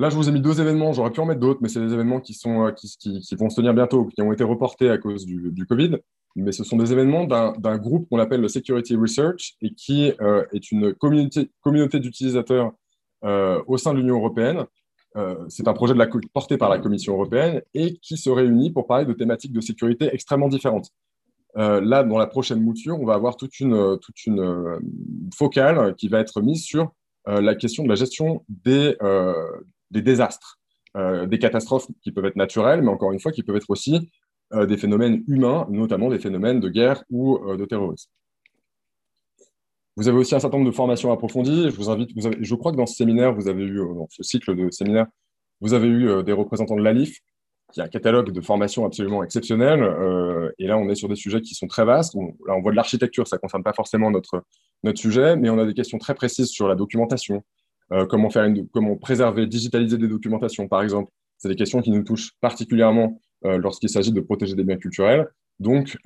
Là, 0.00 0.08
je 0.08 0.16
vous 0.16 0.30
ai 0.30 0.32
mis 0.32 0.40
deux 0.40 0.62
événements, 0.62 0.94
j'aurais 0.94 1.10
pu 1.10 1.20
en 1.20 1.26
mettre 1.26 1.40
d'autres, 1.40 1.60
mais 1.60 1.68
c'est 1.68 1.78
des 1.78 1.92
événements 1.92 2.20
qui, 2.20 2.32
sont, 2.32 2.72
qui, 2.74 3.34
vont 3.38 3.50
se 3.50 3.56
tenir 3.56 3.74
bientôt, 3.74 4.06
qui 4.06 4.22
ont 4.22 4.32
été 4.32 4.42
reportés 4.42 4.88
à 4.88 4.96
cause 4.96 5.26
du, 5.26 5.66
Covid. 5.66 5.98
Mais 6.36 6.52
ce 6.52 6.64
sont 6.64 6.78
des 6.78 6.90
événements 6.90 7.24
d'un 7.24 7.76
groupe 7.76 8.08
qu'on 8.08 8.18
appelle 8.18 8.40
le 8.40 8.48
Security 8.48 8.96
Research 8.96 9.56
et 9.60 9.74
qui 9.74 10.04
est 10.06 10.70
une 10.72 10.94
communauté, 10.94 11.50
communauté 11.60 12.00
d'utilisateurs 12.00 12.72
euh, 13.24 13.62
au 13.66 13.76
sein 13.76 13.92
de 13.92 13.98
l'Union 13.98 14.16
européenne. 14.16 14.64
Euh, 15.16 15.36
c'est 15.50 15.68
un 15.68 15.74
projet 15.74 15.92
porté 16.32 16.56
par 16.56 16.70
la 16.70 16.78
Commission 16.78 17.12
européenne 17.12 17.60
et 17.74 17.98
qui 17.98 18.16
se 18.16 18.30
réunit 18.30 18.70
pour 18.70 18.86
parler 18.86 19.04
de 19.04 19.12
thématiques 19.12 19.52
de 19.52 19.60
sécurité 19.60 20.08
extrêmement 20.14 20.48
différentes. 20.48 20.88
Euh, 21.58 21.82
là, 21.82 22.04
dans 22.04 22.16
la 22.16 22.26
prochaine 22.26 22.62
mouture, 22.62 22.98
on 22.98 23.04
va 23.04 23.12
avoir 23.12 23.36
toute 23.36 23.60
une, 23.60 23.98
toute 23.98 24.24
une 24.24 24.80
focale 25.36 25.94
qui 25.96 26.08
va 26.08 26.20
être 26.20 26.40
mise 26.40 26.62
sur 26.62 26.90
la 27.26 27.54
question 27.54 27.84
de 27.84 27.90
la 27.90 27.96
gestion 27.96 28.42
des, 28.48 28.96
des 29.90 30.02
désastres, 30.02 30.58
des 30.94 31.38
catastrophes 31.38 31.86
qui 32.02 32.12
peuvent 32.12 32.24
être 32.24 32.36
naturelles, 32.36 32.82
mais 32.82 32.90
encore 32.90 33.12
une 33.12 33.20
fois, 33.20 33.32
qui 33.32 33.42
peuvent 33.42 33.56
être 33.56 33.70
aussi 33.70 34.10
des 34.52 34.76
phénomènes 34.76 35.22
humains, 35.28 35.66
notamment 35.70 36.10
des 36.10 36.18
phénomènes 36.18 36.58
de 36.60 36.68
guerre 36.68 37.04
ou 37.10 37.38
de 37.56 37.64
terrorisme. 37.64 38.10
Vous 40.00 40.08
avez 40.08 40.16
aussi 40.16 40.34
un 40.34 40.40
certain 40.40 40.56
nombre 40.56 40.70
de 40.70 40.74
formations 40.74 41.12
approfondies. 41.12 41.64
Je 41.64 41.76
vous 41.76 41.90
invite, 41.90 42.10
je 42.16 42.54
crois 42.54 42.72
que 42.72 42.76
dans 42.78 42.86
ce 42.86 42.94
séminaire, 42.94 43.34
vous 43.34 43.48
avez 43.48 43.64
eu, 43.64 43.80
euh, 43.80 43.94
dans 43.94 44.08
ce 44.08 44.22
cycle 44.22 44.56
de 44.56 44.70
séminaires, 44.70 45.06
vous 45.60 45.74
avez 45.74 45.88
eu 45.88 46.08
euh, 46.08 46.22
des 46.22 46.32
représentants 46.32 46.76
de 46.76 46.82
l'ALIF, 46.82 47.18
qui 47.72 47.82
a 47.82 47.84
un 47.84 47.88
catalogue 47.88 48.30
de 48.32 48.40
formations 48.40 48.86
absolument 48.86 49.22
exceptionnel. 49.22 49.82
Euh, 49.82 50.50
et 50.58 50.66
là, 50.66 50.78
on 50.78 50.88
est 50.88 50.94
sur 50.94 51.08
des 51.10 51.16
sujets 51.16 51.42
qui 51.42 51.54
sont 51.54 51.66
très 51.66 51.84
vastes. 51.84 52.14
là, 52.14 52.54
on 52.56 52.62
voit 52.62 52.70
de 52.70 52.76
l'architecture, 52.76 53.26
ça 53.26 53.36
ne 53.36 53.40
concerne 53.40 53.62
pas 53.62 53.74
forcément 53.74 54.10
notre 54.10 54.42
sujet, 54.94 55.36
mais 55.36 55.50
on 55.50 55.58
a 55.58 55.66
des 55.66 55.74
questions 55.74 55.98
très 55.98 56.14
précises 56.14 56.48
sur 56.48 56.66
la 56.66 56.76
documentation, 56.76 57.42
comment, 58.08 58.30
faire 58.30 58.44
une, 58.44 58.68
comment 58.68 58.96
préserver, 58.96 59.46
digitaliser 59.46 59.98
des 59.98 60.08
documentations, 60.08 60.68
par 60.68 60.82
exemple. 60.82 61.10
C'est 61.38 61.48
des 61.48 61.56
questions 61.56 61.80
qui 61.80 61.90
nous 61.90 62.02
touchent 62.02 62.32
particulièrement 62.40 63.20
lorsqu'il 63.42 63.88
s'agit 63.88 64.12
de 64.12 64.20
protéger 64.20 64.54
des 64.54 64.64
biens 64.64 64.76
culturels. 64.76 65.26
Donc, 65.58 65.96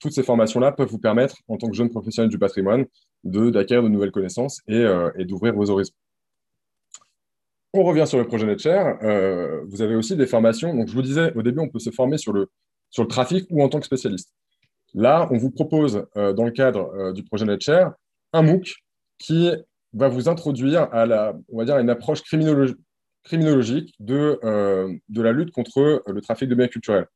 toutes 0.00 0.12
ces 0.12 0.22
formations-là 0.22 0.72
peuvent 0.72 0.88
vous 0.88 0.98
permettre, 0.98 1.36
en 1.48 1.56
tant 1.56 1.68
que 1.68 1.76
jeune 1.76 1.90
professionnel 1.90 2.30
du 2.30 2.38
patrimoine, 2.38 2.86
d'acquérir 3.24 3.82
de, 3.82 3.88
nouvelles 3.88 4.12
connaissances 4.12 4.60
euh, 4.70 5.10
et, 5.16 5.24
d'ouvrir 5.24 5.54
vos 5.54 5.70
horizons. 5.70 5.94
On 7.72 7.84
revient 7.84 8.06
sur 8.06 8.18
le 8.18 8.26
projet 8.26 8.46
NetShare. 8.46 8.98
Euh, 9.02 9.62
vous 9.68 9.82
avez 9.82 9.94
aussi 9.94 10.16
des 10.16 10.26
formations. 10.26 10.74
Donc, 10.74 10.88
je 10.88 10.94
vous 10.94 11.02
disais, 11.02 11.32
au 11.34 11.42
début, 11.42 11.60
on 11.60 11.68
peut 11.68 11.78
se 11.78 11.90
former 11.90 12.18
sur 12.18 12.32
le, 12.32 12.50
sur 12.90 13.02
le 13.02 13.08
trafic 13.08 13.46
ou 13.50 13.62
en 13.62 13.68
tant 13.68 13.78
que 13.78 13.86
spécialiste. 13.86 14.32
Là, 14.94 15.28
on 15.30 15.38
vous 15.38 15.50
propose, 15.50 16.04
euh, 16.16 16.32
dans 16.32 16.44
le 16.44 16.50
cadre 16.50 17.12
du 17.12 17.22
projet 17.22 17.44
NetShare, 17.44 17.92
un 18.32 18.42
MOOC 18.42 18.74
qui 19.18 19.50
va 19.92 20.08
vous 20.08 20.28
introduire 20.28 20.88
à 20.92 21.06
la, 21.06 21.34
on 21.48 21.58
va 21.58 21.64
dire, 21.64 21.78
une 21.78 21.90
approche 21.90 22.22
criminologique 22.22 23.94
de, 23.98 24.38
de 25.08 25.22
la 25.22 25.32
lutte 25.32 25.50
contre 25.50 26.02
le 26.06 26.20
trafic 26.20 26.48
de 26.48 26.54
biens 26.54 26.68
culturels. 26.68 27.06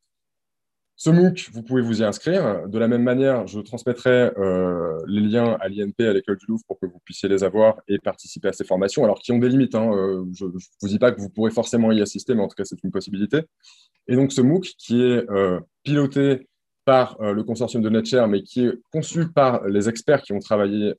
Ce 0.97 1.09
MOOC, 1.09 1.49
vous 1.51 1.61
pouvez 1.61 1.81
vous 1.81 2.01
y 2.01 2.05
inscrire. 2.05 2.69
De 2.69 2.79
la 2.79 2.87
même 2.87 3.03
manière, 3.03 3.47
je 3.47 3.59
transmettrai 3.59 4.31
euh, 4.37 4.97
les 5.07 5.19
liens 5.19 5.57
à 5.59 5.67
l'INP, 5.67 5.99
à 5.99 6.13
l'École 6.13 6.37
du 6.37 6.45
Louvre, 6.47 6.63
pour 6.67 6.79
que 6.79 6.85
vous 6.85 6.99
puissiez 7.03 7.27
les 7.27 7.43
avoir 7.43 7.81
et 7.89 7.99
participer 7.99 8.47
à 8.47 8.53
ces 8.53 8.63
formations, 8.63 9.03
alors 9.03 9.19
qui 9.19 9.33
ont 9.33 9.37
des 9.37 9.49
limites. 9.49 9.75
Hein. 9.75 9.91
Euh, 9.91 10.23
je 10.33 10.45
ne 10.45 10.51
vous 10.51 10.87
dis 10.87 10.97
pas 10.97 11.11
que 11.11 11.19
vous 11.19 11.29
pourrez 11.29 11.51
forcément 11.51 11.91
y 11.91 12.01
assister, 12.01 12.33
mais 12.33 12.43
en 12.43 12.47
tout 12.47 12.55
cas, 12.55 12.63
c'est 12.63 12.81
une 12.81 12.91
possibilité. 12.91 13.41
Et 14.07 14.15
donc, 14.15 14.31
ce 14.31 14.39
MOOC, 14.39 14.67
qui 14.77 15.03
est 15.03 15.29
euh, 15.29 15.59
piloté 15.83 16.47
par 16.85 17.17
le 17.19 17.43
consortium 17.43 17.81
de 17.81 17.89
NetShare, 17.89 18.27
mais 18.27 18.43
qui 18.43 18.67
est 18.67 18.73
conçu 18.91 19.27
par 19.31 19.67
les 19.67 19.89
experts 19.89 20.21
qui 20.21 20.33
ont 20.33 20.39
travaillé 20.39 20.93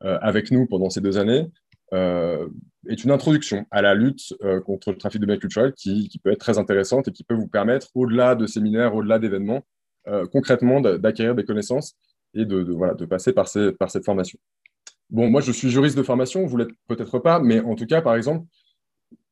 avec 0.00 0.50
nous 0.50 0.66
pendant 0.66 0.90
ces 0.90 1.00
deux 1.00 1.18
années, 1.18 1.46
euh, 1.94 2.48
est 2.88 3.02
une 3.04 3.12
introduction 3.12 3.64
à 3.70 3.80
la 3.80 3.94
lutte 3.94 4.34
euh, 4.42 4.60
contre 4.60 4.90
le 4.90 4.98
trafic 4.98 5.20
de 5.20 5.26
biens 5.26 5.38
culturels 5.38 5.72
qui, 5.72 6.10
peut 6.22 6.32
être 6.32 6.40
très 6.40 6.58
intéressante 6.58 7.08
et 7.08 7.12
qui 7.12 7.24
peut 7.24 7.34
vous 7.34 7.46
permettre, 7.46 7.88
au-delà 7.94 8.34
de 8.34 8.46
séminaires, 8.46 8.94
au-delà 8.94 9.18
d'événements, 9.18 9.64
euh, 10.08 10.26
concrètement 10.26 10.80
d'acquérir 10.80 11.34
des 11.34 11.44
connaissances 11.44 11.94
et 12.34 12.44
de, 12.44 12.60
voilà, 12.72 12.92
de 12.94 13.06
passer 13.06 13.32
par, 13.32 13.48
ces, 13.48 13.72
par 13.72 13.90
cette 13.90 14.04
formation. 14.04 14.38
Bon, 15.08 15.30
moi, 15.30 15.40
je 15.40 15.52
suis 15.52 15.70
juriste 15.70 15.96
de 15.96 16.02
formation, 16.02 16.44
vous 16.44 16.56
l'êtes 16.58 16.72
peut-être 16.88 17.18
pas, 17.20 17.38
mais 17.38 17.60
en 17.60 17.74
tout 17.74 17.86
cas, 17.86 18.02
par 18.02 18.16
exemple, 18.16 18.44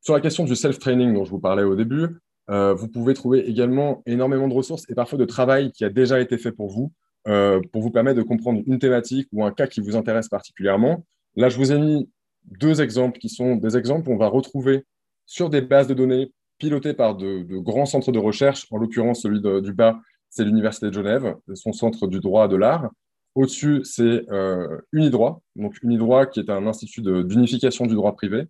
sur 0.00 0.14
la 0.14 0.20
question 0.20 0.44
du 0.44 0.56
self-training 0.56 1.12
dont 1.12 1.24
je 1.24 1.30
vous 1.30 1.40
parlais 1.40 1.64
au 1.64 1.74
début, 1.74 2.08
vous 2.48 2.88
pouvez 2.88 3.14
trouver 3.14 3.48
également 3.48 4.02
énormément 4.04 4.46
de 4.46 4.52
ressources 4.52 4.84
et 4.90 4.94
parfois 4.94 5.18
de 5.18 5.24
travail 5.24 5.72
qui 5.72 5.84
a 5.84 5.88
déjà 5.88 6.20
été 6.20 6.36
fait 6.36 6.52
pour 6.52 6.68
vous, 6.68 6.92
pour 7.24 7.82
vous 7.82 7.90
permettre 7.90 8.18
de 8.18 8.22
comprendre 8.22 8.62
une 8.66 8.78
thématique 8.78 9.28
ou 9.32 9.44
un 9.44 9.52
cas 9.52 9.66
qui 9.66 9.80
vous 9.80 9.96
intéresse 9.96 10.28
particulièrement. 10.28 11.04
Là, 11.36 11.48
je 11.48 11.56
vous 11.56 11.72
ai 11.72 11.78
mis 11.78 12.10
deux 12.44 12.82
exemples 12.82 13.18
qui 13.18 13.28
sont 13.28 13.56
des 13.56 13.76
exemples 13.76 14.06
qu'on 14.06 14.16
va 14.16 14.28
retrouver 14.28 14.84
sur 15.26 15.48
des 15.48 15.60
bases 15.60 15.86
de 15.86 15.94
données 15.94 16.32
pilotées 16.58 16.94
par 16.94 17.16
de, 17.16 17.42
grands 17.58 17.86
centres 17.86 18.12
de 18.12 18.18
recherche. 18.18 18.66
En 18.70 18.76
l'occurrence, 18.76 19.22
celui 19.22 19.40
du 19.40 19.72
bas, 19.72 20.00
c'est 20.30 20.44
l'Université 20.44 20.86
de 20.86 20.92
Genève, 20.92 21.36
son 21.54 21.72
centre 21.72 22.06
du 22.06 22.20
droit 22.20 22.48
de 22.48 22.56
l'art. 22.56 22.90
Au-dessus, 23.34 23.80
c'est 23.84 24.28
euh, 24.30 24.78
Unidroit, 24.92 25.40
donc 25.56 25.82
Unidroit 25.82 26.26
qui 26.26 26.40
est 26.40 26.50
un 26.50 26.66
institut 26.66 27.00
d'unification 27.00 27.86
du 27.86 27.94
droit 27.94 28.14
privé, 28.14 28.44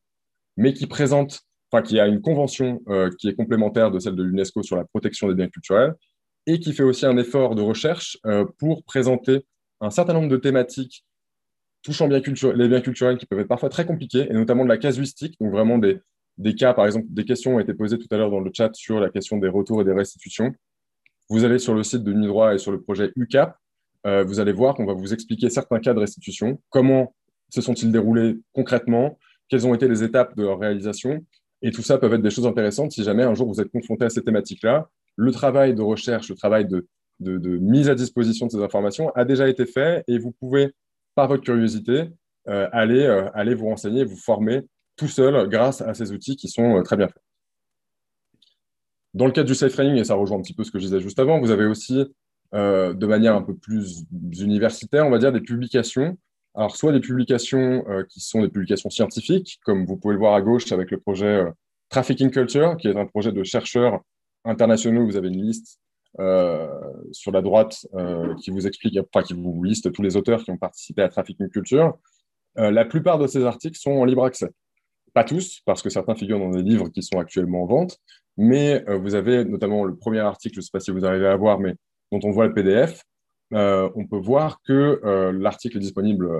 mais 0.56 0.72
qui 0.72 0.86
présente 0.86 1.42
enfin, 1.70 1.82
qui 1.82 2.00
a 2.00 2.06
une 2.06 2.20
convention 2.20 2.82
qui 3.18 3.28
est 3.28 3.34
complémentaire 3.34 3.90
de 3.90 3.98
celle 3.98 4.16
de 4.16 4.22
l'UNESCO 4.22 4.62
sur 4.62 4.76
la 4.76 4.84
protection 4.84 5.28
des 5.28 5.34
biens 5.34 5.48
culturels 5.48 5.94
et 6.46 6.60
qui 6.60 6.72
fait 6.72 6.82
aussi 6.82 7.06
un 7.06 7.16
effort 7.16 7.54
de 7.54 7.62
recherche 7.62 8.18
pour 8.58 8.82
présenter 8.84 9.44
un 9.80 9.90
certain 9.90 10.12
nombre 10.12 10.28
de 10.28 10.36
thématiques 10.36 11.04
touchant 11.82 12.06
les 12.06 12.68
biens 12.68 12.80
culturels 12.80 13.18
qui 13.18 13.26
peuvent 13.26 13.40
être 13.40 13.48
parfois 13.48 13.68
très 13.68 13.84
compliqués, 13.84 14.28
et 14.30 14.32
notamment 14.32 14.64
de 14.64 14.68
la 14.68 14.78
casuistique, 14.78 15.36
donc 15.40 15.50
vraiment 15.50 15.78
des, 15.78 15.98
des 16.38 16.54
cas, 16.54 16.72
par 16.74 16.86
exemple, 16.86 17.06
des 17.08 17.24
questions 17.24 17.56
ont 17.56 17.58
été 17.58 17.74
posées 17.74 17.98
tout 17.98 18.06
à 18.10 18.16
l'heure 18.16 18.30
dans 18.30 18.40
le 18.40 18.50
chat 18.54 18.70
sur 18.74 19.00
la 19.00 19.10
question 19.10 19.36
des 19.38 19.48
retours 19.48 19.80
et 19.80 19.84
des 19.84 19.92
restitutions. 19.92 20.52
Vous 21.28 21.44
allez 21.44 21.58
sur 21.58 21.74
le 21.74 21.82
site 21.82 22.04
de 22.04 22.12
Nidroit 22.12 22.54
et 22.54 22.58
sur 22.58 22.72
le 22.72 22.80
projet 22.80 23.12
UCAP, 23.16 23.56
euh, 24.06 24.24
vous 24.24 24.40
allez 24.40 24.52
voir 24.52 24.74
qu'on 24.74 24.86
va 24.86 24.94
vous 24.94 25.12
expliquer 25.12 25.50
certains 25.50 25.80
cas 25.80 25.94
de 25.94 26.00
restitution, 26.00 26.60
comment 26.70 27.14
se 27.48 27.60
sont-ils 27.60 27.92
déroulés 27.92 28.38
concrètement, 28.52 29.18
quelles 29.48 29.66
ont 29.66 29.74
été 29.74 29.88
les 29.88 30.02
étapes 30.02 30.36
de 30.36 30.42
leur 30.42 30.58
réalisation, 30.58 31.24
et 31.62 31.70
tout 31.70 31.82
ça 31.82 31.98
peut 31.98 32.12
être 32.12 32.22
des 32.22 32.30
choses 32.30 32.46
intéressantes 32.46 32.92
si 32.92 33.04
jamais 33.04 33.22
un 33.22 33.34
jour 33.34 33.48
vous 33.48 33.60
êtes 33.60 33.70
confronté 33.70 34.04
à 34.04 34.10
ces 34.10 34.22
thématiques-là. 34.22 34.88
Le 35.16 35.32
travail 35.32 35.74
de 35.74 35.82
recherche, 35.82 36.28
le 36.28 36.34
travail 36.36 36.66
de, 36.66 36.86
mise 37.58 37.88
à 37.88 37.94
disposition 37.94 38.46
de 38.46 38.52
ces 38.52 38.62
informations 38.62 39.10
a 39.10 39.24
déjà 39.24 39.48
été 39.48 39.66
fait 39.66 40.04
et 40.08 40.18
vous 40.18 40.32
pouvez, 40.32 40.72
par 41.14 41.28
votre 41.28 41.44
curiosité, 41.44 42.08
euh, 42.48 42.68
aller, 42.72 43.04
euh, 43.04 43.28
aller 43.34 43.54
vous 43.54 43.66
renseigner, 43.66 44.04
vous 44.04 44.16
former 44.16 44.62
tout 44.96 45.08
seul 45.08 45.48
grâce 45.48 45.80
à 45.80 45.94
ces 45.94 46.12
outils 46.12 46.36
qui 46.36 46.48
sont 46.48 46.78
euh, 46.78 46.82
très 46.82 46.96
bien 46.96 47.06
faits. 47.06 47.22
Dans 49.14 49.26
le 49.26 49.32
cadre 49.32 49.46
du 49.46 49.54
safe 49.54 49.72
training, 49.72 49.96
et 49.96 50.04
ça 50.04 50.14
rejoint 50.14 50.38
un 50.38 50.42
petit 50.42 50.54
peu 50.54 50.64
ce 50.64 50.70
que 50.70 50.78
je 50.78 50.84
disais 50.86 51.00
juste 51.00 51.18
avant, 51.18 51.38
vous 51.38 51.50
avez 51.50 51.66
aussi, 51.66 52.02
de 52.54 53.06
manière 53.06 53.34
un 53.34 53.42
peu 53.42 53.54
plus 53.54 54.04
universitaire, 54.40 55.06
on 55.06 55.10
va 55.10 55.18
dire, 55.18 55.32
des 55.32 55.40
publications. 55.40 56.16
Alors, 56.54 56.76
soit 56.76 56.92
des 56.92 57.00
publications 57.00 57.84
qui 58.08 58.20
sont 58.20 58.40
des 58.40 58.48
publications 58.48 58.88
scientifiques, 58.88 59.60
comme 59.64 59.84
vous 59.84 59.98
pouvez 59.98 60.14
le 60.14 60.18
voir 60.18 60.32
à 60.32 60.40
gauche 60.40 60.72
avec 60.72 60.90
le 60.90 60.98
projet 60.98 61.44
Trafficking 61.90 62.30
Culture, 62.30 62.78
qui 62.78 62.88
est 62.88 62.96
un 62.96 63.04
projet 63.04 63.32
de 63.32 63.44
chercheurs 63.44 64.00
internationaux. 64.44 65.04
Vous 65.06 65.16
avez 65.16 65.28
une 65.28 65.42
liste 65.42 65.78
euh, 66.20 66.68
sur 67.10 67.32
la 67.32 67.40
droite 67.40 67.86
euh, 67.94 68.34
qui 68.34 68.50
vous 68.50 68.66
explique, 68.66 68.98
enfin, 68.98 69.24
qui 69.24 69.32
vous 69.32 69.62
liste 69.64 69.90
tous 69.92 70.02
les 70.02 70.14
auteurs 70.14 70.44
qui 70.44 70.50
ont 70.50 70.58
participé 70.58 71.00
à 71.00 71.08
Trafficking 71.08 71.48
Culture. 71.48 71.96
Euh, 72.58 72.70
la 72.70 72.84
plupart 72.84 73.18
de 73.18 73.26
ces 73.26 73.44
articles 73.44 73.78
sont 73.78 73.92
en 73.92 74.04
libre 74.04 74.24
accès. 74.24 74.50
Pas 75.14 75.24
tous, 75.24 75.62
parce 75.64 75.80
que 75.80 75.88
certains 75.88 76.14
figurent 76.14 76.38
dans 76.38 76.50
des 76.50 76.60
livres 76.60 76.90
qui 76.90 77.02
sont 77.02 77.18
actuellement 77.18 77.62
en 77.62 77.66
vente, 77.66 77.98
mais 78.36 78.84
vous 78.88 79.14
avez 79.14 79.44
notamment 79.44 79.84
le 79.84 79.94
premier 79.94 80.20
article, 80.20 80.54
je 80.54 80.60
ne 80.60 80.62
sais 80.62 80.70
pas 80.72 80.80
si 80.80 80.90
vous 80.90 81.04
arrivez 81.04 81.26
à 81.26 81.36
voir, 81.36 81.58
mais 81.58 81.74
dont 82.10 82.20
on 82.24 82.30
voit 82.30 82.46
le 82.46 82.54
PDF. 82.54 83.02
on 83.50 84.06
peut 84.10 84.18
voir 84.18 84.60
que 84.66 85.00
l'article 85.34 85.76
est 85.76 85.80
disponible 85.80 86.30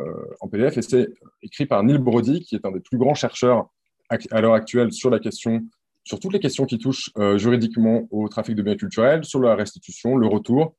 en 0.41 0.49
PDF 0.49 0.79
et 0.79 0.83
c'est 0.83 1.09
écrit 1.43 1.67
par 1.67 1.83
Neil 1.83 1.99
Brody, 1.99 2.41
qui 2.41 2.57
est 2.57 2.65
un 2.65 2.73
des 2.73 2.81
plus 2.81 2.97
grands 2.97 3.13
chercheurs 3.13 3.69
à 4.09 4.41
l'heure 4.41 4.55
actuelle 4.55 4.91
sur 4.91 5.11
la 5.11 5.19
question 5.19 5.63
sur 6.05 6.19
toutes 6.19 6.33
les 6.33 6.41
questions 6.41 6.67
qui 6.67 6.79
touchent 6.79 7.11
euh, 7.19 7.39
juridiquement 7.39 8.09
au 8.11 8.29
trafic 8.29 8.55
de 8.55 8.63
biens 8.63 8.77
culturels, 8.77 9.25
sur 9.25 9.41
la 9.41 9.55
restitution, 9.55 10.17
le 10.17 10.27
retour. 10.27 10.75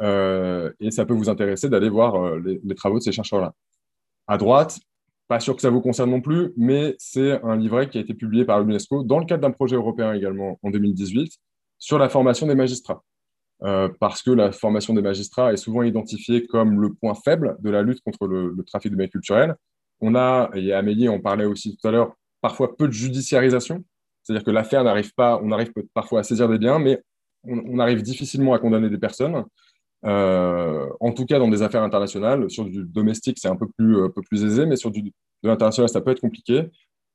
Euh, 0.00 0.70
et 0.80 0.90
ça 0.90 1.06
peut 1.06 1.14
vous 1.14 1.30
intéresser 1.30 1.68
d'aller 1.68 1.88
voir 1.88 2.16
euh, 2.16 2.40
les, 2.62 2.74
travaux 2.74 2.98
de 2.98 3.02
ces 3.02 3.12
chercheurs-là. 3.12 3.54
À 4.26 4.36
droite, 4.36 4.78
pas 5.28 5.40
sûr 5.40 5.56
que 5.56 5.62
ça 5.62 5.70
vous 5.70 5.80
concerne 5.80 6.10
non 6.10 6.20
plus, 6.20 6.52
mais 6.56 6.94
c'est 6.98 7.42
un 7.42 7.56
livret 7.56 7.88
qui 7.88 7.98
a 7.98 8.00
été 8.02 8.12
publié 8.12 8.44
par 8.44 8.60
l'UNESCO 8.60 9.04
dans 9.04 9.18
le 9.18 9.24
cadre 9.24 9.42
d'un 9.42 9.50
projet 9.50 9.76
européen 9.76 10.12
également 10.12 10.58
en 10.62 10.70
2018 10.70 11.32
sur 11.78 11.98
la 11.98 12.08
formation 12.08 12.46
des 12.46 12.54
magistrats. 12.54 13.02
parce 14.00 14.22
que 14.22 14.30
la 14.30 14.52
formation 14.52 14.92
des 14.94 15.02
magistrats 15.02 15.52
est 15.52 15.56
souvent 15.56 15.82
identifiée 15.82 16.46
comme 16.46 16.80
le 16.80 16.92
point 16.92 17.14
faible 17.14 17.56
de 17.60 17.70
la 17.70 17.82
lutte 17.82 18.00
contre 18.02 18.26
le, 18.26 18.52
le 18.52 18.64
trafic 18.64 18.92
de 18.92 18.96
biens 18.96 19.08
culturels. 19.08 19.54
On 20.00 20.14
a, 20.14 20.50
et 20.54 20.72
Amélie 20.72 21.08
en 21.08 21.20
parlait 21.20 21.46
aussi 21.46 21.76
tout 21.76 21.88
à 21.88 21.90
l'heure, 21.90 22.14
parfois 22.42 22.76
peu 22.76 22.86
de 22.86 22.92
judiciarisation 22.92 23.82
c'est-à-dire 24.26 24.44
que 24.44 24.50
l'affaire 24.50 24.82
n'arrive 24.82 25.14
pas, 25.14 25.40
on 25.40 25.52
arrive 25.52 25.72
parfois 25.94 26.20
à 26.20 26.22
saisir 26.24 26.48
des 26.48 26.58
biens, 26.58 26.80
mais 26.80 27.00
on, 27.44 27.78
arrive 27.78 28.02
difficilement 28.02 28.54
à 28.54 28.58
condamner 28.58 28.90
des 28.90 28.98
personnes. 28.98 29.44
Euh, 30.04 30.88
en 30.98 31.12
tout 31.12 31.26
cas, 31.26 31.38
dans 31.38 31.46
des 31.46 31.62
affaires 31.62 31.84
internationales, 31.84 32.50
sur 32.50 32.64
du 32.64 32.82
domestique, 32.82 33.38
c'est 33.40 33.46
un 33.46 33.54
peu 33.54 33.68
plus, 33.78 34.44
aisé, 34.44 34.66
mais 34.66 34.74
sur 34.74 34.90
du, 34.90 35.02
de 35.02 35.12
l'international, 35.44 35.88
ça 35.88 36.00
peut 36.00 36.10
être 36.10 36.20
compliqué. 36.20 36.64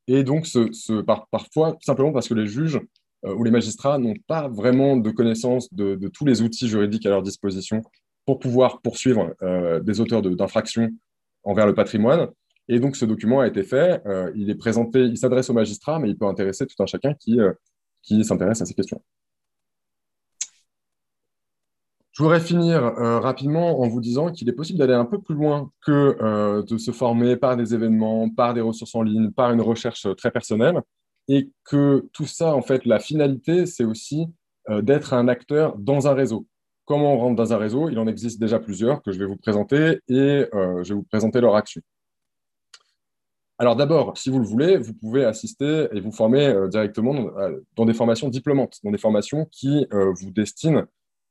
Et 0.08 0.24
donc, 0.24 0.48
ce, 0.48 1.02
parfois, 1.02 1.78
simplement 1.82 2.14
parce 2.14 2.30
que 2.30 2.34
les 2.34 2.48
juges 2.48 2.80
euh, 3.26 3.36
ou 3.36 3.44
les 3.44 3.52
magistrats 3.52 3.98
n'ont 3.98 4.16
pas 4.26 4.48
vraiment 4.48 4.96
de 4.96 5.12
connaissance 5.12 5.68
de, 5.74 6.08
tous 6.14 6.24
les 6.24 6.42
outils 6.42 6.70
juridiques 6.70 7.06
à 7.06 7.10
leur 7.10 7.24
disposition 7.24 7.82
pour 8.26 8.40
pouvoir 8.40 8.80
poursuivre 8.80 9.34
euh, 9.42 9.82
des 9.82 10.00
auteurs 10.00 10.22
d'infractions 10.22 10.90
envers 11.44 11.68
le 11.68 11.74
patrimoine. 11.74 12.30
Et 12.68 12.80
donc, 12.80 12.96
ce 12.96 13.06
document 13.06 13.42
a 13.42 13.48
été 13.48 13.64
fait. 13.64 14.02
Euh, 14.06 14.32
il 14.36 14.50
est 14.50 14.56
présenté, 14.56 15.02
il 15.02 15.18
s'adresse 15.18 15.50
aux 15.50 15.54
magistrats, 15.54 16.00
mais 16.00 16.10
il 16.10 16.18
peut 16.18 16.26
intéresser 16.26 16.66
tout 16.66 16.82
un 16.82 16.86
chacun 16.86 17.14
qui, 17.16 17.40
euh, 17.40 17.52
qui 18.02 18.24
s'intéresse 18.24 18.62
à 18.62 18.66
ces 18.66 18.74
questions. 18.74 19.02
Je 22.14 22.24
voudrais 22.24 22.42
finir 22.42 22.84
euh, 22.84 23.20
rapidement 23.20 23.82
en 23.82 23.88
vous 23.88 24.02
disant 24.02 24.32
qu'il 24.32 24.48
est 24.50 24.54
possible 24.54 24.80
d'aller 24.80 24.94
un 24.94 25.06
peu 25.06 25.20
plus 25.22 25.34
loin 25.34 25.72
que 25.86 26.62
de 26.62 26.78
se 26.78 26.92
former 26.92 27.38
par 27.38 27.56
des 27.56 27.74
événements, 27.74 28.30
par 28.30 28.54
des 28.54 28.62
ressources 28.62 28.94
en 28.96 29.02
ligne, 29.02 29.32
par 29.32 29.52
une 29.52 29.62
recherche 29.62 30.08
très 30.18 30.30
personnelle, 30.30 30.82
et 31.30 31.50
que 31.64 32.08
tout 32.12 32.26
ça, 32.26 32.54
en 32.54 32.62
fait, 32.62 32.86
la 32.86 33.00
finalité, 33.00 33.66
c'est 33.66 33.86
aussi 33.86 34.28
d'être 34.70 35.14
un 35.14 35.30
acteur 35.30 35.78
dans 35.78 36.08
un 36.08 36.14
réseau. 36.14 36.46
Comment 36.86 37.16
on 37.16 37.18
rentre 37.18 37.38
dans 37.38 37.54
un 37.54 37.58
réseau? 37.58 37.90
Il 37.90 37.98
en 37.98 38.08
existe 38.08 38.42
déjà 38.42 38.60
plusieurs 38.60 39.02
que 39.02 39.14
je 39.14 39.20
vais 39.20 39.26
vous 39.26 39.38
présenter 39.38 40.02
et 40.10 40.46
je 40.54 40.90
vais 40.90 40.96
vous 40.96 41.08
présenter 41.10 41.40
leur 41.40 41.56
action. 41.56 41.82
Alors 43.62 43.76
d'abord, 43.76 44.18
si 44.18 44.32
vous 44.32 44.40
le 44.40 44.46
voulez, 44.48 44.78
vous 44.78 44.96
pouvez 44.96 45.24
assister 45.24 45.88
et 45.92 46.00
vous 46.00 46.12
former 46.12 46.48
euh, 46.48 46.68
directement 46.68 47.30
euh, 47.38 47.60
dans, 47.76 47.86
des 47.86 47.94
formations 47.94 48.28
diplômantes, 48.28 48.80
dans 48.84 48.90
des 48.90 48.98
formations 48.98 49.46
qui 49.52 49.86
euh, 49.94 50.12
vous 50.20 50.32
destinent 50.32 50.86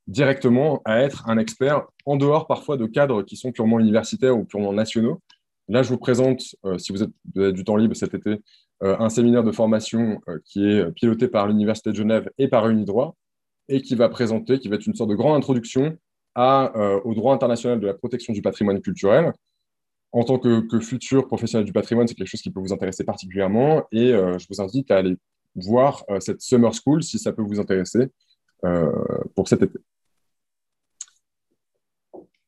directement 0.07 0.81
à 0.85 1.01
être 1.01 1.27
un 1.27 1.37
expert 1.37 1.87
en 2.05 2.15
dehors 2.15 2.47
parfois 2.47 2.77
de 2.77 2.85
cadres 2.85 3.23
qui 3.23 3.35
sont 3.35 3.51
purement 3.51 3.81
universitaires 3.81 4.37
ou 4.37 4.45
purement 4.45 4.71
nationaux. 4.71 5.19
Là, 5.67 5.83
je 5.83 5.89
vous 5.89 5.97
présente, 5.97 6.55
si 6.77 6.93
vous, 6.93 7.03
êtes, 7.03 7.09
avez 7.35 7.51
du 7.51 7.65
temps 7.65 7.75
libre 7.75 7.95
cet 7.95 8.13
été, 8.13 8.39
un 8.81 9.09
séminaire 9.09 9.43
de 9.43 9.51
formation 9.51 10.19
qui 10.43 10.65
est 10.65 10.91
piloté 10.93 11.27
par 11.27 11.47
l'Université 11.47 11.91
de 11.91 11.95
Genève 11.95 12.29
et 12.37 12.47
par 12.47 12.67
Unidroit 12.67 13.15
et 13.69 13.81
qui 13.81 13.95
va 13.95 14.09
présenter, 14.09 14.57
qui 14.57 14.69
va 14.69 14.75
être 14.75 14.87
une 14.87 14.95
sorte 14.95 15.09
de 15.09 15.15
grande 15.15 15.35
introduction 15.35 15.97
au 16.35 17.13
droit 17.13 17.33
international 17.33 17.79
de 17.79 17.87
la 17.87 17.93
protection 17.93 18.33
du 18.33 18.41
patrimoine 18.41 18.81
culturel, 18.81 19.33
en 20.13 20.23
tant 20.23 20.37
que, 20.39 20.79
futur 20.79 21.27
professionnel 21.27 21.65
du 21.65 21.73
patrimoine, 21.73 22.07
c'est 22.07 22.15
quelque 22.15 22.27
chose 22.27 22.41
qui 22.41 22.51
peut 22.51 22.59
vous 22.59 22.73
intéresser 22.73 23.03
particulièrement. 23.03 23.83
Et 23.91 24.13
euh, 24.13 24.37
je 24.37 24.47
vous 24.49 24.61
invite 24.61 24.91
à 24.91 24.97
aller 24.97 25.17
voir 25.55 26.03
euh, 26.09 26.19
cette 26.19 26.41
Summer 26.41 26.71
School 26.73 27.03
si 27.03 27.17
ça 27.19 27.31
peut 27.31 27.41
vous 27.41 27.59
intéresser 27.59 28.07
euh, 28.65 28.91
pour 29.35 29.47
cet 29.47 29.63
été. 29.63 29.79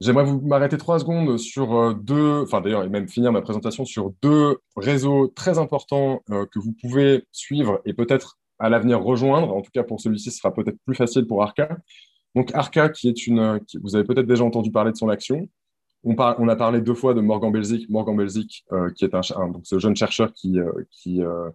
J'aimerais 0.01 0.25
vous 0.25 0.41
m'arrêter 0.41 0.77
trois 0.77 0.99
secondes 0.99 1.37
sur 1.37 1.95
deux, 1.95 2.41
enfin 2.41 2.59
d'ailleurs, 2.59 2.83
et 2.83 2.89
même 2.89 3.07
finir 3.07 3.31
ma 3.31 3.41
présentation 3.41 3.85
sur 3.85 4.11
deux 4.21 4.57
réseaux 4.75 5.27
très 5.27 5.59
importants 5.59 6.21
que 6.27 6.59
vous 6.59 6.73
pouvez 6.73 7.23
suivre 7.31 7.81
et 7.85 7.93
peut-être 7.93 8.37
à 8.59 8.67
l'avenir 8.67 9.01
rejoindre. 9.01 9.55
En 9.55 9.61
tout 9.61 9.71
cas, 9.71 9.83
pour 9.83 10.01
celui-ci, 10.01 10.29
ce 10.31 10.39
sera 10.39 10.53
peut-être 10.53 10.75
plus 10.85 10.95
facile 10.95 11.25
pour 11.25 11.41
Arca. 11.41 11.77
Donc 12.35 12.53
Arca, 12.53 12.89
qui 12.89 13.07
est 13.07 13.27
une, 13.27 13.61
vous 13.81 13.95
avez 13.95 14.03
peut-être 14.03 14.27
déjà 14.27 14.43
entendu 14.43 14.71
parler 14.71 14.91
de 14.91 14.97
son 14.97 15.07
action, 15.07 15.47
on, 16.03 16.47
a 16.47 16.55
parlé 16.55 16.81
deux 16.81 16.93
fois 16.93 17.13
de 17.13 17.21
Morgan 17.21 17.51
Belzic. 17.51 17.89
Morgan 17.89 18.15
Belzic, 18.15 18.65
euh, 18.71 18.89
qui 18.91 19.05
est 19.05 19.13
un, 19.13 19.21
donc 19.49 19.61
ce 19.63 19.79
jeune 19.79 19.95
chercheur 19.95 20.33
qui, 20.33 20.59
euh, 20.59 20.71
euh, 21.07 21.49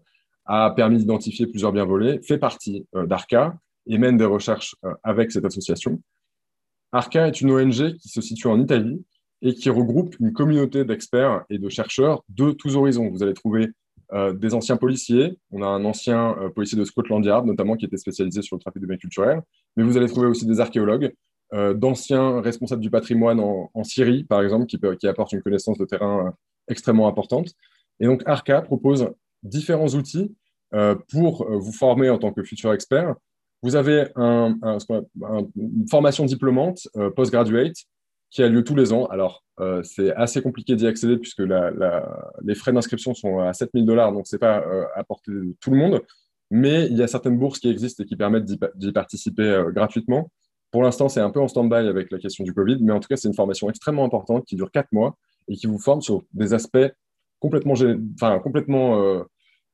a 0.47 0.70
permis 0.70 0.99
d'identifier 0.99 1.47
plusieurs 1.47 1.73
biens 1.73 1.85
volés, 1.85 2.20
fait 2.23 2.39
partie 2.39 2.87
d'ARCA 2.95 3.59
et 3.87 3.99
mène 3.99 4.16
des 4.16 4.25
recherches 4.25 4.75
avec 5.03 5.31
cette 5.31 5.45
association. 5.45 6.01
ARCA 6.93 7.29
est 7.29 7.43
une 7.43 7.51
ONG 7.51 7.97
qui 7.97 8.09
se 8.09 8.23
situe 8.23 8.49
en 8.49 8.59
Italie 8.59 9.05
et 9.43 9.53
qui 9.53 9.69
regroupe 9.69 10.16
une 10.20 10.33
communauté 10.33 10.87
d'experts 10.87 11.45
et 11.51 11.59
de 11.59 11.69
chercheurs 11.69 12.25
de 12.31 12.53
tous 12.53 12.77
horizons. 12.77 13.11
Vous 13.11 13.23
allez 13.23 13.35
trouver 13.35 13.69
des 14.37 14.55
anciens 14.55 14.79
policiers. 14.79 15.37
On 15.51 15.61
a 15.61 15.66
un 15.66 15.85
ancien 15.85 16.35
policier 16.55 16.79
de 16.79 16.85
Scotland 16.85 17.23
Yard, 17.23 17.45
notamment, 17.45 17.77
qui 17.77 17.85
était 17.85 17.99
spécialisé 17.99 18.41
sur 18.41 18.57
le 18.57 18.61
trafic 18.61 18.81
de 18.81 18.87
biens 18.87 18.97
culturels. 18.97 19.43
Mais 19.77 19.85
vous 19.85 19.99
allez 19.99 20.09
trouver 20.09 20.29
aussi 20.29 20.47
des 20.47 20.61
archéologues, 20.61 21.12
d'anciens 21.53 22.41
responsables 22.41 22.83
du 22.83 22.91
patrimoine 22.91 23.41
en, 23.41 23.85
Syrie, 23.85 24.25
par 24.25 24.43
exemple, 24.43 24.66
qui, 24.66 25.07
apportent 25.07 25.33
une 25.33 25.43
connaissance 25.43 25.79
de 25.79 25.85
terrain 25.87 26.27
euh, 26.27 26.31
extrêmement 26.69 27.09
importante. 27.09 27.49
Et 28.01 28.07
donc, 28.07 28.23
ARCA 28.27 28.61
propose 28.61 29.11
différents 29.43 29.89
outils 29.89 30.35
euh, 30.75 30.95
pour 31.11 31.51
vous 31.51 31.73
former 31.73 32.11
en 32.11 32.19
tant 32.19 32.33
que 32.33 32.43
futur 32.43 32.73
expert. 32.73 33.15
Vous 33.62 33.77
avez 33.77 34.09
un, 34.15 34.57
une 35.57 35.89
formation 35.91 36.25
diplômante 36.25 36.87
postgraduate 37.16 37.75
qui 38.31 38.43
a 38.43 38.49
lieu 38.49 38.62
tous 38.62 38.77
les 38.77 38.93
ans. 38.93 39.07
Alors, 39.07 39.43
c'est 39.83 40.15
assez 40.15 40.41
compliqué 40.43 40.77
d'y 40.77 40.87
accéder 40.87 41.16
puisque 41.16 41.43
les 41.43 42.55
frais 42.55 42.73
d'inscription 42.73 43.15
sont 43.15 43.41
à 43.41 43.53
7000 43.53 43.85
dollars, 43.85 44.12
donc 44.12 44.29
ce 44.29 44.37
n'est 44.37 44.39
pas 44.39 44.62
à 44.95 45.03
portée 45.03 45.33
de 45.33 45.57
tout 45.61 45.73
le 45.73 45.77
monde. 45.77 46.03
Mais 46.53 46.87
il 46.87 46.97
y 46.97 47.03
a 47.03 47.09
certaines 47.09 47.37
bourses 47.37 47.59
qui 47.59 47.69
existent 47.69 48.05
et 48.05 48.07
qui 48.07 48.15
permettent 48.15 48.45
d'y 48.45 48.93
participer 48.93 49.65
gratuitement. 49.75 50.31
Pour 50.70 50.82
l'instant, 50.82 51.09
c'est 51.09 51.20
un 51.20 51.31
peu 51.31 51.40
en 51.40 51.49
stand-by 51.49 51.89
avec 51.89 52.11
la 52.11 52.19
question 52.19 52.45
du 52.45 52.53
Covid, 52.53 52.78
mais 52.81 52.93
en 52.93 53.01
tout 53.01 53.09
cas, 53.09 53.16
c'est 53.16 53.28
une 53.28 53.35
formation 53.35 53.70
extrêmement 53.70 54.05
importante 54.05 54.45
qui 54.45 54.57
dure 54.57 54.70
quatre 54.70 54.93
mois 54.93 55.16
et 55.49 55.57
qui 55.57 55.66
vous 55.66 55.78
forme 55.78 56.03
sur 56.03 56.23
des 56.32 56.53
aspects 56.53 56.93
complètement, 57.40 57.74
complètement 58.43 59.24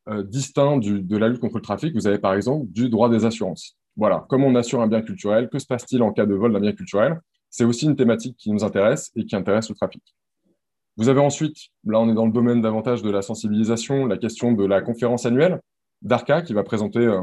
euh, 0.08 0.22
distincts 0.22 0.78
de 0.78 1.16
la 1.16 1.28
lutte 1.28 1.40
contre 1.40 1.56
le 1.56 1.62
trafic. 1.62 1.94
Vous 1.94 2.06
avez 2.06 2.18
par 2.18 2.34
exemple 2.34 2.66
du 2.68 2.88
droit 2.88 3.08
des 3.08 3.24
assurances. 3.24 3.76
Voilà, 3.96 4.26
comment 4.28 4.48
on 4.48 4.54
assure 4.54 4.80
un 4.80 4.88
bien 4.88 5.02
culturel 5.02 5.48
Que 5.48 5.58
se 5.58 5.66
passe-t-il 5.66 6.02
en 6.02 6.12
cas 6.12 6.26
de 6.26 6.34
vol 6.34 6.52
d'un 6.52 6.60
bien 6.60 6.72
culturel? 6.72 7.20
C'est 7.48 7.64
aussi 7.64 7.86
une 7.86 7.96
thématique 7.96 8.36
qui 8.36 8.50
nous 8.50 8.64
intéresse 8.64 9.10
et 9.16 9.24
qui 9.24 9.34
intéresse 9.36 9.68
le 9.68 9.74
trafic. 9.74 10.02
Vous 10.96 11.08
avez 11.08 11.20
ensuite, 11.20 11.56
là 11.84 12.00
on 12.00 12.10
est 12.10 12.14
dans 12.14 12.26
le 12.26 12.32
domaine 12.32 12.60
davantage 12.60 13.02
de 13.02 13.10
la 13.10 13.22
sensibilisation, 13.22 14.06
la 14.06 14.18
question 14.18 14.52
de 14.52 14.64
la 14.64 14.82
conférence 14.82 15.26
annuelle 15.26 15.60
d'ARCA 16.02 16.42
qui 16.42 16.52
va 16.52 16.64
présenter 16.64 17.00
euh, 17.00 17.22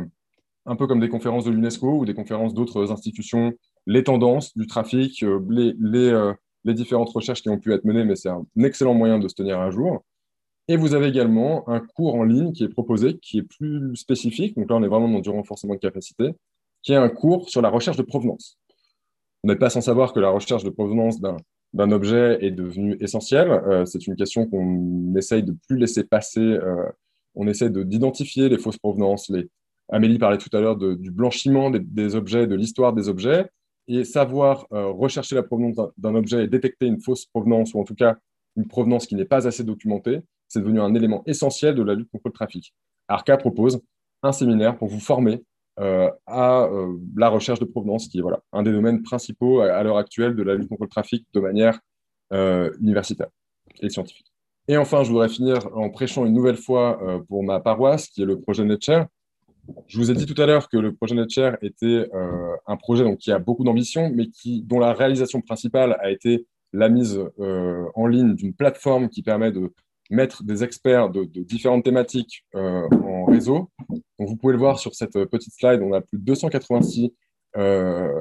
un 0.66 0.76
peu 0.76 0.88
comme 0.88 1.00
des 1.00 1.10
conférences 1.10 1.46
de 1.46 1.52
l'UNESCO 1.52 2.00
ou 2.00 2.06
des 2.06 2.14
conférences 2.14 2.54
d'autres 2.54 2.92
institutions, 2.92 3.54
les 3.88 4.04
tendances 4.04 4.56
du 4.56 4.68
trafic, 4.68 5.24
euh, 5.24 5.40
euh, 5.50 6.34
les, 6.64 6.74
différentes 6.74 7.10
recherches 7.10 7.42
qui 7.42 7.50
ont 7.50 7.60
pu 7.60 7.74
être 7.74 7.86
menées, 7.86 8.06
mais 8.06 8.16
c'est 8.16 8.30
un 8.30 8.46
excellent 8.58 8.94
moyen 8.94 9.20
de 9.20 9.28
se 9.28 9.34
tenir 9.34 9.60
à 9.60 9.72
jour. 9.72 10.04
Et 10.68 10.78
vous 10.78 10.94
avez 10.94 11.08
également 11.08 11.68
un 11.68 11.80
cours 11.80 12.16
en 12.16 12.24
ligne 12.24 12.54
qui 12.54 12.64
est 12.64 12.70
proposé, 12.70 13.18
qui 13.18 13.40
est 13.40 13.44
plus 13.44 13.96
spécifique, 13.96 14.56
donc 14.56 14.70
là 14.70 14.76
on 14.76 14.84
est 14.84 14.88
vraiment 14.88 15.10
dans 15.10 15.20
du 15.20 15.30
renforcement 15.30 15.74
de 15.74 15.80
capacité, 15.80 16.32
qui 16.84 16.94
est 16.94 16.98
un 16.98 17.10
cours 17.10 17.50
sur 17.50 17.62
la 17.62 17.70
recherche 17.70 17.98
de 17.98 18.04
provenance. 18.04 18.58
On 19.44 19.48
n'est 19.48 19.56
pas 19.56 19.72
sans 19.72 19.82
savoir 19.82 20.14
que 20.14 20.20
la 20.20 20.30
recherche 20.30 20.64
de 20.64 20.70
provenance 20.70 21.20
d'un 21.20 21.92
objet 21.92 22.38
est 22.46 22.52
devenue 22.52 22.96
essentielle. 23.00 23.50
Euh, 23.50 23.86
c'est 23.86 24.06
une 24.06 24.16
question 24.16 24.46
qu'on 24.46 25.16
essaye 25.16 25.42
de 25.42 25.56
plus 25.68 25.78
laisser 25.78 26.04
passer. 26.04 26.60
On 27.34 27.48
essaie 27.48 27.72
d'identifier 27.72 28.50
les 28.50 28.60
fausses 28.60 28.78
provenances. 28.78 29.30
Les... 29.30 29.50
Amélie 29.92 30.18
parlait 30.18 30.38
tout 30.38 30.50
à 30.56 30.62
l'heure 30.62 30.78
du 30.78 31.12
blanchiment 31.12 31.70
des, 31.70 32.16
objets, 32.16 32.48
de 32.48 32.56
l'histoire 32.56 32.94
des 32.94 33.10
objets. 33.10 33.48
Et 33.88 34.06
savoir 34.06 34.68
euh, 34.72 34.86
rechercher 34.86 35.36
la 35.36 35.44
provenance 35.44 35.76
d'un 35.98 36.16
objet 36.16 36.46
et 36.46 36.48
détecter 36.48 36.86
une 36.86 37.02
fausse 37.02 37.26
provenance, 37.26 37.74
ou 37.74 37.80
en 37.80 37.84
tout 37.84 37.96
cas 37.96 38.16
une 38.56 38.68
provenance 38.68 39.06
qui 39.06 39.16
n'est 39.16 39.26
pas 39.26 39.48
assez 39.48 39.64
documentée, 39.64 40.22
c'est 40.48 40.60
devenu 40.60 40.80
un 40.80 40.94
élément 40.96 41.24
essentiel 41.26 41.76
de 41.76 41.84
la 41.84 41.96
lutte 41.96 42.10
contre 42.10 42.28
le 42.28 42.32
trafic. 42.32 42.74
ARCA 43.10 43.38
propose 43.38 43.82
un 44.24 44.32
séminaire 44.32 44.78
pour 44.78 44.88
vous 44.88 45.00
former 45.00 45.44
euh, 45.80 46.10
à 46.26 46.66
euh, 46.66 46.96
la 47.18 47.28
recherche 47.30 47.60
de 47.60 47.66
provenance, 47.66 48.08
qui 48.08 48.20
est 48.20 48.22
voilà, 48.22 48.42
un 48.54 48.64
des 48.64 48.72
domaines 48.72 49.02
principaux 49.02 49.62
à, 49.62 49.84
l'heure 49.84 49.98
actuelle 49.98 50.36
de 50.36 50.44
la 50.44 50.56
lutte 50.56 50.70
contre 50.70 50.84
le 50.84 50.90
trafic 50.90 51.26
de 51.34 51.40
manière 51.40 51.80
universitaire 52.80 53.28
et 53.82 53.90
scientifique. 53.90 54.32
Et 54.70 54.78
enfin, 54.78 55.04
je 55.04 55.10
voudrais 55.10 55.28
finir 55.28 55.68
en 55.76 55.90
prêchant 55.90 56.26
une 56.26 56.34
nouvelle 56.34 56.56
fois 56.56 56.98
pour 57.28 57.44
ma 57.44 57.60
paroisse, 57.60 58.08
qui 58.08 58.22
est 58.22 58.26
le 58.26 58.40
projet 58.40 58.64
NetShare. 58.64 59.08
Je 59.88 59.98
vous 59.98 60.12
ai 60.12 60.14
dit 60.14 60.26
tout 60.26 60.42
à 60.42 60.46
l'heure 60.46 60.70
que 60.70 60.78
le 60.78 60.94
projet 60.94 61.16
NetShare 61.16 61.58
était 61.62 62.10
un 62.66 62.78
projet 62.78 63.04
donc, 63.04 63.20
qui 63.20 63.32
a 63.32 63.40
beaucoup 63.40 63.64
d'ambition, 63.64 64.12
mais 64.14 64.28
qui, 64.28 64.64
dont 64.64 64.80
la 64.80 64.94
réalisation 64.94 65.42
principale 65.42 65.98
a 66.02 66.10
été 66.10 66.48
la 66.74 66.90
mise 66.90 67.20
en 67.96 68.08
ligne 68.08 68.34
d'une 68.36 68.54
plateforme 68.54 69.10
qui 69.10 69.22
permet 69.22 69.52
de 69.52 69.74
mettre 70.12 70.44
des 70.44 70.64
experts 70.64 71.10
de, 71.10 71.24
différentes 71.24 71.84
thématiques 71.84 72.46
euh, 72.56 72.88
en 73.04 73.26
réseau. 73.26 73.72
Donc, 73.90 74.02
vous 74.20 74.36
pouvez 74.36 74.54
le 74.54 74.60
voir 74.60 74.78
sur 74.78 74.94
cette 74.94 75.14
petite 75.26 75.54
slide, 75.54 75.82
on 75.82 75.94
a 75.94 76.02
plus 76.02 76.20
de 76.20 76.24
286 76.26 77.12
euh, 77.58 78.12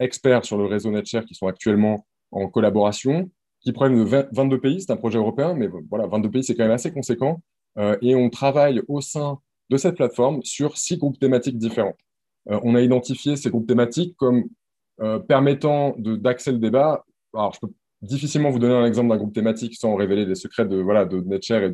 experts 0.00 0.44
sur 0.44 0.56
le 0.56 0.64
réseau 0.64 0.90
NetShare 0.90 1.24
qui 1.24 1.34
sont 1.34 1.46
actuellement 1.46 2.06
en 2.32 2.48
collaboration, 2.48 3.30
qui 3.60 3.72
prennent 3.72 3.96
de 3.96 4.26
22 4.32 4.60
pays, 4.60 4.80
c'est 4.80 4.90
un 4.92 4.96
projet 4.96 5.18
européen, 5.18 5.54
mais 5.54 5.68
voilà, 5.90 6.06
22 6.06 6.30
pays, 6.30 6.44
c'est 6.44 6.54
quand 6.54 6.64
même 6.64 6.72
assez 6.72 6.90
conséquent. 6.90 7.40
Euh, 7.78 7.96
et 8.00 8.14
on 8.14 8.30
travaille 8.30 8.82
au 8.88 9.00
sein 9.00 9.38
de 9.70 9.76
cette 9.76 9.96
plateforme 9.96 10.42
sur 10.42 10.76
six 10.76 10.96
groupes 10.96 11.18
thématiques 11.18 11.58
différents. 11.58 11.96
on 12.46 12.74
a 12.74 12.80
identifié 12.80 13.36
ces 13.36 13.50
groupes 13.50 13.66
thématiques 13.66 14.16
comme 14.16 14.44
permettant 15.28 15.94
d'accéder 15.98 16.54
le 16.54 16.60
débat. 16.60 17.04
Alors, 17.34 17.52
je 17.54 17.60
peux 17.60 17.72
difficilement 18.02 18.50
vous 18.50 18.58
donner 18.58 18.74
un 18.74 18.86
exemple 18.86 19.08
d'un 19.08 19.16
groupe 19.16 19.34
thématique 19.34 19.74
sans 19.74 19.94
révéler 19.96 20.26
des 20.26 20.34
secrets 20.34 20.66
de, 20.66 20.76
voilà, 20.76 21.04
de 21.04 21.20
NetShare 21.20 21.64
et, 21.64 21.72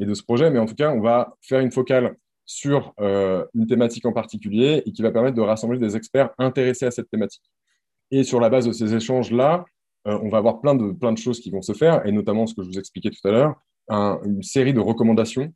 et 0.00 0.06
de 0.06 0.14
ce 0.14 0.22
projet, 0.22 0.50
mais 0.50 0.58
en 0.58 0.66
tout 0.66 0.74
cas, 0.74 0.90
on 0.90 1.00
va 1.00 1.36
faire 1.42 1.60
une 1.60 1.72
focale 1.72 2.16
sur 2.48 2.94
euh, 2.98 3.44
une 3.54 3.66
thématique 3.66 4.06
en 4.06 4.12
particulier 4.12 4.82
et 4.86 4.92
qui 4.92 5.02
va 5.02 5.12
permettre 5.12 5.36
de 5.36 5.42
rassembler 5.42 5.78
des 5.78 5.96
experts 5.96 6.30
intéressés 6.38 6.86
à 6.86 6.90
cette 6.90 7.10
thématique. 7.10 7.44
Et 8.10 8.24
sur 8.24 8.40
la 8.40 8.48
base 8.48 8.66
de 8.66 8.72
ces 8.72 8.94
échanges-là, 8.94 9.66
euh, 10.06 10.18
on 10.22 10.30
va 10.30 10.38
avoir 10.38 10.60
plein 10.60 10.74
de, 10.74 10.92
plein 10.92 11.12
de 11.12 11.18
choses 11.18 11.40
qui 11.40 11.50
vont 11.50 11.60
se 11.60 11.74
faire, 11.74 12.06
et 12.06 12.12
notamment 12.12 12.46
ce 12.46 12.54
que 12.54 12.62
je 12.62 12.68
vous 12.68 12.78
expliquais 12.78 13.10
tout 13.10 13.28
à 13.28 13.30
l'heure, 13.30 13.54
une 14.24 14.42
série 14.42 14.72
de 14.74 14.80
recommandations 14.80 15.44
euh, 15.44 15.48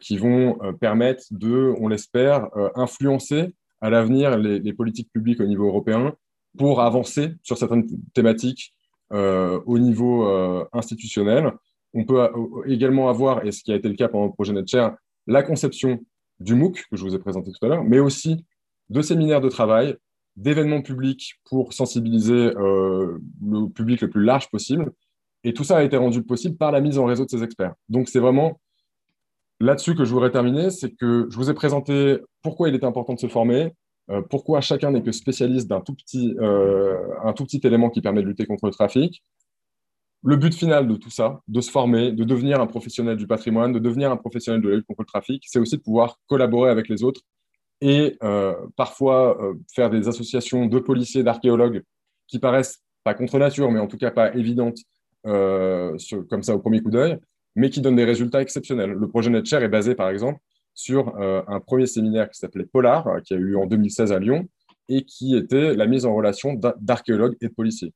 qui 0.00 0.16
vont 0.18 0.58
permettre 0.80 1.24
de, 1.30 1.74
on 1.78 1.88
l'espère, 1.88 2.48
influencer 2.74 3.54
à 3.80 3.90
l'avenir 3.90 4.36
les, 4.36 4.72
politiques 4.72 5.10
publiques 5.12 5.40
au 5.40 5.46
niveau 5.46 5.66
européen 5.66 6.14
pour 6.58 6.80
avancer 6.80 7.34
sur 7.42 7.56
certaines 7.56 7.86
thématiques 8.12 8.74
euh, 9.12 9.60
au 9.66 9.78
niveau 9.78 10.28
euh, 10.28 10.64
institutionnel. 10.72 11.52
On 11.94 12.04
peut 12.04 12.28
également 12.66 13.08
avoir, 13.08 13.44
et 13.44 13.52
ce 13.52 13.62
qui 13.62 13.72
a 13.72 13.76
été 13.76 13.88
le 13.88 13.94
cas 13.94 14.08
pendant 14.08 14.26
le 14.26 14.32
projet 14.32 14.52
NetShare, 14.52 14.94
la 15.26 15.42
conception 15.42 16.00
du 16.38 16.54
MOOC 16.54 16.84
que 16.90 16.96
je 16.96 17.02
vous 17.02 17.14
ai 17.14 17.18
présenté 17.18 17.50
tout 17.50 17.66
à 17.66 17.68
l'heure, 17.68 17.84
mais 17.84 17.98
aussi 17.98 18.44
de 18.88 19.02
séminaires 19.02 19.40
de 19.40 19.48
travail, 19.48 19.96
d'événements 20.36 20.82
publics 20.82 21.34
pour 21.44 21.72
sensibiliser 21.72 22.52
euh, 22.56 23.18
le 23.42 23.68
public 23.68 24.00
le 24.02 24.10
plus 24.10 24.22
large 24.22 24.48
possible. 24.50 24.92
Et 25.42 25.52
tout 25.54 25.64
ça 25.64 25.78
a 25.78 25.82
été 25.82 25.96
rendu 25.96 26.22
possible 26.22 26.56
par 26.56 26.70
la 26.70 26.80
mise 26.80 26.98
en 26.98 27.04
réseau 27.06 27.24
de 27.24 27.30
ces 27.30 27.42
experts. 27.42 27.74
Donc 27.88 28.08
c'est 28.08 28.20
vraiment 28.20 28.60
là-dessus 29.60 29.94
que 29.94 30.04
je 30.04 30.12
voudrais 30.12 30.30
terminer, 30.30 30.70
c'est 30.70 30.90
que 30.90 31.26
je 31.30 31.36
vous 31.36 31.50
ai 31.50 31.54
présenté 31.54 32.18
pourquoi 32.42 32.68
il 32.68 32.74
était 32.74 32.86
important 32.86 33.14
de 33.14 33.20
se 33.20 33.28
former, 33.28 33.72
euh, 34.10 34.22
pourquoi 34.22 34.60
chacun 34.60 34.90
n'est 34.90 35.02
que 35.02 35.12
spécialiste 35.12 35.68
d'un 35.68 35.80
tout, 35.80 35.94
petit, 35.94 36.34
euh, 36.40 36.96
tout 37.36 37.44
petit 37.44 37.60
élément 37.64 37.90
qui 37.90 38.00
permet 38.00 38.22
de 38.22 38.26
lutter 38.26 38.46
contre 38.46 38.66
le 38.66 38.72
trafic. 38.72 39.22
Le 40.22 40.36
but 40.36 40.54
final 40.54 40.86
de 40.86 40.96
tout 40.96 41.10
ça, 41.10 41.40
de 41.48 41.60
se 41.60 41.70
former, 41.70 42.12
de 42.12 42.24
devenir 42.24 42.60
un 42.60 42.66
professionnel 42.66 43.16
du 43.16 43.26
patrimoine, 43.26 43.72
de 43.72 43.78
devenir 43.78 44.10
un 44.10 44.16
professionnel 44.16 44.60
de 44.60 44.68
la 44.68 44.76
lutte 44.76 44.86
contre 44.86 45.02
le 45.02 45.06
trafic, 45.06 45.44
c'est 45.46 45.58
aussi 45.58 45.76
de 45.76 45.82
pouvoir 45.82 46.18
collaborer 46.26 46.70
avec 46.70 46.88
les 46.88 47.02
autres 47.02 47.22
et 47.80 48.18
euh, 48.22 48.54
parfois 48.76 49.38
faire 49.74 49.88
des 49.88 50.08
associations 50.08 50.66
de 50.66 50.78
policiers, 50.78 51.22
d'archéologues 51.22 51.82
qui 52.26 52.38
paraissent 52.38 52.82
pas 53.04 53.14
contre 53.14 53.38
nature, 53.38 53.70
mais 53.70 53.80
en 53.80 53.86
tout 53.86 53.96
cas 53.96 54.10
pas 54.10 54.34
évidentes 54.34 54.78
comme 55.22 56.42
ça 56.42 56.54
au 56.54 56.58
premier 56.58 56.82
coup 56.82 56.90
d'œil, 56.90 57.18
mais 57.60 57.68
qui 57.68 57.82
donnent 57.82 57.96
des 57.96 58.04
résultats 58.04 58.40
exceptionnels. 58.40 58.92
Le 58.92 59.06
projet 59.06 59.28
NetShare 59.28 59.62
est 59.62 59.68
basé 59.68 59.94
par 59.94 60.08
exemple 60.08 60.40
sur 60.74 61.14
euh, 61.18 61.42
un 61.46 61.60
premier 61.60 61.86
séminaire 61.86 62.30
qui 62.30 62.38
s'appelait 62.38 62.64
Polar, 62.64 63.06
euh, 63.06 63.20
qui 63.20 63.34
a 63.34 63.36
eu 63.36 63.54
en 63.54 63.66
2016 63.66 64.12
à 64.12 64.18
Lyon, 64.18 64.48
et 64.88 65.04
qui 65.04 65.36
était 65.36 65.74
la 65.74 65.86
mise 65.86 66.06
en 66.06 66.14
relation 66.14 66.54
d'archéologues 66.54 67.36
et 67.42 67.48
de 67.48 67.52
policiers. 67.52 67.92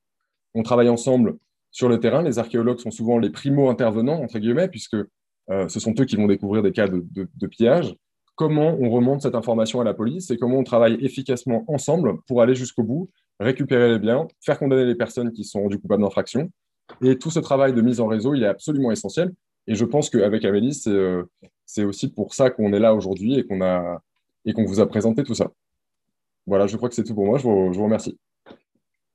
On 0.53 0.63
travaille 0.63 0.91
ensemble 0.91 1.39
sur 1.71 1.89
le 1.89 1.99
terrain. 1.99 2.23
Les 2.23 2.39
archéologues 2.39 2.79
sont 2.79 2.91
souvent 2.91 3.19
les 3.19 3.31
primo-intervenants, 3.31 4.23
entre 4.23 4.39
guillemets, 4.39 4.69
puisque 4.69 4.97
euh, 5.51 5.69
ce 5.69 5.81
sont 5.81 5.95
eux 5.99 6.05
qui 6.05 6.17
vont 6.17 6.27
découvrir 6.27 6.63
des 6.63 6.73
cas 6.73 6.87
de, 6.87 7.03
de, 7.13 7.47
pillage. 7.47 7.95
Comment 8.35 8.77
on 8.79 8.91
remonte 8.91 9.23
cette 9.23 9.35
information 9.35 9.81
à 9.81 9.85
la 9.85 9.95
police 9.95 10.31
et 10.31 10.37
comment 10.37 10.59
on 10.59 10.65
travaille 10.65 10.99
efficacement 11.01 11.65
ensemble 11.69 12.19
pour 12.27 12.43
aller 12.43 12.55
jusqu'au 12.55 12.83
bout, 12.83 13.11
récupérer 13.41 13.89
les 13.89 13.99
biens, 13.99 14.29
faire 14.45 14.59
condamner 14.59 14.85
les 14.85 14.95
personnes 14.95 15.33
qui 15.33 15.45
sont 15.45 15.63
rendues 15.63 15.79
coupables 15.79 16.03
d'infraction. 16.03 16.51
Et 17.03 17.19
tout 17.19 17.31
ce 17.31 17.41
travail 17.41 17.73
de 17.73 17.81
mise 17.81 18.01
en 18.01 18.07
réseau, 18.07 18.35
il 18.35 18.43
est 18.43 18.49
absolument 18.49 18.93
essentiel. 18.93 19.33
Et 19.67 19.75
je 19.75 19.85
pense 19.85 20.11
qu'avec 20.11 20.45
Amélie, 20.45 20.75
c'est 21.65 21.85
aussi 21.85 22.09
pour 22.09 22.35
ça 22.35 22.51
qu'on 22.51 22.73
est 22.73 22.79
là 22.79 22.95
aujourd'hui 22.95 23.39
et 23.39 23.45
qu'on 23.47 23.61
et 24.45 24.53
qu'on 24.53 24.65
vous 24.65 24.81
a 24.81 24.87
présenté 24.87 25.25
tout 25.25 25.35
ça. 25.35 25.51
Voilà, 26.47 26.67
je 26.67 26.77
crois 26.77 26.89
que 26.89 26.95
c'est 26.95 27.05
tout 27.05 27.15
pour 27.15 27.27
moi. 27.27 27.39
Je 27.39 27.45
vous, 27.45 27.73
je 27.73 27.79
vous 27.79 27.85
remercie. 27.85 28.19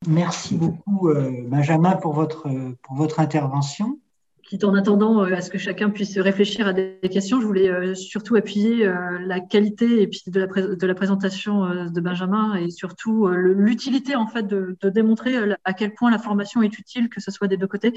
Merci 0.07 0.55
beaucoup, 0.55 1.09
euh, 1.09 1.29
Benjamin, 1.47 1.95
pour 1.95 2.13
votre, 2.13 2.47
pour 2.83 2.95
votre 2.95 3.19
intervention. 3.19 3.99
Quitte 4.43 4.63
en 4.63 4.73
attendant 4.73 5.23
euh, 5.23 5.35
à 5.35 5.41
ce 5.41 5.51
que 5.51 5.57
chacun 5.57 5.89
puisse 5.89 6.17
réfléchir 6.17 6.65
à 6.67 6.73
des 6.73 6.97
questions, 7.11 7.41
je 7.41 7.45
voulais 7.45 7.69
euh, 7.69 7.93
surtout 7.93 8.35
appuyer 8.35 8.89
la 9.25 9.39
qualité 9.41 10.01
et 10.01 10.07
puis 10.07 10.23
de 10.27 10.39
la, 10.39 10.47
de 10.47 10.87
la 10.87 10.95
présentation 10.95 11.89
de 11.89 12.01
Benjamin 12.01 12.55
et 12.55 12.69
surtout 12.69 13.27
l'utilité 13.27 14.15
en 14.15 14.25
fait 14.25 14.43
de, 14.43 14.77
de, 14.81 14.89
démontrer 14.89 15.35
à 15.65 15.73
quel 15.73 15.93
point 15.93 16.09
la 16.09 16.17
formation 16.17 16.61
est 16.63 16.79
utile, 16.79 17.09
que 17.09 17.21
ce 17.21 17.29
soit 17.29 17.47
des 17.47 17.57
deux 17.57 17.67
côtés. 17.67 17.93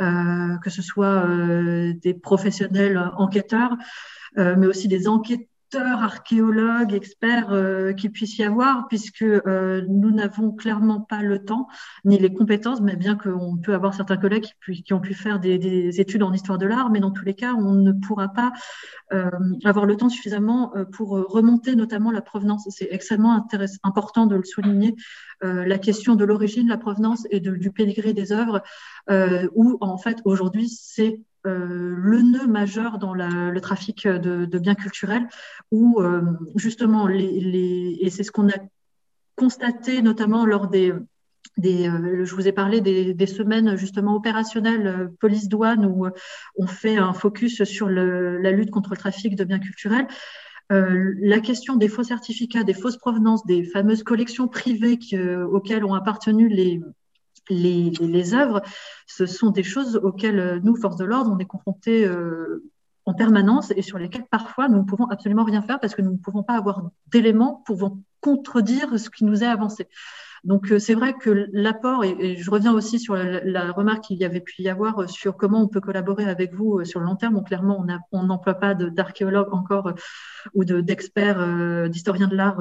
Euh, 0.00 0.58
que 0.58 0.70
ce 0.70 0.80
soit 0.80 1.26
euh, 1.26 1.92
des 1.92 2.14
professionnels 2.14 3.10
enquêteurs, 3.16 3.76
euh, 4.38 4.54
mais 4.56 4.68
aussi 4.68 4.86
des 4.86 5.08
enquêteurs 5.08 5.44
archéologues, 5.76 6.94
experts 6.94 7.52
euh, 7.52 7.92
qu'il 7.92 8.10
puisse 8.10 8.38
y 8.38 8.44
avoir, 8.44 8.88
puisque 8.88 9.22
euh, 9.22 9.84
nous 9.88 10.10
n'avons 10.10 10.52
clairement 10.52 11.00
pas 11.00 11.22
le 11.22 11.44
temps 11.44 11.68
ni 12.04 12.18
les 12.18 12.32
compétences, 12.32 12.80
mais 12.80 12.96
bien 12.96 13.16
qu'on 13.16 13.56
peut 13.56 13.74
avoir 13.74 13.94
certains 13.94 14.16
collègues 14.16 14.46
qui, 14.84 14.92
ont 14.92 15.00
pu 15.00 15.14
faire 15.14 15.40
des, 15.40 15.58
des, 15.58 16.00
études 16.00 16.22
en 16.22 16.32
histoire 16.32 16.58
de 16.58 16.66
l'art, 16.66 16.90
mais 16.90 17.00
dans 17.00 17.10
tous 17.10 17.24
les 17.24 17.34
cas, 17.34 17.54
on 17.54 17.72
ne 17.72 17.92
pourra 17.92 18.28
pas 18.28 18.52
euh, 19.12 19.30
avoir 19.64 19.86
le 19.86 19.96
temps 19.96 20.08
suffisamment 20.08 20.74
euh, 20.76 20.84
pour 20.84 21.10
remonter 21.10 21.76
notamment 21.76 22.10
la 22.10 22.22
provenance. 22.22 22.66
C'est 22.70 22.88
extrêmement 22.90 23.46
important 23.82 24.26
de 24.26 24.36
le 24.36 24.44
souligner, 24.44 24.94
la 25.40 25.78
question 25.78 26.16
de 26.16 26.24
l'origine, 26.24 26.66
la 26.66 26.78
provenance 26.78 27.24
et 27.30 27.38
du 27.38 27.70
pédigré 27.70 28.12
des 28.12 28.32
œuvres, 28.32 28.60
où 29.54 29.78
en 29.80 29.96
fait 29.96 30.18
aujourd'hui 30.24 30.68
c'est 30.68 31.20
euh, 31.48 31.94
le 31.96 32.22
nœud 32.22 32.46
majeur 32.46 32.98
dans 32.98 33.14
le 33.14 33.60
trafic 33.60 34.06
de, 34.06 34.58
biens 34.58 34.74
culturels, 34.74 35.26
où 35.70 36.00
euh, 36.00 36.22
justement, 36.56 37.06
les, 37.06 37.98
et 38.00 38.10
c'est 38.10 38.22
ce 38.22 38.30
qu'on 38.30 38.48
a 38.48 38.56
constaté 39.36 40.02
notamment 40.02 40.44
lors 40.44 40.68
des, 40.68 40.92
je 41.62 42.34
vous 42.34 42.48
ai 42.48 42.52
parlé 42.52 42.80
des, 42.80 43.26
semaines 43.26 43.76
justement 43.76 44.16
opérationnelles 44.16 45.10
police-douane 45.20 45.86
où 45.86 46.06
on 46.56 46.66
fait 46.66 46.96
un 46.96 47.12
focus 47.12 47.64
sur 47.64 47.88
la 47.88 48.50
lutte 48.50 48.70
contre 48.70 48.90
le 48.90 48.96
trafic 48.96 49.36
de 49.36 49.44
biens 49.44 49.60
culturels. 49.60 50.06
la 50.70 51.40
question 51.40 51.76
des 51.76 51.88
faux 51.88 52.02
certificats, 52.02 52.64
des 52.64 52.74
fausses 52.74 52.98
provenances, 52.98 53.46
des 53.46 53.64
fameuses 53.64 54.02
collections 54.02 54.48
privées 54.48 54.98
auxquelles 55.50 55.84
ont 55.84 55.94
appartenu 55.94 56.48
les, 56.48 56.80
les, 57.48 58.34
œuvres, 58.34 58.62
ce 59.06 59.26
sont 59.26 59.50
des 59.50 59.62
choses 59.62 59.96
auxquelles 59.96 60.60
nous, 60.62 60.76
forces 60.76 60.96
de 60.96 61.04
l'ordre, 61.04 61.32
on 61.34 61.38
est 61.38 61.44
confrontés 61.44 62.08
en 63.08 63.14
permanence 63.14 63.72
et 63.74 63.82
sur 63.82 63.98
lesquels 63.98 64.26
parfois 64.30 64.68
nous 64.68 64.78
ne 64.78 64.82
pouvons 64.82 65.06
absolument 65.06 65.44
rien 65.44 65.62
faire 65.62 65.80
parce 65.80 65.94
que 65.94 66.02
nous 66.02 66.12
ne 66.12 66.18
pouvons 66.18 66.42
pas 66.42 66.56
avoir 66.56 66.90
d'éléments 67.06 67.62
pouvant 67.64 67.98
contredire 68.20 68.98
ce 68.98 69.08
qui 69.08 69.24
nous 69.24 69.42
est 69.42 69.46
avancé. 69.46 69.88
Donc 70.44 70.70
euh, 70.70 70.78
c'est 70.78 70.94
vrai 70.94 71.14
que 71.14 71.48
l'apport, 71.52 72.04
et, 72.04 72.36
je 72.36 72.50
reviens 72.50 72.72
aussi 72.72 72.98
sur 72.98 73.16
la, 73.16 73.72
remarque 73.72 74.04
qu'il 74.04 74.18
y 74.18 74.24
avait 74.24 74.40
pu 74.40 74.62
y 74.62 74.68
avoir 74.68 75.02
euh, 75.02 75.06
sur 75.06 75.36
comment 75.36 75.62
on 75.62 75.68
peut 75.68 75.80
collaborer 75.80 76.24
avec 76.24 76.54
vous 76.54 76.78
euh, 76.78 76.84
sur 76.84 77.00
le 77.00 77.06
long 77.06 77.16
terme. 77.16 77.42
Clairement, 77.44 77.84
on 78.12 78.22
n'emploie 78.24 78.54
pas 78.54 78.74
d'archéologues 78.74 79.52
encore 79.52 79.92
ou 80.54 80.64
d'experts, 80.64 81.88
d'historiens 81.88 82.28
de 82.28 82.36
l'art 82.36 82.58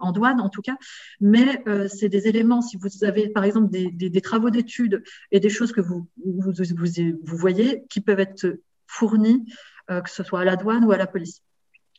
en 0.00 0.12
douane 0.12 0.40
en 0.40 0.48
tout 0.48 0.62
cas, 0.62 0.76
mais 1.20 1.62
c'est 1.88 2.08
des 2.08 2.28
éléments, 2.28 2.60
si 2.60 2.76
vous 2.76 3.04
avez 3.04 3.28
par 3.28 3.44
exemple 3.44 3.70
des, 3.70 4.20
travaux 4.20 4.50
d'études 4.50 5.02
et 5.30 5.40
des 5.40 5.48
choses 5.48 5.72
que 5.72 5.80
vous, 5.80 6.08
vous, 6.24 7.36
voyez 7.36 7.84
qui 7.88 8.00
peuvent 8.00 8.20
être 8.20 8.58
fournis 8.86 9.44
que 9.88 10.10
ce 10.10 10.22
soit 10.22 10.40
à 10.40 10.44
la 10.44 10.56
douane 10.56 10.84
ou 10.84 10.92
à 10.92 10.96
la 10.96 11.06
police. 11.06 11.43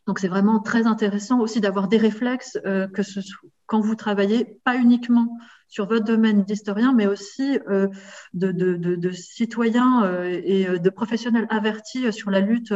Donc 0.07 0.19
c'est 0.19 0.27
vraiment 0.27 0.59
très 0.59 0.85
intéressant 0.85 1.39
aussi 1.39 1.61
d'avoir 1.61 1.87
des 1.87 1.97
réflexes 1.97 2.59
euh, 2.65 2.87
que 2.87 3.03
ce 3.03 3.21
soit, 3.21 3.49
quand 3.65 3.79
vous 3.79 3.95
travaillez, 3.95 4.59
pas 4.63 4.77
uniquement 4.77 5.37
sur 5.67 5.87
votre 5.87 6.05
domaine 6.05 6.43
d'historien, 6.43 6.93
mais 6.93 7.07
aussi 7.07 7.59
euh, 7.69 7.87
de, 8.33 8.51
de, 8.51 8.75
de, 8.75 9.11
citoyens 9.11 10.23
et 10.23 10.79
de 10.79 10.89
professionnels 10.89 11.47
avertis 11.49 12.13
sur 12.13 12.29
la 12.29 12.39
lutte 12.39 12.71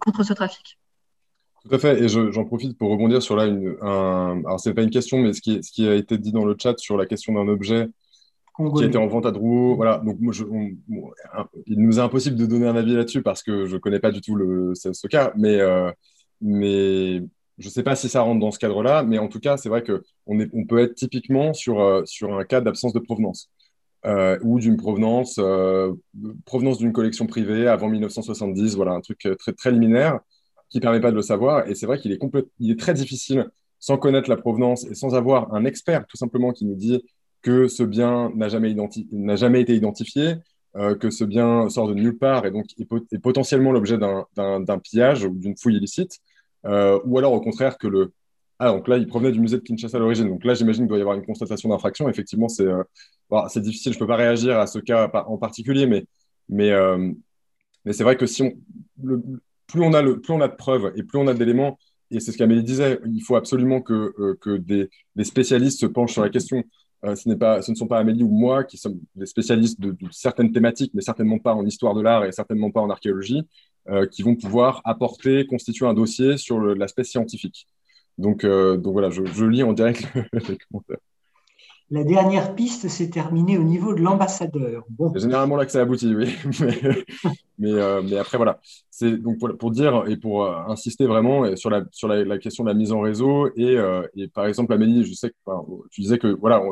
contre 0.00 0.22
ce 0.22 0.32
trafic. 0.32 0.78
Tout 1.64 1.74
à 1.74 1.78
fait, 1.78 2.02
et 2.02 2.08
j'en 2.08 2.44
profite 2.44 2.78
pour 2.78 2.90
rebondir 2.90 3.20
sur 3.22 3.36
là, 3.36 3.46
une, 3.46 3.76
un, 3.82 4.42
alors 4.44 4.60
c'est 4.60 4.74
pas 4.74 4.82
une 4.82 4.90
question, 4.90 5.18
mais 5.18 5.32
ce 5.32 5.40
qui, 5.40 5.62
ce 5.62 5.70
qui 5.72 5.88
a 5.88 5.94
été 5.94 6.18
dit 6.18 6.32
dans 6.32 6.44
le 6.44 6.56
chat 6.58 6.78
sur 6.78 6.96
la 6.96 7.06
question 7.06 7.34
d'un 7.34 7.48
objet 7.48 7.88
qui 8.76 8.84
était 8.84 8.98
en 8.98 9.06
vente 9.06 9.26
à 9.26 9.30
Drouot. 9.30 9.76
Voilà, 9.76 9.98
donc 9.98 10.18
moi, 10.20 10.32
je, 10.32 10.44
il 11.66 11.80
nous 11.80 11.98
est 11.98 12.02
impossible 12.02 12.36
de 12.36 12.46
donner 12.46 12.66
un 12.66 12.76
avis 12.76 12.94
là-dessus 12.94 13.22
parce 13.22 13.42
que 13.42 13.66
je 13.66 13.74
ne 13.74 13.78
connais 13.78 14.00
pas 14.00 14.10
du 14.10 14.20
tout 14.20 14.34
le, 14.34 14.72
ce, 14.74 15.06
cas, 15.06 15.32
mais, 15.36 15.60
euh, 15.60 15.90
mais 16.42 17.22
je 17.58 17.66
ne 17.66 17.70
sais 17.70 17.82
pas 17.82 17.96
si 17.96 18.08
ça 18.08 18.22
rentre 18.22 18.40
dans 18.40 18.50
ce 18.50 18.58
cadre-là, 18.58 19.02
mais 19.02 19.18
en 19.18 19.28
tout 19.28 19.40
cas, 19.40 19.56
c'est 19.56 19.68
vrai 19.68 19.82
qu'on 19.82 20.00
on 20.26 20.66
peut 20.66 20.80
être 20.80 20.94
typiquement 20.94 21.54
sur, 21.54 21.80
euh, 21.80 22.02
sur 22.04 22.38
un 22.38 22.44
cas 22.44 22.60
d'absence 22.60 22.92
de 22.92 22.98
provenance. 22.98 23.50
Euh, 24.04 24.36
ou 24.42 24.58
d'une 24.58 24.76
provenance, 24.76 25.40
provenance 26.44 26.78
d'une 26.78 26.92
collection 26.92 27.26
privée 27.26 27.68
avant 27.68 27.88
1970, 27.88 28.74
voilà, 28.74 28.92
un 28.92 29.00
truc 29.00 29.28
très, 29.38 29.52
très 29.52 29.70
liminaire 29.70 30.18
qui 30.72 30.78
ne 30.78 30.82
permet 30.82 31.00
pas 31.00 31.10
de 31.10 31.16
le 31.16 31.22
savoir. 31.22 31.68
Et 31.68 31.74
c'est 31.74 31.86
vrai 31.86 31.98
qu'il 31.98 32.12
est, 32.12 32.78
très 32.78 32.94
difficile, 32.94 33.46
sans 33.78 33.98
connaître 33.98 34.28
la 34.30 34.36
provenance 34.36 34.84
et 34.86 34.94
sans 34.94 35.14
avoir 35.14 35.54
un 35.54 35.64
expert 35.64 36.06
tout 36.06 36.16
simplement 36.16 36.52
qui 36.52 36.64
nous 36.64 36.74
dit 36.74 37.04
que 37.42 37.68
ce 37.68 37.82
bien 37.82 38.32
n'a 38.34 38.48
jamais, 38.48 38.70
été 39.60 39.74
identifié, 39.74 40.36
euh, 40.76 40.96
que 40.96 41.10
ce 41.10 41.24
bien 41.24 41.68
sort 41.68 41.88
de 41.88 41.94
nulle 41.94 42.16
part 42.16 42.46
et 42.46 42.50
donc 42.50 42.66
est, 42.78 43.18
potentiellement 43.18 43.72
l'objet 43.72 43.98
d'un 43.98 44.78
pillage 44.82 45.24
ou 45.24 45.30
d'une 45.30 45.56
fouille 45.56 45.76
illicite, 45.76 46.18
euh, 46.66 46.98
ou 47.04 47.18
alors 47.18 47.32
au 47.32 47.40
contraire 47.40 47.78
que 47.78 47.86
le... 47.86 48.12
Ah, 48.58 48.70
donc 48.70 48.86
là, 48.86 48.96
il 48.96 49.06
provenait 49.06 49.32
du 49.32 49.40
musée 49.40 49.56
de 49.58 49.62
Kinshasa 49.62 49.96
à 49.96 50.00
l'origine. 50.00 50.28
Donc 50.28 50.44
là, 50.44 50.54
j'imagine 50.54 50.84
qu'il 50.84 50.88
doit 50.88 50.98
y 50.98 51.00
avoir 51.00 51.16
une 51.16 51.26
constatation 51.26 51.68
d'infraction. 51.68 52.08
Effectivement, 52.08 52.48
c'est 52.48 52.66
euh, 52.66 52.82
c'est 53.48 53.60
difficile. 53.60 53.92
Je 53.92 53.96
ne 53.96 54.00
peux 54.00 54.06
pas 54.06 54.16
réagir 54.16 54.58
à 54.58 54.66
ce 54.66 54.78
cas 54.78 55.10
en 55.26 55.38
particulier, 55.38 55.86
mais, 55.86 56.04
mais, 56.48 56.70
mais 57.84 57.92
c'est 57.92 58.04
vrai 58.04 58.16
que 58.16 58.26
si 58.26 58.42
on, 58.42 58.52
plus, 59.66 59.82
on 59.82 59.94
a 59.94 60.02
le, 60.02 60.20
plus 60.20 60.32
on 60.34 60.40
a 60.42 60.48
de 60.48 60.54
preuves 60.54 60.92
et 60.96 61.02
plus 61.02 61.18
on 61.18 61.26
a 61.28 61.34
d'éléments, 61.34 61.78
et 62.10 62.20
c'est 62.20 62.30
ce 62.30 62.36
qu'Amélie 62.36 62.62
disait, 62.62 63.00
il 63.06 63.22
faut 63.22 63.36
absolument 63.36 63.80
que, 63.80 64.36
que 64.40 64.58
des, 64.58 64.90
spécialistes 65.24 65.80
se 65.80 65.86
penchent 65.86 66.12
sur 66.12 66.22
la 66.22 66.28
question. 66.28 66.62
Euh, 67.04 67.16
ce, 67.16 67.28
pas, 67.34 67.62
ce 67.62 67.72
ne 67.72 67.76
sont 67.76 67.88
pas 67.88 67.98
Amélie 67.98 68.22
ou 68.22 68.28
moi 68.28 68.62
qui 68.62 68.76
sommes 68.78 69.00
des 69.16 69.26
spécialistes 69.26 69.80
de, 69.80 69.96
certaines 70.12 70.52
thématiques, 70.52 70.92
mais 70.94 71.02
certainement 71.02 71.38
pas 71.38 71.54
en 71.54 71.66
histoire 71.66 71.94
de 71.94 72.00
l'art 72.00 72.24
et 72.24 72.30
certainement 72.30 72.70
pas 72.70 72.80
en 72.80 72.90
archéologie, 72.90 73.40
euh, 73.40 73.46
qui 74.10 74.22
vont 74.22 74.36
pouvoir 74.36 74.80
apporter, 74.84 75.46
constituer 75.46 75.86
un 75.86 75.94
dossier 75.94 76.36
sur 76.36 76.60
l'aspect 76.60 77.04
scientifique. 77.04 77.66
Donc, 78.18 78.44
euh, 78.44 78.76
donc 78.76 78.92
voilà, 78.92 79.10
je, 79.10 79.24
je, 79.24 79.44
lis 79.44 79.62
en 79.62 79.72
direct 79.72 80.06
les 80.32 80.58
commentaires. 80.58 80.98
La 81.90 82.04
dernière 82.04 82.54
piste 82.54 82.88
s'est 82.88 83.10
terminée 83.10 83.58
au 83.58 83.62
niveau 83.62 83.94
de 83.94 84.00
l'ambassadeur. 84.00 84.84
Bon. 84.88 85.10
C'est 85.12 85.20
généralement 85.20 85.56
là 85.56 85.66
que 85.66 85.72
ça 85.72 85.82
aboutit, 85.82 86.14
oui. 86.14 86.34
mais, 87.58 87.72
mais, 88.02 88.16
après, 88.16 88.38
voilà. 88.38 88.60
C'est 88.90 89.18
donc 89.18 89.38
pour, 89.58 89.70
dire 89.70 90.04
et 90.08 90.16
pour 90.16 90.46
insister 90.70 91.06
vraiment 91.06 91.54
sur, 91.54 91.68
la, 91.68 91.84
sur 91.90 92.08
la, 92.08 92.38
question 92.38 92.64
de 92.64 92.70
la 92.70 92.74
mise 92.74 92.92
en 92.92 93.00
réseau. 93.00 93.50
Et, 93.56 93.76
et 94.16 94.28
par 94.28 94.46
exemple, 94.46 94.72
Amélie, 94.72 95.04
je 95.04 95.12
sais 95.12 95.30
que 95.30 95.34
tu 95.90 96.00
disais 96.00 96.16
que 96.16 96.28
voilà, 96.28 96.62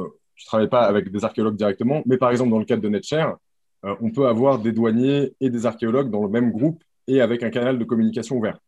je 0.40 0.44
ne 0.44 0.46
travaille 0.46 0.70
pas 0.70 0.84
avec 0.84 1.10
des 1.10 1.22
archéologues 1.22 1.56
directement, 1.56 2.02
mais 2.06 2.16
par 2.16 2.30
exemple, 2.30 2.50
dans 2.50 2.58
le 2.58 2.64
cadre 2.64 2.82
de 2.82 2.88
NetShare, 2.88 3.36
euh, 3.84 3.94
on 4.00 4.10
peut 4.10 4.26
avoir 4.26 4.58
des 4.58 4.72
douaniers 4.72 5.34
et 5.40 5.50
des 5.50 5.66
archéologues 5.66 6.10
dans 6.10 6.22
le 6.22 6.28
même 6.28 6.50
groupe 6.50 6.82
et 7.10 7.20
avec 7.20 7.42
un 7.42 7.50
canal 7.50 7.78
de 7.78 7.84
communication 7.84 8.36
ouvert. 8.36 8.58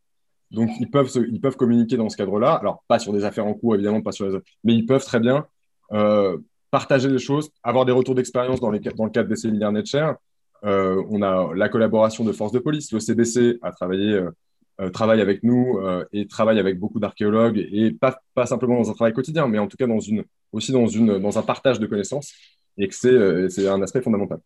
Donc, 0.51 0.69
ils 0.79 0.89
peuvent, 0.89 1.09
ils 1.31 1.41
peuvent 1.41 1.55
communiquer 1.55 1.97
dans 1.97 2.09
ce 2.09 2.17
cadre-là. 2.17 2.53
Alors, 2.53 2.83
pas 2.87 2.99
sur 2.99 3.11
des 3.11 3.23
affaires 3.23 3.45
en 3.45 3.53
cours, 3.53 3.75
évidemment, 3.75 4.01
pas 4.01 4.11
sur 4.11 4.29
les 4.29 4.37
mais 4.63 4.75
ils 4.75 4.85
peuvent 4.85 5.03
très 5.03 5.19
bien 5.19 5.47
euh, 5.91 6.37
partager 6.69 7.09
des 7.09 7.19
choses, 7.19 7.49
avoir 7.63 7.85
des 7.85 7.91
retours 7.91 8.15
d'expérience 8.15 8.59
dans, 8.59 8.69
le 8.69 8.79
cadre 8.79 9.29
des 9.29 9.35
séminaires 9.35 9.71
NetShare. 9.71 10.15
Euh, 10.63 11.03
on 11.09 11.21
a 11.21 11.53
la 11.55 11.69
collaboration 11.69 12.23
de 12.23 12.31
forces 12.31 12.51
de 12.51 12.59
police. 12.59 12.91
Le 12.91 12.99
CBC 12.99 13.59
a 13.61 13.71
travaillé, 13.71 14.21
travaille 14.91 15.21
avec 15.21 15.43
nous 15.43 15.79
et 16.11 16.27
travaille 16.27 16.59
avec 16.59 16.79
beaucoup 16.79 16.99
d'archéologues 16.99 17.57
et 17.71 17.91
pas, 17.91 18.19
pas 18.33 18.45
simplement 18.45 18.77
dans 18.77 18.89
un 18.89 18.93
travail 18.93 19.13
quotidien, 19.13 19.47
mais 19.47 19.59
en 19.59 19.67
tout 19.67 19.77
cas 19.77 19.87
aussi 20.51 20.71
dans, 20.71 20.85
dans 21.19 21.37
un 21.37 21.43
partage 21.43 21.79
de 21.79 21.85
connaissances 21.85 22.33
et 22.77 22.87
que 22.87 22.95
c'est 22.95 23.13
euh, 23.13 23.73
un 23.73 23.81
aspect 23.81 24.01
fondamental. 24.01 24.39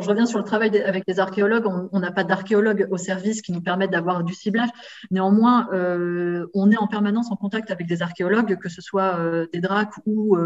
Je 0.00 0.08
reviens 0.08 0.26
sur 0.26 0.38
le 0.38 0.44
travail 0.44 0.82
avec 0.82 1.06
des 1.06 1.20
archéologues. 1.20 1.66
On 1.92 2.00
n'a 2.00 2.12
pas 2.12 2.24
d'archéologues 2.24 2.86
au 2.90 2.96
service 2.96 3.42
qui 3.42 3.52
nous 3.52 3.60
permettent 3.60 3.90
d'avoir 3.90 4.24
du 4.24 4.34
ciblage. 4.34 4.68
Néanmoins, 5.10 5.68
euh, 5.72 6.46
on 6.54 6.70
est 6.70 6.76
en 6.76 6.86
permanence 6.86 7.30
en 7.30 7.36
contact 7.36 7.70
avec 7.70 7.86
des 7.86 8.02
archéologues, 8.02 8.58
que 8.58 8.68
ce 8.68 8.80
soit 8.80 9.18
euh, 9.18 9.46
des 9.52 9.60
DRAC 9.60 9.90
ou 10.06 10.36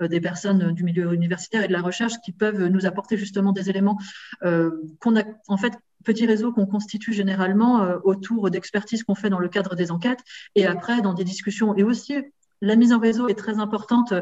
des 0.00 0.20
personnes 0.20 0.72
du 0.72 0.84
milieu 0.84 1.12
universitaire 1.12 1.64
et 1.64 1.68
de 1.68 1.72
la 1.72 1.80
recherche 1.80 2.14
qui 2.24 2.32
peuvent 2.32 2.66
nous 2.66 2.86
apporter 2.86 3.16
justement 3.16 3.52
des 3.52 3.70
éléments 3.70 3.98
qu'on 4.42 5.16
a, 5.16 5.22
en 5.48 5.56
fait, 5.56 5.74
petit 6.04 6.26
réseau 6.26 6.52
qu'on 6.52 6.66
constitue 6.66 7.12
généralement 7.12 7.96
autour 8.04 8.50
d'expertises 8.50 9.04
qu'on 9.04 9.14
fait 9.14 9.30
dans 9.30 9.38
le 9.38 9.48
cadre 9.48 9.76
des 9.76 9.90
enquêtes 9.90 10.20
et 10.54 10.66
après 10.66 11.00
dans 11.00 11.14
des 11.14 11.24
discussions 11.24 11.76
et 11.76 11.82
aussi 11.82 12.16
la 12.62 12.76
mise 12.76 12.92
en 12.92 12.98
réseau 12.98 13.28
est 13.28 13.34
très 13.34 13.58
importante. 13.58 14.14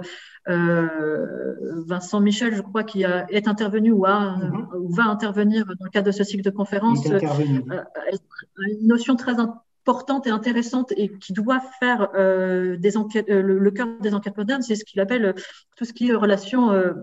Euh, 0.48 1.54
Vincent 1.86 2.20
Michel, 2.20 2.54
je 2.56 2.62
crois, 2.62 2.82
qui 2.82 3.02
est 3.02 3.46
intervenu 3.46 3.92
mhm. 3.92 4.68
ou, 4.74 4.92
va 4.92 5.04
intervenir 5.04 5.66
dans 5.66 5.84
le 5.84 5.90
cadre 5.90 6.06
de 6.06 6.12
ce 6.12 6.24
cycle 6.24 6.42
de 6.42 6.50
conférences, 6.50 7.06
euh, 7.06 7.20
une 8.58 8.86
notion 8.86 9.14
très 9.14 9.36
importante 9.38 10.26
et 10.26 10.30
intéressante 10.30 10.92
et 10.96 11.10
qui 11.18 11.32
doit 11.32 11.60
faire 11.78 12.08
euh, 12.14 12.76
des 12.76 12.96
enquêtes, 12.96 13.28
le, 13.28 13.70
cœur 13.70 13.88
des 14.00 14.14
enquêtes 14.14 14.36
modernes, 14.36 14.62
c'est 14.62 14.74
ce 14.74 14.84
qu'il 14.84 15.00
appelle 15.00 15.34
tout 15.76 15.84
ce 15.84 15.92
qui 15.92 16.08
est 16.08 16.14
relation 16.14 16.70
euh, 16.72 16.94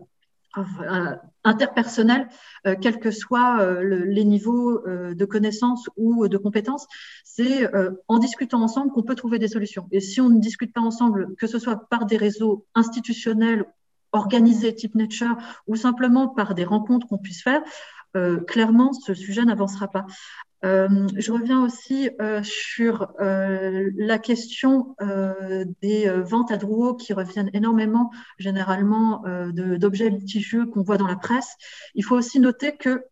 interpersonnel, 1.43 2.27
euh, 2.65 2.75
quels 2.79 2.99
que 2.99 3.11
soient 3.11 3.61
euh, 3.61 4.05
les 4.05 4.23
niveaux 4.23 4.81
de 4.87 5.25
connaissances 5.25 5.89
ou 5.95 6.27
de 6.27 6.37
compétences, 6.37 6.87
c'est 7.23 7.69
en 8.07 8.19
discutant 8.19 8.61
ensemble 8.61 8.91
qu'on 8.91 9.03
peut 9.03 9.15
trouver 9.15 9.39
des 9.39 9.47
solutions. 9.47 9.87
Et 9.91 9.99
si 9.99 10.21
on 10.21 10.29
ne 10.29 10.39
discute 10.39 10.73
pas 10.73 10.81
ensemble, 10.81 11.35
que 11.35 11.47
ce 11.47 11.59
soit 11.59 11.87
par 11.89 12.05
des 12.05 12.17
réseaux 12.17 12.65
institutionnels 12.75 13.65
organisés 14.11 14.73
type 14.73 14.95
Nature 14.95 15.37
ou 15.67 15.75
simplement 15.75 16.27
par 16.27 16.55
des 16.55 16.63
rencontres 16.63 17.07
qu'on 17.07 17.17
puisse 17.17 17.43
faire, 17.43 17.61
clairement, 18.47 18.93
ce 18.93 19.13
sujet 19.13 19.45
n'avancera 19.45 19.87
pas. 19.89 20.05
Euh, 20.65 21.07
je 21.15 21.31
reviens 21.31 21.63
aussi 21.63 22.09
euh, 22.19 22.41
sur 22.41 23.13
euh, 23.19 23.91
la 23.95 24.17
question 24.17 24.95
des 25.81 26.09
ventes 26.09 26.51
à 26.51 26.57
Drouot 26.57 26.95
qui 26.95 27.13
reviennent 27.13 27.51
énormément 27.53 28.11
généralement 28.39 29.23
d'objets 29.53 30.09
litigieux 30.09 30.65
qu'on 30.65 30.81
voit 30.81 30.97
dans 30.97 31.07
la 31.07 31.15
presse. 31.15 31.55
Il 31.95 32.03
faut 32.03 32.15
aussi 32.15 32.39
noter 32.39 32.75
que 32.75 33.05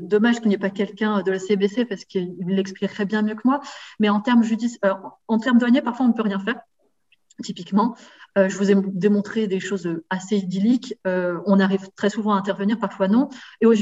dommage 0.00 0.40
qu'il 0.40 0.48
n'y 0.48 0.54
ait 0.54 0.58
pas 0.58 0.70
quelqu'un 0.70 1.22
de 1.22 1.30
la 1.30 1.38
CBC 1.38 1.86
parce 1.86 2.04
qu'il 2.04 2.36
l'expliquerait 2.46 3.06
bien 3.06 3.22
mieux 3.22 3.34
que 3.34 3.42
moi, 3.44 3.60
mais 3.98 4.10
en 4.10 4.20
termes, 4.20 4.42
en 5.28 5.38
termes 5.38 5.58
douaniers, 5.58 5.82
parfois 5.82 6.06
on 6.06 6.10
ne 6.10 6.14
peut 6.14 6.22
rien 6.22 6.38
faire. 6.38 6.60
Typiquement, 7.42 7.96
euh, 8.38 8.48
je 8.48 8.56
vous 8.56 8.70
ai 8.70 8.76
démontré 8.76 9.46
des 9.46 9.60
choses 9.60 9.88
assez 10.10 10.36
idylliques. 10.36 10.94
Euh, 11.06 11.40
on 11.46 11.58
arrive 11.58 11.88
très 11.96 12.10
souvent 12.10 12.34
à 12.34 12.38
intervenir, 12.38 12.78
parfois 12.78 13.08
non. 13.08 13.28
Et 13.60 13.66
au, 13.66 13.74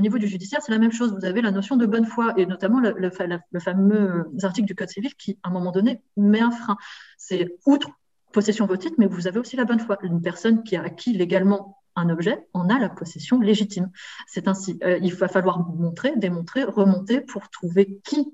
niveau 0.00 0.18
du 0.18 0.28
judiciaire, 0.28 0.60
c'est 0.62 0.72
la 0.72 0.78
même 0.78 0.92
chose. 0.92 1.12
Vous 1.12 1.24
avez 1.24 1.42
la 1.42 1.50
notion 1.50 1.76
de 1.76 1.86
bonne 1.86 2.06
foi 2.06 2.34
et 2.36 2.46
notamment 2.46 2.80
le, 2.80 3.10
fameux 3.10 4.30
article 4.42 4.66
du 4.66 4.74
Code 4.74 4.90
civil 4.90 5.14
qui, 5.16 5.38
à 5.42 5.48
un 5.48 5.52
moment 5.52 5.72
donné, 5.72 6.02
met 6.16 6.40
un 6.40 6.50
frein. 6.50 6.76
C'est 7.18 7.56
outre 7.66 7.88
possession 8.32 8.66
de 8.66 8.78
mais 8.98 9.06
vous 9.06 9.26
avez 9.26 9.40
aussi 9.40 9.56
la 9.56 9.64
bonne 9.64 9.80
foi. 9.80 9.98
Une 10.02 10.22
personne 10.22 10.62
qui 10.62 10.76
a 10.76 10.82
acquis 10.82 11.12
légalement 11.12 11.78
un 11.96 12.08
objet 12.10 12.46
en 12.54 12.68
a 12.68 12.78
la 12.78 12.88
possession 12.88 13.40
légitime. 13.40 13.90
C'est 14.26 14.48
ainsi. 14.48 14.78
Euh, 14.84 14.98
il 15.02 15.14
va 15.14 15.28
falloir 15.28 15.66
montrer, 15.68 16.12
démontrer, 16.16 16.64
remonter 16.64 17.20
pour 17.20 17.48
trouver 17.50 18.00
qui 18.04 18.32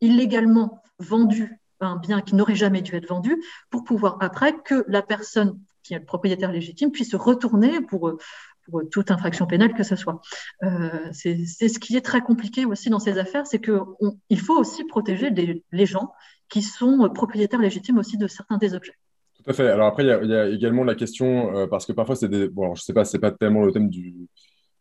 illégalement 0.00 0.82
vendu 0.98 1.58
un 1.80 1.96
bien 1.96 2.20
qui 2.20 2.34
n'aurait 2.34 2.54
jamais 2.54 2.82
dû 2.82 2.94
être 2.94 3.08
vendu, 3.08 3.42
pour 3.70 3.84
pouvoir 3.84 4.16
après 4.20 4.54
que 4.64 4.84
la 4.88 5.02
personne 5.02 5.58
qui 5.82 5.94
est 5.94 5.98
le 5.98 6.04
propriétaire 6.04 6.52
légitime 6.52 6.90
puisse 6.90 7.14
retourner 7.14 7.80
pour, 7.80 8.18
pour 8.64 8.82
toute 8.90 9.10
infraction 9.10 9.46
pénale 9.46 9.74
que 9.74 9.82
ce 9.82 9.96
soit. 9.96 10.20
Euh, 10.62 10.90
c'est 11.12 11.46
ce 11.46 11.78
qui 11.78 11.96
est 11.96 12.04
très 12.04 12.20
compliqué 12.20 12.64
aussi 12.64 12.90
dans 12.90 12.98
ces 12.98 13.18
affaires, 13.18 13.46
c'est 13.46 13.60
qu'il 13.60 14.40
faut 14.40 14.58
aussi 14.58 14.84
protéger 14.84 15.30
les 15.30 15.86
gens 15.86 16.12
qui 16.48 16.62
sont 16.62 17.08
propriétaires 17.14 17.60
légitimes 17.60 17.98
aussi 17.98 18.16
de 18.16 18.26
certains 18.26 18.58
des 18.58 18.74
objets. 18.74 18.94
Tout 19.42 19.50
à 19.50 19.52
fait. 19.52 19.68
Alors 19.68 19.86
après, 19.86 20.02
il 20.04 20.08
y 20.08 20.34
a, 20.34 20.48
également 20.48 20.84
la 20.84 20.94
question, 20.94 21.56
euh, 21.56 21.66
parce 21.66 21.86
que 21.86 21.92
parfois, 21.92 22.16
c'est 22.16 22.28
des. 22.28 22.48
Bon, 22.48 22.74
je 22.74 22.80
ne 22.80 22.84
sais 22.84 22.92
pas, 22.92 23.04
c'est 23.04 23.18
pas 23.18 23.30
tellement 23.30 23.64
le 23.64 23.72
thème 23.72 23.88
du, 23.88 24.28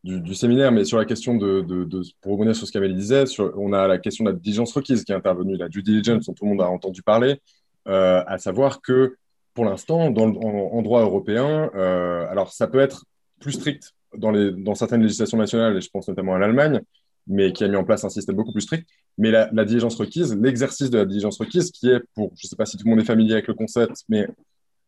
du, 0.03 0.35
séminaire, 0.35 0.71
mais 0.71 0.85
sur 0.85 0.97
la 0.97 1.05
question 1.05 1.35
de, 1.35 1.61
de, 1.61 2.01
pour 2.21 2.33
revenir 2.33 2.55
sur 2.55 2.65
ce 2.65 2.71
qu'Amélie 2.71 2.95
disait, 2.95 3.25
sur, 3.25 3.53
on 3.57 3.73
a 3.73 3.87
la 3.87 3.97
question 3.97 4.23
de 4.23 4.29
la 4.29 4.35
diligence 4.35 4.71
requise 4.71 5.03
qui 5.03 5.11
est 5.11 5.15
intervenue, 5.15 5.57
la 5.57 5.67
due 5.67 5.83
diligence 5.83 6.25
dont 6.27 6.33
tout 6.33 6.45
le 6.45 6.51
monde 6.51 6.61
a 6.61 6.69
entendu 6.69 7.01
parler, 7.01 7.41
euh, 7.87 8.23
à 8.25 8.37
savoir 8.37 8.81
que 8.81 9.17
pour 9.53 9.65
l'instant, 9.65 10.11
dans, 10.11 10.27
en, 10.27 10.81
droit 10.81 11.01
européen, 11.01 11.71
euh, 11.75 12.27
alors 12.29 12.53
ça 12.53 12.67
peut 12.67 12.79
être 12.79 13.05
plus 13.39 13.53
strict 13.53 13.93
dans, 14.15 14.31
les, 14.31 14.51
dans 14.51 14.75
certaines 14.75 15.01
législations 15.01 15.37
nationales, 15.37 15.75
et 15.75 15.81
je 15.81 15.89
pense 15.89 16.07
notamment 16.07 16.35
à 16.35 16.39
l'Allemagne, 16.39 16.81
mais 17.27 17.51
qui 17.51 17.63
a 17.63 17.67
mis 17.67 17.75
en 17.75 17.83
place 17.83 18.03
un 18.03 18.09
système 18.09 18.35
beaucoup 18.35 18.51
plus 18.51 18.61
strict. 18.61 18.87
Mais 19.17 19.31
la, 19.31 19.65
diligence 19.65 19.95
requise, 19.95 20.35
l'exercice 20.35 20.89
de 20.89 20.99
la 20.99 21.05
diligence 21.05 21.39
requise, 21.39 21.71
qui 21.71 21.89
est 21.89 22.01
pour, 22.13 22.31
je 22.35 22.45
ne 22.45 22.49
sais 22.49 22.55
pas 22.55 22.65
si 22.65 22.77
tout 22.77 22.85
le 22.85 22.91
monde 22.91 22.99
est 22.99 23.05
familier 23.05 23.33
avec 23.33 23.47
le 23.47 23.55
concept, 23.55 24.03
mais 24.09 24.27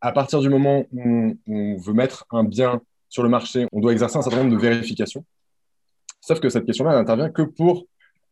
à 0.02 0.12
partir 0.12 0.40
du 0.40 0.50
moment 0.50 0.86
où 0.94 1.36
on, 1.48 1.78
veut 1.78 1.94
mettre 1.94 2.26
un 2.32 2.44
bien 2.44 2.82
sur 3.10 3.24
le 3.24 3.30
marché, 3.30 3.68
on 3.72 3.80
doit 3.80 3.92
exercer 3.92 4.18
un 4.18 4.22
certain 4.22 4.44
nombre 4.44 4.56
de 4.56 4.62
vérifications. 4.62 5.26
Sauf 6.22 6.40
que 6.40 6.50
cette 6.50 6.66
question-là, 6.66 6.94
n'intervient 6.94 7.30
que 7.30 7.42
pour 7.42 7.86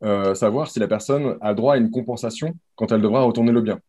euh, 0.04 0.36
savoir 0.36 0.70
si 0.70 0.80
la 0.80 0.88
personne 0.88 1.38
a 1.42 1.54
droit 1.54 1.74
à 1.74 1.78
une 1.78 1.90
compensation 1.90 2.54
quand 2.76 2.92
elle 2.92 3.02
devra 3.02 3.24
retourner 3.24 3.52
le 3.52 3.62
bien. 3.62 3.80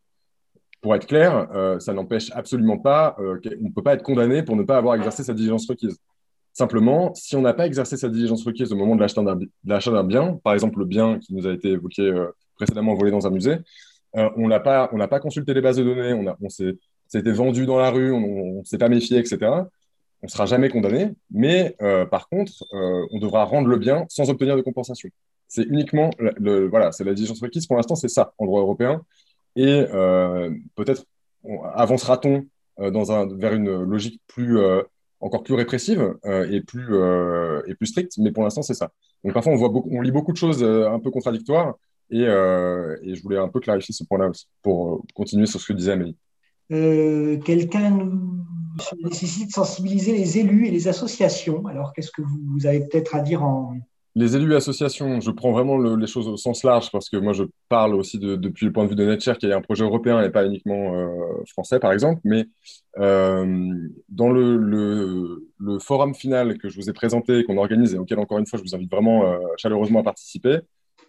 Pour 0.81 0.95
être 0.95 1.07
clair, 1.07 1.49
euh, 1.55 1.79
ça 1.81 1.93
n'empêche 1.93 2.31
absolument 2.33 2.79
pas, 2.79 3.17
euh, 3.19 3.39
qu'on 3.43 3.67
ne 3.69 3.73
peut 3.73 3.83
pas 3.83 3.95
être 3.95 4.03
condamné 4.03 4.43
pour 4.43 4.57
ne 4.57 4.63
pas 4.63 4.79
avoir 4.79 4.95
exercé 4.95 5.23
sa 5.25 5.35
diligence 5.35 5.69
requise. 5.69 5.99
Simplement, 6.53 7.13
si 7.15 7.37
on 7.37 7.43
n'a 7.43 7.53
pas 7.53 7.67
exercé 7.67 7.97
sa 7.97 8.09
diligence 8.09 8.45
requise 8.45 8.73
au 8.73 8.77
moment 8.77 8.97
de 8.97 9.01
l'achat 9.01 9.91
d'un 9.93 10.05
bien, 10.05 10.39
par 10.43 10.55
exemple 10.55 10.79
le 10.79 10.87
bien 10.87 11.19
qui 11.19 11.35
nous 11.35 11.47
a 11.47 11.53
été 11.53 11.69
évoqué 11.69 12.11
précédemment 12.57 12.95
volé 12.95 13.11
dans 13.11 13.27
un 13.27 13.31
musée, 13.31 13.59
on 14.15 14.49
n'a 14.49 14.59
pas, 14.59 15.21
consulté 15.21 15.55
les 15.55 15.61
bases 15.61 15.77
de 15.77 15.85
données, 15.85 16.35
on, 16.41 16.49
s'est, 16.49 16.75
vendu 17.27 17.67
dans 17.67 17.79
la 17.79 17.91
rue, 17.91 18.13
on 18.13 18.61
ne 18.61 18.65
s'est 18.65 18.79
pas 18.79 18.89
méfié, 18.89 19.19
etc. 19.19 19.39
On 20.23 20.27
ne 20.27 20.31
sera 20.31 20.47
jamais 20.47 20.69
condamné, 20.69 21.11
mais 21.31 21.77
euh, 21.81 22.05
par 22.05 22.29
contre, 22.29 22.53
on 22.73 23.19
devra 23.19 23.45
rendre 23.45 23.69
le 23.69 23.77
bien 23.77 24.05
sans 24.09 24.31
obtenir 24.31 24.57
de 24.57 24.63
compensation. 24.63 25.09
C'est 25.47 25.63
uniquement, 25.63 26.11
le, 26.19 26.67
voilà, 26.67 26.93
c'est 26.93 27.05
la 27.05 27.15
diligence 27.15 27.41
requise. 27.41 27.67
Pour 27.67 27.77
l'instant, 27.77 27.95
c'est 27.95 28.09
ça 28.09 28.35
en 28.39 28.47
droit 28.47 28.61
européen. 28.61 29.03
Et 29.57 29.85
peut-être 30.75 31.05
avancera-t-on 31.75 32.47
vers 32.79 33.55
une 33.55 33.83
logique 33.83 34.21
plus 34.27 34.59
encore 35.21 35.43
plus 35.43 35.55
répressive 35.55 36.15
euh, 36.25 36.49
et, 36.51 36.61
plus, 36.61 36.95
euh, 36.95 37.63
et 37.67 37.75
plus 37.75 37.87
stricte, 37.87 38.13
mais 38.19 38.31
pour 38.31 38.45
l'instant, 38.45 38.63
c'est 38.63 38.75
ça. 38.75 38.93
Donc 39.25 39.35
parfois, 39.35 39.53
on, 39.53 39.57
voit 39.57 39.69
beaucoup, 39.69 39.91
on 39.93 40.01
lit 40.01 40.13
beaucoup 40.13 40.33
de 40.33 40.37
choses 40.37 40.63
euh, 40.63 40.91
un 40.91 41.01
peu 41.01 41.11
contradictoires, 41.11 41.75
et, 42.11 42.21
je 42.25 43.23
voulais 43.23 43.39
un 43.39 43.49
peu 43.49 43.61
clarifier 43.61 43.95
ce 43.95 44.05
point-là 44.05 44.31
pour 44.63 45.05
continuer 45.15 45.47
sur 45.47 45.61
ce 45.61 45.67
que 45.67 45.73
disait 45.75 45.93
Amélie. 45.93 46.17
Quelqu'un 46.71 47.91
nous 47.91 48.45
nécessite 49.03 49.49
de 49.49 49.53
sensibiliser 49.53 50.13
les 50.13 50.39
élus 50.39 50.67
et 50.67 50.71
les 50.71 50.89
associations. 50.89 51.67
Alors, 51.67 51.93
qu'est-ce 51.93 52.11
que 52.11 52.23
vous 52.23 52.67
avez 52.67 52.81
peut-être 52.81 53.15
à 53.15 53.21
dire 53.21 53.43
en, 53.43 53.75
les 54.19 54.35
élus 54.35 54.53
et 54.53 54.57
associations, 54.57 55.21
je 55.21 55.31
prends 55.31 55.53
vraiment 55.53 55.79
les 55.79 56.07
choses 56.09 56.27
au 56.27 56.37
sens 56.37 56.65
large 56.65 56.91
parce 56.91 57.09
que 57.09 57.17
moi, 57.17 57.33
je 57.33 57.45
parle 57.69 57.95
aussi 57.95 58.19
depuis 58.19 58.67
le 58.67 58.73
point 58.73 58.83
de 58.83 58.89
vue 58.89 58.97
de 58.97 59.05
NetShare, 59.05 59.39
qui 59.39 59.47
est 59.47 59.53
un 59.53 59.61
projet 59.61 59.85
européen 59.85 60.21
et 60.23 60.31
pas 60.31 60.45
uniquement 60.45 60.93
euh, 60.97 61.09
français, 61.47 61.79
par 61.79 61.93
exemple. 61.93 62.21
Mais 62.25 62.47
euh, 62.99 63.73
dans 64.09 64.31
le, 64.31 65.41
forum 65.79 66.17
final 66.17 66.59
que 66.59 66.69
je 66.69 66.75
vous 66.75 66.91
ai 66.91 66.93
présenté, 66.93 67.45
qu'on 67.45 67.59
organise 67.59 67.95
et 67.95 67.99
auquel, 67.99 68.19
encore 68.19 68.39
une 68.39 68.47
fois, 68.47 68.59
je 68.59 68.65
vous 68.65 68.75
invite 68.75 68.91
vraiment 68.91 69.25
euh, 69.25 69.39
chaleureusement 69.57 70.01
à 70.01 70.03
participer, 70.03 70.59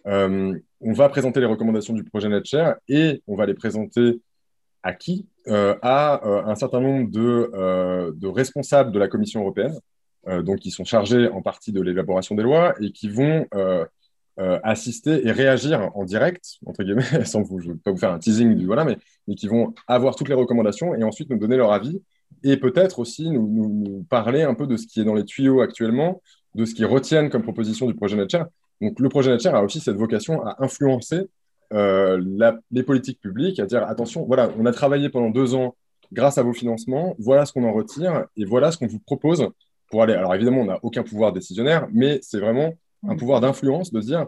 on 0.04 0.92
va 0.92 1.08
présenter 1.08 1.40
les 1.40 1.46
recommandations 1.46 1.94
du 1.94 2.04
projet 2.04 2.28
NetShare 2.28 2.76
et 2.88 3.22
on 3.26 3.34
va 3.34 3.44
les 3.44 3.54
présenter 3.54 4.20
à 4.82 4.92
qui 4.92 5.26
À 5.46 6.20
un 6.46 6.54
certain 6.54 6.80
nombre 6.80 7.10
de 7.10 8.26
responsables 8.26 8.92
de 8.92 8.98
la 8.98 9.08
Commission 9.08 9.40
européenne 9.40 9.78
euh, 10.28 10.42
donc 10.42 10.58
qui 10.58 10.70
sont 10.70 10.84
chargés 10.84 11.28
en 11.28 11.40
partie 11.40 11.72
de 11.72 11.80
l'élaboration 11.80 12.34
des 12.34 12.42
lois 12.42 12.74
et 12.78 12.92
qui 12.92 13.08
vont 13.08 13.46
euh, 13.54 13.86
euh, 14.38 14.60
assister 14.62 15.26
et 15.26 15.32
réagir 15.32 15.90
en 15.94 16.04
direct, 16.04 16.58
entre 16.66 16.82
guillemets, 16.82 17.24
sans 17.24 17.40
vous, 17.40 17.58
je 17.58 17.72
pas 17.72 17.90
vous 17.90 17.96
faire 17.96 18.12
un 18.12 18.18
teasing 18.18 18.54
du 18.54 18.66
voilà, 18.66 18.84
mais, 18.84 18.98
mais, 19.26 19.34
qui 19.34 19.48
vont 19.48 19.72
avoir 19.86 20.16
toutes 20.16 20.28
les 20.28 20.34
recommandations 20.34 20.94
et 20.94 21.04
ensuite 21.04 21.30
nous 21.30 21.38
donner 21.38 21.56
leur 21.56 21.72
avis 21.72 22.02
et 22.42 22.58
peut-être 22.58 22.98
aussi 22.98 23.30
nous, 23.30 24.04
parler 24.10 24.42
un 24.42 24.52
peu 24.52 24.66
de 24.66 24.76
ce 24.76 24.86
qui 24.86 25.00
est 25.00 25.04
dans 25.04 25.14
les 25.14 25.24
tuyaux 25.24 25.62
actuellement, 25.62 26.20
de 26.54 26.66
ce 26.66 26.74
qu'ils 26.74 26.86
retiennent 26.86 27.30
comme 27.30 27.42
proposition 27.42 27.86
du 27.86 27.94
projet 27.94 28.16
NetShare. 28.16 28.46
Donc 28.82 29.00
le 29.00 29.08
projet 29.08 29.30
NetShare 29.30 29.54
a 29.54 29.62
aussi 29.64 29.80
cette 29.80 29.96
vocation 29.96 30.44
à 30.44 30.56
influencer 30.62 31.30
euh, 31.72 32.22
la, 32.26 32.58
les 32.70 32.82
politiques 32.82 33.20
publiques, 33.20 33.60
à 33.60 33.66
dire 33.66 33.84
attention, 33.84 34.24
voilà, 34.26 34.50
on 34.58 34.66
a 34.66 34.72
travaillé 34.72 35.08
pendant 35.08 35.30
deux 35.30 35.54
ans 35.54 35.76
grâce 36.12 36.38
à 36.38 36.42
vos 36.42 36.52
financements, 36.52 37.14
voilà 37.18 37.46
ce 37.46 37.52
qu'on 37.52 37.64
en 37.64 37.72
retire 37.72 38.26
et 38.36 38.44
voilà 38.44 38.72
ce 38.72 38.78
qu'on 38.78 38.86
vous 38.86 38.98
propose 38.98 39.48
pour 39.90 40.02
aller. 40.02 40.14
Alors 40.14 40.34
évidemment, 40.34 40.62
on 40.62 40.66
n'a 40.66 40.78
aucun 40.82 41.02
pouvoir 41.02 41.32
décisionnaire, 41.32 41.88
mais 41.92 42.18
c'est 42.22 42.40
vraiment 42.40 42.74
un 43.06 43.16
pouvoir 43.16 43.40
d'influence 43.40 43.92
de 43.92 44.00
dire, 44.00 44.26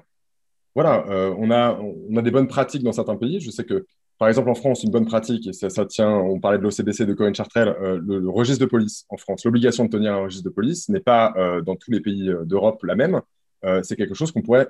voilà, 0.75 1.05
euh, 1.09 1.35
on, 1.39 1.51
a, 1.51 1.79
on 1.79 2.17
a 2.17 2.23
des 2.23 2.31
bonnes 2.31 2.49
pratiques 2.49 2.83
dans 2.83 2.93
certains 2.93 3.17
pays. 3.17 3.41
Je 3.41 3.51
sais 3.51 3.65
que, 3.65 3.87
par 4.19 4.29
exemple, 4.29 4.49
en 4.49 4.55
France, 4.55 4.83
une 4.85 4.91
bonne 4.91 5.07
pratique, 5.07 5.49
et 5.49 5.53
ça, 5.53 5.69
ça 5.69 5.85
tient, 5.85 6.11
on 6.11 6.41
parlait 6.41 6.59
de 6.59 6.63
l'OCBC, 6.63 7.07
de 7.07 7.15
Cohen 7.15 7.35
Chartrel, 7.35 7.69
euh, 7.69 8.01
le, 8.03 8.29
registre 8.29 8.65
de 8.65 8.71
police 8.71 9.05
en 9.09 9.17
France, 9.17 9.45
l'obligation 9.45 9.85
de 9.85 9.91
tenir 9.91 10.15
un 10.15 10.23
registre 10.23 10.45
de 10.45 10.55
police 10.55 10.89
n'est 10.89 11.01
pas 11.01 11.35
euh, 11.37 11.61
dans 11.61 11.77
tous 11.77 11.91
les 11.91 12.01
pays 12.01 12.33
d'Europe 12.45 12.83
la 12.85 12.95
même. 12.95 13.21
c'est 13.83 13.97
quelque 13.97 14.15
chose 14.15 14.33
qu'on 14.33 14.43
pourrait 14.43 14.69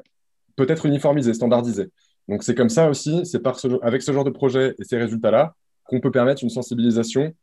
peut-être 0.57 0.85
uniformiser, 0.85 1.32
standardiser. 1.32 1.90
Donc 2.28 2.43
c'est 2.43 2.55
comme 2.55 2.69
ça 2.69 2.89
aussi, 2.89 3.27
c'est 3.27 3.40
par 3.40 3.59
avec 3.82 4.03
ce 4.03 4.12
genre 4.12 4.24
de 4.24 4.31
projet 4.31 4.74
et 4.78 4.85
ces 4.85 4.97
résultats-là 4.97 5.55
qu'on 5.85 6.01
peut 6.01 6.11
permettre 6.11 6.43
une 6.43 6.51
sensibilisation 6.51 7.35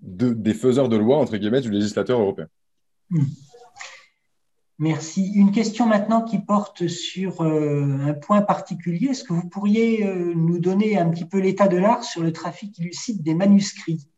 de, 0.00 0.32
des 0.32 0.54
faiseurs 0.54 0.88
de 0.88 0.96
loi, 0.96 1.18
entre 1.18 1.36
guillemets, 1.36 1.60
du 1.60 1.70
législateur 1.70 2.20
européen. 2.20 2.46
Hmm. 3.10 3.24
Merci. 4.78 5.32
Une 5.34 5.52
question 5.52 5.86
maintenant 5.86 6.22
qui 6.22 6.40
porte 6.40 6.88
sur 6.88 7.42
euh, 7.42 7.98
un 8.00 8.14
point 8.14 8.42
particulier. 8.42 9.10
Est-ce 9.10 9.22
que 9.22 9.32
vous 9.32 9.48
pourriez 9.48 10.04
euh, 10.04 10.32
nous 10.34 10.58
donner 10.58 10.98
un 10.98 11.08
petit 11.08 11.24
peu 11.24 11.38
l'état 11.38 11.68
de 11.68 11.76
l'art 11.76 12.02
sur 12.02 12.22
le 12.22 12.32
trafic 12.32 12.76
illicite 12.78 13.22
des 13.22 13.34
manuscrits? 13.34 14.08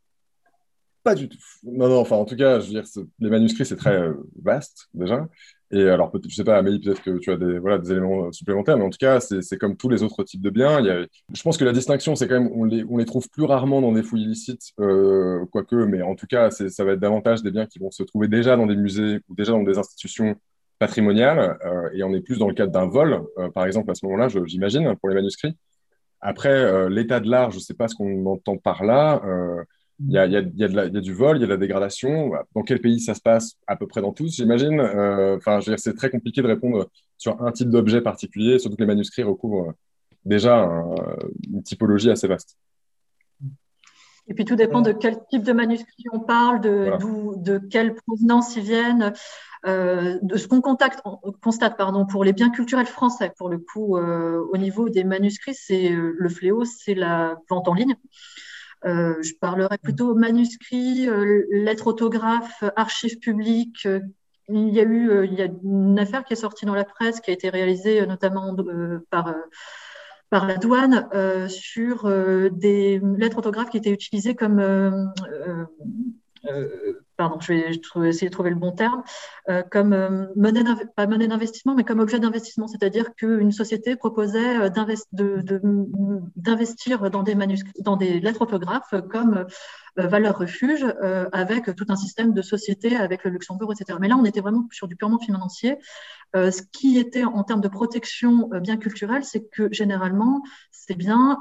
Pas 1.03 1.15
du 1.15 1.29
tout. 1.29 1.39
Non, 1.65 1.89
non, 1.89 1.99
enfin, 1.99 2.17
en 2.17 2.25
tout 2.25 2.37
cas, 2.37 2.61
je 2.61 2.73
veux 2.73 2.81
dire, 2.81 2.85
les 3.19 3.29
manuscrits, 3.29 3.67
c'est 3.67 3.77
très 3.77 3.95
euh, 3.95 4.15
vaste 4.43 4.89
déjà. 4.95 5.29
Et 5.71 5.89
alors, 5.89 6.11
peut 6.11 6.21
je 6.29 6.35
sais 6.35 6.45
pas, 6.45 6.57
Amélie, 6.57 6.79
peut-être 6.79 7.03
que 7.03 7.19
tu 7.19 7.33
as 7.33 7.37
des, 7.37 7.59
voilà, 7.59 7.79
des 7.79 7.91
éléments 7.91 8.31
supplémentaires, 8.33 8.77
mais 8.77 8.85
en 8.85 8.91
tout 8.91 8.99
cas, 8.99 9.21
c'est 9.21 9.57
comme 9.57 9.77
tous 9.77 9.89
les 9.89 10.03
autres 10.03 10.23
types 10.23 10.43
de 10.43 10.51
biens. 10.51 10.79
Il 10.81 10.87
y 10.87 10.91
a, 10.91 11.05
je 11.33 11.43
pense 11.43 11.57
que 11.57 11.65
la 11.65 11.73
distinction, 11.73 12.15
c'est 12.15 12.29
quand 12.29 12.41
même, 12.41 12.51
on 12.55 12.65
les, 12.65 12.85
on 12.89 12.99
les 12.99 13.07
trouve 13.07 13.29
plus 13.29 13.45
rarement 13.45 13.81
dans 13.81 13.93
des 13.93 14.03
fouilles 14.03 14.23
illicites, 14.23 14.73
euh, 14.81 15.45
quoique, 15.51 15.75
mais 15.75 16.03
en 16.03 16.15
tout 16.15 16.27
cas, 16.27 16.51
ça 16.51 16.85
va 16.85 16.93
être 16.93 17.01
davantage 17.01 17.43
des 17.43 17.51
biens 17.51 17.67
qui 17.67 17.79
vont 17.79 17.91
se 17.91 18.03
trouver 18.03 18.29
déjà 18.29 18.57
dans 18.57 18.67
des 18.67 18.77
musées 18.77 19.21
ou 19.29 19.35
déjà 19.35 19.53
dans 19.53 19.63
des 19.63 19.79
institutions 19.79 20.37
patrimoniales, 20.79 21.59
euh, 21.65 21.89
et 21.95 22.03
on 22.03 22.13
est 22.13 22.21
plus 22.21 22.39
dans 22.39 22.49
le 22.49 22.55
cadre 22.55 22.73
d'un 22.73 22.87
vol, 22.87 23.23
euh, 23.39 23.51
par 23.51 23.67
exemple, 23.67 23.91
à 23.91 23.95
ce 23.95 24.05
moment-là, 24.07 24.29
j'imagine, 24.45 24.95
pour 24.97 25.09
les 25.09 25.15
manuscrits. 25.15 25.57
Après, 26.21 26.51
euh, 26.51 26.89
l'état 26.89 27.21
de 27.21 27.31
l'art, 27.31 27.51
je 27.51 27.57
ne 27.57 27.63
sais 27.63 27.75
pas 27.75 27.89
ce 27.89 27.95
qu'on 27.95 28.27
entend 28.27 28.57
par 28.57 28.85
là. 28.85 29.23
Il 30.01 30.13
y, 30.13 30.19
a, 30.19 30.27
y, 30.27 30.37
a, 30.37 30.41
y, 30.41 30.65
a 30.65 30.87
y 30.87 30.97
a, 30.97 31.01
du 31.01 31.15
vol, 31.15 31.37
il 31.37 31.41
y 31.41 31.45
a 31.45 31.47
de 31.47 31.53
la 31.53 31.57
dégradation. 31.57 32.33
Dans 32.55 32.63
quel 32.63 32.81
pays 32.81 33.01
ça 33.01 33.15
se 33.15 33.21
passe 33.21 33.55
À 33.67 33.77
peu 33.77 33.87
près 33.87 34.01
dans 34.01 34.13
tous, 34.13 34.35
j'imagine? 34.35 34.81
Euh, 34.81 35.37
enfin, 35.37 35.61
c'est 35.77 35.95
très 35.95 36.11
compliqué 36.11 36.43
de 36.43 36.49
répondre 36.49 36.89
sur 37.17 37.41
un 37.43 37.53
type 37.53 37.71
d'objet 37.71 38.01
particulier, 38.01 38.59
surtout 38.59 38.77
que 38.77 38.83
les 38.83 38.89
manuscrits 38.89 39.23
recouvrent 39.23 39.75
déjà 40.25 40.69
une 41.49 41.63
typologie 41.63 42.11
assez 42.11 42.27
vaste. 42.27 42.57
Et 44.27 44.35
puis 44.35 44.45
tout 44.45 44.57
dépend 44.57 44.81
de 44.81 44.93
quel 44.93 45.19
type 45.31 45.43
de 45.43 45.53
manuscrit 45.53 46.05
on 46.13 46.21
parle, 46.21 46.61
de, 46.61 46.91
de 47.37 47.59
quelle 47.59 47.95
provenance 47.95 48.57
ils 48.57 48.63
viennent, 48.63 49.13
euh, 49.67 50.19
de 50.23 50.37
ce 50.37 50.49
qu'on 50.49 50.61
constate 50.61 51.77
pardon, 51.77 52.07
pour 52.07 52.25
les 52.25 52.33
biens 52.33 52.51
culturels 52.51 52.87
français. 52.87 53.33
Pour 53.37 53.49
le 53.49 53.59
coup, 53.59 53.99
euh, 53.99 54.43
au 54.51 54.57
niveau 54.57 54.89
des 54.89 55.05
manuscrits, 55.05 55.55
c'est 55.55 55.91
le 55.91 56.29
fléau, 56.29 56.65
c'est 56.65 56.95
la 56.95 57.37
vente 57.49 57.69
en 57.69 57.75
ligne. 57.75 57.97
Euh, 58.85 59.23
je 59.23 59.33
parlerai 59.41 59.79
plutôt 59.79 60.15
manuscrits, 60.15 61.09
euh, 61.09 61.45
lettres 61.51 61.87
autographes, 61.87 62.65
archives 62.77 63.19
publiques. 63.19 63.89
il 64.49 64.69
y 64.69 64.81
a 64.81 64.83
eu 64.83 65.25
il 65.27 65.35
y 65.35 65.43
a 65.43 65.49
une 65.63 65.99
affaire 65.99 66.25
qui 66.25 66.35
est 66.35 66.37
sortie 66.37 66.67
dans 66.67 66.75
la 66.75 66.85
presse, 66.85 67.21
qui 67.21 67.31
a 67.31 67.35
été 67.35 67.49
réalisée 67.49 68.07
notamment 68.07 68.55
par 69.11 69.35
par 70.31 70.47
la 70.47 70.57
douane 70.57 71.09
sur 71.49 72.11
des 72.51 73.01
lettres 73.17 73.39
orthographes 73.39 73.71
qui 73.71 73.79
étaient 73.79 73.91
utilisées 73.91 74.35
comme 74.35 74.61
pardon, 77.17 77.39
je 77.41 77.53
vais, 77.53 78.09
essayer 78.09 78.29
de 78.29 78.33
trouver 78.33 78.51
le 78.51 78.57
bon 78.57 78.73
terme, 78.73 79.03
euh, 79.49 79.63
comme 79.63 79.93
euh, 79.93 80.27
monnaie, 80.37 80.63
pas 80.97 81.07
monnaie 81.07 81.29
d'investissement, 81.29 81.75
mais 81.75 81.85
comme 81.85 82.01
objet 82.01 82.19
d'investissement, 82.19 82.67
c'est-à-dire 82.67 83.15
qu'une 83.15 83.53
société 83.53 83.97
proposait 83.97 84.59
euh, 84.59 84.71
d'investir 86.37 87.11
dans 87.11 87.23
des 87.23 87.37
dans 87.81 87.97
des 87.97 88.21
lettres 88.21 88.43
orthographes 88.43 88.95
comme 89.11 89.47
valeur 89.97 90.39
refuge, 90.39 90.85
avec 91.33 91.75
tout 91.77 91.87
un 91.89 91.97
système 91.97 92.33
de 92.33 92.43
société 92.43 92.97
avec 92.97 93.25
le 93.25 93.31
Luxembourg, 93.31 93.73
etc. 93.73 93.99
Mais 94.01 94.09
là, 94.09 94.17
on 94.17 94.25
était 94.25 94.41
vraiment 94.41 94.67
sur 94.71 94.89
du 94.89 94.97
purement 94.97 95.19
financier. 95.19 95.77
ce 96.35 96.63
qui 96.73 96.99
était 96.99 97.25
en 97.25 97.45
termes 97.45 97.61
de 97.61 97.69
protection 97.69 98.51
bien 98.61 98.77
culturelle, 98.77 99.25
c'est 99.25 99.49
que 99.49 99.73
généralement, 99.73 100.43
ces 100.71 100.95
biens 100.95 101.39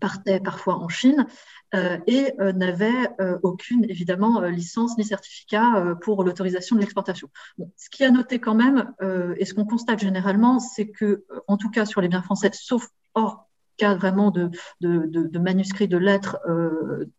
partaient 0.00 0.40
parfois 0.40 0.76
en 0.76 0.88
Chine 0.88 1.26
euh, 1.74 1.98
et 2.08 2.32
euh, 2.40 2.52
n'avait 2.52 3.08
euh, 3.20 3.38
aucune, 3.44 3.84
évidemment, 3.88 4.40
licence 4.40 4.98
ni 4.98 5.04
certificat 5.04 5.94
pour 6.00 6.24
l'autorisation 6.24 6.74
de 6.74 6.80
l'exportation. 6.80 7.30
Ce 7.76 7.88
qui 7.90 8.04
a 8.04 8.10
noté 8.10 8.40
quand 8.40 8.54
même, 8.54 8.92
et 9.36 9.44
ce 9.44 9.54
qu'on 9.54 9.66
constate 9.66 10.00
généralement, 10.00 10.58
c'est 10.58 10.88
que, 10.88 11.24
en 11.46 11.56
tout 11.56 11.70
cas 11.70 11.84
sur 11.84 12.00
les 12.00 12.08
biens 12.08 12.22
français, 12.22 12.50
sauf 12.52 12.88
hors 13.14 13.49
cas 13.76 13.94
vraiment 13.94 14.30
de, 14.30 14.50
de, 14.80 15.38
manuscrits, 15.38 15.88
de 15.88 15.98
lettres 15.98 16.38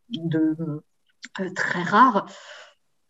de, 0.09 0.55
très 1.55 1.83
rares, 1.83 2.25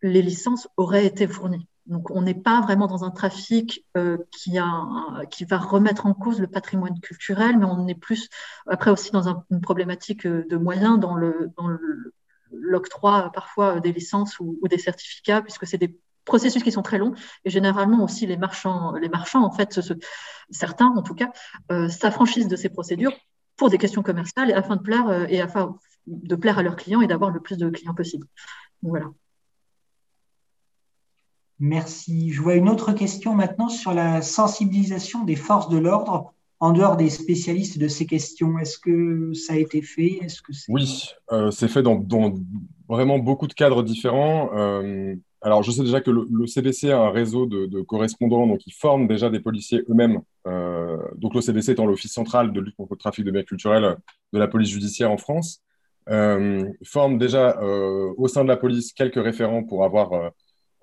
les 0.02 0.22
licences 0.22 0.68
auraient 0.78 1.06
été 1.06 1.28
fournies. 1.28 1.68
Donc, 1.88 2.12
on 2.12 2.22
n'est 2.22 2.36
pas 2.36 2.62
vraiment 2.62 2.88
dans 2.88 3.04
un 3.04 3.12
trafic 3.12 3.86
euh, 3.98 4.18
qui, 4.32 4.58
a, 4.58 4.86
qui 5.30 5.46
va 5.46 5.58
remettre 5.58 6.06
en 6.06 6.14
cause 6.14 6.40
le 6.40 6.48
patrimoine 6.48 7.00
culturel, 7.00 7.58
mais 7.58 7.66
on 7.66 7.88
est 7.88 7.96
plus, 7.96 8.30
après 8.68 8.92
aussi 8.92 9.12
dans 9.12 9.44
une 9.50 9.62
problématique 9.62 10.26
euh, 10.26 10.46
de 10.48 10.58
moyens 10.58 11.00
dans 11.00 11.16
le, 11.16 11.52
dans 11.58 11.68
l'octroi 12.52 13.32
parfois 13.34 13.80
des 13.80 13.92
licences 13.92 14.40
ou, 14.40 14.60
des 14.70 14.78
certificats, 14.78 15.42
puisque 15.42 15.66
c'est 15.66 15.78
des 15.78 15.98
processus 16.24 16.62
qui 16.62 16.72
sont 16.72 16.84
très 16.84 17.00
longs 17.00 17.14
et 17.46 17.50
généralement 17.50 18.04
aussi 18.04 18.28
les 18.28 18.38
marchands, 18.38 18.94
les 18.94 19.10
marchands 19.10 19.44
en 19.44 19.52
fait, 19.52 19.80
certains 20.52 20.94
en 20.96 21.02
tout 21.02 21.16
cas, 21.16 21.32
euh, 21.72 21.90
s'affranchissent 21.90 22.48
de 22.48 22.56
ces 22.56 22.70
procédures 22.70 23.14
pour 23.62 23.70
des 23.70 23.78
questions 23.78 24.02
commerciales 24.02 24.50
et 24.50 24.54
afin 24.54 24.76
de 24.76 24.82
plaire 24.82 25.28
et 25.30 25.40
afin 25.40 25.78
de 26.08 26.36
plaire 26.36 26.58
à 26.58 26.64
leurs 26.64 26.76
clients 26.76 27.02
et 27.02 27.06
d'avoir 27.06 27.30
le 27.30 27.40
plus 27.40 27.60
de 27.60 27.70
clients 27.70 27.94
possible. 27.94 28.26
voilà. 28.82 29.06
Merci. 31.60 32.32
Je 32.32 32.42
vois 32.42 32.56
une 32.56 32.70
autre 32.70 32.92
question 32.92 33.36
maintenant 33.36 33.70
sur 33.70 33.94
la 33.94 34.24
sensibilisation 34.24 35.26
des 35.26 35.36
forces 35.36 35.70
de 35.70 35.78
l'ordre 35.78 36.34
en 36.60 36.72
dehors 36.72 36.98
des 36.98 37.12
spécialistes 37.12 37.78
de 37.78 37.88
ces 37.88 38.08
questions. 38.08 38.58
Est-ce 38.58 38.80
que 38.80 39.32
ça 39.36 39.54
a 39.54 39.58
été 39.58 39.84
fait? 39.84 40.18
Est-ce 40.24 40.42
que 40.42 40.54
Oui, 40.68 41.12
euh, 41.32 41.52
c'est 41.52 41.68
fait 41.68 41.84
dans, 41.84 42.04
vraiment 42.90 43.20
beaucoup 43.20 43.46
de 43.46 43.54
cadres 43.54 43.84
différents. 43.84 44.50
Euh, 44.56 45.14
alors, 45.42 45.64
je 45.64 45.72
sais 45.72 45.82
déjà 45.82 46.02
que 46.02 46.12
le, 46.12 46.48
CBC 46.48 46.92
a 46.92 47.00
un 47.00 47.10
réseau 47.10 47.46
de, 47.46 47.82
correspondants, 47.82 48.48
donc 48.48 48.66
ils 48.68 48.74
forment 48.74 49.08
déjà 49.08 49.30
des 49.30 49.40
policiers 49.40 49.84
eux-mêmes. 49.90 50.22
Euh, 50.48 50.98
donc, 51.16 51.34
le 51.34 51.42
CBC 51.42 51.72
étant 51.72 51.86
l'Office 51.86 52.14
central 52.14 52.54
de 52.54 52.60
lutte 52.62 52.76
contre 52.76 52.94
le 52.94 52.98
trafic 53.00 53.26
de 53.26 53.32
biens 53.32 53.44
culturels 53.44 53.98
de 54.34 54.40
la 54.40 54.48
police 54.48 54.70
judiciaire 54.70 55.12
en 55.12 55.18
France, 55.18 55.62
forme 56.84 57.18
déjà 57.18 57.60
au 57.62 58.28
sein 58.28 58.44
de 58.44 58.50
la 58.50 58.58
police 58.58 58.94
quelques 58.94 59.24
référents 59.24 59.64
pour 59.64 59.84
avoir 59.84 60.32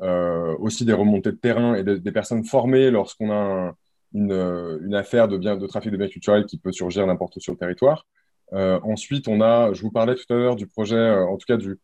euh, 0.00 0.56
aussi 0.58 0.84
des 0.84 0.92
remontées 0.92 1.32
de 1.32 1.36
terrain 1.36 1.74
et 1.74 1.82
des 1.82 2.12
personnes 2.12 2.44
formées 2.44 2.88
lorsqu'on 2.90 3.32
a 3.32 3.74
une, 4.14 4.30
euh, 4.30 4.78
une, 4.84 4.94
affaire 4.94 5.26
de, 5.26 5.36
bien, 5.36 5.56
de 5.56 5.66
trafic 5.66 5.90
de 5.90 5.96
biens 5.96 6.08
culturels 6.08 6.46
qui 6.46 6.56
peut 6.56 6.70
surgir 6.70 7.04
n'importe 7.06 7.34
où 7.36 7.40
sur 7.40 7.52
le 7.52 7.58
territoire. 7.58 8.06
Euh, 8.52 8.78
ensuite, 8.84 9.26
on 9.26 9.40
a, 9.40 9.72
je 9.72 9.82
vous 9.82 9.90
parlais 9.90 10.14
tout 10.14 10.32
à 10.32 10.36
l'heure 10.36 10.54
du 10.54 10.68
projet, 10.68 11.10
en 11.10 11.36
tout 11.36 11.46
cas 11.46 11.56
du, 11.56 11.78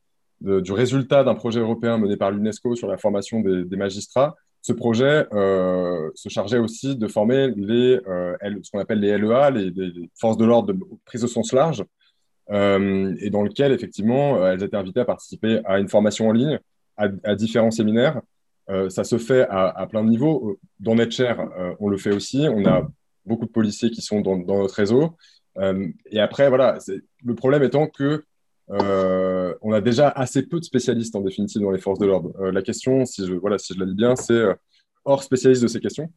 du 0.45 0.73
résultat 0.73 1.25
d'un 1.25 1.35
projet 1.35 1.61
européen 1.61 1.99
mené 1.99 2.16
par 2.16 2.31
l'UNESCO 2.31 2.77
sur 2.77 2.89
la 2.89 2.99
formation 2.99 3.41
des, 3.41 3.77
magistrats. 3.77 4.35
Ce 4.61 4.73
projet 4.73 5.27
euh, 5.33 6.11
se 6.15 6.29
chargeait 6.29 6.59
aussi 6.59 6.97
de 6.97 7.07
former 7.07 7.53
les, 7.57 8.01
euh, 8.07 8.35
ce 8.62 8.71
qu'on 8.71 8.79
appelle 8.79 9.01
les 9.01 9.16
LEA, 9.16 9.51
les, 9.51 9.73
forces 10.15 10.37
de 10.37 10.45
l'ordre 10.45 10.75
prises 11.05 11.25
au 11.25 11.29
sens 11.29 11.53
large, 11.53 11.85
euh, 12.51 13.15
et 13.21 13.31
dans 13.31 13.43
lequel, 13.43 13.73
effectivement, 13.73 14.47
elles 14.47 14.62
étaient 14.62 14.77
invitées 14.77 15.01
à 15.01 15.05
participer 15.05 15.61
à 15.65 15.79
une 15.79 15.89
formation 15.89 16.29
en 16.29 16.33
ligne 16.33 16.59
à, 16.97 17.35
différents 17.35 17.71
séminaires. 17.71 18.21
Ça 18.89 19.05
se 19.05 19.19
fait 19.19 19.47
à, 19.51 19.87
plein 19.91 20.05
de 20.05 20.09
niveaux. 20.09 20.59
Dans 20.81 20.95
NetShare, 20.95 21.77
on 21.81 21.89
le 21.89 21.99
fait 21.99 22.12
aussi. 22.12 22.47
On 22.49 22.65
a 22.66 22.89
beaucoup 23.27 23.47
de 23.47 23.51
policiers 23.51 23.91
qui 23.91 24.01
sont 24.01 24.21
dans, 24.21 24.37
notre 24.37 24.75
réseau. 24.75 25.16
Et 26.11 26.21
après, 26.21 26.49
voilà, 26.49 26.79
le 27.25 27.35
problème 27.35 27.62
étant 27.62 27.89
que 27.89 28.25
on 28.69 29.73
a 29.73 29.81
déjà 29.81 30.09
assez 30.09 30.43
peu 30.43 30.61
de 30.61 30.65
spécialistes 30.65 31.15
en 31.16 31.20
définitive 31.20 31.62
dans 31.62 31.70
les 31.70 31.81
forces 31.81 31.99
de 31.99 32.07
l'ordre. 32.07 32.32
la 32.51 32.62
question, 32.62 33.05
si 33.05 33.27
je, 33.27 33.35
voilà, 33.35 33.59
si 33.59 33.74
je 33.74 33.81
la 33.81 33.86
dis 33.86 33.95
bien, 33.95 34.16
c'est 34.16 34.43
hors 35.05 35.23
spécialiste 35.23 35.62
de 35.62 35.69
ces 35.69 35.81
questions. 35.81 36.11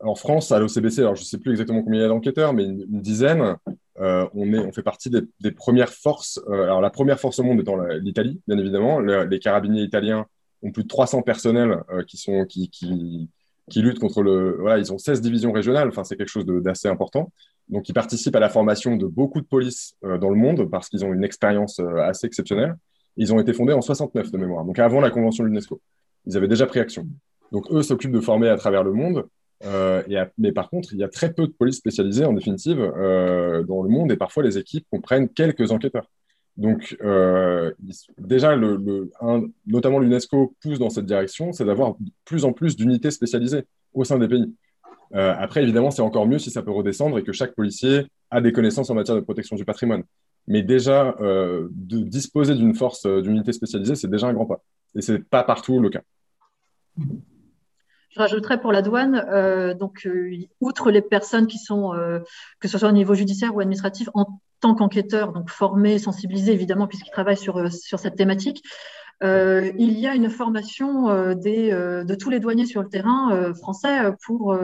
En 0.00 0.14
France, 0.14 0.52
à 0.52 0.58
l'OCBC, 0.58 0.98
alors 0.98 1.14
je 1.14 1.22
ne 1.22 1.24
sais 1.24 1.38
plus 1.38 1.52
exactement 1.52 1.82
combien 1.82 2.00
il 2.00 2.02
y 2.02 2.04
a 2.04 2.08
d'enquêteurs, 2.08 2.52
mais 2.52 2.64
une, 2.64 2.84
dizaine, 3.00 3.56
on, 3.96 4.52
est, 4.52 4.58
on 4.58 4.72
fait 4.72 4.82
partie 4.82 5.10
des, 5.10 5.52
premières 5.52 5.92
forces. 5.92 6.38
alors 6.48 6.82
la 6.82 6.90
première 6.90 7.18
force 7.18 7.38
au 7.38 7.44
monde 7.44 7.60
étant 7.60 7.76
l'Italie, 7.76 8.40
bien 8.46 8.58
évidemment. 8.58 9.00
les 9.00 9.38
carabiniers 9.38 9.82
italiens 9.82 10.26
ont 10.62 10.72
plus 10.72 10.82
de 10.82 10.88
300 10.88 11.22
personnels 11.22 11.82
euh, 11.90 12.02
qui, 12.02 12.16
sont, 12.16 12.44
qui, 12.44 12.68
qui, 12.68 13.28
qui, 13.70 13.82
luttent 13.82 13.98
contre 13.98 14.22
le. 14.22 14.56
Voilà, 14.60 14.78
ils 14.78 14.92
ont 14.92 14.98
16 14.98 15.20
divisions 15.20 15.52
régionales, 15.52 15.88
enfin, 15.88 16.04
c'est 16.04 16.16
quelque 16.16 16.28
chose 16.28 16.46
d'assez 16.46 16.88
important. 16.88 17.32
Donc, 17.68 17.88
ils 17.88 17.92
participent 17.94 18.36
à 18.36 18.40
la 18.40 18.48
formation 18.48 18.96
de 18.96 19.06
beaucoup 19.06 19.40
de 19.40 19.46
polices 19.46 19.96
euh, 20.04 20.18
dans 20.18 20.30
le 20.30 20.36
monde 20.36 20.70
parce 20.70 20.88
qu'ils 20.88 21.04
ont 21.04 21.12
une 21.12 21.24
expérience 21.24 21.80
euh, 21.80 21.96
assez 22.02 22.26
exceptionnelle. 22.26 22.76
Ils 23.16 23.32
ont 23.32 23.40
été 23.40 23.52
fondés 23.52 23.72
en 23.72 23.80
69 23.80 24.30
de 24.30 24.38
mémoire, 24.38 24.64
donc 24.64 24.78
avant 24.78 25.00
la 25.00 25.10
convention 25.10 25.42
de 25.44 25.48
l'UNESCO. 25.48 25.80
Ils 26.26 26.36
avaient 26.36 26.48
déjà 26.48 26.66
pris 26.66 26.80
action. 26.80 27.06
Donc, 27.52 27.66
eux 27.70 27.82
s'occupent 27.82 28.12
de 28.12 28.20
former 28.20 28.48
à 28.48 28.56
travers 28.56 28.84
le 28.84 28.92
monde. 28.92 29.26
et 29.64 30.22
mais 30.38 30.52
par 30.52 30.68
contre, 30.68 30.92
il 30.92 30.98
y 30.98 31.04
a 31.04 31.08
très 31.08 31.32
peu 31.32 31.46
de 31.46 31.52
polices 31.52 31.76
spécialisées 31.76 32.24
en 32.24 32.32
définitive 32.34 32.76
dans 32.76 33.82
le 33.82 33.88
monde 33.88 34.12
et 34.12 34.16
parfois 34.16 34.42
les 34.42 34.58
équipes 34.58 34.86
comprennent 34.90 35.28
quelques 35.28 35.70
enquêteurs. 35.70 36.08
Donc, 36.56 36.96
euh, 37.04 37.72
déjà, 38.18 38.56
le, 38.56 39.10
notamment 39.66 39.98
l'UNESCO 39.98 40.54
pousse 40.62 40.78
dans 40.78 40.88
cette 40.88 41.04
direction, 41.04 41.52
c'est 41.52 41.66
d'avoir 41.66 41.96
plus 42.24 42.44
en 42.44 42.52
plus 42.52 42.76
d'unités 42.76 43.10
spécialisées 43.10 43.64
au 43.92 44.04
sein 44.04 44.18
des 44.18 44.28
pays. 44.28 44.54
Euh, 45.14 45.34
après, 45.38 45.62
évidemment, 45.62 45.90
c'est 45.90 46.02
encore 46.02 46.26
mieux 46.26 46.38
si 46.38 46.50
ça 46.50 46.62
peut 46.62 46.70
redescendre 46.70 47.18
et 47.18 47.22
que 47.22 47.32
chaque 47.32 47.54
policier 47.54 48.06
a 48.30 48.40
des 48.40 48.52
connaissances 48.52 48.88
en 48.90 48.94
matière 48.94 49.16
de 49.16 49.20
protection 49.20 49.54
du 49.54 49.64
patrimoine. 49.64 50.02
Mais 50.48 50.62
déjà, 50.62 51.14
euh, 51.20 51.68
de 51.72 51.98
disposer 51.98 52.54
d'une 52.54 52.74
force, 52.74 53.06
d'unité 53.06 53.52
spécialisée, 53.52 53.94
c'est 53.94 54.10
déjà 54.10 54.26
un 54.26 54.32
grand 54.32 54.46
pas. 54.46 54.62
Et 54.94 55.02
ce 55.02 55.12
n'est 55.12 55.18
pas 55.18 55.42
partout 55.42 55.78
le 55.78 55.90
cas. 55.90 56.02
Je 58.10 58.18
rajouterais 58.18 58.58
pour 58.58 58.72
la 58.72 58.80
douane, 58.80 59.74
donc 59.78 60.08
outre 60.60 60.90
les 60.90 61.02
personnes 61.02 61.46
qui 61.46 61.58
sont, 61.58 61.92
que 62.60 62.68
ce 62.68 62.78
soit 62.78 62.88
au 62.88 62.92
niveau 62.92 63.12
judiciaire 63.12 63.54
ou 63.54 63.60
administratif, 63.60 64.08
en 64.14 64.40
tant 64.60 64.74
qu'enquêteur, 64.74 65.32
donc 65.32 65.50
formé, 65.50 65.98
sensibilisé 65.98 66.52
évidemment 66.52 66.86
puisqu'il 66.86 67.10
travaille 67.10 67.36
sur, 67.36 67.58
euh, 67.58 67.70
sur 67.70 67.98
cette 67.98 68.16
thématique, 68.16 68.62
euh, 69.22 69.72
il 69.78 69.98
y 69.98 70.06
a 70.06 70.14
une 70.14 70.28
formation 70.28 71.08
euh, 71.08 71.34
des, 71.34 71.70
de 71.70 72.14
tous 72.14 72.30
les 72.30 72.40
douaniers 72.40 72.66
sur 72.66 72.82
le 72.82 72.88
terrain 72.88 73.52
français 73.54 74.12
pour, 74.24 74.58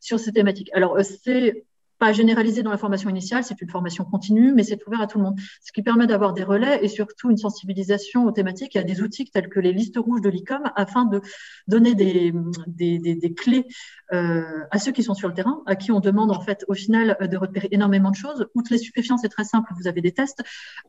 sur 0.00 0.20
ces 0.20 0.32
thématiques. 0.32 0.70
Alors, 0.74 0.98
c'est 1.00 1.64
pas 1.98 2.12
généralisé 2.12 2.62
dans 2.62 2.70
la 2.70 2.78
formation 2.78 3.10
initiale, 3.10 3.44
c'est 3.44 3.60
une 3.60 3.70
formation 3.70 4.04
continue, 4.04 4.52
mais 4.52 4.62
c'est 4.62 4.86
ouvert 4.86 5.00
à 5.00 5.06
tout 5.06 5.18
le 5.18 5.24
monde. 5.24 5.38
Ce 5.60 5.72
qui 5.72 5.82
permet 5.82 6.06
d'avoir 6.06 6.32
des 6.32 6.44
relais 6.44 6.78
et 6.82 6.88
surtout 6.88 7.30
une 7.30 7.36
sensibilisation 7.36 8.24
aux 8.24 8.32
thématiques 8.32 8.76
et 8.76 8.78
à 8.78 8.84
des 8.84 9.02
outils 9.02 9.24
tels 9.30 9.48
que 9.48 9.60
les 9.60 9.72
listes 9.72 9.98
rouges 9.98 10.20
de 10.20 10.28
l'ICOM 10.28 10.62
afin 10.76 11.04
de 11.04 11.20
donner 11.66 11.94
des, 11.94 12.32
des, 12.66 12.98
des, 12.98 13.34
clés 13.34 13.66
euh, 14.12 14.64
à 14.70 14.78
ceux 14.78 14.92
qui 14.92 15.02
sont 15.02 15.14
sur 15.14 15.28
le 15.28 15.34
terrain, 15.34 15.62
à 15.66 15.76
qui 15.76 15.92
on 15.92 16.00
demande 16.00 16.30
en 16.30 16.40
fait 16.40 16.64
au 16.68 16.74
final 16.74 17.16
de 17.20 17.36
repérer 17.36 17.68
énormément 17.70 18.10
de 18.10 18.16
choses. 18.16 18.46
Outre 18.54 18.72
les 18.72 18.78
stupéfiants, 18.78 19.16
c'est 19.16 19.28
très 19.28 19.44
simple, 19.44 19.72
vous 19.76 19.88
avez 19.88 20.00
des 20.00 20.12
tests, 20.12 20.42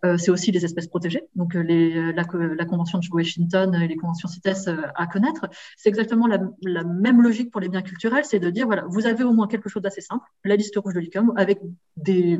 euh, 0.05 0.17
c'est 0.17 0.31
aussi 0.31 0.51
les 0.51 0.63
espèces 0.65 0.87
protégées, 0.87 1.23
donc 1.35 1.55
euh, 1.55 2.13
la, 2.13 2.65
convention 2.65 2.99
de 2.99 3.05
Washington 3.11 3.73
et 3.75 3.87
les 3.87 3.97
conventions 3.97 4.27
CITES 4.27 4.67
euh, 4.67 4.81
à 4.95 5.07
connaître. 5.07 5.47
C'est 5.77 5.89
exactement 5.89 6.27
la, 6.27 6.39
la 6.63 6.83
même 6.83 7.21
logique 7.21 7.51
pour 7.51 7.61
les 7.61 7.69
biens 7.69 7.81
culturels, 7.81 8.25
c'est 8.25 8.39
de 8.39 8.49
dire 8.49 8.65
voilà, 8.67 8.85
vous 8.87 9.05
avez 9.05 9.23
au 9.23 9.33
moins 9.33 9.47
quelque 9.47 9.69
chose 9.69 9.81
d'assez 9.81 10.01
simple, 10.01 10.25
la 10.45 10.55
liste 10.55 10.75
rouge 10.77 10.93
de 10.93 10.98
avec 11.35 11.59
des, 11.95 12.39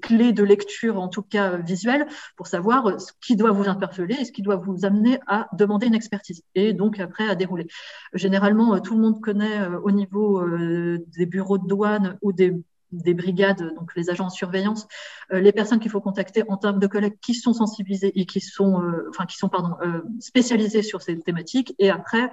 clés 0.00 0.32
de 0.32 0.42
lecture, 0.42 0.98
en 1.00 1.08
tout 1.08 1.22
cas 1.22 1.56
visuelles, 1.56 2.06
pour 2.36 2.46
savoir 2.46 3.00
ce 3.00 3.12
qui 3.20 3.36
doit 3.36 3.52
vous 3.52 3.68
interpeller 3.68 4.16
et 4.20 4.24
ce 4.24 4.32
qui 4.32 4.42
doit 4.42 4.56
vous 4.56 4.84
amener 4.84 5.18
à 5.26 5.48
demander 5.52 5.86
une 5.86 5.94
expertise 5.94 6.42
et 6.54 6.72
donc 6.72 7.00
après 7.00 7.28
à 7.28 7.34
dérouler. 7.34 7.66
Généralement, 8.14 8.78
tout 8.80 8.94
le 8.94 9.02
monde 9.02 9.20
connaît 9.20 9.60
euh, 9.60 9.78
au 9.80 9.90
niveau 9.90 10.40
euh, 10.40 11.04
des 11.16 11.26
bureaux 11.26 11.58
de 11.58 11.66
douane 11.66 12.18
ou 12.22 12.32
des 12.32 12.54
des 12.92 13.14
brigades, 13.14 13.74
donc 13.74 13.94
les 13.96 14.10
agents 14.10 14.26
en 14.26 14.30
surveillance, 14.30 14.86
euh, 15.32 15.40
les 15.40 15.50
personnes 15.50 15.80
qu'il 15.80 15.90
faut 15.90 16.00
contacter 16.00 16.44
en 16.48 16.56
termes 16.56 16.78
de 16.78 16.86
collègues 16.86 17.18
qui 17.20 17.34
sont 17.34 17.52
sensibilisés 17.52 18.12
et 18.18 18.26
qui 18.26 18.40
sont, 18.40 18.80
enfin 19.08 19.26
qui 19.26 19.36
sont 19.36 19.48
pardon, 19.48 19.74
spécialisés 20.20 20.82
sur 20.82 21.02
ces 21.02 21.18
thématiques. 21.18 21.74
Et 21.80 21.90
après, 21.90 22.30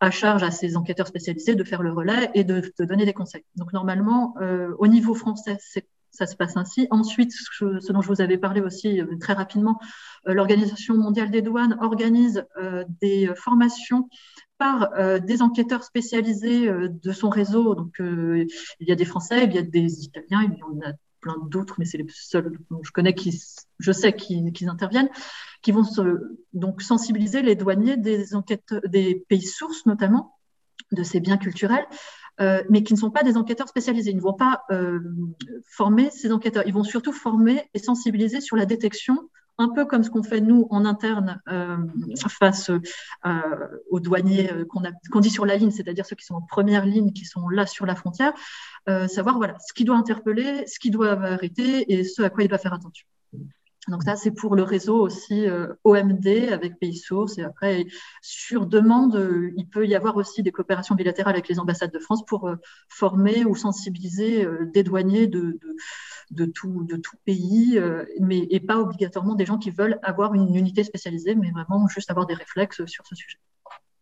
à 0.00 0.10
charge 0.10 0.42
à 0.42 0.50
ces 0.50 0.76
enquêteurs 0.76 1.06
spécialisés 1.06 1.54
de 1.54 1.64
faire 1.64 1.82
le 1.82 1.92
relais 1.92 2.30
et 2.34 2.44
de, 2.44 2.62
donner 2.78 3.04
des 3.04 3.14
conseils. 3.14 3.44
Donc 3.56 3.72
normalement, 3.72 4.34
au 4.78 4.86
niveau 4.86 5.14
français, 5.14 5.58
ça 6.10 6.26
se 6.26 6.36
passe 6.36 6.56
ainsi. 6.56 6.86
Ensuite, 6.90 7.32
ce 7.32 7.92
dont 7.92 8.02
je 8.02 8.08
vous 8.08 8.20
avais 8.20 8.38
parlé 8.38 8.60
aussi 8.60 9.00
très 9.20 9.32
rapidement, 9.32 9.78
l'Organisation 10.24 10.96
mondiale 10.96 11.30
des 11.30 11.42
douanes 11.42 11.76
organise 11.80 12.44
des 13.00 13.30
formations 13.36 14.08
par 14.58 14.90
des 15.20 15.42
enquêteurs 15.42 15.84
spécialisés 15.84 16.68
de 16.68 17.12
son 17.12 17.30
réseau. 17.30 17.74
Donc, 17.74 17.96
il 18.00 18.46
y 18.80 18.92
a 18.92 18.96
des 18.96 19.04
Français, 19.04 19.44
il 19.44 19.54
y 19.54 19.58
a 19.58 19.62
des 19.62 20.04
Italiens, 20.04 20.42
il 20.42 20.58
y 20.58 20.62
en 20.62 20.90
a 20.90 20.92
d'autres, 21.48 21.76
mais 21.78 21.84
c'est 21.84 21.98
les 21.98 22.06
seuls 22.08 22.58
dont 22.70 22.82
je 22.82 22.92
connais 22.92 23.14
qui, 23.14 23.42
je 23.78 23.92
sais 23.92 24.14
qu'ils 24.14 24.68
interviennent, 24.68 25.10
qui 25.62 25.72
vont 25.72 25.84
donc 26.52 26.82
sensibiliser 26.82 27.42
les 27.42 27.54
douaniers 27.54 27.96
des 27.96 28.34
enquêtes, 28.34 28.74
des 28.86 29.24
pays 29.28 29.42
sources 29.42 29.86
notamment, 29.86 30.38
de 30.92 31.02
ces 31.02 31.20
biens 31.20 31.38
culturels, 31.38 31.86
euh, 32.40 32.62
mais 32.68 32.82
qui 32.82 32.92
ne 32.92 32.98
sont 32.98 33.10
pas 33.10 33.22
des 33.22 33.36
enquêteurs 33.36 33.68
spécialisés. 33.68 34.10
Ils 34.10 34.16
ne 34.16 34.22
vont 34.22 34.34
pas 34.34 34.62
euh, 34.70 35.00
former 35.66 36.10
ces 36.10 36.32
enquêteurs. 36.32 36.64
Ils 36.66 36.74
vont 36.74 36.84
surtout 36.84 37.12
former 37.12 37.68
et 37.74 37.78
sensibiliser 37.78 38.40
sur 38.40 38.56
la 38.56 38.66
détection 38.66 39.30
un 39.58 39.68
peu 39.68 39.86
comme 39.86 40.02
ce 40.02 40.10
qu'on 40.10 40.22
fait 40.22 40.40
nous 40.40 40.66
en 40.70 40.84
interne 40.84 41.40
euh, 41.48 41.78
face 42.28 42.70
euh, 42.70 43.40
aux 43.90 44.00
douaniers 44.00 44.52
euh, 44.52 44.64
qu'on 45.10 45.20
dit 45.20 45.30
sur 45.30 45.46
la 45.46 45.56
ligne, 45.56 45.70
c'est-à-dire 45.70 46.04
ceux 46.04 46.16
qui 46.16 46.26
sont 46.26 46.34
en 46.34 46.42
première 46.42 46.84
ligne, 46.84 47.12
qui 47.12 47.24
sont 47.24 47.48
là 47.48 47.66
sur 47.66 47.86
la 47.86 47.94
frontière, 47.94 48.32
savoir 49.08 49.36
voilà 49.38 49.56
ce 49.66 49.72
qui 49.72 49.84
doit 49.84 49.96
interpeller, 49.96 50.66
ce 50.66 50.78
qui 50.78 50.90
doit 50.90 51.12
arrêter 51.12 51.92
et 51.92 52.04
ce 52.04 52.22
à 52.22 52.30
quoi 52.30 52.44
il 52.44 52.48
doit 52.48 52.58
faire 52.58 52.74
attention. 52.74 53.06
Donc 53.88 54.02
ça, 54.02 54.16
c'est 54.16 54.32
pour 54.32 54.56
le 54.56 54.64
réseau 54.64 55.00
aussi 55.00 55.46
OMD 55.84 56.26
avec 56.50 56.78
pays 56.78 56.96
sources. 56.96 57.38
Et 57.38 57.44
après, 57.44 57.86
sur 58.20 58.66
demande, 58.66 59.52
il 59.56 59.68
peut 59.68 59.86
y 59.86 59.94
avoir 59.94 60.16
aussi 60.16 60.42
des 60.42 60.50
coopérations 60.50 60.94
bilatérales 60.94 61.34
avec 61.34 61.48
les 61.48 61.58
ambassades 61.60 61.92
de 61.92 61.98
France 61.98 62.24
pour 62.26 62.50
former 62.88 63.44
ou 63.44 63.54
sensibiliser 63.54 64.46
des 64.72 64.82
douaniers 64.82 65.28
de 65.28 65.58
de 66.30 66.44
tout, 66.44 66.86
pays, 67.24 67.78
euh, 67.78 68.04
mais, 68.20 68.46
pas 68.60 68.78
obligatoirement 68.78 69.34
des 69.34 69.46
gens 69.46 69.58
qui 69.58 69.70
veulent 69.70 69.98
avoir 70.02 70.34
une 70.34 70.54
unité 70.54 70.84
spécialisée, 70.84 71.34
mais 71.34 71.50
vraiment 71.50 71.86
juste 71.88 72.10
avoir 72.10 72.26
des 72.26 72.34
réflexes 72.34 72.84
sur 72.86 73.06
ce 73.06 73.14
sujet. 73.14 73.38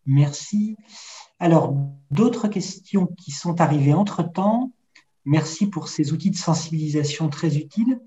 Merci. 0.07 0.77
Alors, 1.39 1.75
d'autres 2.11 2.49
questions 2.49 3.07
qui 3.07 3.31
sont 3.31 3.61
arrivées 3.61 3.95
entre-temps. 3.95 4.73
Merci 5.25 5.67
pour 5.69 5.89
ces 5.89 6.13
outils 6.13 6.31
de 6.31 6.37
sensibilisation 6.37 7.29
très 7.29 7.57
utiles. 7.57 7.99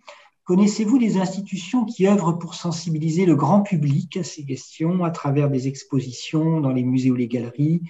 Connaissez-vous 0.43 0.97
des 0.97 1.17
institutions 1.17 1.83
qui 1.83 2.07
œuvrent 2.07 2.37
pour 2.37 2.55
sensibiliser 2.55 3.25
le 3.25 3.35
grand 3.35 3.63
public 3.63 4.15
à 4.17 4.23
ces 4.23 4.45
questions 4.45 5.03
à 5.03 5.11
travers 5.11 5.49
des 5.49 5.67
expositions 5.67 6.61
dans 6.61 6.71
les 6.71 6.83
musées 6.83 7.11
ou 7.11 7.15
les 7.15 7.27
galeries, 7.27 7.81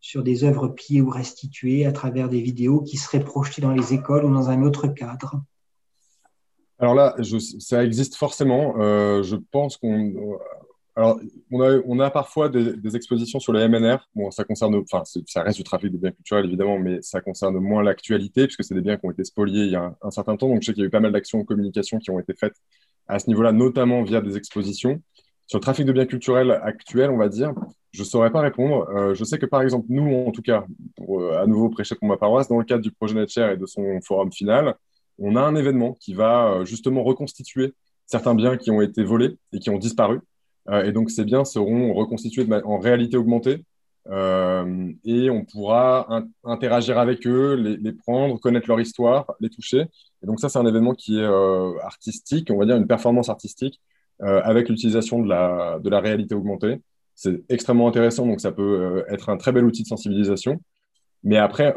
sur 0.00 0.22
des 0.22 0.44
œuvres 0.44 0.68
pillées 0.68 1.00
ou 1.00 1.10
restituées, 1.10 1.86
à 1.86 1.92
travers 1.92 2.28
des 2.28 2.40
vidéos 2.40 2.82
qui 2.82 2.98
seraient 2.98 3.24
projetées 3.24 3.62
dans 3.62 3.72
les 3.72 3.94
écoles 3.94 4.24
ou 4.24 4.32
dans 4.32 4.48
un 4.48 4.62
autre 4.62 4.86
cadre? 4.86 5.42
Alors 6.78 6.94
là, 6.94 7.16
ça 7.58 7.84
existe 7.84 8.14
forcément. 8.14 8.74
Euh, 8.78 9.22
je 9.22 9.36
pense 9.36 9.76
qu'on. 9.76 10.38
Alors, 10.94 11.20
on 11.52 11.60
a, 11.60 11.78
on 11.86 12.00
a 12.00 12.10
parfois 12.10 12.48
des, 12.48 12.96
expositions 12.96 13.38
sur 13.38 13.52
les 13.52 13.68
MNR. 13.68 13.98
Bon, 14.16 14.32
ça 14.32 14.42
concerne, 14.42 14.74
enfin, 14.74 15.04
ça 15.04 15.42
reste 15.42 15.56
du 15.56 15.62
trafic 15.62 15.92
de 15.92 15.96
biens 15.96 16.10
culturels 16.10 16.46
évidemment, 16.46 16.78
mais 16.78 17.00
ça 17.02 17.20
concerne 17.20 17.56
moins 17.58 17.84
l'actualité 17.84 18.46
puisque 18.46 18.64
c'est 18.64 18.74
des 18.74 18.80
biens 18.80 18.96
qui 18.96 19.06
ont 19.06 19.12
été 19.12 19.22
spoliés 19.22 19.64
il 19.64 19.70
y 19.70 19.76
a 19.76 19.94
un, 20.02 20.10
certain 20.10 20.36
temps. 20.36 20.48
Donc, 20.48 20.62
je 20.62 20.66
sais 20.66 20.72
qu'il 20.72 20.82
y 20.82 20.84
a 20.84 20.88
eu 20.88 20.90
pas 20.90 20.98
mal 20.98 21.12
d'actions 21.12 21.40
en 21.40 21.44
communication 21.44 21.98
qui 21.98 22.10
ont 22.10 22.18
été 22.18 22.34
faites 22.34 22.56
à 23.06 23.20
ce 23.20 23.28
niveau-là, 23.28 23.52
notamment 23.52 24.02
via 24.02 24.20
des 24.20 24.36
expositions. 24.36 25.00
Sur 25.46 25.58
le 25.58 25.62
trafic 25.62 25.86
de 25.86 25.92
biens 25.92 26.06
culturels 26.06 26.50
actuel, 26.62 27.10
on 27.10 27.16
va 27.16 27.28
dire, 27.28 27.54
je 27.92 28.02
ne 28.02 28.06
saurais 28.06 28.30
pas 28.30 28.40
répondre. 28.40 28.88
Euh, 28.90 29.14
je 29.14 29.24
sais 29.24 29.38
que 29.38 29.46
par 29.46 29.62
exemple, 29.62 29.86
nous, 29.88 30.26
en 30.26 30.32
tout 30.32 30.42
cas, 30.42 30.66
pour 30.96 31.20
euh, 31.20 31.40
à 31.40 31.46
nouveau 31.46 31.70
prêcher 31.70 31.94
pour 31.94 32.08
ma 32.08 32.16
paroisse, 32.16 32.48
dans 32.48 32.58
le 32.58 32.64
cadre 32.64 32.82
du 32.82 32.90
projet 32.90 33.14
NetShare 33.14 33.52
et 33.52 33.56
de 33.56 33.66
son 33.66 34.00
forum 34.02 34.32
final, 34.32 34.74
on 35.18 35.36
a 35.36 35.40
un 35.40 35.54
événement 35.54 35.94
qui 36.00 36.14
va 36.14 36.48
euh, 36.48 36.64
justement 36.64 37.02
reconstituer 37.02 37.74
certains 38.06 38.34
biens 38.34 38.56
qui 38.56 38.70
ont 38.70 38.80
été 38.80 39.04
volés 39.04 39.36
et 39.52 39.58
qui 39.58 39.70
ont 39.70 39.78
disparu. 39.78 40.20
Euh, 40.68 40.84
et 40.84 40.92
donc, 40.92 41.10
ces 41.10 41.24
biens 41.24 41.44
seront 41.44 41.92
reconstitués 41.94 42.46
en 42.64 42.78
réalité 42.78 43.16
augmentée. 43.16 43.64
Euh, 44.10 44.90
et 45.04 45.28
on 45.28 45.44
pourra 45.44 46.22
interagir 46.42 46.98
avec 46.98 47.26
eux, 47.26 47.54
les, 47.54 47.92
prendre, 47.92 48.40
connaître 48.40 48.68
leur 48.68 48.80
histoire, 48.80 49.26
les 49.40 49.50
toucher. 49.50 49.84
Et 50.22 50.26
donc 50.26 50.40
ça, 50.40 50.48
c'est 50.48 50.58
un 50.58 50.66
événement 50.66 50.94
qui 50.94 51.18
est 51.18 51.26
artistique, 51.82 52.50
on 52.50 52.56
va 52.56 52.64
dire 52.64 52.76
une 52.76 52.86
performance 52.86 53.28
artistique, 53.28 53.80
avec 54.20 54.70
l'utilisation 54.70 55.20
de 55.20 55.28
la, 55.28 55.78
de 55.78 55.90
la 55.90 56.00
réalité 56.00 56.34
augmentée. 56.34 56.80
C'est 57.14 57.42
extrêmement 57.50 57.86
intéressant, 57.86 58.26
donc 58.26 58.40
ça 58.40 58.50
peut 58.50 59.04
être 59.10 59.28
un 59.28 59.36
très 59.36 59.52
bel 59.52 59.66
outil 59.66 59.82
de 59.82 59.88
sensibilisation. 59.88 60.58
Mais 61.24 61.36
après, 61.36 61.74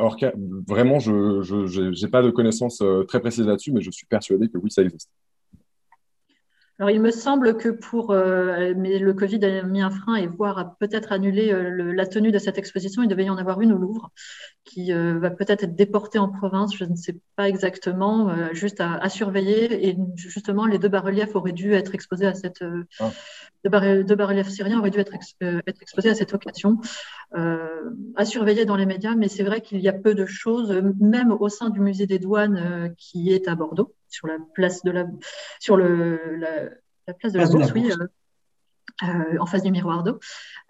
vraiment, 0.68 1.00
je 1.00 2.04
n'ai 2.06 2.12
pas 2.12 2.22
de 2.22 2.30
connaissances 2.30 2.82
euh, 2.82 3.04
très 3.04 3.20
précises 3.20 3.46
là-dessus, 3.46 3.72
mais 3.72 3.82
je 3.82 3.92
suis 3.92 4.06
persuadé 4.06 4.50
que 4.50 4.58
oui, 4.58 4.72
ça 4.72 4.84
existe. 4.84 5.10
Alors, 6.82 6.90
il 6.90 7.00
me 7.00 7.12
semble 7.12 7.58
que 7.58 7.70
pour. 7.70 8.10
Euh, 8.10 8.74
mais 8.76 8.98
le 8.98 9.14
Covid 9.14 9.46
a 9.46 9.62
mis 9.62 9.84
un 9.84 9.92
frein 9.92 10.16
et 10.16 10.26
voire 10.26 10.58
a 10.58 10.76
peut-être 10.80 11.12
annulé 11.12 11.54
euh, 11.54 11.94
la 11.94 12.08
tenue 12.08 12.32
de 12.32 12.40
cette 12.40 12.58
exposition. 12.58 13.04
Il 13.04 13.08
devait 13.08 13.26
y 13.26 13.30
en 13.30 13.38
avoir 13.38 13.62
une 13.62 13.72
au 13.72 13.78
Louvre 13.78 14.10
qui 14.64 14.92
euh, 14.92 15.20
va 15.20 15.30
peut-être 15.30 15.64
être 15.64 15.76
déportée 15.76 16.18
en 16.18 16.28
province. 16.28 16.76
Je 16.76 16.86
ne 16.86 16.96
sais 16.96 17.20
pas 17.36 17.48
exactement, 17.48 18.36
juste 18.54 18.82
à, 18.82 19.08
surveiller. 19.10 19.90
Et 19.90 19.96
justement, 20.16 20.66
les 20.66 20.80
deux 20.80 20.90
bas-reliefs 20.90 21.36
auraient 21.36 21.52
dû 21.52 21.72
être 21.74 21.94
exposés 21.94 22.26
à 22.26 22.34
cette. 22.34 22.64
Ah. 23.00 23.12
Deux, 23.64 24.16
bas-reliefs 24.16 24.50
syriens 24.50 24.80
auraient 24.80 24.90
dû 24.90 24.98
être, 24.98 25.14
être 25.40 25.82
exposés 25.84 26.10
à 26.10 26.16
cette 26.16 26.34
occasion. 26.34 26.80
à 27.32 28.26
surveiller 28.26 28.66
dans 28.66 28.76
les 28.76 28.88
médias, 28.88 29.14
mais 29.14 29.28
c'est 29.28 29.44
vrai 29.44 29.62
qu'il 29.62 29.82
y 29.82 29.88
a 29.88 29.94
peu 29.94 30.16
de 30.16 30.26
choses, 30.26 30.72
même 31.00 31.32
au 31.32 31.48
sein 31.48 31.70
du 31.70 31.80
musée 31.80 32.08
des 32.08 32.18
douanes 32.18 32.92
qui 32.98 33.32
est 33.34 33.48
à 33.48 33.54
Bordeaux 33.54 33.94
sur 34.12 34.28
la 34.28 34.38
place 34.54 34.84
de 34.84 34.92
la, 34.92 35.06
sur 35.60 35.78
le, 35.78 36.20
la, 36.38 37.14
place 37.14 37.34
de 37.34 37.40
la 37.40 37.48
Bourse, 37.48 37.72
oui, 37.74 37.92
euh, 37.92 38.08
euh, 39.04 39.38
en 39.40 39.46
face 39.46 39.64
du 39.64 39.72
miroir 39.72 40.04
d'eau. 40.04 40.20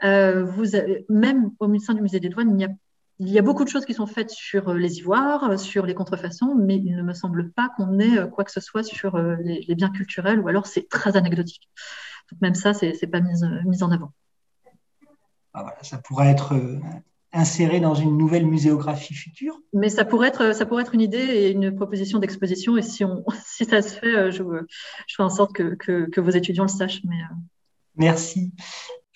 Euh, 0.03 0.43
vous 0.43 0.75
avez, 0.75 1.05
même 1.09 1.51
au 1.59 1.79
sein 1.79 1.93
du 1.93 2.01
musée 2.01 2.19
des 2.19 2.29
douanes, 2.29 2.57
il 2.57 2.61
y 2.61 2.65
a 2.65 2.69
il 3.19 3.29
y 3.29 3.37
a 3.37 3.43
beaucoup 3.43 3.63
de 3.63 3.69
choses 3.69 3.85
qui 3.85 3.93
sont 3.93 4.07
faites 4.07 4.31
sur 4.31 4.73
les 4.73 4.97
ivoires, 4.97 5.59
sur 5.59 5.85
les 5.85 5.93
contrefaçons, 5.93 6.55
mais 6.55 6.77
il 6.77 6.95
ne 6.95 7.03
me 7.03 7.13
semble 7.13 7.51
pas 7.51 7.69
qu'on 7.77 7.99
ait 7.99 8.27
quoi 8.31 8.43
que 8.43 8.51
ce 8.51 8.59
soit 8.59 8.81
sur 8.81 9.15
les, 9.15 9.75
biens 9.75 9.91
culturels, 9.91 10.39
ou 10.39 10.47
alors 10.47 10.65
c'est 10.65 10.89
très 10.89 11.15
anecdotique. 11.15 11.69
Donc 12.31 12.41
même 12.41 12.55
ça, 12.55 12.73
c'est 12.73 12.99
n'est 12.99 13.07
pas 13.07 13.19
mis, 13.19 13.39
mis, 13.65 13.83
en 13.83 13.91
avant. 13.91 14.11
Ah, 15.53 15.61
voilà, 15.61 15.77
ça 15.83 15.99
pourrait 15.99 16.29
être 16.29 16.55
inséré 17.33 17.79
dans 17.79 17.93
une 17.93 18.17
nouvelle 18.17 18.45
muséographie 18.45 19.13
future. 19.13 19.57
Mais 19.73 19.89
ça 19.89 20.03
pourrait 20.03 20.27
être, 20.27 20.53
ça 20.53 20.65
pourrait 20.65 20.83
être 20.83 20.93
une 20.93 21.01
idée 21.01 21.17
et 21.17 21.51
une 21.51 21.73
proposition 21.73 22.19
d'exposition. 22.19 22.77
Et 22.77 22.81
si, 22.81 23.05
on, 23.05 23.23
si 23.45 23.65
ça 23.65 23.81
se 23.81 23.93
fait, 23.93 24.15
euh, 24.15 24.31
je, 24.31 24.43
je 25.07 25.15
fais 25.15 25.23
en 25.23 25.29
sorte 25.29 25.53
que, 25.53 25.75
que, 25.75 26.21
vos 26.21 26.31
étudiants 26.31 26.63
le 26.63 26.69
sachent. 26.69 27.01
Mais, 27.05 27.15
euh. 27.15 27.35
Merci. 27.95 28.51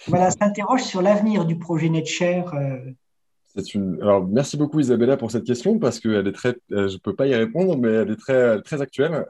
Voilà, 0.08 0.32
s'interroge 0.32 0.84
sur 0.84 1.02
l'avenir 1.02 1.46
du 1.46 1.58
projet 1.58 1.90
NetShare. 1.90 2.54
Euh. 2.54 2.78
Une... 3.74 3.98
Alors, 4.02 4.28
merci 4.28 4.58
beaucoup 4.58 4.82
Isabella 4.82 5.16
pour 5.16 5.32
cette 5.32 5.46
question 5.46 5.80
parce 5.80 6.02
qu'elle 6.02 6.28
est 6.28 6.34
très, 6.34 6.58
je 6.70 6.98
peux 6.98 7.16
pas 7.16 7.26
y 7.26 7.34
répondre, 7.34 7.78
mais 7.78 7.90
elle 7.90 8.12
est 8.12 8.18
très, 8.18 8.62
très 8.62 8.82
actuelle. 8.82 9.26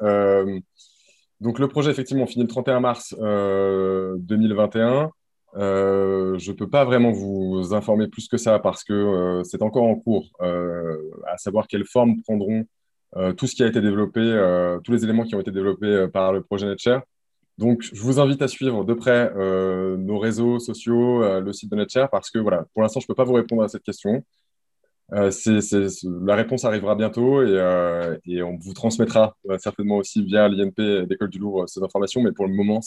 donc, 1.42 1.60
le 1.60 1.68
projet 1.68 1.92
effectivement 1.92 2.26
finit 2.26 2.44
le 2.44 2.50
31 2.50 2.80
mars 2.80 3.16
2021. 3.20 5.12
Euh, 5.58 6.38
je 6.38 6.52
ne 6.52 6.56
peux 6.56 6.70
pas 6.70 6.84
vraiment 6.84 7.12
vous 7.12 7.74
informer 7.74 8.08
plus 8.08 8.28
que 8.28 8.38
ça 8.38 8.60
parce 8.60 8.84
que 8.84 8.94
euh, 8.94 9.44
c'est 9.44 9.62
encore 9.62 9.84
en 9.86 9.96
cours, 9.96 10.30
euh, 10.42 10.98
à 11.28 11.38
savoir 11.38 11.68
quelle 11.68 11.86
forme 11.86 12.22
prendront 12.22 12.66
tout 13.38 13.48
ce 13.48 13.56
qui 13.56 13.64
a 13.64 13.68
été 13.68 13.80
développé, 13.80 14.20
tous 14.84 14.92
les 14.92 15.06
éléments 15.06 15.24
qui 15.24 15.36
ont 15.36 15.40
été 15.40 15.50
développés 15.50 16.06
par 16.12 16.34
le 16.34 16.44
projet 16.44 16.66
NetShare. 16.66 17.02
Donc, 17.58 17.82
je 17.82 18.02
vous 18.02 18.20
invite 18.20 18.42
à 18.42 18.50
suivre 18.50 18.84
de 18.84 18.94
près 18.94 19.32
nos 19.34 20.20
réseaux 20.20 20.60
sociaux, 20.60 21.22
le 21.40 21.54
site 21.54 21.72
de 21.72 21.78
NetShare, 21.78 22.10
parce 22.10 22.30
que 22.30 22.40
voilà, 22.40 22.66
pour 22.74 22.82
l'instant, 22.82 23.00
je 23.00 23.06
ne 23.06 23.08
peux 23.08 23.16
pas 23.16 23.24
vous 23.24 23.36
répondre 23.36 23.64
à 23.64 23.70
cette 23.70 23.84
question. 23.84 24.22
Euh, 25.14 25.30
la 26.26 26.36
réponse 26.36 26.66
arrivera 26.66 26.96
bientôt 26.96 27.44
et, 27.44 27.52
euh, 27.52 28.18
on 28.44 28.58
vous 28.58 28.74
transmettra 28.74 29.38
euh, 29.50 29.58
certainement 29.60 29.98
aussi 29.98 30.24
via 30.24 30.48
l'INP 30.50 31.06
d'École 31.06 31.30
du 31.30 31.38
Louvre 31.38 31.68
ces 31.68 31.84
informations. 31.84 32.22
Mais 32.24 32.32
pour 32.32 32.48
le 32.48 32.54
moment, 32.54 32.80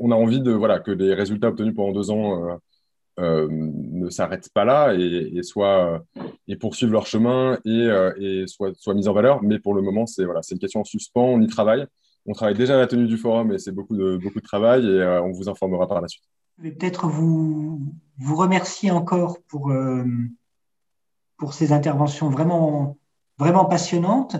on 0.00 0.10
a 0.10 0.14
envie 0.14 0.42
que 0.42 0.90
les 0.90 1.14
résultats 1.14 1.48
obtenus 1.48 1.74
pendant 1.74 1.92
deux 1.92 2.10
ans 2.10 2.58
ne 3.18 4.10
s'arrêtent 4.10 4.50
pas 4.52 4.64
là 4.64 4.94
et, 4.94 5.32
et, 6.48 6.56
poursuivent 6.56 6.92
leur 6.92 7.06
chemin 7.06 7.58
et, 7.64 8.44
soient, 8.46 8.94
mis 8.94 9.08
en 9.08 9.12
valeur. 9.14 9.42
Mais 9.42 9.58
pour 9.58 9.74
le 9.74 9.80
moment, 9.80 10.06
c'est 10.06 10.24
une 10.24 10.58
question 10.58 10.80
en 10.80 10.84
suspens. 10.84 11.24
On 11.24 11.40
y 11.40 11.46
travaille. 11.46 11.86
On 12.26 12.32
travaille 12.32 12.54
déjà 12.54 12.74
à 12.74 12.78
la 12.78 12.86
tenue 12.86 13.06
du 13.06 13.18
forum 13.18 13.52
et 13.52 13.58
c'est 13.58 13.72
beaucoup 13.72 13.96
de, 13.96 14.16
beaucoup 14.16 14.40
de 14.40 14.44
travail 14.44 14.86
et 14.86 15.20
on 15.22 15.30
vous 15.32 15.48
informera 15.48 15.86
par 15.86 16.00
la 16.00 16.08
suite. 16.08 16.24
Je 16.58 16.64
vais 16.64 16.70
peut-être 16.70 17.08
vous 17.08 17.80
remercier 18.18 18.90
encore 18.90 19.38
pour 19.48 19.72
pour 21.44 21.52
ces 21.52 21.72
interventions 21.72 22.30
vraiment, 22.30 22.96
vraiment 23.36 23.66
passionnantes. 23.66 24.36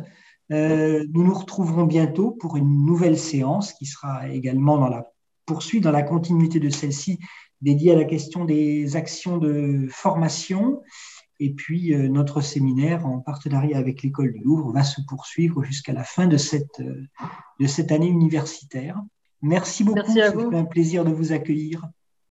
Euh, 0.53 1.05
nous 1.13 1.23
nous 1.23 1.35
retrouverons 1.35 1.85
bientôt 1.85 2.31
pour 2.31 2.57
une 2.57 2.87
nouvelle 2.87 3.19
séance 3.19 3.75
qui 3.75 3.85
sera 3.85 4.31
également 4.31 4.79
dans 4.79 4.89
la 4.89 5.13
poursuite, 5.45 5.85
dans 5.85 5.91
la 5.91 6.03
continuité 6.03 6.61
de 6.61 6.71
celle-ci, 6.71 7.19
dédié 7.61 7.93
à 7.93 7.97
la 7.97 8.05
question 8.05 8.47
des 8.47 8.97
actions 8.97 9.37
de 9.37 9.87
formation. 9.91 10.81
Et 11.41 11.53
puis, 11.53 11.95
notre 12.09 12.41
séminaire, 12.41 13.07
en 13.07 13.19
partenariat 13.19 13.77
avec 13.77 14.03
l'École 14.03 14.33
du 14.33 14.39
Louvre, 14.39 14.73
va 14.73 14.83
se 14.83 15.03
poursuivre 15.07 15.63
jusqu'à 15.63 15.93
la 15.93 16.05
fin 16.05 16.27
de 16.27 16.39
cette, 16.39 16.81
de 17.61 17.67
cette 17.67 17.93
année 17.93 18.09
universitaire. 18.09 18.99
Merci 19.43 19.85
beaucoup. 19.85 19.99
Merci 19.99 20.23
à 20.23 20.31
vous. 20.31 20.57
un 20.57 20.65
plaisir 20.65 21.05
de 21.05 21.13
vous 21.13 21.33
accueillir. 21.33 21.87